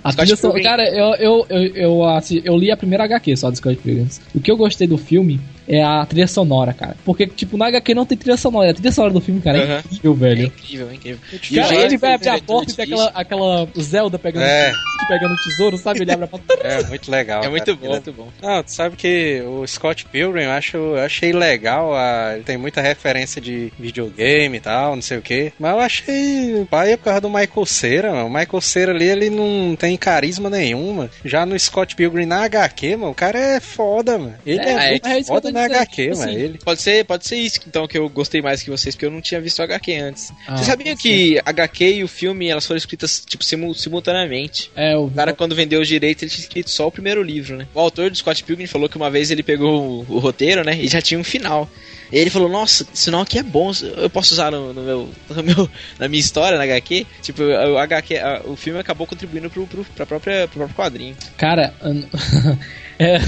A 0.03 0.11
Scott 0.13 0.29
Pilgrim. 0.53 0.63
Cara, 0.65 0.89
eu, 0.89 1.15
eu, 1.15 1.47
eu, 1.49 1.77
eu, 1.77 2.05
assi- 2.05 2.43
eu 2.45 2.57
li 2.57 2.71
a 2.71 2.77
primeira 2.77 3.05
HQ 3.05 3.37
só 3.37 3.51
do 3.51 3.57
Scott 3.57 3.77
Pilgrim. 3.83 4.09
O 4.35 4.41
que 4.41 4.51
eu 4.51 4.57
gostei 4.57 4.87
do 4.87 4.99
filme 4.99 5.41
é 5.69 5.83
a 5.83 6.05
trilha 6.07 6.27
sonora, 6.27 6.73
cara. 6.73 6.97
Porque, 7.05 7.27
tipo, 7.27 7.57
na 7.57 7.67
HQ 7.67 7.95
não 7.95 8.05
tem 8.07 8.17
trilha 8.19 8.37
sonora. 8.37 8.71
A 8.71 8.75
trilha 8.75 8.93
sonora 8.93 9.13
do 9.15 9.21
filme, 9.21 9.41
cara, 9.41 9.59
é 9.59 9.63
Aham. 9.65 9.79
incrível, 9.91 10.13
É 10.13 10.17
velho. 10.17 10.47
incrível, 10.47 10.91
é 10.91 10.95
incrível. 10.95 11.19
E 11.51 11.55
Cara, 11.57 11.75
ele 11.75 11.97
vai 11.97 12.15
abrir 12.15 12.29
a 12.29 12.33
diretor 12.35 12.47
porta 12.55 12.73
e 12.73 12.75
tem 12.75 12.85
aquela, 12.85 13.09
aquela 13.15 13.69
Zelda 13.81 14.19
pegando, 14.19 14.43
É. 14.45 14.73
pegando 15.09 15.37
tesouro, 15.37 15.77
sabe? 15.79 16.01
Ele 16.03 16.13
abre 16.13 16.25
a 16.25 16.29
porta. 16.29 16.55
É 16.63 16.83
muito 16.85 17.11
legal. 17.11 17.39
É 17.39 17.43
cara, 17.43 17.51
muito 17.51 17.67
bom, 17.67 17.73
aquilo. 17.77 17.91
muito 17.93 18.13
bom. 18.13 18.29
Não, 18.43 18.63
tu 18.63 18.73
sabe 18.73 18.97
que 18.97 19.43
o 19.47 19.67
Scott 19.67 20.05
Pilgrim, 20.07 20.45
eu, 20.45 20.51
acho, 20.53 20.77
eu 20.77 20.99
achei 20.99 21.33
legal, 21.33 21.95
a- 21.95 22.33
ele 22.35 22.43
tem 22.45 22.57
muita 22.57 22.81
referência 22.81 23.41
de 23.41 23.73
videogame 23.79 24.57
e 24.57 24.61
tal, 24.61 24.95
não 24.95 25.03
sei 25.03 25.19
o 25.19 25.23
que. 25.23 25.53
Mas 25.59 25.73
eu 25.73 25.81
achei, 25.81 26.67
pai, 26.71 26.93
é 26.93 26.97
por 26.97 27.05
causa 27.05 27.21
do 27.21 27.29
Michael 27.31 27.67
Cera, 27.67 28.13
mano. 28.13 28.27
O 28.27 28.31
Michael 28.33 28.61
Cera 28.61 28.93
ali, 28.93 29.05
ele 29.07 29.31
não 29.31 29.77
tem 29.77 29.97
carisma 29.97 30.49
nenhum, 30.51 30.93
mano. 30.95 31.11
Já 31.25 31.45
no 31.47 31.59
Scott 31.59 31.95
Pilgrim 31.95 32.27
na 32.27 32.45
HQ, 32.45 32.97
mano, 32.97 33.13
o 33.13 33.15
cara 33.15 33.39
é 33.39 33.61
foda, 33.61 34.19
mano. 34.19 34.35
Ele 34.47 34.59
É, 34.61 34.95
é, 34.95 35.19
é 35.19 35.25
foda 35.25 35.51
na 35.55 35.63
dizendo, 35.67 35.81
HQ, 35.81 36.03
tipo 36.11 36.13
assim, 36.23 36.35
Ele... 36.35 36.59
Pode 36.59 36.83
ser, 36.83 37.05
pode 37.05 37.27
ser 37.27 37.37
isso, 37.37 37.61
então, 37.67 37.87
que 37.89 37.97
eu 37.97 38.09
gostei 38.09 38.43
mais 38.43 38.63
que 38.63 38.71
vocês, 38.71 38.95
porque 38.95 39.07
eu 39.07 39.11
não 39.11 39.21
tinha 39.21 39.41
visto 39.41 39.59
o 39.61 39.63
HQ 39.63 39.95
antes. 39.95 40.33
Ah, 40.47 40.57
Vocês 40.57 40.67
sabiam 40.67 40.91
pode 40.97 41.03
que 41.03 41.41
HQ 41.45 41.85
e 41.95 42.05
o 42.05 42.09
filme, 42.09 42.49
elas 42.49 42.67
foram 42.67 42.79
escritas, 42.79 43.23
tipo, 43.27 43.43
simu- 43.45 43.75
simultaneamente? 43.75 44.71
É, 44.77 44.97
o 44.97 45.05
O 45.07 45.11
cara, 45.11 45.33
quando 45.33 45.55
vendeu 45.55 45.81
os 45.81 45.89
direitos, 45.89 46.23
ele 46.23 46.31
tinha 46.31 46.43
escrito 46.43 46.71
só 46.71 46.87
o 46.87 46.93
primeiro 46.93 47.23
livro, 47.23 47.57
né? 47.57 47.67
O 47.75 47.81
autor 47.81 48.11
do 48.11 48.17
Scott 48.17 48.43
Pilgrim 48.45 48.67
falou 48.67 48.89
que 48.89 48.97
uma 48.97 49.11
vez 49.11 49.31
ele 49.31 49.43
pegou 49.43 50.05
o, 50.09 50.15
o 50.17 50.19
roteiro, 50.19 50.63
né? 50.65 50.77
E 50.79 50.89
já 50.89 51.01
tinha 51.01 51.19
um 51.19 51.25
final. 51.25 51.69
E 52.13 52.19
ele 52.19 52.31
falou, 52.31 52.49
nossa, 52.49 52.87
esse 52.95 53.07
final 53.07 53.23
aqui 53.23 53.39
é 53.39 53.43
bom, 53.43 53.73
eu 53.97 54.09
posso 54.11 54.35
usar 54.35 54.51
no, 54.51 54.73
no 54.73 54.83
meu, 54.83 55.09
no 55.31 55.43
meu- 55.43 55.71
na 55.99 56.07
minha 56.07 56.21
história, 56.21 56.57
na 56.59 56.65
HQ. 56.65 57.07
Tipo, 57.23 57.43
o, 57.43 57.79
HQ, 57.79 58.17
a- 58.19 58.43
o 58.45 58.55
filme 58.57 58.79
acabou 58.79 59.07
contribuindo 59.07 59.51
pro, 59.51 59.67
pro, 59.67 59.85
pra 59.85 60.07
própria, 60.07 60.47
pro 60.47 60.59
próprio 60.59 60.77
quadrinho. 60.77 61.17
Cara, 61.37 61.75
é, 62.99 63.19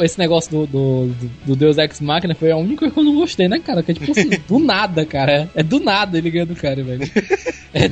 esse 0.00 0.18
negócio 0.18 0.50
do, 0.50 0.66
do, 0.66 1.06
do- 1.46 1.56
Deus 1.56 1.78
Ex 1.78 2.00
Machina 2.00 2.34
foi 2.34 2.50
a 2.50 2.56
única 2.56 2.78
coisa 2.80 2.94
que 2.94 3.00
eu 3.00 3.04
não 3.04 3.14
gostei, 3.14 3.48
né, 3.48 3.58
cara? 3.58 3.82
Que 3.82 3.90
é 3.90 3.94
tipo 3.94 4.10
assim, 4.10 4.30
do 4.48 4.58
nada, 4.58 5.04
cara. 5.04 5.48
É 5.54 5.62
do 5.62 5.80
nada 5.80 6.18
ele 6.18 6.30
ganha 6.30 6.46
do 6.46 6.54
cara, 6.56 6.82
velho. 6.82 7.02
É 7.76 7.88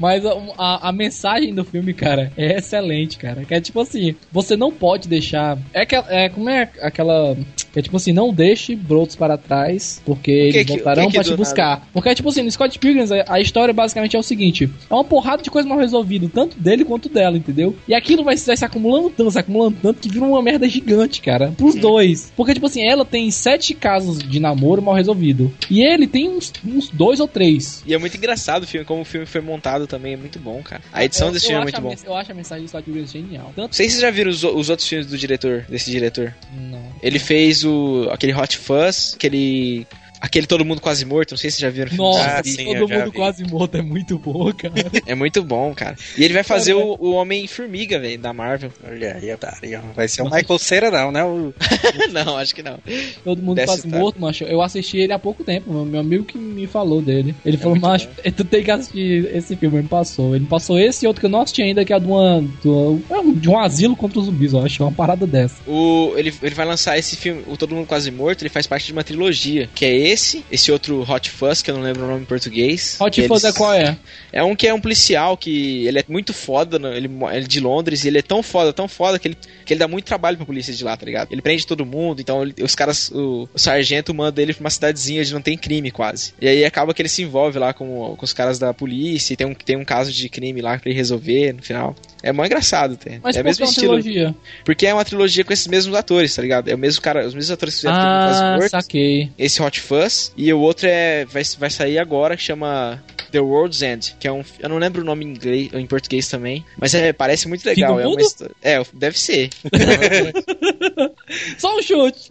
mas 0.00 0.26
a, 0.26 0.32
a, 0.58 0.88
a 0.88 0.92
mensagem 0.92 1.54
do 1.54 1.64
filme, 1.64 1.94
cara, 1.94 2.32
é 2.36 2.58
excelente, 2.58 3.16
cara. 3.16 3.44
Que 3.44 3.54
é 3.54 3.60
tipo 3.60 3.80
assim, 3.80 4.16
você 4.32 4.56
não 4.56 4.72
pode 4.72 5.06
deixar. 5.08 5.56
É, 5.72 5.86
que, 5.86 5.94
é 5.94 6.28
como 6.28 6.50
é 6.50 6.68
aquela. 6.80 7.36
Que 7.72 7.78
é 7.78 7.82
tipo 7.82 7.96
assim, 7.96 8.12
não 8.12 8.32
deixe 8.32 8.76
brotos 8.76 9.16
para 9.16 9.36
trás, 9.38 10.00
porque 10.04 10.30
eles 10.30 10.64
que- 10.66 10.72
voltarão 10.74 11.04
o 11.04 11.06
que 11.06 11.12
que 11.12 11.18
pra 11.18 11.24
te 11.24 11.36
buscar. 11.36 11.88
Porque 11.92 12.08
é 12.08 12.14
tipo 12.14 12.28
assim, 12.28 12.42
no 12.42 12.50
Scott 12.50 12.78
Pilgrim, 12.78 13.02
a, 13.26 13.34
a 13.34 13.40
história 13.40 13.72
basicamente 13.72 14.14
é 14.16 14.18
o 14.18 14.22
seguinte: 14.22 14.68
é 14.90 14.94
uma 14.94 15.04
porrada 15.04 15.42
de 15.42 15.50
coisa 15.50 15.68
mal 15.68 15.78
resolvida, 15.78 16.28
tanto 16.32 16.58
dele 16.58 16.84
quanto 16.84 17.08
dela, 17.08 17.36
entendeu? 17.36 17.74
E 17.88 17.94
aquilo 17.94 18.22
vai, 18.24 18.36
se- 18.36 18.46
vai 18.46 18.56
se 18.56 18.64
acumulando 18.64 19.10
tanto, 19.10 19.30
se 19.30 19.38
acumulando 19.38 19.76
tanto, 19.80 20.00
que 20.00 20.08
vira 20.08 20.24
uma 20.24 20.42
merda 20.42 20.68
gigante, 20.68 21.20
cara. 21.22 21.52
Pros 21.56 21.74
dois. 21.74 22.32
Porque, 22.36 22.54
tipo 22.54 22.66
assim, 22.66 22.82
ela 22.86 23.04
tem 23.04 23.30
sete 23.30 23.74
casos 23.74 24.18
de 24.18 24.38
namoro 24.38 24.82
mal 24.82 24.94
resolvido. 24.94 25.52
E 25.70 25.82
ele 25.82 26.06
tem 26.06 26.28
uns, 26.28 26.52
uns 26.66 26.88
dois 26.90 27.20
ou 27.20 27.28
três. 27.28 27.82
E 27.86 27.94
é 27.94 27.98
muito 27.98 28.16
engraçado 28.16 28.64
o 28.64 28.66
filme, 28.66 28.84
como 28.84 29.02
o 29.02 29.04
filme 29.04 29.26
foi 29.26 29.40
montado 29.40 29.86
também, 29.86 30.14
é 30.14 30.16
muito 30.16 30.38
bom, 30.38 30.60
cara. 30.62 30.82
A 30.92 31.04
edição 31.04 31.28
Eu- 31.28 31.32
desse 31.32 31.46
eu 31.46 31.50
filme 31.50 31.62
é 31.62 31.80
muito 31.80 31.80
bom. 31.80 31.94
Eu 32.10 32.16
acho 32.16 32.30
a 32.32 32.34
mensagem 32.34 32.64
do 32.64 32.68
Scott 32.68 32.84
Pilgrim 32.84 33.06
genial. 33.06 33.52
Tanto. 33.56 33.68
Não 33.68 33.72
sei 33.72 33.86
se 33.86 33.92
vocês 33.92 34.02
já 34.02 34.10
viram 34.10 34.30
os, 34.30 34.42
os 34.44 34.68
outros 34.68 34.86
filmes 34.88 35.06
do 35.06 35.16
diretor, 35.16 35.64
desse 35.68 35.90
diretor. 35.90 36.34
Não. 36.54 36.82
Ele 37.02 37.18
fez 37.18 37.61
o 37.64 38.08
aquele 38.10 38.34
Hot 38.34 38.58
Fuzz, 38.58 39.14
aquele 39.14 39.86
aquele 40.22 40.46
Todo 40.46 40.64
Mundo 40.64 40.80
Quase 40.80 41.04
Morto, 41.04 41.32
não 41.32 41.36
sei 41.38 41.50
se 41.50 41.56
vocês 41.58 41.62
já 41.62 41.68
viram 41.70 41.86
o 41.88 41.90
filme. 41.90 42.04
Nossa, 42.04 42.38
Ah, 42.38 42.42
sim, 42.44 42.64
todo 42.78 42.88
mundo 42.88 43.04
vi. 43.06 43.10
quase 43.12 43.44
morto 43.44 43.76
é 43.76 43.82
muito 43.82 44.18
bom, 44.18 44.52
cara. 44.52 44.72
É 45.06 45.14
muito 45.14 45.42
bom, 45.42 45.74
cara. 45.74 45.96
E 46.16 46.22
ele 46.24 46.32
vai 46.32 46.44
fazer 46.44 46.74
o, 46.74 46.96
o 46.98 47.12
Homem-Formiga, 47.12 47.98
velho, 47.98 48.18
da 48.18 48.32
Marvel. 48.32 48.70
Olha 48.88 49.16
aí, 49.20 49.32
otário. 49.32 49.80
Vai 49.96 50.06
ser 50.08 50.22
o 50.22 50.26
Michael 50.30 50.58
Cera 50.58 50.90
não, 50.90 51.10
né? 51.10 51.24
O... 51.24 51.52
não, 52.12 52.36
acho 52.38 52.54
que 52.54 52.62
não. 52.62 52.78
Todo 53.24 53.42
mundo 53.42 53.56
Desce 53.56 53.66
quase 53.68 53.82
tarde. 53.82 53.98
morto, 53.98 54.20
macho. 54.20 54.44
Eu 54.44 54.62
assisti 54.62 54.98
ele 54.98 55.12
há 55.12 55.18
pouco 55.18 55.42
tempo. 55.42 55.72
Meu, 55.84 56.00
amigo 56.00 56.24
que 56.24 56.38
me 56.38 56.66
falou 56.66 57.02
dele. 57.02 57.34
Ele 57.44 57.56
falou, 57.56 57.72
muito 57.72 57.86
macho, 57.88 58.08
tu 58.36 58.44
tem 58.44 58.62
que 58.62 58.70
assistir 58.70 59.28
esse 59.34 59.56
filme. 59.56 59.76
Ele 59.76 59.82
me 59.82 59.88
passou. 59.88 60.30
Ele 60.36 60.44
me 60.44 60.50
passou 60.50 60.78
esse 60.78 61.04
e 61.04 61.08
outro 61.08 61.20
que 61.20 61.26
eu 61.26 61.30
não 61.30 61.40
assisti 61.42 61.62
ainda, 61.62 61.84
que 61.84 61.92
é 61.92 61.98
de, 61.98 62.06
uma, 62.06 62.40
do- 62.62 63.00
é 63.10 63.18
um- 63.18 63.32
de 63.34 63.48
um 63.50 63.58
asilo 63.58 63.96
contra 63.96 64.18
os 64.20 64.26
zumbis, 64.26 64.52
eu 64.52 64.60
acho. 64.64 64.82
Uma 64.82 64.92
parada 64.92 65.26
dessa. 65.26 65.56
O, 65.66 66.12
ele, 66.16 66.32
ele 66.42 66.54
vai 66.54 66.66
lançar 66.66 66.96
esse 66.98 67.16
filme, 67.16 67.42
o 67.48 67.56
Todo 67.56 67.74
Mundo 67.74 67.86
Quase 67.86 68.10
Morto, 68.10 68.42
ele 68.42 68.48
faz 68.50 68.66
parte 68.66 68.86
de 68.86 68.92
uma 68.92 69.02
trilogia, 69.04 69.68
que 69.74 69.84
é 69.84 69.94
esse, 69.94 70.11
esse 70.50 70.70
outro 70.72 71.02
Hot 71.10 71.30
Fuzz, 71.30 71.62
que 71.62 71.70
eu 71.70 71.74
não 71.76 71.82
lembro 71.82 72.04
o 72.04 72.08
nome 72.08 72.22
em 72.22 72.26
português. 72.26 72.96
Hot 73.00 73.20
que 73.20 73.26
Fuzz 73.28 73.44
é 73.44 73.48
eles- 73.48 73.56
qual 73.58 73.72
é? 73.74 73.96
É 74.32 74.42
um 74.42 74.54
que 74.56 74.66
é 74.66 74.74
um 74.74 74.80
policial 74.80 75.36
que 75.36 75.86
ele 75.86 75.98
é 75.98 76.04
muito 76.08 76.32
foda, 76.32 76.76
ele, 76.94 77.10
é 77.30 77.40
de 77.40 77.60
Londres, 77.60 78.04
e 78.04 78.08
ele 78.08 78.18
é 78.18 78.22
tão 78.22 78.42
foda, 78.42 78.72
tão 78.72 78.88
foda 78.88 79.18
que 79.18 79.28
ele, 79.28 79.36
que 79.64 79.72
ele 79.72 79.78
dá 79.80 79.88
muito 79.88 80.04
trabalho 80.06 80.36
pra 80.36 80.46
polícia 80.46 80.72
de 80.72 80.82
lá, 80.84 80.96
tá 80.96 81.04
ligado? 81.06 81.32
Ele 81.32 81.42
prende 81.42 81.66
todo 81.66 81.84
mundo, 81.86 82.20
então 82.20 82.42
ele- 82.42 82.54
os 82.62 82.74
caras, 82.74 83.10
o, 83.10 83.48
o 83.52 83.58
sargento 83.58 84.12
manda 84.14 84.40
ele 84.40 84.52
pra 84.54 84.60
uma 84.62 84.70
cidadezinha 84.70 85.20
onde 85.20 85.32
não 85.34 85.42
tem 85.42 85.56
crime 85.56 85.90
quase. 85.90 86.32
E 86.40 86.48
aí 86.48 86.64
acaba 86.64 86.92
que 86.94 87.02
ele 87.02 87.08
se 87.08 87.22
envolve 87.22 87.58
lá 87.58 87.72
com, 87.72 88.14
com 88.16 88.24
os 88.24 88.32
caras 88.32 88.58
da 88.58 88.72
polícia, 88.72 89.34
e 89.34 89.36
tem 89.36 89.46
um, 89.46 89.54
tem 89.54 89.76
um 89.76 89.84
caso 89.84 90.12
de 90.12 90.28
crime 90.28 90.60
lá 90.60 90.78
pra 90.78 90.88
ele 90.90 90.96
resolver 90.98 91.52
no 91.52 91.62
final. 91.62 91.94
É 92.22 92.30
mó 92.32 92.44
engraçado, 92.44 92.96
tem. 92.96 93.18
Mas 93.22 93.36
é 93.36 93.42
mesmo 93.42 93.64
é 93.64 93.66
uma 93.66 93.70
estilo. 93.72 94.00
trilogia? 94.00 94.34
Porque 94.64 94.86
é 94.86 94.94
uma 94.94 95.04
trilogia 95.04 95.44
com 95.44 95.52
esses 95.52 95.66
mesmos 95.66 95.96
atores, 95.96 96.34
tá 96.34 96.40
ligado? 96.42 96.68
É 96.68 96.74
o 96.74 96.78
mesmo 96.78 97.02
cara, 97.02 97.26
os 97.26 97.34
mesmos 97.34 97.50
atores 97.50 97.74
que 97.74 97.80
fizeram 97.80 97.96
Ah, 97.98 98.58
saquei. 98.70 99.30
esse 99.36 99.60
Hot 99.60 99.80
Fuzz 99.80 100.01
e 100.36 100.52
o 100.52 100.60
outro 100.60 100.86
é 100.86 101.24
vai, 101.24 101.42
vai 101.58 101.70
sair 101.70 101.98
agora 101.98 102.36
que 102.36 102.42
chama 102.42 103.02
The 103.30 103.40
World's 103.40 103.82
End, 103.82 104.14
que 104.20 104.28
é 104.28 104.32
um 104.32 104.44
eu 104.58 104.68
não 104.68 104.78
lembro 104.78 105.02
o 105.02 105.04
nome 105.04 105.24
em 105.24 105.28
inglês 105.30 105.70
ou 105.72 105.80
em 105.80 105.86
português 105.86 106.28
também, 106.28 106.64
mas 106.78 106.94
é, 106.94 107.12
parece 107.12 107.48
muito 107.48 107.64
legal, 107.64 107.94
do 107.94 108.00
é 108.00 108.06
uma 108.06 108.20
É, 108.62 108.82
deve 108.92 109.18
ser. 109.18 109.50
Só 111.58 111.76
um 111.78 111.82
chute. 111.82 112.28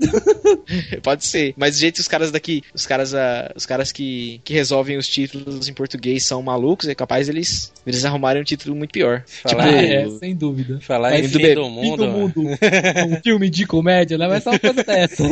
Pode 1.04 1.26
ser, 1.26 1.54
mas 1.58 1.76
do 1.76 1.80
jeito 1.80 1.96
que 1.96 2.02
os 2.02 2.08
caras 2.08 2.32
daqui, 2.32 2.64
os 2.74 2.86
caras 2.86 3.14
ah, 3.14 3.52
os 3.56 3.66
caras 3.66 3.92
que, 3.92 4.40
que 4.44 4.54
resolvem 4.54 4.98
os 4.98 5.08
títulos 5.08 5.68
em 5.68 5.74
português 5.74 6.26
são 6.26 6.42
malucos, 6.42 6.88
é 6.88 6.96
capaz 6.96 7.30
eles 7.30 7.72
eles 7.86 8.06
arrumarem 8.06 8.42
um 8.42 8.46
título 8.46 8.76
muito 8.76 8.92
pior. 8.92 9.24
Falar, 9.26 9.72
em- 9.84 9.94
é, 9.94 10.10
sem 10.20 10.36
dúvida. 10.36 10.80
falar 10.82 11.18
em 11.18 11.22
Mas 11.24 11.32
fim 11.32 11.38
do 11.38 11.40
do 11.40 11.42
bebê- 11.42 11.62
Fim 11.62 11.70
mundo. 11.70 11.98
do 12.06 12.10
mundo. 12.10 12.34
um 13.18 13.22
filme 13.22 13.50
de 13.50 13.66
comédia, 13.66 14.18
né? 14.18 14.28
Vai 14.28 14.40
ser 14.42 14.50
uma 14.50 14.60
coisa 14.60 14.84
dessa. 14.84 15.24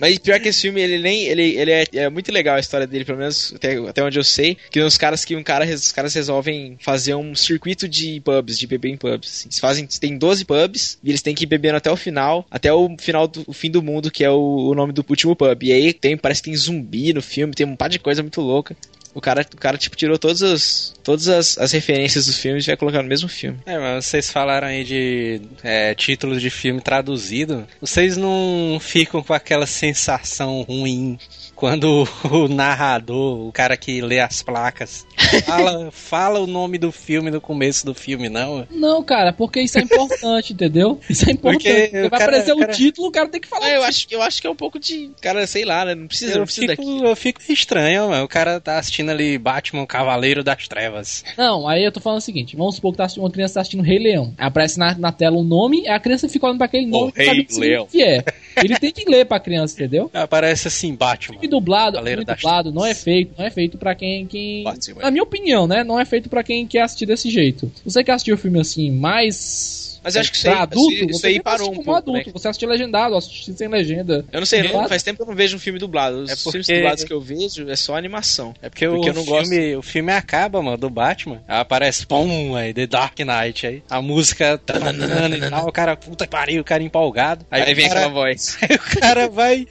Mas 0.00 0.18
pior 0.18 0.38
que 0.40 0.48
esse 0.48 0.62
filme, 0.62 0.80
ele 0.80 0.98
nem. 0.98 1.24
Ele, 1.24 1.42
ele 1.56 1.70
é, 1.70 1.84
é 1.94 2.08
muito 2.10 2.30
legal 2.30 2.56
a 2.56 2.60
história 2.60 2.86
dele, 2.86 3.04
pelo 3.04 3.18
menos 3.18 3.52
até, 3.54 3.76
até 3.88 4.02
onde 4.04 4.18
eu 4.18 4.24
sei. 4.24 4.56
Que 4.70 4.80
os 4.80 4.98
caras 4.98 5.24
que 5.24 5.34
um 5.36 5.42
cara, 5.42 5.64
os 5.64 5.92
caras 5.92 6.14
resolvem 6.14 6.76
fazer 6.80 7.14
um 7.14 7.34
circuito 7.34 7.88
de 7.88 8.20
pubs, 8.20 8.58
de 8.58 8.66
beber 8.66 8.88
em 8.90 8.96
pubs. 8.96 9.28
assim. 9.30 9.48
Eles 9.48 9.58
fazem. 9.58 9.86
Tem 9.86 10.16
12 10.18 10.44
pubs 10.44 10.98
e 11.02 11.08
eles 11.10 11.22
têm 11.22 11.34
que 11.34 11.44
ir 11.44 11.46
bebendo 11.46 11.76
até 11.76 11.90
o 11.90 11.96
final, 11.96 12.46
até 12.50 12.65
o 12.72 12.96
final 12.98 13.26
do 13.26 13.44
o 13.46 13.52
fim 13.52 13.70
do 13.70 13.82
mundo, 13.82 14.10
que 14.10 14.24
é 14.24 14.30
o, 14.30 14.70
o 14.70 14.74
nome 14.74 14.92
do 14.92 15.04
último 15.08 15.34
pub. 15.36 15.62
E 15.62 15.72
aí 15.72 15.92
tem, 15.92 16.16
parece 16.16 16.42
que 16.42 16.50
tem 16.50 16.56
zumbi 16.56 17.12
no 17.12 17.22
filme, 17.22 17.54
tem 17.54 17.66
um 17.66 17.76
par 17.76 17.88
de 17.88 17.98
coisa 17.98 18.22
muito 18.22 18.40
louca. 18.40 18.76
O 19.16 19.20
cara, 19.20 19.40
o 19.40 19.56
cara 19.56 19.78
tipo, 19.78 19.96
tirou 19.96 20.18
todas 20.18 20.42
as, 20.42 20.94
todas 21.02 21.26
as, 21.26 21.56
as 21.56 21.72
referências 21.72 22.26
dos 22.26 22.38
filmes 22.38 22.64
e 22.64 22.66
vai 22.66 22.76
colocar 22.76 23.02
no 23.02 23.08
mesmo 23.08 23.30
filme. 23.30 23.58
É, 23.64 23.78
mas 23.78 24.04
vocês 24.04 24.30
falaram 24.30 24.68
aí 24.68 24.84
de 24.84 25.40
é, 25.62 25.94
títulos 25.94 26.38
de 26.38 26.50
filme 26.50 26.82
traduzido. 26.82 27.66
Vocês 27.80 28.18
não 28.18 28.78
ficam 28.78 29.22
com 29.22 29.32
aquela 29.32 29.66
sensação 29.66 30.60
ruim 30.68 31.18
quando 31.56 32.06
o 32.30 32.46
narrador, 32.48 33.48
o 33.48 33.50
cara 33.50 33.76
que 33.76 34.00
lê 34.00 34.20
as 34.20 34.42
placas, 34.42 35.06
fala, 35.44 35.90
fala 35.92 36.38
o 36.40 36.46
nome 36.46 36.78
do 36.78 36.92
filme 36.92 37.30
no 37.30 37.40
começo 37.40 37.84
do 37.86 37.94
filme, 37.94 38.28
não? 38.28 38.66
Não, 38.70 39.02
cara, 39.02 39.32
porque 39.32 39.60
isso 39.62 39.78
é 39.78 39.82
importante, 39.82 40.52
entendeu? 40.52 41.00
Isso 41.08 41.28
é 41.28 41.32
importante. 41.32 41.62
Porque 41.64 41.80
Porque 41.86 42.00
vai 42.02 42.10
cara- 42.10 42.24
aparecer 42.24 42.52
o 42.52 42.58
cara- 42.58 42.72
título, 42.72 43.08
o 43.08 43.10
cara 43.10 43.28
tem 43.28 43.40
que 43.40 43.48
falar. 43.48 43.66
Ah, 43.66 43.70
eu 43.74 43.82
acho, 43.82 44.06
eu 44.10 44.22
acho 44.22 44.40
que 44.40 44.46
é 44.46 44.50
um 44.50 44.54
pouco 44.56 44.78
de. 44.78 45.10
Cara, 45.20 45.46
sei 45.46 45.64
lá, 45.64 45.84
né? 45.84 45.94
Não 45.94 46.06
precisa, 46.06 46.32
não 46.34 46.40
Eu 46.42 46.44
precisa 46.44 46.68
fico, 46.68 46.84
daqui. 46.84 47.04
eu 47.04 47.16
fico 47.16 47.40
estranho, 47.50 48.08
mano. 48.10 48.24
O 48.24 48.28
cara 48.28 48.60
tá 48.60 48.78
assistindo 48.78 49.10
ali 49.10 49.38
Batman, 49.38 49.86
Cavaleiro 49.86 50.44
das 50.44 50.68
Trevas. 50.68 51.24
Não, 51.38 51.66
aí 51.66 51.82
eu 51.84 51.90
tô 51.90 52.00
falando 52.00 52.18
o 52.18 52.22
seguinte: 52.22 52.54
vamos 52.56 52.76
supor 52.76 52.92
que 52.92 52.98
tá 52.98 53.06
uma 53.16 53.30
criança 53.30 53.54
tá 53.54 53.60
assistindo 53.62 53.82
Rei 53.82 53.98
Leão. 53.98 54.34
Aparece 54.36 54.78
na, 54.78 54.94
na 54.98 55.10
tela 55.10 55.36
o 55.38 55.42
nome, 55.44 55.88
a 55.88 55.98
criança 55.98 56.28
fica 56.28 56.44
olhando 56.46 56.58
pra 56.58 56.66
aquele 56.66 56.86
nome 56.86 57.12
e 57.14 57.18
Rei 57.18 57.26
sabe 57.26 57.40
o 57.40 57.46
que 57.46 57.58
Leão. 57.60 57.86
que 57.86 58.02
é. 58.02 58.22
Ele 58.56 58.78
tem 58.78 58.92
que 58.92 59.08
ler 59.10 59.24
pra 59.26 59.40
criança, 59.40 59.74
entendeu? 59.74 60.10
Aparece 60.12 60.68
assim, 60.68 60.94
Batman. 60.94 61.38
Filme 61.46 61.60
dublado, 61.60 62.02
filme 62.04 62.24
dublado 62.24 62.72
não 62.72 62.84
é 62.84 62.94
feito, 62.94 63.32
não 63.38 63.44
é 63.46 63.50
feito 63.50 63.78
pra 63.78 63.94
quem, 63.94 64.26
quem 64.26 64.64
Batman. 64.64 65.02
na 65.02 65.10
minha 65.10 65.22
opinião, 65.22 65.66
né, 65.66 65.84
não 65.84 65.98
é 65.98 66.04
feito 66.04 66.28
pra 66.28 66.42
quem 66.42 66.66
quer 66.66 66.82
assistir 66.82 67.06
desse 67.06 67.30
jeito. 67.30 67.70
Você 67.84 68.02
que 68.02 68.10
assistiu 68.10 68.34
o 68.34 68.38
filme 68.38 68.60
assim 68.60 68.90
mais 68.90 70.00
Mas 70.02 70.14
eu 70.14 70.20
acho 70.20 70.30
que 70.30 70.36
isso 70.36 70.46
pra 70.46 70.54
aí- 70.56 70.62
adulto, 70.62 70.92
isso 70.94 71.04
isso 71.06 71.20
você 71.20 71.26
aí 71.28 71.40
parou 71.42 71.66
um 71.66 71.70
como 71.72 71.84
pouco, 71.84 71.98
adulto, 71.98 72.26
né? 72.28 72.32
você 72.32 72.48
assiste 72.48 72.64
legendado, 72.66 73.14
assiste 73.16 73.52
sem 73.54 73.66
legenda. 73.68 74.24
Eu 74.32 74.40
não 74.40 74.46
sei, 74.46 74.62
não- 74.62 74.88
faz 74.88 75.02
tempo 75.02 75.16
que 75.16 75.22
eu 75.22 75.26
não 75.26 75.34
vejo 75.34 75.56
um 75.56 75.58
filme 75.58 75.78
dublado. 75.80 76.18
Os 76.22 76.30
É 76.30 76.36
porque- 76.36 76.50
filmes 76.52 76.66
dublados 76.68 77.04
que 77.04 77.12
eu 77.12 77.20
vejo 77.20 77.68
é 77.68 77.74
só 77.76 77.96
animação. 77.96 78.54
É 78.62 78.68
porque, 78.68 78.86
Porque 78.88 79.08
o, 79.08 79.10
eu 79.10 79.14
não 79.14 79.24
gosto- 79.24 79.50
filme, 79.50 79.76
o 79.76 79.82
filme 79.82 80.12
acaba, 80.12 80.62
mano, 80.62 80.76
do 80.76 80.88
Batman. 80.90 81.42
Aí 81.48 81.58
aparece, 81.60 82.06
pum, 82.06 82.54
aí, 82.54 82.72
The 82.72 82.86
Dark 82.86 83.18
Knight. 83.18 83.66
Aí 83.66 83.82
a 83.90 84.00
música 84.00 84.58
tá 84.58 84.74
tocando 84.74 85.36
e 85.36 85.50
tal. 85.50 85.66
O 85.68 85.72
cara, 85.72 85.96
puta 85.96 86.24
que 86.24 86.30
pariu, 86.30 86.60
o 86.60 86.64
cara 86.64 86.82
empolgado. 86.84 87.44
Aí, 87.50 87.62
Aí, 87.62 87.74
vem 87.74 87.88
cara, 87.88 88.00
aquela 88.00 88.14
voz. 88.14 88.58
aí 88.62 88.76
o 88.76 89.00
cara 89.00 89.28
vai. 89.28 89.66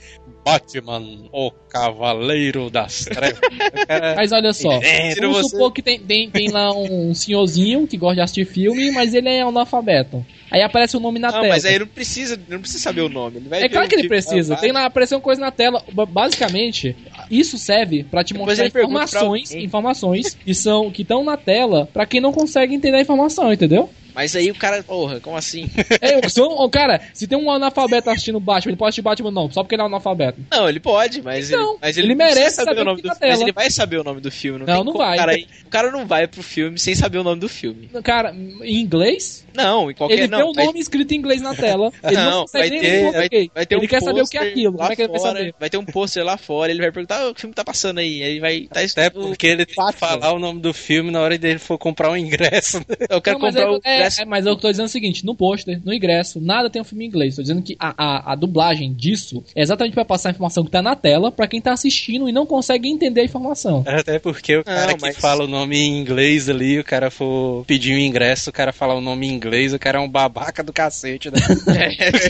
Batman, 0.50 1.02
o 1.32 1.50
Cavaleiro 1.50 2.70
das 2.70 3.04
Trevas. 3.04 3.40
Cara- 3.88 4.14
Mas 4.16 4.30
olha 4.30 4.52
só, 4.52 4.72
É, 4.80 5.12
vamos 5.16 5.38
você. 5.38 5.48
supor 5.48 5.72
que 5.72 5.82
tem, 5.82 5.98
tem, 5.98 6.30
tem 6.30 6.50
lá 6.50 6.72
um 6.72 7.12
senhorzinho 7.12 7.84
que 7.84 7.96
gosta 7.96 8.14
de 8.14 8.20
assistir 8.20 8.46
filme, 8.46 8.92
mas 8.92 9.12
ele 9.12 9.28
é 9.28 9.42
analfabeto. 9.42 10.24
Aí 10.48 10.62
aparece 10.62 10.96
o 10.96 11.00
nome 11.00 11.18
na 11.18 11.32
Não, 11.32 11.40
tela. 11.40 11.48
mas 11.54 11.64
aí 11.64 11.80
não 11.80 11.86
precisa, 11.88 12.38
não 12.48 12.60
precisa 12.60 12.80
saber 12.80 13.00
o 13.00 13.08
nome. 13.08 13.38
Ele 13.38 13.48
vai 13.48 13.64
É 13.64 13.68
claro 13.68 13.88
que 13.88 13.96
ele 13.96 14.02
filme, 14.02 14.16
precisa. 14.22 14.54
Tem 14.56 14.70
lá, 14.70 14.84
apareceu 14.84 15.18
uma 15.18 15.24
coisa 15.24 15.40
na 15.40 15.50
tela. 15.50 15.82
Ba- 15.92 16.06
Basicamente, 16.06 16.94
isso 17.28 17.58
serve 17.58 18.04
pra 18.04 18.22
te 18.22 18.32
Depois 18.32 18.56
mostrar 18.56 18.70
pra 18.70 18.80
informações, 18.82 19.52
informações 19.52 20.34
que 20.34 20.54
são 20.54 20.90
que 20.92 21.02
estão 21.02 21.24
na 21.24 21.36
tela 21.36 21.88
pra 21.92 22.06
quem 22.06 22.20
não 22.20 22.32
consegue 22.32 22.72
entender 22.72 22.98
a 22.98 23.00
informação, 23.00 23.52
entendeu? 23.52 23.90
Mas 24.16 24.34
aí 24.34 24.50
o 24.50 24.54
cara, 24.54 24.82
porra, 24.82 25.20
como 25.20 25.36
assim? 25.36 25.68
É, 26.00 26.26
se 26.28 26.40
um- 26.40 26.68
cara, 26.70 27.00
se 27.12 27.26
tem 27.26 27.38
um 27.38 27.50
analfabeto 27.50 28.08
assistindo 28.10 28.40
Batman, 28.40 28.70
ele 28.70 28.76
pode 28.78 28.88
assistir 28.88 29.02
Batman 29.02 29.30
não, 29.30 29.50
só 29.50 29.62
porque 29.62 29.74
ele 29.74 29.82
é 29.82 29.84
analfabeto. 29.86 30.40
Não, 30.50 30.68
ele 30.68 30.80
pode, 30.80 31.20
mas 31.22 31.50
Então, 31.50 31.70
ele, 31.72 31.78
mas 31.82 31.96
ele, 31.98 32.06
ele 32.08 32.14
merece 32.14 32.56
saber 32.56 32.70
saber 32.70 32.78
o 32.80 32.82
o 32.82 32.84
nome 32.86 33.02
do 33.02 33.08
tá 33.08 33.14
na 33.14 33.14
filme. 33.20 33.30
Mas 33.32 33.40
ele 33.42 33.52
vai 33.52 33.70
saber 33.70 33.98
o 33.98 34.04
nome 34.04 34.20
do 34.20 34.30
filme. 34.30 34.58
Não, 34.60 34.66
Não, 34.66 34.74
tem 34.76 34.84
não 34.86 34.92
como, 34.92 35.04
vai. 35.04 35.16
Cara, 35.18 35.36
o 35.36 35.68
cara 35.70 35.90
não 35.90 36.06
vai 36.06 36.26
pro 36.26 36.42
filme 36.42 36.78
sem 36.78 36.94
saber 36.94 37.18
o 37.18 37.22
nome 37.24 37.40
do 37.40 37.48
filme. 37.48 37.88
Cara, 38.02 38.32
em 38.34 38.80
inglês, 38.80 39.44
Não, 39.54 39.90
em 39.90 39.94
qualquer 39.94 40.14
ele 40.20 40.26
não. 40.28 40.38
vê 40.38 40.44
o 40.44 40.52
vai- 40.54 40.64
nome 40.66 40.80
escrito 40.80 41.12
em 41.12 41.16
inglês 41.18 41.40
na 41.42 41.54
tela. 41.54 41.92
Ele 42.02 42.16
não, 42.16 42.30
Não, 42.30 42.40
consegue 42.42 42.68
vai 42.68 42.70
nem 42.70 42.80
ter, 42.80 42.98
o 43.06 43.12
vai, 43.12 43.28
vai 43.54 43.66
ter 43.66 43.74
Ele 43.74 43.84
um 43.84 43.88
quer 43.88 44.02
saber 44.02 44.22
o 44.22 44.26
que 44.26 44.38
é 44.38 44.42
aquilo. 44.42 44.72
lá 44.76 44.78
Como 44.78 44.92
é 44.92 44.96
que 44.96 45.02
ele 45.02 45.08
vai 45.12 45.20
fora, 45.20 45.38
saber? 45.38 45.54
Vai 45.60 45.70
ter 45.70 45.76
um 45.78 45.84
pôster 45.84 46.24
lá 46.24 46.36
fora, 46.36 46.70
ele 46.72 46.80
vai 46.80 46.90
perguntar 46.92 47.20
"Ah, 47.20 47.28
o 47.28 47.34
que 47.34 47.40
filme 47.42 47.54
tá 47.54 47.64
passando 47.64 47.98
aí. 47.98 48.22
Aí 48.22 48.40
vai. 48.40 48.68
Tá 48.72 48.80
Até 48.80 49.10
porque 49.10 49.46
ele 49.46 49.66
tem 49.66 49.74
que 49.86 49.92
falar 49.98 50.32
o 50.32 50.38
nome 50.38 50.60
do 50.60 50.72
filme 50.72 51.10
na 51.10 51.20
hora 51.20 51.36
dele 51.38 51.58
for 51.58 51.76
comprar 51.78 52.10
um 52.10 52.16
ingresso. 52.16 52.80
Eu 53.08 53.20
quero 53.20 53.38
Não, 53.38 53.46
comprar 53.46 53.62
é, 53.64 53.70
o 53.70 53.80
é- 53.84 53.98
ingresso. 54.06 54.22
é, 54.22 54.24
mas 54.24 54.46
eu 54.46 54.56
tô 54.56 54.70
dizendo 54.70 54.86
o 54.86 54.90
seguinte, 54.90 55.24
no 55.24 55.34
pôster, 55.34 55.80
no 55.84 55.92
ingresso, 55.92 56.40
nada 56.40 56.68
tem 56.70 56.80
um 56.80 56.84
filme 56.84 57.04
em 57.04 57.08
inglês. 57.08 57.36
Tô 57.36 57.42
dizendo 57.42 57.62
que 57.62 57.76
a, 57.78 57.94
a, 57.96 58.32
a 58.32 58.34
dublagem 58.34 58.92
disso 58.92 59.42
é 59.54 59.62
exatamente 59.62 59.94
pra 59.94 60.04
passar 60.04 60.28
a 60.30 60.32
informação 60.32 60.64
que 60.64 60.70
tá 60.70 60.80
na 60.82 60.94
tela 60.96 61.30
pra 61.32 61.46
quem 61.46 61.60
tá 61.60 61.72
assistindo 61.72 62.28
e 62.28 62.32
não 62.32 62.46
consegue 62.46 62.88
entender 62.88 63.20
a 63.20 63.24
informação. 63.24 63.84
Até 63.86 64.18
porque 64.18 64.56
o 64.56 64.64
cara 64.64 64.88
Não, 64.88 64.94
que 64.96 65.02
mas- 65.02 65.16
fala 65.16 65.44
o 65.44 65.48
nome 65.48 65.76
em 65.78 65.98
inglês 66.00 66.48
ali, 66.48 66.78
o 66.78 66.84
cara 66.84 67.10
for 67.10 67.64
pedir 67.66 67.94
um 67.94 67.98
ingresso, 67.98 68.50
o 68.50 68.52
cara 68.52 68.72
fala 68.72 68.94
o 68.94 69.00
nome 69.00 69.26
em 69.28 69.32
inglês, 69.32 69.72
o 69.74 69.78
cara 69.78 69.98
é 69.98 70.00
um 70.00 70.08
babaca 70.08 70.62
do 70.62 70.72
cacete, 70.72 71.30
né? 71.30 71.38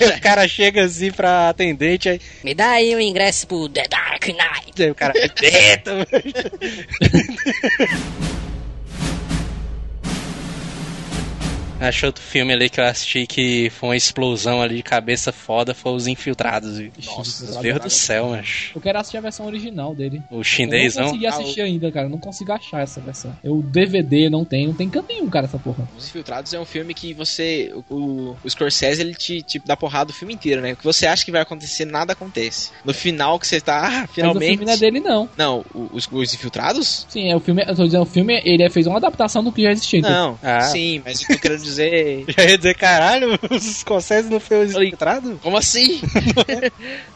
É 0.09 0.16
o 0.16 0.20
cara 0.20 0.47
chega 0.48 0.85
assim 0.85 1.11
pra 1.11 1.48
atendente, 1.51 2.09
aí, 2.09 2.20
Me 2.43 2.55
dá 2.55 2.70
aí 2.70 2.94
um 2.94 3.01
ingresso 3.01 3.47
pro 3.47 3.69
The 3.69 3.85
Dark 3.89 4.27
Knight. 4.27 4.82
aí 4.82 4.90
o 4.90 4.94
cara 4.94 5.12
dentro. 5.12 6.07
Acho 11.81 12.07
outro 12.07 12.23
filme 12.23 12.53
ali 12.53 12.70
que 12.70 12.81
eu 12.81 12.85
assisti 12.85 13.27
que 13.27 13.69
foi 13.70 13.90
uma 13.90 13.97
explosão 13.97 14.62
ali 14.62 14.77
de 14.77 14.82
cabeça 14.82 15.31
foda, 15.31 15.74
foi 15.74 15.93
Os 15.93 16.07
Infiltrados. 16.07 16.81
Nossa, 17.05 17.61
Deus 17.61 17.81
do 17.81 17.90
céu, 17.90 18.31
mas 18.31 18.70
Eu 18.74 18.81
quero 18.81 18.98
assistir 18.98 19.19
a 19.19 19.20
versão 19.20 19.47
original 19.47 19.94
dele. 19.94 20.23
o 20.31 20.39
Eu 20.39 20.44
chinês 20.44 20.94
não 20.97 21.03
não. 21.03 21.09
consegui 21.11 21.27
assistir 21.27 21.61
ainda, 21.61 21.93
cara. 21.93 22.07
Eu 22.07 22.11
não 22.11 22.19
consigo 22.19 22.51
achar 22.53 22.81
essa 22.82 23.01
versão. 23.01 23.36
Eu 23.44 23.62
DVD 23.62 24.31
não 24.31 24.44
tem, 24.44 24.66
não 24.66 24.74
tem 24.74 24.89
canto 24.89 25.07
nenhum, 25.09 25.28
cara, 25.28 25.44
essa 25.47 25.59
porra. 25.59 25.86
Os 25.97 26.09
Infiltrados 26.09 26.53
é 26.55 26.59
um 26.59 26.65
filme 26.65 26.94
que 26.94 27.12
você. 27.12 27.73
O, 27.90 28.35
o, 28.43 28.48
Scorsese 28.51 29.01
ele 29.03 29.15
te, 29.15 29.43
te 29.43 29.59
dá 29.59 29.77
porrada 29.77 30.11
o 30.11 30.15
filme 30.15 30.32
inteiro, 30.35 30.62
né? 30.62 30.73
O 30.73 30.77
que 30.77 30.85
você 30.85 31.07
acha 31.07 31.24
que 31.24 31.31
vai 31.31 31.43
acontecer, 31.43 31.85
nada 31.85 32.15
acontece. 32.15 32.70
No 32.85 32.94
final 32.94 33.39
que 33.39 33.47
você 33.47 33.61
tá. 33.61 33.86
Ah, 33.86 33.90
Mas 34.01 34.11
o 34.11 34.15
finalmente. 34.15 34.48
filme 34.51 34.65
não 34.65 34.73
é 34.73 34.77
dele, 34.78 35.01
não. 35.01 35.28
Não, 35.36 35.65
o- 35.74 35.90
os, 35.93 36.09
os 36.11 36.32
Infiltrados? 36.35 37.07
Sim, 37.09 37.31
é 37.31 37.36
o 37.36 37.40
filme. 37.40 37.62
Eu 37.66 37.77
tô 37.77 37.85
dizendo, 37.85 38.03
o 38.03 38.07
filme 38.07 38.40
ele 38.44 38.62
é- 38.62 38.70
fez 38.70 38.86
uma 38.86 38.97
adaptação 38.97 39.44
do 39.44 39.53
que 39.53 39.62
já 39.62 39.70
existia. 39.73 39.98
então- 40.01 40.11
Não, 40.11 40.39
Ah. 40.43 40.62
sim, 40.62 41.03
mas 41.05 41.20
eu 41.20 41.28
tô 41.28 41.39
querendo 41.40 41.65
dizer. 41.66 42.24
Já 42.36 42.44
ia 42.44 42.56
dizer, 42.56 42.74
caralho, 42.74 43.38
os 43.51 43.62
Scorsese 43.62 44.30
não 44.30 44.40
foi 44.40 44.66
Falei, 44.68 44.88
infiltrados? 44.88 45.38
Como 45.43 45.56
assim? 45.56 46.01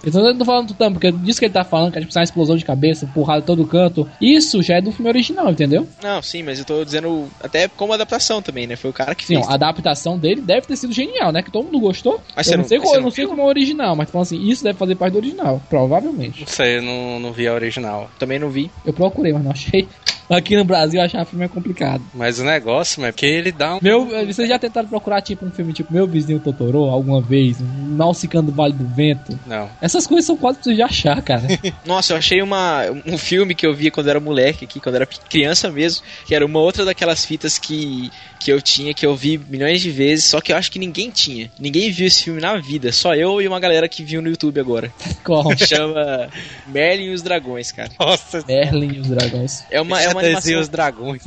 Então 0.04 0.22
eu 0.22 0.32
não 0.32 0.38
tô 0.38 0.44
falando 0.44 0.74
tanto, 0.74 0.92
porque 0.94 1.12
disso 1.12 1.38
que 1.38 1.44
ele 1.46 1.52
tá 1.52 1.64
falando, 1.64 1.92
que 1.92 1.98
é 1.98 2.00
tipo 2.00 2.12
uma 2.16 2.22
explosão 2.24 2.56
de 2.56 2.64
cabeça, 2.64 3.06
porrada 3.14 3.40
em 3.40 3.46
todo 3.46 3.66
canto. 3.66 4.08
Isso 4.20 4.62
já 4.62 4.76
é 4.76 4.80
do 4.80 4.92
filme 4.92 5.08
original, 5.10 5.50
entendeu? 5.50 5.86
Não, 6.02 6.22
sim, 6.22 6.42
mas 6.42 6.58
eu 6.58 6.64
tô 6.64 6.84
dizendo 6.84 7.28
até 7.42 7.68
como 7.68 7.92
adaptação 7.92 8.40
também, 8.40 8.66
né? 8.66 8.76
Foi 8.76 8.90
o 8.90 8.94
cara 8.94 9.14
que 9.14 9.24
Sim, 9.24 9.34
fez. 9.36 9.46
ó, 9.46 9.50
a 9.50 9.54
adaptação 9.54 10.18
dele 10.18 10.40
deve 10.40 10.66
ter 10.66 10.76
sido 10.76 10.92
genial, 10.92 11.32
né? 11.32 11.42
Que 11.42 11.50
todo 11.50 11.64
mundo 11.64 11.78
gostou. 11.80 12.20
Mas 12.34 12.46
eu 12.46 12.52
não, 12.52 12.62
não- 12.62 12.68
sei, 12.68 12.78
qual- 12.78 12.94
eu 12.94 13.00
não 13.00 13.04
não 13.04 13.10
sei 13.10 13.26
como 13.26 13.42
é 13.42 13.44
o 13.44 13.48
original, 13.48 13.94
mas 13.96 14.10
falando 14.10 14.26
assim, 14.26 14.48
isso 14.48 14.62
deve 14.64 14.78
fazer 14.78 14.94
parte 14.94 15.12
do 15.12 15.18
original, 15.18 15.60
provavelmente. 15.68 16.40
Não 16.40 16.46
sei, 16.46 16.78
eu 16.78 16.82
não, 16.82 17.20
não 17.20 17.32
vi 17.32 17.46
a 17.46 17.52
original. 17.54 18.10
Também 18.18 18.38
não 18.38 18.48
vi. 18.50 18.70
Eu 18.86 18.92
procurei, 18.92 19.32
mas 19.32 19.42
não 19.44 19.50
achei. 19.50 19.86
Aqui 20.30 20.56
no 20.56 20.64
Brasil 20.64 21.02
achar 21.02 21.24
filme 21.24 21.44
é 21.44 21.48
complicado. 21.48 22.04
Mas 22.14 22.38
o 22.38 22.44
negócio, 22.44 23.04
é 23.04 23.10
porque 23.10 23.26
ele 23.26 23.50
dá 23.50 23.74
um. 23.74 23.78
Meu, 23.82 24.08
vocês 24.40 24.48
já 24.48 24.58
tentaram 24.58 24.88
procurar 24.88 25.20
tipo 25.20 25.44
um 25.44 25.50
filme 25.50 25.72
tipo 25.72 25.92
Meu 25.92 26.06
Vizinho 26.06 26.40
Totoro 26.40 26.84
alguma 26.84 27.20
vez? 27.20 27.58
Nausicaa 27.60 28.40
do 28.40 28.52
Vale 28.52 28.72
do 28.72 28.86
Vento? 28.86 29.38
Não. 29.46 29.68
Essas 29.80 30.06
coisas 30.06 30.24
são 30.26 30.36
quase 30.36 30.58
possíveis 30.58 30.78
de 30.78 30.82
achar, 30.82 31.20
cara. 31.22 31.42
Nossa, 31.84 32.14
eu 32.14 32.16
achei 32.16 32.40
uma, 32.40 32.84
um 33.06 33.18
filme 33.18 33.54
que 33.54 33.66
eu 33.66 33.74
via 33.74 33.90
quando 33.90 34.08
era 34.08 34.18
moleque 34.18 34.64
aqui, 34.64 34.80
quando 34.80 34.94
era 34.94 35.06
criança 35.06 35.70
mesmo, 35.70 36.02
que 36.24 36.34
era 36.34 36.44
uma 36.44 36.58
outra 36.58 36.84
daquelas 36.84 37.24
fitas 37.24 37.58
que, 37.58 38.10
que 38.38 38.50
eu 38.50 38.62
tinha, 38.62 38.94
que 38.94 39.04
eu 39.04 39.14
vi 39.14 39.36
milhões 39.36 39.80
de 39.80 39.90
vezes, 39.90 40.24
só 40.24 40.40
que 40.40 40.52
eu 40.52 40.56
acho 40.56 40.70
que 40.70 40.78
ninguém 40.78 41.10
tinha. 41.10 41.50
Ninguém 41.58 41.90
viu 41.90 42.06
esse 42.06 42.24
filme 42.24 42.40
na 42.40 42.56
vida, 42.56 42.92
só 42.92 43.14
eu 43.14 43.42
e 43.42 43.46
uma 43.46 43.60
galera 43.60 43.88
que 43.88 44.02
viu 44.02 44.22
no 44.22 44.28
YouTube 44.28 44.58
agora. 44.58 44.92
Qual? 45.22 45.44
Chama 45.58 46.30
Merlin 46.66 47.04
e 47.04 47.14
os 47.14 47.22
Dragões, 47.22 47.72
cara. 47.72 47.90
Nossa, 47.98 48.42
Merlin 48.46 48.94
e 48.94 49.00
os 49.00 49.08
Dragões. 49.08 49.64
É 49.70 49.80
uma, 49.80 50.00
é 50.00 50.08
uma 50.08 50.20
animação 50.20 50.60
os 50.60 50.68
dragões. 50.68 51.22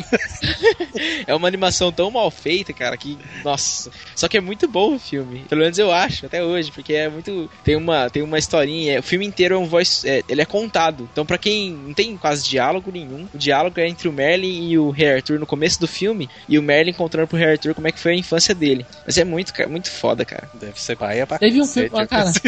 É 1.27 1.33
uma 1.33 1.47
animação 1.47 1.91
tão 1.91 2.09
mal 2.09 2.29
feita, 2.31 2.73
cara, 2.73 2.95
que. 3.03 3.17
Nossa. 3.43 3.91
Só 4.15 4.27
que 4.27 4.37
é 4.37 4.41
muito 4.41 4.67
bom 4.67 4.95
o 4.95 4.99
filme. 4.99 5.45
Pelo 5.49 5.61
menos 5.61 5.77
eu 5.77 5.91
acho, 5.91 6.25
até 6.25 6.43
hoje, 6.43 6.71
porque 6.71 6.93
é 6.93 7.09
muito. 7.09 7.49
Tem 7.63 7.75
uma, 7.75 8.09
tem 8.09 8.23
uma 8.23 8.39
historinha. 8.39 8.99
O 8.99 9.03
filme 9.03 9.25
inteiro 9.25 9.55
é 9.55 9.57
um 9.57 9.65
voice. 9.65 10.07
é, 10.07 10.23
ele 10.29 10.41
é 10.41 10.45
contado. 10.45 11.07
Então, 11.11 11.25
pra 11.25 11.37
quem 11.37 11.71
não 11.71 11.93
tem 11.93 12.15
quase 12.15 12.47
diálogo 12.47 12.91
nenhum, 12.91 13.27
o 13.33 13.37
diálogo 13.37 13.79
é 13.79 13.87
entre 13.87 14.07
o 14.07 14.13
Merlin 14.13 14.69
e 14.69 14.77
o 14.77 14.89
Rei 14.89 15.15
Arthur 15.15 15.39
no 15.39 15.45
começo 15.45 15.79
do 15.79 15.87
filme. 15.87 16.29
E 16.47 16.57
o 16.57 16.63
Merlin 16.63 16.93
contando 16.93 17.27
pro 17.27 17.37
Rei 17.37 17.51
Arthur 17.51 17.75
como 17.75 17.87
é 17.87 17.91
que 17.91 17.99
foi 17.99 18.13
a 18.13 18.17
infância 18.17 18.55
dele. 18.55 18.85
Mas 19.05 19.17
é 19.17 19.25
muito, 19.25 19.51
muito 19.69 19.91
foda, 19.91 20.23
cara. 20.23 20.49
Deve 20.53 20.79
ser 20.79 20.95
paia 20.95 21.27
pra 21.27 21.37
Teve 21.37 21.61
um 21.61 21.65
filme, 21.65 21.89
ah, 21.93 22.07
cara. 22.07 22.31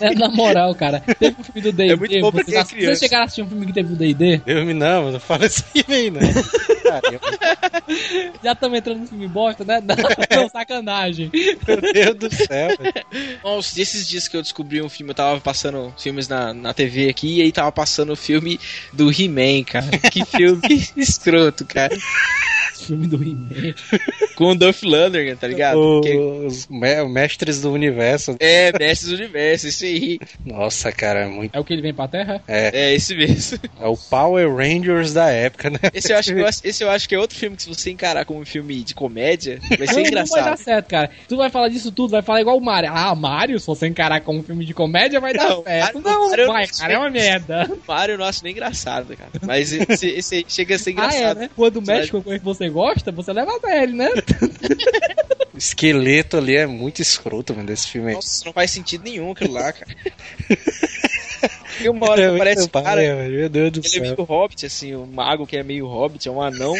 É, 0.00 0.14
na 0.14 0.28
moral, 0.28 0.74
cara. 0.74 1.00
Teve 1.00 1.36
um 1.40 1.44
filme 1.44 1.60
do 1.60 1.72
D&D. 1.72 1.92
É 1.92 1.96
muito 1.96 2.20
bom 2.20 2.32
pra 2.32 2.42
vocês, 2.42 2.46
quem 2.46 2.58
é 2.58 2.64
criança. 2.64 2.86
vocês 2.86 2.98
chegaram 2.98 3.22
a 3.22 3.26
assistir 3.26 3.42
um 3.42 3.48
filme 3.48 3.66
que 3.66 3.72
teve 3.72 3.92
o 3.92 3.96
D&D? 3.96 4.38
Deus 4.38 4.66
me 4.66 4.74
não, 4.74 5.12
não 5.12 5.20
fala 5.20 5.46
isso 5.46 5.64
aí, 5.88 6.10
não. 6.10 6.20
Já 8.42 8.52
estamos 8.52 8.78
entrando 8.78 9.00
no 9.00 9.06
filme 9.06 9.28
bosta, 9.28 9.53
né? 9.62 9.80
Não, 9.80 9.94
não, 10.42 10.48
sacanagem. 10.48 11.30
Meu 11.66 11.80
Deus 11.92 12.16
do 12.16 12.34
céu. 12.34 12.70
Nossa, 13.44 13.74
desses 13.74 14.08
dias 14.08 14.26
que 14.26 14.36
eu 14.36 14.42
descobri 14.42 14.80
um 14.80 14.88
filme, 14.88 15.10
eu 15.10 15.14
tava 15.14 15.40
passando 15.40 15.92
filmes 15.98 16.26
na, 16.26 16.54
na 16.54 16.72
TV 16.72 17.10
aqui, 17.10 17.36
e 17.36 17.42
aí 17.42 17.52
tava 17.52 17.70
passando 17.70 18.14
o 18.14 18.16
filme 18.16 18.58
do 18.92 19.10
He-Man, 19.10 19.64
cara. 19.64 19.98
Que 20.10 20.24
filme 20.24 20.62
escroto, 20.96 21.64
cara. 21.66 21.94
Filme 22.74 23.06
do 23.06 23.16
He-Man. 23.22 23.74
Com 24.36 24.46
o 24.50 24.54
Dolph 24.54 24.82
Lundgren, 24.82 25.36
tá 25.36 25.46
ligado? 25.46 25.76
Porque- 25.78 26.16
Os 26.16 26.66
me- 26.68 27.04
mestres 27.08 27.60
do 27.60 27.72
universo. 27.72 28.36
É, 28.40 28.72
Mestres 28.78 29.10
do 29.10 29.16
Universo, 29.16 29.68
isso 29.68 29.84
aí. 29.84 30.18
Nossa, 30.44 30.90
cara, 30.90 31.20
é 31.20 31.26
muito. 31.26 31.54
É 31.54 31.60
o 31.60 31.64
que 31.64 31.72
ele 31.72 31.82
vem 31.82 31.94
pra 31.94 32.08
Terra? 32.08 32.42
É, 32.48 32.86
É, 32.90 32.94
esse 32.94 33.14
mesmo. 33.14 33.58
é 33.80 33.86
o 33.86 33.96
Power 33.96 34.52
Rangers 34.54 35.12
da 35.12 35.28
época, 35.30 35.70
né? 35.70 35.78
Esse 35.92 36.12
eu, 36.12 36.18
acho 36.18 36.34
que, 36.34 36.40
eu 36.40 36.46
esse 36.46 36.82
eu 36.84 36.90
acho 36.90 37.08
que 37.08 37.14
é 37.14 37.18
outro 37.18 37.38
filme 37.38 37.56
que 37.56 37.62
se 37.62 37.68
você 37.68 37.90
encarar 37.90 38.24
como 38.24 38.40
um 38.40 38.44
filme 38.44 38.82
de 38.82 38.94
comédia, 38.94 39.60
vai 39.78 39.86
ser 39.86 39.86
Não, 39.86 39.86
Não 39.86 39.94
vai 39.94 40.02
dar 40.02 40.08
engraçado. 40.24 40.56
certo, 40.58 40.88
cara. 40.88 41.10
Tu 41.28 41.36
vai 41.36 41.50
falar 41.50 41.68
disso 41.68 41.92
tudo, 41.92 42.10
vai 42.10 42.22
falar 42.22 42.40
igual 42.40 42.56
o 42.58 42.60
Mario. 42.64 42.90
Ah, 42.92 43.14
Mario, 43.14 43.58
se 43.60 43.66
você 43.66 43.86
encarar 43.86 44.20
como 44.20 44.40
um 44.40 44.42
filme 44.42 44.64
de 44.64 44.74
comédia, 44.74 45.20
vai 45.20 45.32
dar 45.32 45.48
Não, 45.48 45.62
certo. 45.62 46.00
Mario- 46.00 46.10
Não, 46.20 46.28
Mario- 46.30 46.46
vai, 46.48 46.66
cara, 46.66 46.92
é 46.92 46.98
uma 46.98 47.10
merda. 47.10 47.70
Mario, 47.86 48.18
nossa, 48.18 48.40
nem 48.42 48.52
engraçado, 48.52 49.16
cara. 49.16 49.30
Mas 49.42 49.72
esse, 49.72 50.08
esse 50.08 50.44
chega 50.48 50.74
a 50.74 50.78
ser 50.78 50.90
Ah, 50.90 50.92
engraçado. 50.92 51.36
é, 51.38 51.40
né? 51.42 51.50
Quando 51.54 51.80
mexe 51.80 52.10
com 52.10 52.20
coisa 52.22 52.38
que 52.38 52.44
você 52.64 52.70
gosta, 52.70 53.12
você 53.12 53.32
leva 53.32 53.56
a 53.56 53.60
sério, 53.60 53.94
né? 53.94 54.08
O 55.52 55.58
esqueleto 55.58 56.36
ali 56.36 56.56
é 56.56 56.66
muito 56.66 57.02
escroto, 57.02 57.54
mano, 57.54 57.66
desse 57.66 57.88
filme 57.88 58.08
aí. 58.08 58.14
Nossa, 58.14 58.44
não 58.46 58.52
faz 58.52 58.70
sentido 58.70 59.04
nenhum 59.04 59.32
aquilo 59.32 59.52
lá, 59.54 59.72
cara. 59.72 59.94
E 61.80 61.88
uma 61.88 62.08
hora 62.08 62.22
É 62.22 62.34
aparece 62.34 62.62
o 62.64 62.68
cara, 62.70 63.02
Meu 63.28 63.48
Deus 63.48 63.72
do 63.72 63.80
ele 63.80 63.86
é 63.86 63.90
céu. 63.90 64.02
meio 64.02 64.22
hobbit, 64.22 64.64
assim, 64.64 64.94
o 64.94 65.06
mago 65.06 65.46
que 65.46 65.56
é 65.56 65.62
meio 65.62 65.86
hobbit, 65.86 66.26
é 66.26 66.30
um 66.30 66.40
anão. 66.40 66.74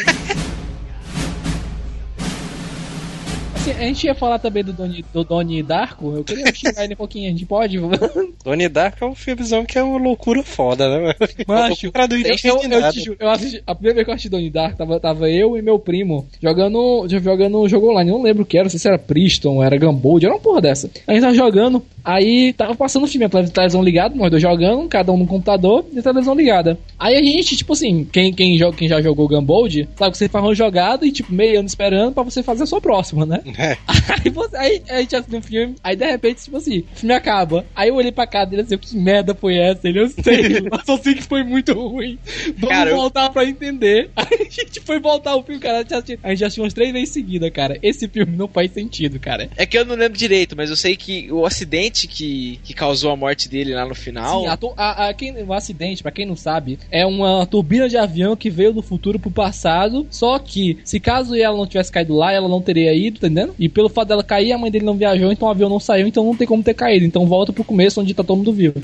Assim, 3.65 3.71
a 3.71 3.87
gente 3.87 4.03
ia 4.05 4.13
falar 4.13 4.37
também 4.37 4.63
do 4.63 4.71
Doni, 4.71 5.03
do 5.11 5.23
Doni 5.23 5.63
Darko. 5.63 6.13
Eu 6.15 6.23
queria 6.23 6.53
xingar 6.53 6.83
ele 6.83 6.93
um 6.93 6.97
pouquinho, 6.97 7.27
a 7.27 7.31
gente 7.31 7.47
pode? 7.47 7.79
Donnie 8.45 8.69
Darko 8.69 9.03
é 9.03 9.07
um 9.07 9.15
filmezão 9.15 9.65
que 9.65 9.75
é 9.75 9.81
uma 9.81 9.97
loucura 9.97 10.43
foda, 10.43 10.87
né? 10.87 11.15
Macho, 11.47 11.91
cara 11.91 12.07
do 12.07 12.15
eu, 12.15 12.35
eu, 12.43 12.61
eu 12.61 12.91
te 12.91 13.03
juro, 13.03 13.17
eu 13.19 13.29
assisti, 13.29 13.63
a 13.65 13.73
primeira 13.73 13.95
vez 13.95 14.05
que 14.05 14.11
eu 14.11 14.13
assisti 14.13 14.29
Donnie 14.29 14.51
Darko, 14.51 14.77
tava, 14.77 14.99
tava 14.99 15.31
eu 15.31 15.57
e 15.57 15.63
meu 15.63 15.79
primo 15.79 16.27
jogando, 16.39 17.07
jogando 17.09 17.59
um 17.59 17.67
jogo 17.67 17.89
online. 17.89 18.11
Eu 18.11 18.17
não 18.17 18.23
lembro 18.23 18.43
o 18.43 18.45
que 18.45 18.55
era, 18.55 18.65
não 18.65 18.69
sei 18.69 18.79
se 18.79 18.87
era 18.87 18.99
Priston, 18.99 19.63
era 19.63 19.77
Gambold, 19.77 20.25
era 20.25 20.35
uma 20.35 20.39
porra 20.41 20.61
dessa. 20.61 20.87
A 21.07 21.13
gente 21.13 21.21
tava 21.21 21.33
jogando, 21.33 21.83
aí 22.05 22.53
tava 22.53 22.75
passando 22.75 23.03
o 23.03 23.07
filme, 23.07 23.25
a 23.25 23.29
tele- 23.29 23.49
televisão 23.49 23.83
ligada, 23.83 24.15
nós 24.15 24.29
dois 24.29 24.41
jogando, 24.41 24.87
cada 24.87 25.11
um 25.11 25.17
no 25.17 25.27
computador 25.27 25.85
e 25.91 25.99
a 25.99 26.03
televisão 26.03 26.35
ligada. 26.35 26.77
Aí 26.99 27.15
a 27.15 27.21
gente, 27.23 27.57
tipo 27.57 27.73
assim, 27.73 28.07
quem, 28.11 28.31
quem, 28.31 28.57
joga, 28.57 28.77
quem 28.77 28.87
já 28.87 29.01
jogou 29.01 29.27
Gambold, 29.27 29.89
sabe 29.97 30.11
que 30.11 30.17
você 30.17 30.29
faz 30.29 30.45
uma 30.45 30.55
jogada 30.55 31.05
e, 31.05 31.11
tipo, 31.11 31.33
meio 31.33 31.59
ano 31.59 31.67
esperando 31.67 32.13
pra 32.13 32.23
você 32.23 32.41
fazer 32.43 32.63
a 32.63 32.65
sua 32.67 32.79
próxima, 32.79 33.25
né? 33.25 33.41
É. 33.57 33.77
Aí, 34.23 34.29
você, 34.31 34.55
aí 34.57 34.81
a 34.89 35.01
gente 35.01 35.15
assiste 35.15 35.35
um 35.35 35.41
filme, 35.41 35.75
aí 35.83 35.95
de 35.95 36.05
repente, 36.05 36.43
tipo 36.43 36.57
assim, 36.57 36.79
o 36.79 36.95
filme 36.99 37.13
acaba. 37.15 37.65
Aí 37.75 37.89
eu 37.89 37.95
olhei 37.95 38.11
pra 38.11 38.27
cara 38.27 38.45
dele 38.45 38.61
assim, 38.61 38.77
que 38.77 38.95
merda 38.97 39.33
foi 39.33 39.55
essa? 39.57 39.87
Ele, 39.87 39.99
eu 40.01 40.09
sei, 40.09 40.57
eu 40.71 40.79
só 40.85 40.97
sei 40.97 41.15
que 41.15 41.23
foi 41.23 41.43
muito 41.43 41.73
ruim. 41.73 42.17
Vamos 42.57 42.69
Cara, 42.69 42.89
eu- 42.91 42.97
voltar 42.97 43.29
pra 43.29 43.43
entender. 43.45 44.09
Aí 44.15 44.27
a 44.41 44.43
gente 44.43 44.79
foi 44.81 44.99
voltar 44.99 45.35
o 45.35 45.41
filme, 45.43 45.59
cara. 45.59 45.77
A 45.79 45.81
gente, 45.81 45.93
assistiu, 45.93 46.19
a 46.21 46.29
gente 46.29 46.43
assistiu 46.43 46.63
umas 46.63 46.73
três 46.73 46.91
vezes 46.93 47.09
seguida, 47.09 47.49
cara. 47.49 47.77
Esse 47.81 48.07
filme 48.07 48.35
não 48.35 48.47
faz 48.47 48.71
sentido, 48.71 49.19
cara. 49.19 49.49
É 49.57 49.65
que 49.65 49.77
eu 49.77 49.85
não 49.85 49.95
lembro 49.95 50.17
direito, 50.17 50.55
mas 50.55 50.69
eu 50.69 50.75
sei 50.75 50.95
que 50.95 51.31
o 51.31 51.45
acidente 51.45 51.94
que, 52.05 52.59
que 52.63 52.73
causou 52.73 53.11
a 53.11 53.15
morte 53.15 53.47
dele 53.47 53.73
lá 53.73 53.85
no 53.85 53.95
final. 53.95 54.41
Sim, 54.41 54.47
a, 54.47 54.57
a, 54.77 55.07
a- 55.07 55.13
quem, 55.13 55.33
o 55.43 55.53
acidente, 55.53 56.03
pra 56.03 56.11
quem 56.11 56.25
não 56.25 56.35
sabe, 56.35 56.77
é 56.91 57.05
uma 57.05 57.45
turbina 57.45 57.87
de 57.87 57.95
avião 57.97 58.35
que 58.35 58.49
veio 58.49 58.73
do 58.73 58.81
futuro 58.81 59.17
pro 59.17 59.31
passado. 59.31 60.05
Só 60.11 60.37
que, 60.37 60.77
se 60.83 60.99
caso 60.99 61.33
ela 61.35 61.55
não 61.57 61.65
tivesse 61.65 61.91
caído 61.91 62.13
lá, 62.15 62.31
ela 62.33 62.49
não 62.49 62.61
teria 62.61 62.93
ido, 62.93 63.19
tá 63.19 63.27
entendendo? 63.27 63.55
E 63.57 63.69
pelo 63.69 63.87
fato 63.89 64.09
dela 64.09 64.23
cair, 64.23 64.51
a 64.51 64.57
mãe 64.57 64.69
dele 64.69 64.85
não 64.85 64.95
viajou, 64.95 65.31
então 65.31 65.47
o 65.47 65.51
avião 65.51 65.69
não 65.69 65.79
saiu, 65.79 66.05
então 66.07 66.25
não 66.25 66.35
tem 66.35 66.45
como 66.47 66.61
ter 66.61 66.73
caído. 66.73 67.05
Então 67.05 67.25
volta 67.25 67.53
pro 67.53 67.63
começo, 67.63 68.01
onde 68.01 68.13
tá 68.13 68.23
todo 68.23 68.37
mundo 68.37 68.51
vivo. 68.53 68.81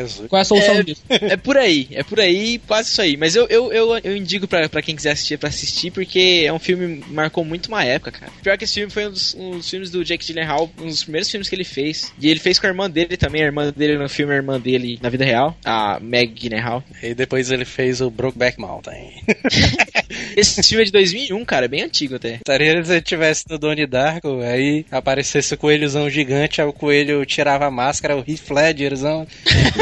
Jesus. 0.00 0.28
Qual 0.28 0.38
é 0.38 0.42
a 0.42 0.44
solução 0.44 0.74
É, 0.76 0.82
disso? 0.82 1.02
É 1.08 1.36
por 1.36 1.56
aí, 1.56 1.88
é 1.92 2.02
por 2.02 2.20
aí, 2.20 2.58
quase 2.66 2.90
isso 2.90 3.00
aí. 3.02 3.16
Mas 3.16 3.34
eu, 3.36 3.46
eu, 3.48 3.72
eu, 3.72 3.98
eu 3.98 4.16
indico 4.16 4.46
pra, 4.48 4.68
pra 4.68 4.82
quem 4.82 4.96
quiser 4.96 5.12
assistir, 5.12 5.38
pra 5.38 5.48
assistir, 5.48 5.90
porque 5.90 6.44
é 6.46 6.52
um 6.52 6.58
filme 6.58 7.00
que 7.02 7.10
marcou 7.12 7.44
muito 7.44 7.66
uma 7.66 7.84
época, 7.84 8.12
cara. 8.12 8.32
Pior 8.42 8.56
que 8.58 8.64
esse 8.64 8.74
filme 8.74 8.90
foi 8.92 9.06
um 9.06 9.10
dos, 9.10 9.34
um 9.34 9.50
dos 9.52 9.68
filmes 9.68 9.90
do 9.90 10.04
Jake 10.04 10.24
Gyllenhaal, 10.24 10.70
um 10.80 10.86
dos 10.86 11.02
primeiros 11.02 11.30
filmes 11.30 11.48
que 11.48 11.54
ele 11.54 11.64
fez. 11.64 12.12
E 12.20 12.28
ele 12.28 12.40
fez 12.40 12.58
com 12.58 12.66
a 12.66 12.70
irmã 12.70 12.88
dele 12.90 13.16
também, 13.16 13.42
a 13.42 13.46
irmã 13.46 13.72
dele 13.74 13.98
no 13.98 14.08
filme, 14.08 14.32
a 14.32 14.36
irmã 14.36 14.58
dele 14.60 14.98
na 15.02 15.08
vida 15.08 15.24
real, 15.24 15.56
a 15.64 15.98
Meg 16.00 16.32
Gyllenhaal. 16.34 16.82
E 17.02 17.14
depois 17.14 17.50
ele 17.50 17.64
fez 17.64 18.00
o 18.00 18.10
Brokeback 18.10 18.58
Mountain. 18.60 19.12
Esse 20.36 20.62
filme 20.62 20.82
é 20.82 20.86
de 20.86 20.92
2001, 20.92 21.44
cara, 21.44 21.66
é 21.66 21.68
bem 21.68 21.82
antigo 21.82 22.16
até. 22.16 22.34
Estaria 22.36 22.82
se 22.84 22.92
ele 22.92 23.02
tivesse 23.02 23.44
no 23.48 23.58
Donnie 23.58 23.86
Darko, 23.86 24.40
aí 24.40 24.84
aparecesse 24.90 25.54
o 25.54 25.58
coelhozão 25.58 26.08
gigante, 26.08 26.60
aí 26.60 26.66
o 26.66 26.72
coelho 26.72 27.24
tirava 27.26 27.66
a 27.66 27.70
máscara, 27.70 28.16
o 28.16 28.20
Heath 28.26 28.50
Ledgerzão. 28.50 29.26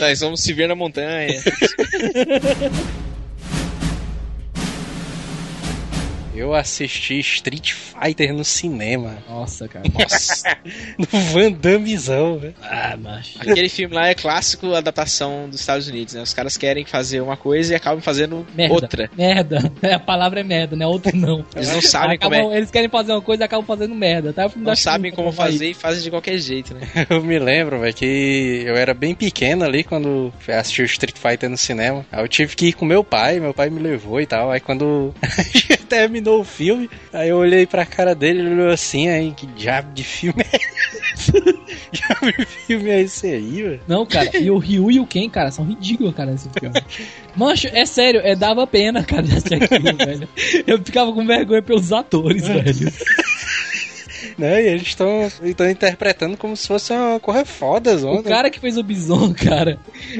Nós 0.00 0.20
vamos 0.20 0.40
se 0.42 0.52
ver 0.52 0.68
na 0.68 0.74
montanha. 0.74 1.42
Eu 6.38 6.54
assisti 6.54 7.18
Street 7.18 7.72
Fighter 7.72 8.32
no 8.32 8.44
cinema. 8.44 9.18
Nossa, 9.28 9.66
cara. 9.68 9.84
Nossa. 9.98 10.56
No 10.98 11.06
Van 11.32 11.52
Dammezão, 11.52 12.38
velho. 12.38 12.54
Ah, 12.62 12.96
macho. 12.96 13.38
Aquele 13.40 13.68
filme 13.68 13.94
lá 13.94 14.08
é 14.08 14.14
clássico 14.14 14.74
adaptação 14.74 15.48
dos 15.48 15.60
Estados 15.60 15.88
Unidos, 15.88 16.14
né? 16.14 16.22
Os 16.22 16.34
caras 16.34 16.56
querem 16.56 16.84
fazer 16.84 17.20
uma 17.20 17.36
coisa 17.36 17.72
e 17.72 17.76
acabam 17.76 18.00
fazendo 18.00 18.46
Merda. 18.54 18.74
outra. 18.74 19.10
Merda. 19.16 19.72
É, 19.82 19.94
a 19.94 19.98
palavra 20.00 20.40
é 20.40 20.42
merda, 20.42 20.76
né? 20.76 20.86
Outra 20.86 21.12
não. 21.14 21.44
Eles 21.54 21.72
não 21.72 21.80
sabem 21.80 22.18
como 22.18 22.34
Acabam- 22.34 22.52
é. 22.52 22.56
Eles 22.58 22.70
querem 22.70 22.88
fazer 22.88 23.12
uma 23.12 23.22
coisa 23.22 23.42
e 23.42 23.46
acabam 23.46 23.64
fazendo 23.66 23.94
merda, 23.94 24.32
tá? 24.32 24.50
Não 24.56 24.76
sabem 24.76 25.12
como 25.12 25.32
fazer 25.32 25.70
e 25.70 25.74
fazem 25.74 26.02
de 26.02 26.10
qualquer 26.10 26.38
jeito, 26.38 26.74
né? 26.74 26.80
Eu 27.08 27.22
me 27.22 27.38
lembro, 27.38 27.80
velho, 27.80 27.94
que 27.94 28.64
eu 28.66 28.76
era 28.76 28.92
bem 28.94 29.14
pequeno 29.14 29.64
ali 29.64 29.82
quando 29.84 30.32
fui 30.40 30.52
assistir 30.54 30.82
o 30.82 30.86
Street 30.86 31.16
Fighter 31.16 31.48
no 31.48 31.56
cinema. 31.56 32.04
Aí 32.12 32.22
eu 32.22 32.28
tive 32.28 32.54
que 32.54 32.66
ir 32.66 32.72
com 32.74 32.84
meu 32.84 33.02
pai, 33.02 33.40
meu 33.40 33.54
pai 33.54 33.70
me 33.70 33.80
levou 33.80 34.20
e 34.20 34.26
tal. 34.26 34.50
Aí 34.50 34.60
quando 34.60 35.14
terminou 35.88 36.27
o 36.28 36.44
filme, 36.44 36.88
aí 37.12 37.28
eu 37.28 37.36
olhei 37.36 37.66
pra 37.66 37.86
cara 37.86 38.14
dele, 38.14 38.40
ele 38.40 38.50
olhou 38.50 38.70
assim, 38.70 39.08
aí, 39.08 39.32
que 39.32 39.46
diabo 39.46 39.92
de 39.92 40.04
filme 40.04 40.44
é 40.52 40.56
esse? 40.56 41.32
diabo 41.92 42.32
de 42.38 42.44
filme 42.44 42.90
é 42.90 43.00
esse 43.02 43.26
aí, 43.26 43.62
velho? 43.62 43.80
Não, 43.86 44.06
cara, 44.06 44.36
e 44.36 44.50
o 44.50 44.58
Ryu 44.58 44.90
e 44.90 45.00
o 45.00 45.06
Ken, 45.06 45.28
cara, 45.28 45.50
são 45.50 45.64
ridículos, 45.64 46.14
cara, 46.14 46.30
nesse 46.30 46.48
filme. 46.58 46.74
Mancho, 47.36 47.68
é 47.68 47.84
sério, 47.86 48.20
é, 48.22 48.34
dava 48.34 48.66
pena, 48.66 49.02
cara, 49.02 49.22
assistir 49.22 49.62
aquilo, 49.62 49.96
velho. 49.96 50.28
Eu 50.66 50.78
ficava 50.78 51.12
com 51.12 51.26
vergonha 51.26 51.62
pelos 51.62 51.92
atores, 51.92 52.46
velho. 52.46 52.92
né? 54.38 54.62
E 54.62 54.68
eles 54.68 54.88
estão 54.88 55.70
interpretando 55.70 56.36
como 56.36 56.56
se 56.56 56.66
fosse 56.66 56.92
uma 56.92 57.18
corra 57.20 57.44
foda, 57.44 57.94
O 57.94 57.98
zona. 57.98 58.22
cara 58.22 58.50
que 58.50 58.60
fez 58.60 58.76
o 58.78 58.82
Bison, 58.82 59.34
cara, 59.34 59.78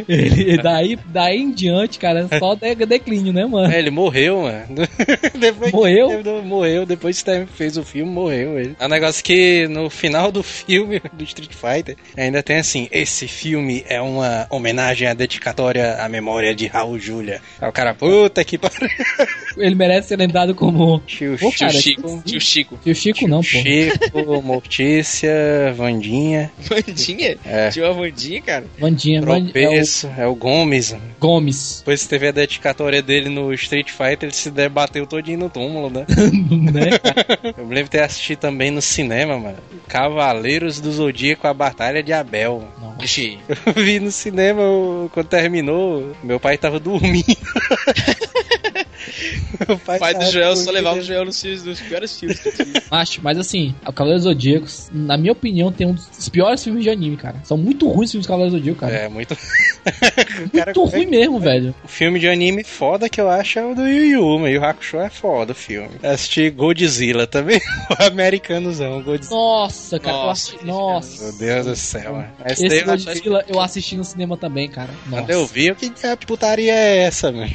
ele, 0.09 0.57
daí, 0.63 0.99
daí 1.07 1.39
em 1.39 1.51
diante, 1.51 1.99
cara, 1.99 2.29
só 2.39 2.55
de, 2.55 2.75
declínio, 2.75 3.33
né, 3.33 3.47
mano? 3.47 3.73
É, 3.73 3.79
ele 3.79 3.91
morreu, 3.91 4.43
mano. 4.43 4.89
depois 5.39 5.73
Morreu? 5.73 6.23
Que, 6.23 6.31
morreu, 6.43 6.87
depois 6.87 7.23
que 7.23 7.47
fez 7.47 7.77
o 7.77 7.85
filme, 7.85 8.11
morreu 8.11 8.59
ele. 8.59 8.77
É 8.79 8.87
um 8.87 8.89
negócio 8.89 9.23
que 9.23 9.67
no 9.69 9.89
final 9.91 10.33
do 10.33 10.43
filme 10.43 11.01
do 11.13 11.25
Street 11.25 11.53
Fighter 11.53 11.97
ainda 12.17 12.43
tem 12.43 12.57
assim: 12.59 12.89
esse 12.91 13.29
filme 13.29 13.85
é 13.89 14.01
uma 14.01 14.47
homenagem 14.51 15.07
à 15.09 15.15
dedicatória 15.15 15.97
à 15.97 16.09
memória 16.09 16.55
de 16.55 16.67
Raul 16.67 16.99
Julia. 16.99 17.41
Aí 17.61 17.69
o 17.69 17.73
cara, 17.73 17.95
puta 17.95 18.45
que 18.45 18.59
pariu. 18.59 18.89
Ele 19.57 19.75
merece 19.75 20.09
ser 20.09 20.19
lembrado 20.19 20.55
como. 20.55 21.01
Tio 21.07 21.37
Pô, 21.39 21.51
Tio 21.51 21.59
cara, 21.59 21.73
Chico, 21.73 22.23
tio 22.25 22.41
Chico. 22.41 22.79
Tio 22.83 22.95
Chico 22.95 23.29
não, 23.29 23.39
pô. 23.39 23.45
Chico, 23.45 24.08
Mortícia, 24.43 25.73
Vandinha, 25.77 26.51
Vandinha? 26.59 27.37
É. 27.45 27.71
Tinha 27.71 27.87
uma 27.87 27.95
Vandinha, 27.95 28.43
cara. 28.43 28.65
Vandinha, 28.79 29.21
Vandinha 29.21 29.49
é 29.49 29.53
Tropeço, 29.71 30.11
é 30.17 30.27
o 30.27 30.35
Gomes. 30.35 30.93
o 30.93 30.99
Gomes, 31.21 31.79
Depois 31.79 32.07
teve 32.07 32.29
a 32.29 32.33
dedicatória 32.33 33.03
dele 33.03 33.29
no 33.29 33.53
Street 33.55 33.91
Fighter, 33.91 34.25
ele 34.29 34.33
se 34.35 34.51
debateu 34.51 35.07
todinho 35.07 35.39
no 35.39 35.51
túmulo, 35.51 35.91
né? 35.91 36.07
né? 36.73 36.91
Eu 37.57 37.65
me 37.67 37.75
lembro 37.75 37.85
de 37.85 37.91
ter 37.91 38.03
assistido 38.03 38.39
também 38.39 38.71
no 38.71 38.81
cinema, 38.83 39.39
mano. 39.39 39.59
Cavaleiros 39.89 40.81
do 40.81 40.91
Zodíaco, 40.93 41.47
a 41.47 41.55
Batalha 41.55 42.03
de 42.03 42.13
Abel. 42.13 42.67
Não. 42.81 42.97
Eu 43.67 43.73
vi 43.85 44.01
no 44.01 44.11
cinema 44.11 44.61
eu- 44.61 45.09
quando 45.15 45.27
terminou, 45.29 46.13
meu 46.23 46.41
pai 46.41 46.59
tava 46.59 46.79
dormindo. 46.81 47.25
meu 49.67 49.77
o 49.77 49.79
pai 49.79 49.99
do 50.15 50.19
tava 50.21 50.31
Joel 50.31 50.57
só 50.57 50.71
levava 50.71 50.99
o 50.99 51.03
Joel 51.03 51.25
nos, 51.25 51.41
filmes, 51.41 51.65
nos 51.65 51.81
piores 51.81 52.19
filmes 52.19 52.39
que 52.41 52.49
eu 52.49 52.53
tive. 52.53 52.83
Macho, 52.91 53.21
mas 53.23 53.39
assim, 53.39 53.75
o 53.87 53.93
Cavaleiro 53.93 54.21
do 54.23 54.25
Zodíaco, 54.25 54.67
na 54.93 55.17
minha 55.17 55.33
opinião, 55.33 55.73
tem 55.73 55.87
um 55.87 55.95
dos 55.95 56.29
piores 56.29 56.63
filmes 56.63 56.83
de 56.85 56.91
anime, 56.91 57.17
cara. 57.17 57.37
São 57.45 57.57
muito 57.57 57.89
ruins 57.89 58.07
os 58.09 58.13
filmes 58.13 58.27
do 58.27 58.29
Cavaleiro 58.29 58.53
do 58.55 58.59
Zodíaco, 58.59 58.81
cara. 58.81 58.93
É, 58.95 59.09
muito. 59.09 59.37
O 59.89 60.51
cara- 60.51 60.73
Muito 60.77 60.85
ruim 60.85 61.07
mesmo, 61.07 61.41
velho. 61.41 61.75
O 61.83 61.89
filme 61.89 62.19
de 62.21 62.29
anime 62.29 62.63
foda 62.63 63.09
que 63.09 63.19
eu 63.21 63.29
acho 63.31 63.59
é 63.59 63.65
o 63.65 63.75
do 63.75 63.87
Yu 63.89 64.05
Yu, 64.21 64.39
mas 64.39 64.55
Yu 64.55 64.63
Hakusho 64.65 64.99
é 64.99 65.09
foda 65.09 65.53
o 65.53 65.55
filme. 65.55 65.89
Eu 66.03 66.11
assisti 66.11 66.51
Godzilla 66.51 67.27
também, 67.27 67.59
o 67.99 68.03
americanozão, 68.05 69.03
Godzilla. 69.03 69.35
Nossa, 69.35 69.99
cara. 69.99 70.15
eu 70.17 70.21
Nossa, 70.23 70.33
assisti- 70.51 70.67
Nossa. 70.67 71.23
Meu 71.25 71.33
Deus 71.39 71.67
do 71.67 71.77
céu, 71.77 72.13
mano. 72.13 72.29
Esse 72.45 72.69
que- 72.69 72.83
Godzilla 72.85 73.45
eu 73.49 73.61
assisti 73.61 73.97
no 73.97 74.05
cinema 74.05 74.37
também, 74.37 74.69
cara. 74.69 74.91
Quando 75.09 75.21
Nossa. 75.21 75.33
eu 75.33 75.47
vi, 75.47 75.67
eu 75.69 75.75
que 75.77 75.89
diabo 75.89 76.21
de 76.21 76.27
putaria 76.27 76.73
é 76.75 76.99
essa, 76.99 77.33
mano? 77.33 77.51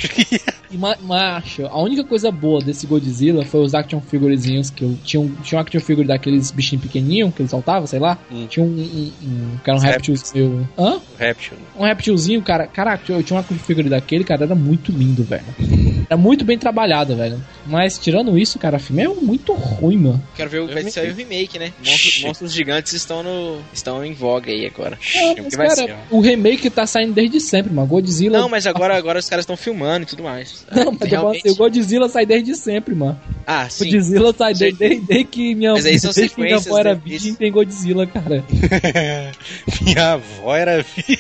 E, 0.74 0.78
ma- 0.78 0.98
macho, 1.02 1.68
a 1.68 1.80
única 1.82 2.04
coisa 2.04 2.32
boa 2.32 2.60
desse 2.60 2.88
Godzilla 2.88 3.46
foi 3.46 3.62
os 3.62 3.76
action 3.76 4.02
figurezinhos 4.02 4.72
que 4.72 4.84
eu 4.84 4.98
tinha 5.04 5.22
um, 5.22 5.30
tinha 5.44 5.60
um 5.60 5.62
action 5.62 5.80
figure 5.80 6.08
daqueles 6.08 6.50
bichinhos 6.50 6.84
pequenininhos 6.84 7.34
que 7.34 7.44
ele 7.44 7.50
soltava, 7.50 7.86
sei 7.86 8.00
lá. 8.00 8.18
Hum. 8.32 8.48
Tinha 8.48 8.66
um, 8.66 8.70
um, 8.70 9.12
um 9.24 9.58
que 9.64 9.70
era 9.70 9.76
um 9.76 9.78
Os 9.78 9.84
reptilzinho. 9.84 10.70
Hã? 10.78 10.96
O 10.96 11.02
Reptil. 11.18 11.58
Um 11.78 11.84
reptilzinho, 11.84 12.42
cara. 12.42 12.66
Caraca, 12.66 13.14
eu 13.14 13.22
tinha 13.22 13.38
um 13.38 13.40
action 13.40 13.58
figure 13.58 13.88
daquele, 13.88 14.24
cara, 14.24 14.46
era 14.46 14.56
muito 14.56 14.92
lindo, 14.92 15.24
velho. 15.24 15.46
Era 16.10 16.18
muito 16.18 16.44
bem 16.46 16.58
trabalhado, 16.58 17.16
velho. 17.16 17.42
Mas 17.66 17.98
tirando 17.98 18.38
isso, 18.38 18.60
cara, 18.60 18.78
o 18.78 18.80
filme 18.80 19.04
é 19.04 19.08
muito 19.08 19.54
ruim, 19.54 19.98
mano. 19.98 20.24
Quero 20.36 20.50
ver 20.50 20.60
o 20.62 20.68
vai 20.68 20.84
sair 20.90 21.12
o 21.12 21.16
remake, 21.16 21.58
né? 21.58 21.72
Monstros, 21.80 22.22
monstros 22.24 22.54
gigantes 22.54 22.94
estão, 22.94 23.24
no, 23.24 23.62
estão 23.74 24.04
em 24.04 24.14
voga 24.14 24.52
aí 24.52 24.66
agora. 24.66 24.98
Que 24.98 25.42
mas, 25.42 25.56
cara, 25.56 25.76
ser, 25.76 25.96
o 26.12 26.20
remake 26.20 26.70
tá 26.70 26.86
saindo 26.86 27.14
desde 27.14 27.40
sempre, 27.40 27.74
mano. 27.74 27.88
Godzilla. 27.88 28.38
Não, 28.40 28.50
mas 28.50 28.68
agora, 28.68 28.98
agora 28.98 29.20
os 29.20 29.30
caras 29.30 29.44
estão 29.44 29.56
filmando 29.58 30.04
e 30.04 30.06
tudo 30.06 30.24
mais. 30.24 30.66
Não, 30.74 30.86
mas 30.92 30.98
falo 31.00 31.10
Realmente. 31.10 31.40
assim, 31.48 31.50
o 31.52 31.56
Godzilla 31.56 32.10
sai 32.10 32.26
desde 32.26 32.56
sempre, 32.56 32.94
mano. 32.96 33.20
Ah, 33.48 33.66
O 33.68 33.72
sim. 33.72 33.92
Godzilla 33.92 34.34
sai 34.38 34.54
desde, 34.54 34.78
desde, 34.80 35.06
desde 35.06 35.24
que 35.26 35.56
minha, 35.56 35.74
Mas 35.74 35.86
aí 35.86 36.00
são 36.00 36.12
desde 36.12 36.36
que 36.36 36.42
minha 36.42 36.58
avó 36.58 36.78
era 36.78 36.96
né? 36.96 37.02
virgem 37.04 37.36
tem 37.36 37.52
Godzilla, 37.52 38.06
cara. 38.08 38.44
Minha 39.82 40.14
avó 40.14 40.56
era 40.56 40.82
vi- 40.84 41.20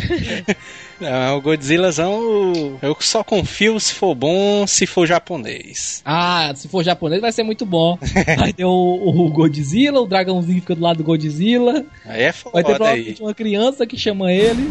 Não, 1.00 1.38
o 1.38 1.40
Godzillazão 1.40 2.78
eu 2.82 2.96
só 3.00 3.24
confio 3.24 3.80
se 3.80 3.94
for 3.94 4.14
bom, 4.14 4.66
se 4.66 4.86
for 4.86 5.06
japonês. 5.06 6.02
Ah, 6.04 6.52
se 6.54 6.68
for 6.68 6.84
japonês 6.84 7.20
vai 7.20 7.32
ser 7.32 7.42
muito 7.42 7.64
bom. 7.64 7.98
Vai 8.38 8.52
ter 8.52 8.64
o, 8.64 8.70
o 8.70 9.30
Godzilla, 9.30 10.00
o 10.00 10.06
dragãozinho 10.06 10.60
fica 10.60 10.74
do 10.74 10.82
lado 10.82 10.98
do 10.98 11.04
Godzilla. 11.04 11.84
Aí 12.04 12.22
é 12.24 12.32
Vai 12.32 12.32
ter 12.32 12.38
foda 12.38 12.58
aí. 12.58 12.64
provavelmente 12.74 13.22
uma 13.22 13.34
criança 13.34 13.86
que 13.86 13.96
chama 13.96 14.30
ele. 14.32 14.68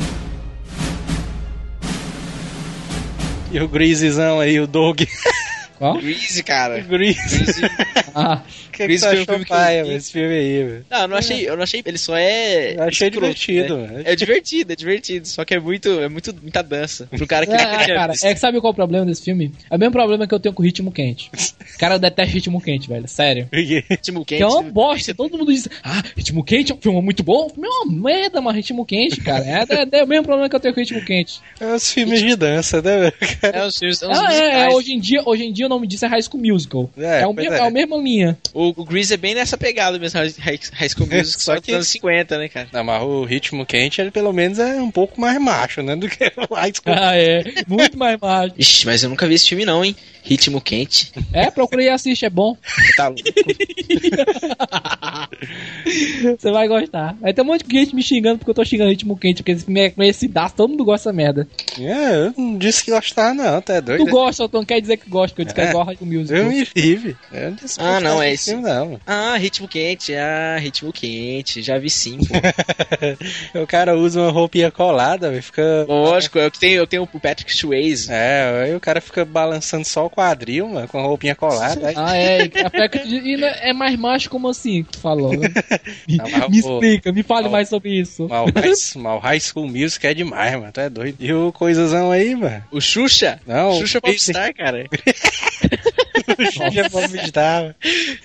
E 3.51 3.60
o 3.60 3.68
Greasezão 3.68 4.39
aí, 4.39 4.60
o 4.60 4.68
Dog. 4.68 5.07
Qual? 5.80 5.97
Greasy, 5.97 6.43
cara. 6.43 6.81
Grease. 6.81 7.38
Greasy. 7.38 7.61
Ah, 8.15 8.41
O 8.43 8.72
que, 8.72 8.77
que 8.80 8.84
Grease 8.85 9.06
você 9.06 9.10
foi 9.10 9.22
um 9.22 9.26
filme 9.26 9.45
que 9.45 9.53
eu 9.53 9.97
esse 9.97 10.11
filme 10.11 10.34
aí, 10.34 10.64
velho? 10.64 10.85
Não, 10.89 11.01
eu 11.01 11.07
não 11.07 11.18
achei, 11.18 11.47
eu 11.49 11.56
não 11.56 11.64
achei. 11.64 11.84
Ele 11.85 11.97
só 11.97 12.18
é. 12.18 12.76
Eu 12.76 12.84
achei 12.84 13.07
escroto, 13.07 13.34
divertido, 13.34 13.77
né? 13.77 13.88
velho. 13.88 14.03
É 14.07 14.15
divertido, 14.15 14.73
é 14.73 14.76
divertido. 14.76 15.27
Só 15.27 15.45
que 15.45 15.53
é 15.53 15.60
muito, 15.60 15.89
é 16.01 16.10
muito 16.10 16.35
muita 16.41 16.61
dança. 16.64 17.07
Pro 17.07 17.27
cara 17.27 17.45
que 17.45 17.56
tinha 17.56 17.88
cara, 17.88 18.14
é 18.23 18.34
que 18.34 18.39
sabe 18.39 18.60
qual 18.60 18.72
é 18.72 18.73
o 18.73 18.76
problema 18.76 19.06
desse 19.06 19.23
filme? 19.23 19.53
É 19.69 19.76
o 19.76 19.80
mesmo 19.80 19.91
problema 19.91 20.27
que 20.27 20.34
eu 20.34 20.39
tenho 20.39 20.56
com 20.56 20.64
ritmo 20.64 20.91
quente. 20.91 21.31
Cara, 21.77 21.95
eu 21.95 21.99
detesto 21.99 22.34
ritmo 22.34 22.60
quente, 22.60 22.89
velho. 22.89 23.07
Sério. 23.07 23.47
ritmo 23.53 24.26
quente. 24.26 24.39
Que 24.39 24.43
é 24.43 24.47
uma 24.47 24.64
bosta. 24.64 25.14
Todo 25.14 25.38
mundo 25.38 25.53
diz, 25.53 25.69
ah, 25.84 26.03
ritmo 26.18 26.43
quente 26.43 26.72
é 26.72 26.76
um 26.76 26.81
filme 26.81 27.01
muito 27.01 27.23
bom. 27.23 27.45
O 27.45 27.49
filme 27.49 27.68
é 27.68 27.72
uma 27.72 28.10
merda, 28.10 28.41
mas 28.41 28.56
ritmo 28.56 28.85
quente, 28.85 29.22
cara. 29.22 29.45
É, 29.45 29.65
é, 29.69 29.99
é 29.99 30.03
o 30.03 30.07
mesmo 30.07 30.26
problema 30.26 30.49
que 30.49 30.56
eu 30.56 30.60
tenho 30.60 30.73
com 30.73 30.80
ritmo 30.80 31.03
quente. 31.06 31.39
É 31.60 31.73
os 31.73 31.91
filmes 31.93 32.19
de 32.19 32.35
dança, 32.35 32.81
né, 32.81 32.97
velho? 32.97 33.14
É 33.53 33.65
uns 33.65 33.77
filmes, 33.77 34.01
é 34.01 34.07
uns 34.07 34.19
Ah, 34.19 34.34
é, 34.34 34.61
é, 34.61 34.69
hoje 34.69 34.93
em 34.93 34.99
dia, 34.99 35.22
hoje 35.26 35.43
em 35.43 35.53
dia 35.53 35.68
o 35.69 35.75
nome 35.75 35.87
disso 35.87 36.05
é 36.05 36.07
High 36.07 36.21
School 36.23 36.41
Musical. 36.43 36.89
É, 36.97 37.21
É, 37.21 37.27
o 37.27 37.33
mesmo, 37.33 37.53
é. 37.53 37.57
é. 37.57 37.61
a 37.61 37.69
mesma 37.69 37.97
linha. 37.97 38.37
O, 38.53 38.69
o 38.81 38.85
Grease 38.85 39.13
é 39.13 39.17
bem 39.17 39.35
nessa 39.35 39.57
pegada 39.57 39.97
mesmo, 39.99 40.19
High, 40.19 40.33
High 40.71 40.89
School 40.89 41.07
Music, 41.07 41.41
Só 41.41 41.53
só 41.53 41.55
que 41.55 41.61
que- 41.67 41.71
anos 41.73 41.87
50, 41.87 42.37
né, 42.37 42.49
cara? 42.49 42.67
Não, 42.73 42.83
mas 42.83 43.01
o 43.03 43.23
ritmo 43.23 43.65
quente, 43.65 44.01
ele 44.01 44.11
pelo 44.11 44.33
menos 44.33 44.59
é 44.59 44.81
um 44.81 44.91
pouco 44.91 45.19
mais 45.21 45.39
macho, 45.39 45.81
né? 45.81 45.95
Do 45.95 46.09
que 46.09 46.31
o 46.49 46.55
High 46.55 46.73
School. 46.73 46.95
Ah, 46.99 47.15
é. 47.15 47.43
Muito 47.67 47.97
mais 47.97 48.19
mágico. 48.19 48.59
Ixi, 48.59 48.85
mas 48.85 49.03
eu 49.03 49.09
nunca 49.09 49.25
vi 49.27 49.35
esse 49.35 49.47
filme 49.47 49.63
não, 49.65 49.85
hein? 49.85 49.95
Ritmo 50.23 50.59
quente. 50.59 51.11
É, 51.31 51.49
procura 51.49 51.81
e 51.83 51.89
assiste, 51.89 52.25
é 52.25 52.29
bom. 52.29 52.57
Tá 52.97 53.07
louco. 53.07 53.21
Você 56.37 56.51
vai 56.51 56.67
gostar. 56.67 57.15
Aí 57.23 57.33
tem 57.33 57.43
um 57.43 57.47
monte 57.47 57.65
de 57.65 57.73
gente 57.79 57.95
me 57.95 58.03
xingando 58.03 58.39
porque 58.39 58.51
eu 58.51 58.55
tô 58.55 58.65
xingando 58.65 58.89
ritmo 58.89 59.17
quente, 59.17 59.37
porque 59.37 59.51
esse 59.53 59.63
filme 59.65 59.79
é 59.81 59.89
conhecidaço, 59.89 60.55
todo 60.55 60.69
mundo 60.69 60.83
gosta 60.83 61.11
dessa 61.11 61.15
merda. 61.15 61.47
É, 61.79 62.27
eu 62.27 62.33
não 62.37 62.57
disse 62.57 62.83
que 62.83 62.91
gostava, 62.91 63.33
não, 63.33 63.61
tá 63.61 63.79
doido? 63.79 64.03
Tu 64.05 64.11
gosta, 64.11 64.43
então 64.43 64.65
quer 64.65 64.81
dizer 64.81 64.97
que 64.97 65.09
gosta, 65.09 65.29
porque 65.29 65.41
eu 65.41 65.45
disse 65.45 65.55
que 65.55 65.59
é 65.60 65.65
É. 65.65 65.69
igual 65.69 65.86
High 65.86 65.95
School 65.98 66.07
Musical. 66.11 66.38
Eu 66.38 66.45
me 66.49 66.64
vive. 66.76 67.18
Eu 67.31 67.52
não 67.52 67.57
Ah, 67.80 67.99
não, 67.99 68.22
é 68.22 68.36
filme, 68.38 68.64
não. 68.64 68.99
Ah, 69.06 69.36
ritmo 69.38 69.68
quente, 69.68 70.14
ah, 70.15 70.57
ritmo 70.60 70.91
quente. 70.94 71.61
Já 71.61 71.77
vi 71.77 71.90
sim, 71.90 72.18
pô. 72.19 72.34
O 73.61 73.68
cara 73.68 73.95
usa 73.95 74.22
uma 74.22 74.31
roupinha 74.31 74.72
colada, 74.72 75.30
velho, 75.30 75.44
fica... 75.44 75.86
Lógico, 75.88 76.38
eu 76.40 76.49
tenho, 76.52 76.76
eu 76.77 76.88
tenho 76.88 77.03
o 77.11 77.19
Patrick 77.19 77.53
Swayze. 77.53 78.07
É, 78.11 78.64
aí 78.65 78.76
o 78.76 78.80
cara 78.80 79.02
fica 79.02 79.23
balançando 79.26 79.86
só 79.86 80.06
o 80.06 80.10
quadril, 80.10 80.68
mano, 80.68 80.88
com 80.88 80.99
a 80.99 81.03
roupinha 81.03 81.36
colada. 81.36 81.91
Ah, 81.99 82.15
é. 82.18 82.45
e 82.45 82.60
a 82.60 82.69
Peca 82.69 82.99
de- 82.99 83.15
e 83.18 83.38
não- 83.38 83.48
é 83.48 83.73
mais 83.73 83.98
macho 83.98 84.30
como 84.30 84.48
assim 84.48 84.84
que 84.84 84.91
tu 84.94 84.99
falou? 84.99 85.31
Me, 85.31 85.38
Não, 86.18 86.30
mas 86.30 86.49
me 86.49 86.61
o- 86.61 86.73
explica, 86.73 87.11
me 87.11 87.23
fale 87.23 87.48
o- 87.48 87.52
mais 87.52 87.68
sobre 87.69 87.99
isso. 87.99 88.27
Mal 88.27 88.45
high, 88.45 88.73
mal 88.95 89.19
high 89.19 89.40
School 89.40 89.68
Music 89.68 90.06
é 90.06 90.14
demais, 90.14 90.53
mano. 90.53 90.72
Tu 90.72 90.80
é 90.80 90.90
doido. 90.90 91.18
E 91.19 91.34
o 91.34 91.52
coisazão 91.52 92.11
aí, 92.11 92.36
mano? 92.36 92.64
O 92.72 92.80
Xuxa? 92.80 93.40
Não, 93.45 93.73
Xuxa 93.80 93.99
Popstar, 94.02 94.53
cara. 94.53 94.86
Pode 96.91 97.07
visitar. 97.11 97.76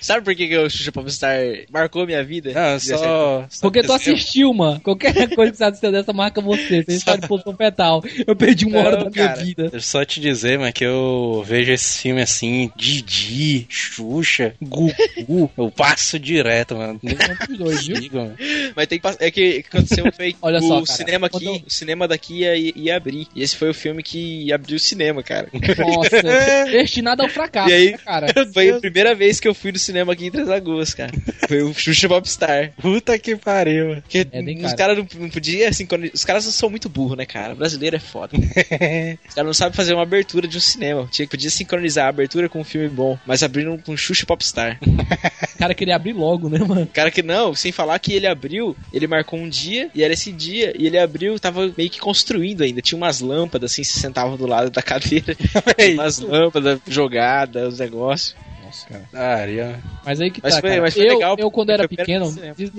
Sabe 0.00 0.24
por 0.24 0.34
que, 0.34 0.48
que 0.48 0.56
o 0.58 0.68
Xuxa 0.70 0.92
Popstar 0.92 1.36
marcou 1.70 2.06
minha 2.06 2.22
vida? 2.22 2.52
Não, 2.52 2.78
só. 2.78 3.46
só 3.48 3.60
Porque 3.62 3.82
tu 3.82 3.92
assistiu, 3.92 4.52
mano. 4.52 4.80
Qualquer 4.80 5.12
coisa 5.34 5.52
que 5.52 5.58
você 5.58 5.64
assistiu 5.64 5.92
dessa 5.92 6.12
marca 6.12 6.40
você. 6.40 6.82
Você 6.82 6.92
está 6.92 7.16
de 7.16 7.26
posição 7.26 7.56
fetal. 7.56 8.02
Eu 8.26 8.36
perdi 8.36 8.66
uma 8.66 8.78
Não, 8.78 8.86
hora 8.86 8.96
da 9.04 9.10
minha 9.10 9.28
cara. 9.28 9.42
vida. 9.42 9.62
Deixa 9.64 9.76
eu 9.76 9.80
só 9.80 10.04
te 10.04 10.20
dizer, 10.20 10.58
mano, 10.58 10.72
que 10.72 10.84
eu 10.84 11.42
vejo 11.46 11.72
esse 11.72 12.02
filme 12.02 12.22
assim, 12.22 12.70
Didi, 12.76 13.66
Xuxa, 13.68 14.54
Gugu, 14.62 15.50
eu 15.56 15.70
passo 15.70 16.18
direto, 16.18 16.76
mano. 16.76 17.00
Nem 17.02 17.16
dois, 17.56 17.86
viu? 17.86 17.96
mano. 18.12 18.36
Mas 18.76 18.86
tem 18.86 18.98
que 18.98 19.02
passar. 19.02 19.22
É 19.24 19.30
que 19.30 19.64
o 19.72 19.76
aconteceu 19.76 20.12
foi 20.12 20.34
Olha 20.42 20.58
o 20.58 20.62
só, 20.62 20.74
cara, 20.82 20.86
cinema 20.86 21.26
aqui, 21.26 21.46
eu- 21.46 21.62
o 21.66 21.70
cinema 21.70 22.06
daqui 22.08 22.40
ia, 22.40 22.56
ia 22.56 22.96
abrir. 22.96 23.26
E 23.34 23.42
esse 23.42 23.56
foi 23.56 23.70
o 23.70 23.74
filme 23.74 24.02
que 24.02 24.52
abriu 24.52 24.76
o 24.76 24.80
cinema, 24.80 25.22
cara. 25.22 25.48
Nossa, 25.52 26.22
destinado 26.70 27.13
ao 27.22 27.28
fracasso, 27.28 27.70
E 27.70 27.72
aí- 27.72 27.90
né, 27.92 27.98
cara? 28.04 28.26
Foi 28.52 28.70
a 28.70 28.80
primeira 28.80 29.14
vez 29.14 29.40
que 29.40 29.48
eu 29.48 29.54
fui 29.54 29.72
no 29.72 29.78
cinema 29.78 30.12
aqui 30.12 30.26
em 30.26 30.30
Três 30.30 30.48
Lagoas, 30.48 30.92
cara. 30.94 31.12
Foi 31.48 31.62
o 31.62 31.72
Xuxa 31.74 32.08
Popstar. 32.08 32.72
Puta 32.80 33.18
que 33.18 33.36
pariu, 33.36 33.88
mano. 33.90 34.02
Porque 34.02 34.26
É, 34.30 34.42
bem 34.42 34.56
os 34.56 34.62
cara. 34.64 34.76
caras 34.76 34.98
não, 34.98 35.06
não 35.20 35.30
podiam 35.30 35.72
sincronizar. 35.72 36.14
Os 36.14 36.24
caras 36.24 36.44
são 36.44 36.70
muito 36.70 36.88
burros, 36.88 37.16
né, 37.16 37.26
cara? 37.26 37.52
O 37.52 37.56
brasileiro 37.56 37.96
é 37.96 38.00
foda. 38.00 38.36
Os 39.28 39.34
caras 39.34 39.46
não 39.46 39.54
sabem 39.54 39.74
fazer 39.74 39.94
uma 39.94 40.02
abertura 40.02 40.46
de 40.48 40.56
um 40.56 40.60
cinema. 40.60 41.08
Tinha, 41.10 41.26
podia 41.28 41.50
sincronizar 41.50 42.06
a 42.06 42.08
abertura 42.08 42.48
com 42.48 42.60
um 42.60 42.64
filme 42.64 42.88
bom, 42.88 43.18
mas 43.26 43.42
abriram 43.42 43.78
com 43.78 43.96
Xuxa 43.96 44.26
Popstar. 44.26 44.78
O 44.82 45.58
cara 45.58 45.74
queria 45.74 45.96
abrir 45.96 46.12
logo, 46.12 46.48
né, 46.48 46.58
mano? 46.58 46.86
Cara 46.92 47.10
que 47.10 47.22
não, 47.22 47.54
sem 47.54 47.72
falar 47.72 47.98
que 47.98 48.12
ele 48.12 48.26
abriu, 48.26 48.76
ele 48.92 49.06
marcou 49.06 49.38
um 49.38 49.48
dia, 49.48 49.90
e 49.94 50.02
era 50.02 50.12
esse 50.12 50.30
dia, 50.32 50.74
e 50.78 50.86
ele 50.86 50.98
abriu, 50.98 51.38
tava 51.38 51.72
meio 51.76 51.90
que 51.90 51.98
construindo 52.00 52.62
ainda. 52.62 52.80
Tinha 52.82 52.96
umas 52.96 53.20
lâmpadas 53.20 53.72
assim, 53.72 53.84
se 53.84 53.98
sentavam 53.98 54.36
do 54.36 54.46
lado 54.46 54.70
da 54.70 54.82
cadeira. 54.82 55.34
Tinha 55.78 55.94
umas 55.94 56.18
lâmpadas 56.18 56.80
jogadas, 57.04 57.74
os 57.74 57.78
negócios. 57.78 58.36
Nossa, 58.74 58.86
cara. 58.88 59.04
Daria. 59.12 59.78
Mas 60.04 60.20
aí 60.20 60.30
que 60.30 60.40
Mas 60.42 60.54
tá, 60.54 60.60
foi- 60.60 60.70
cara. 60.70 60.88
eu, 60.96 61.14
legal, 61.14 61.36
eu 61.38 61.50
quando 61.50 61.70
era 61.70 61.88
pequeno, 61.88 62.26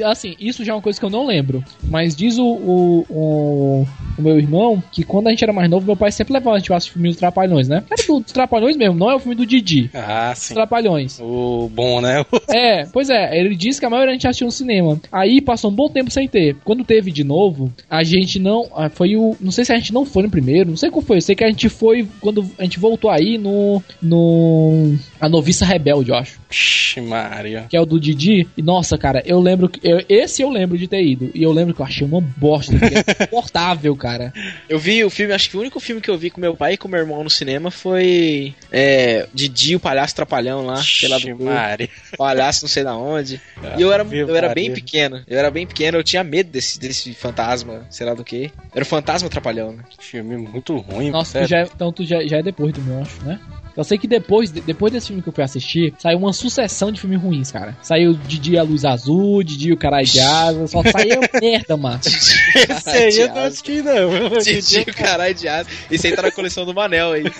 assim, 0.05 0.35
isso 0.39 0.63
já 0.65 0.73
é 0.73 0.75
uma 0.75 0.81
coisa 0.81 0.99
que 0.99 1.05
eu 1.05 1.09
não 1.09 1.25
lembro. 1.25 1.63
Mas 1.83 2.15
diz 2.15 2.37
o, 2.37 2.45
o, 2.45 3.05
o, 3.09 3.87
o 4.17 4.21
meu 4.21 4.37
irmão 4.37 4.83
que 4.91 5.03
quando 5.03 5.27
a 5.27 5.29
gente 5.29 5.43
era 5.43 5.53
mais 5.53 5.69
novo, 5.69 5.85
meu 5.85 5.95
pai 5.95 6.11
sempre 6.11 6.33
levava 6.33 6.55
a 6.55 6.59
gente 6.59 6.67
pra 6.67 6.77
assistir 6.77 6.93
filme 6.93 7.07
dos 7.09 7.17
Trapalhões, 7.17 7.67
né? 7.67 7.83
Era 7.89 8.05
do- 8.07 8.19
dos 8.19 8.31
Trapalhões 8.31 8.75
mesmo, 8.77 8.95
não 8.95 9.09
é 9.09 9.15
o 9.15 9.19
filme 9.19 9.35
do 9.35 9.45
Didi. 9.45 9.89
Ah, 9.93 10.31
Dos 10.33 10.39
sim. 10.43 10.53
Trapalhões. 10.53 11.19
O 11.21 11.69
bom, 11.73 12.01
né? 12.01 12.25
É, 12.53 12.85
pois 12.85 13.09
é, 13.09 13.37
ele 13.37 13.55
disse 13.55 13.79
que 13.79 13.85
a 13.85 13.89
maioria 13.89 14.11
a 14.11 14.13
gente 14.13 14.27
assistiu 14.27 14.45
no 14.45 14.51
cinema. 14.51 14.99
Aí 15.11 15.41
passou 15.41 15.69
um 15.71 15.73
bom 15.73 15.89
tempo 15.89 16.09
sem 16.11 16.27
ter. 16.27 16.55
Quando 16.63 16.83
teve 16.83 17.11
de 17.11 17.23
novo, 17.23 17.71
a 17.89 18.03
gente 18.03 18.39
não. 18.39 18.65
ah, 18.75 18.89
Foi 18.89 19.15
o. 19.17 19.35
Não 19.41 19.51
sei 19.51 19.65
se 19.65 19.73
a 19.73 19.75
gente 19.75 19.93
não 19.93 20.05
foi 20.05 20.23
no 20.23 20.29
primeiro, 20.29 20.69
não 20.69 20.77
sei 20.77 20.89
qual 20.89 21.01
foi. 21.01 21.17
Eu 21.17 21.21
sei 21.21 21.35
que 21.35 21.43
a 21.43 21.47
gente 21.49 21.67
foi 21.69 22.07
quando 22.21 22.45
a 22.57 22.63
gente 22.63 22.79
voltou 22.79 23.09
aí 23.09 23.37
no. 23.37 23.81
No. 24.01 24.95
A 25.19 25.27
Noviça 25.27 25.65
Rebelde, 25.65 25.84
eu 25.91 26.15
acho. 26.15 26.39
Ixi, 26.49 27.01
Maria. 27.01 27.65
Que 27.69 27.75
é 27.77 27.81
o 27.81 27.85
do 27.85 27.99
Didi. 27.99 28.47
E 28.57 28.61
nossa, 28.61 28.97
cara, 28.97 29.21
eu 29.25 29.39
lembro 29.39 29.69
que. 29.69 29.79
eu- 29.87 30.03
esse 30.09 30.41
eu 30.41 30.49
lembro 30.49 30.77
de 30.77 30.87
ter 30.87 31.03
ido. 31.03 31.29
E 31.33 31.43
eu 31.43 31.51
lembro 31.51 31.73
que 31.73 31.81
eu 31.81 31.85
achei 31.85 32.05
uma 32.05 32.21
bosta. 32.21 32.77
Que 32.77 32.85
é 32.95 32.99
insuportável, 32.99 33.95
cara. 33.97 34.33
Eu 34.69 34.79
vi 34.79 35.03
o 35.03 35.09
filme, 35.09 35.33
acho 35.33 35.49
que 35.49 35.57
o 35.57 35.59
único 35.59 35.79
filme 35.79 36.01
que 36.01 36.09
eu 36.09 36.17
vi 36.17 36.29
com 36.29 36.39
meu 36.41 36.55
pai 36.55 36.73
e 36.73 36.77
com 36.77 36.87
meu 36.87 36.99
irmão 36.99 37.23
no 37.23 37.29
cinema 37.29 37.69
foi 37.71 38.53
é, 38.71 39.27
Didi, 39.33 39.75
o 39.75 39.79
Palhaço 39.79 40.15
Trapalhão 40.15 40.65
lá, 40.65 40.79
Ixi, 40.79 41.07
do 41.07 41.37
cu, 41.37 41.43
Maria. 41.45 41.89
palhaço 42.17 42.63
não 42.63 42.69
sei 42.69 42.83
da 42.83 42.95
onde. 42.95 43.39
E 43.77 43.81
eu 43.81 43.91
era, 43.91 44.03
eu 44.03 44.35
era 44.35 44.53
bem 44.53 44.71
pequeno, 44.71 45.21
eu 45.27 45.37
era 45.37 45.49
bem 45.51 45.65
pequeno, 45.67 45.97
eu 45.97 46.03
tinha 46.03 46.23
medo 46.23 46.49
desse, 46.49 46.79
desse 46.79 47.13
fantasma, 47.13 47.85
sei 47.89 48.05
lá 48.05 48.13
do 48.13 48.23
que. 48.23 48.51
Era 48.73 48.83
o 48.83 48.87
fantasma 48.87 49.29
Trapalhão, 49.29 49.71
né? 49.73 49.83
Filme 49.99 50.37
muito 50.37 50.75
ruim. 50.77 51.09
Nossa, 51.11 51.45
já, 51.45 51.59
é- 51.59 51.63
então 51.73 51.91
tu 51.91 52.03
já, 52.05 52.23
já 52.25 52.37
é 52.37 52.43
depois 52.43 52.73
do 52.73 52.81
meu, 52.81 52.95
eu 52.95 53.01
acho, 53.01 53.23
né? 53.25 53.39
Eu 53.77 53.83
sei 53.83 53.97
que 53.97 54.07
depois, 54.07 54.51
de- 54.51 54.61
depois 54.61 54.93
desse 54.93 55.07
filme 55.07 55.21
que 55.21 55.27
eu 55.29 55.33
fui 55.33 55.43
assistir, 55.43 55.93
saiu 55.99 56.17
uma 56.19 56.31
sucessão 56.31 56.91
de 56.91 56.99
filmes 57.01 57.19
ruins, 57.21 57.51
cara. 57.51 57.75
Saiu 57.81 58.13
Didi 58.13 58.57
a 58.57 58.63
Luz 58.63 58.85
Azul, 58.85 59.43
Didi 59.43 59.73
o 59.73 59.77
Caralho 59.77 60.05
de 60.07 60.19
Asa, 60.21 60.67
só 60.67 60.81
saiu 60.83 61.19
merda, 61.41 61.75
mano. 61.75 61.99
Esse 62.05 62.89
aí 62.89 63.19
eu 63.19 63.27
não 63.29 63.43
assisti, 63.43 63.81
não. 63.81 64.39
Didi, 64.41 64.79
o 64.89 64.93
caralho 64.93 65.35
de 65.35 65.47
asa. 65.47 65.69
Esse 65.91 66.07
aí 66.07 66.15
tá 66.15 66.21
na 66.21 66.31
coleção 66.31 66.65
do 66.65 66.73
Manel 66.73 67.11
aí. 67.11 67.23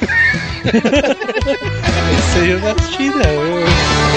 Esse 2.19 2.39
aí 2.39 2.49
eu 2.51 2.59
não 2.59 2.71
assisti, 2.71 3.03
não. 3.09 4.14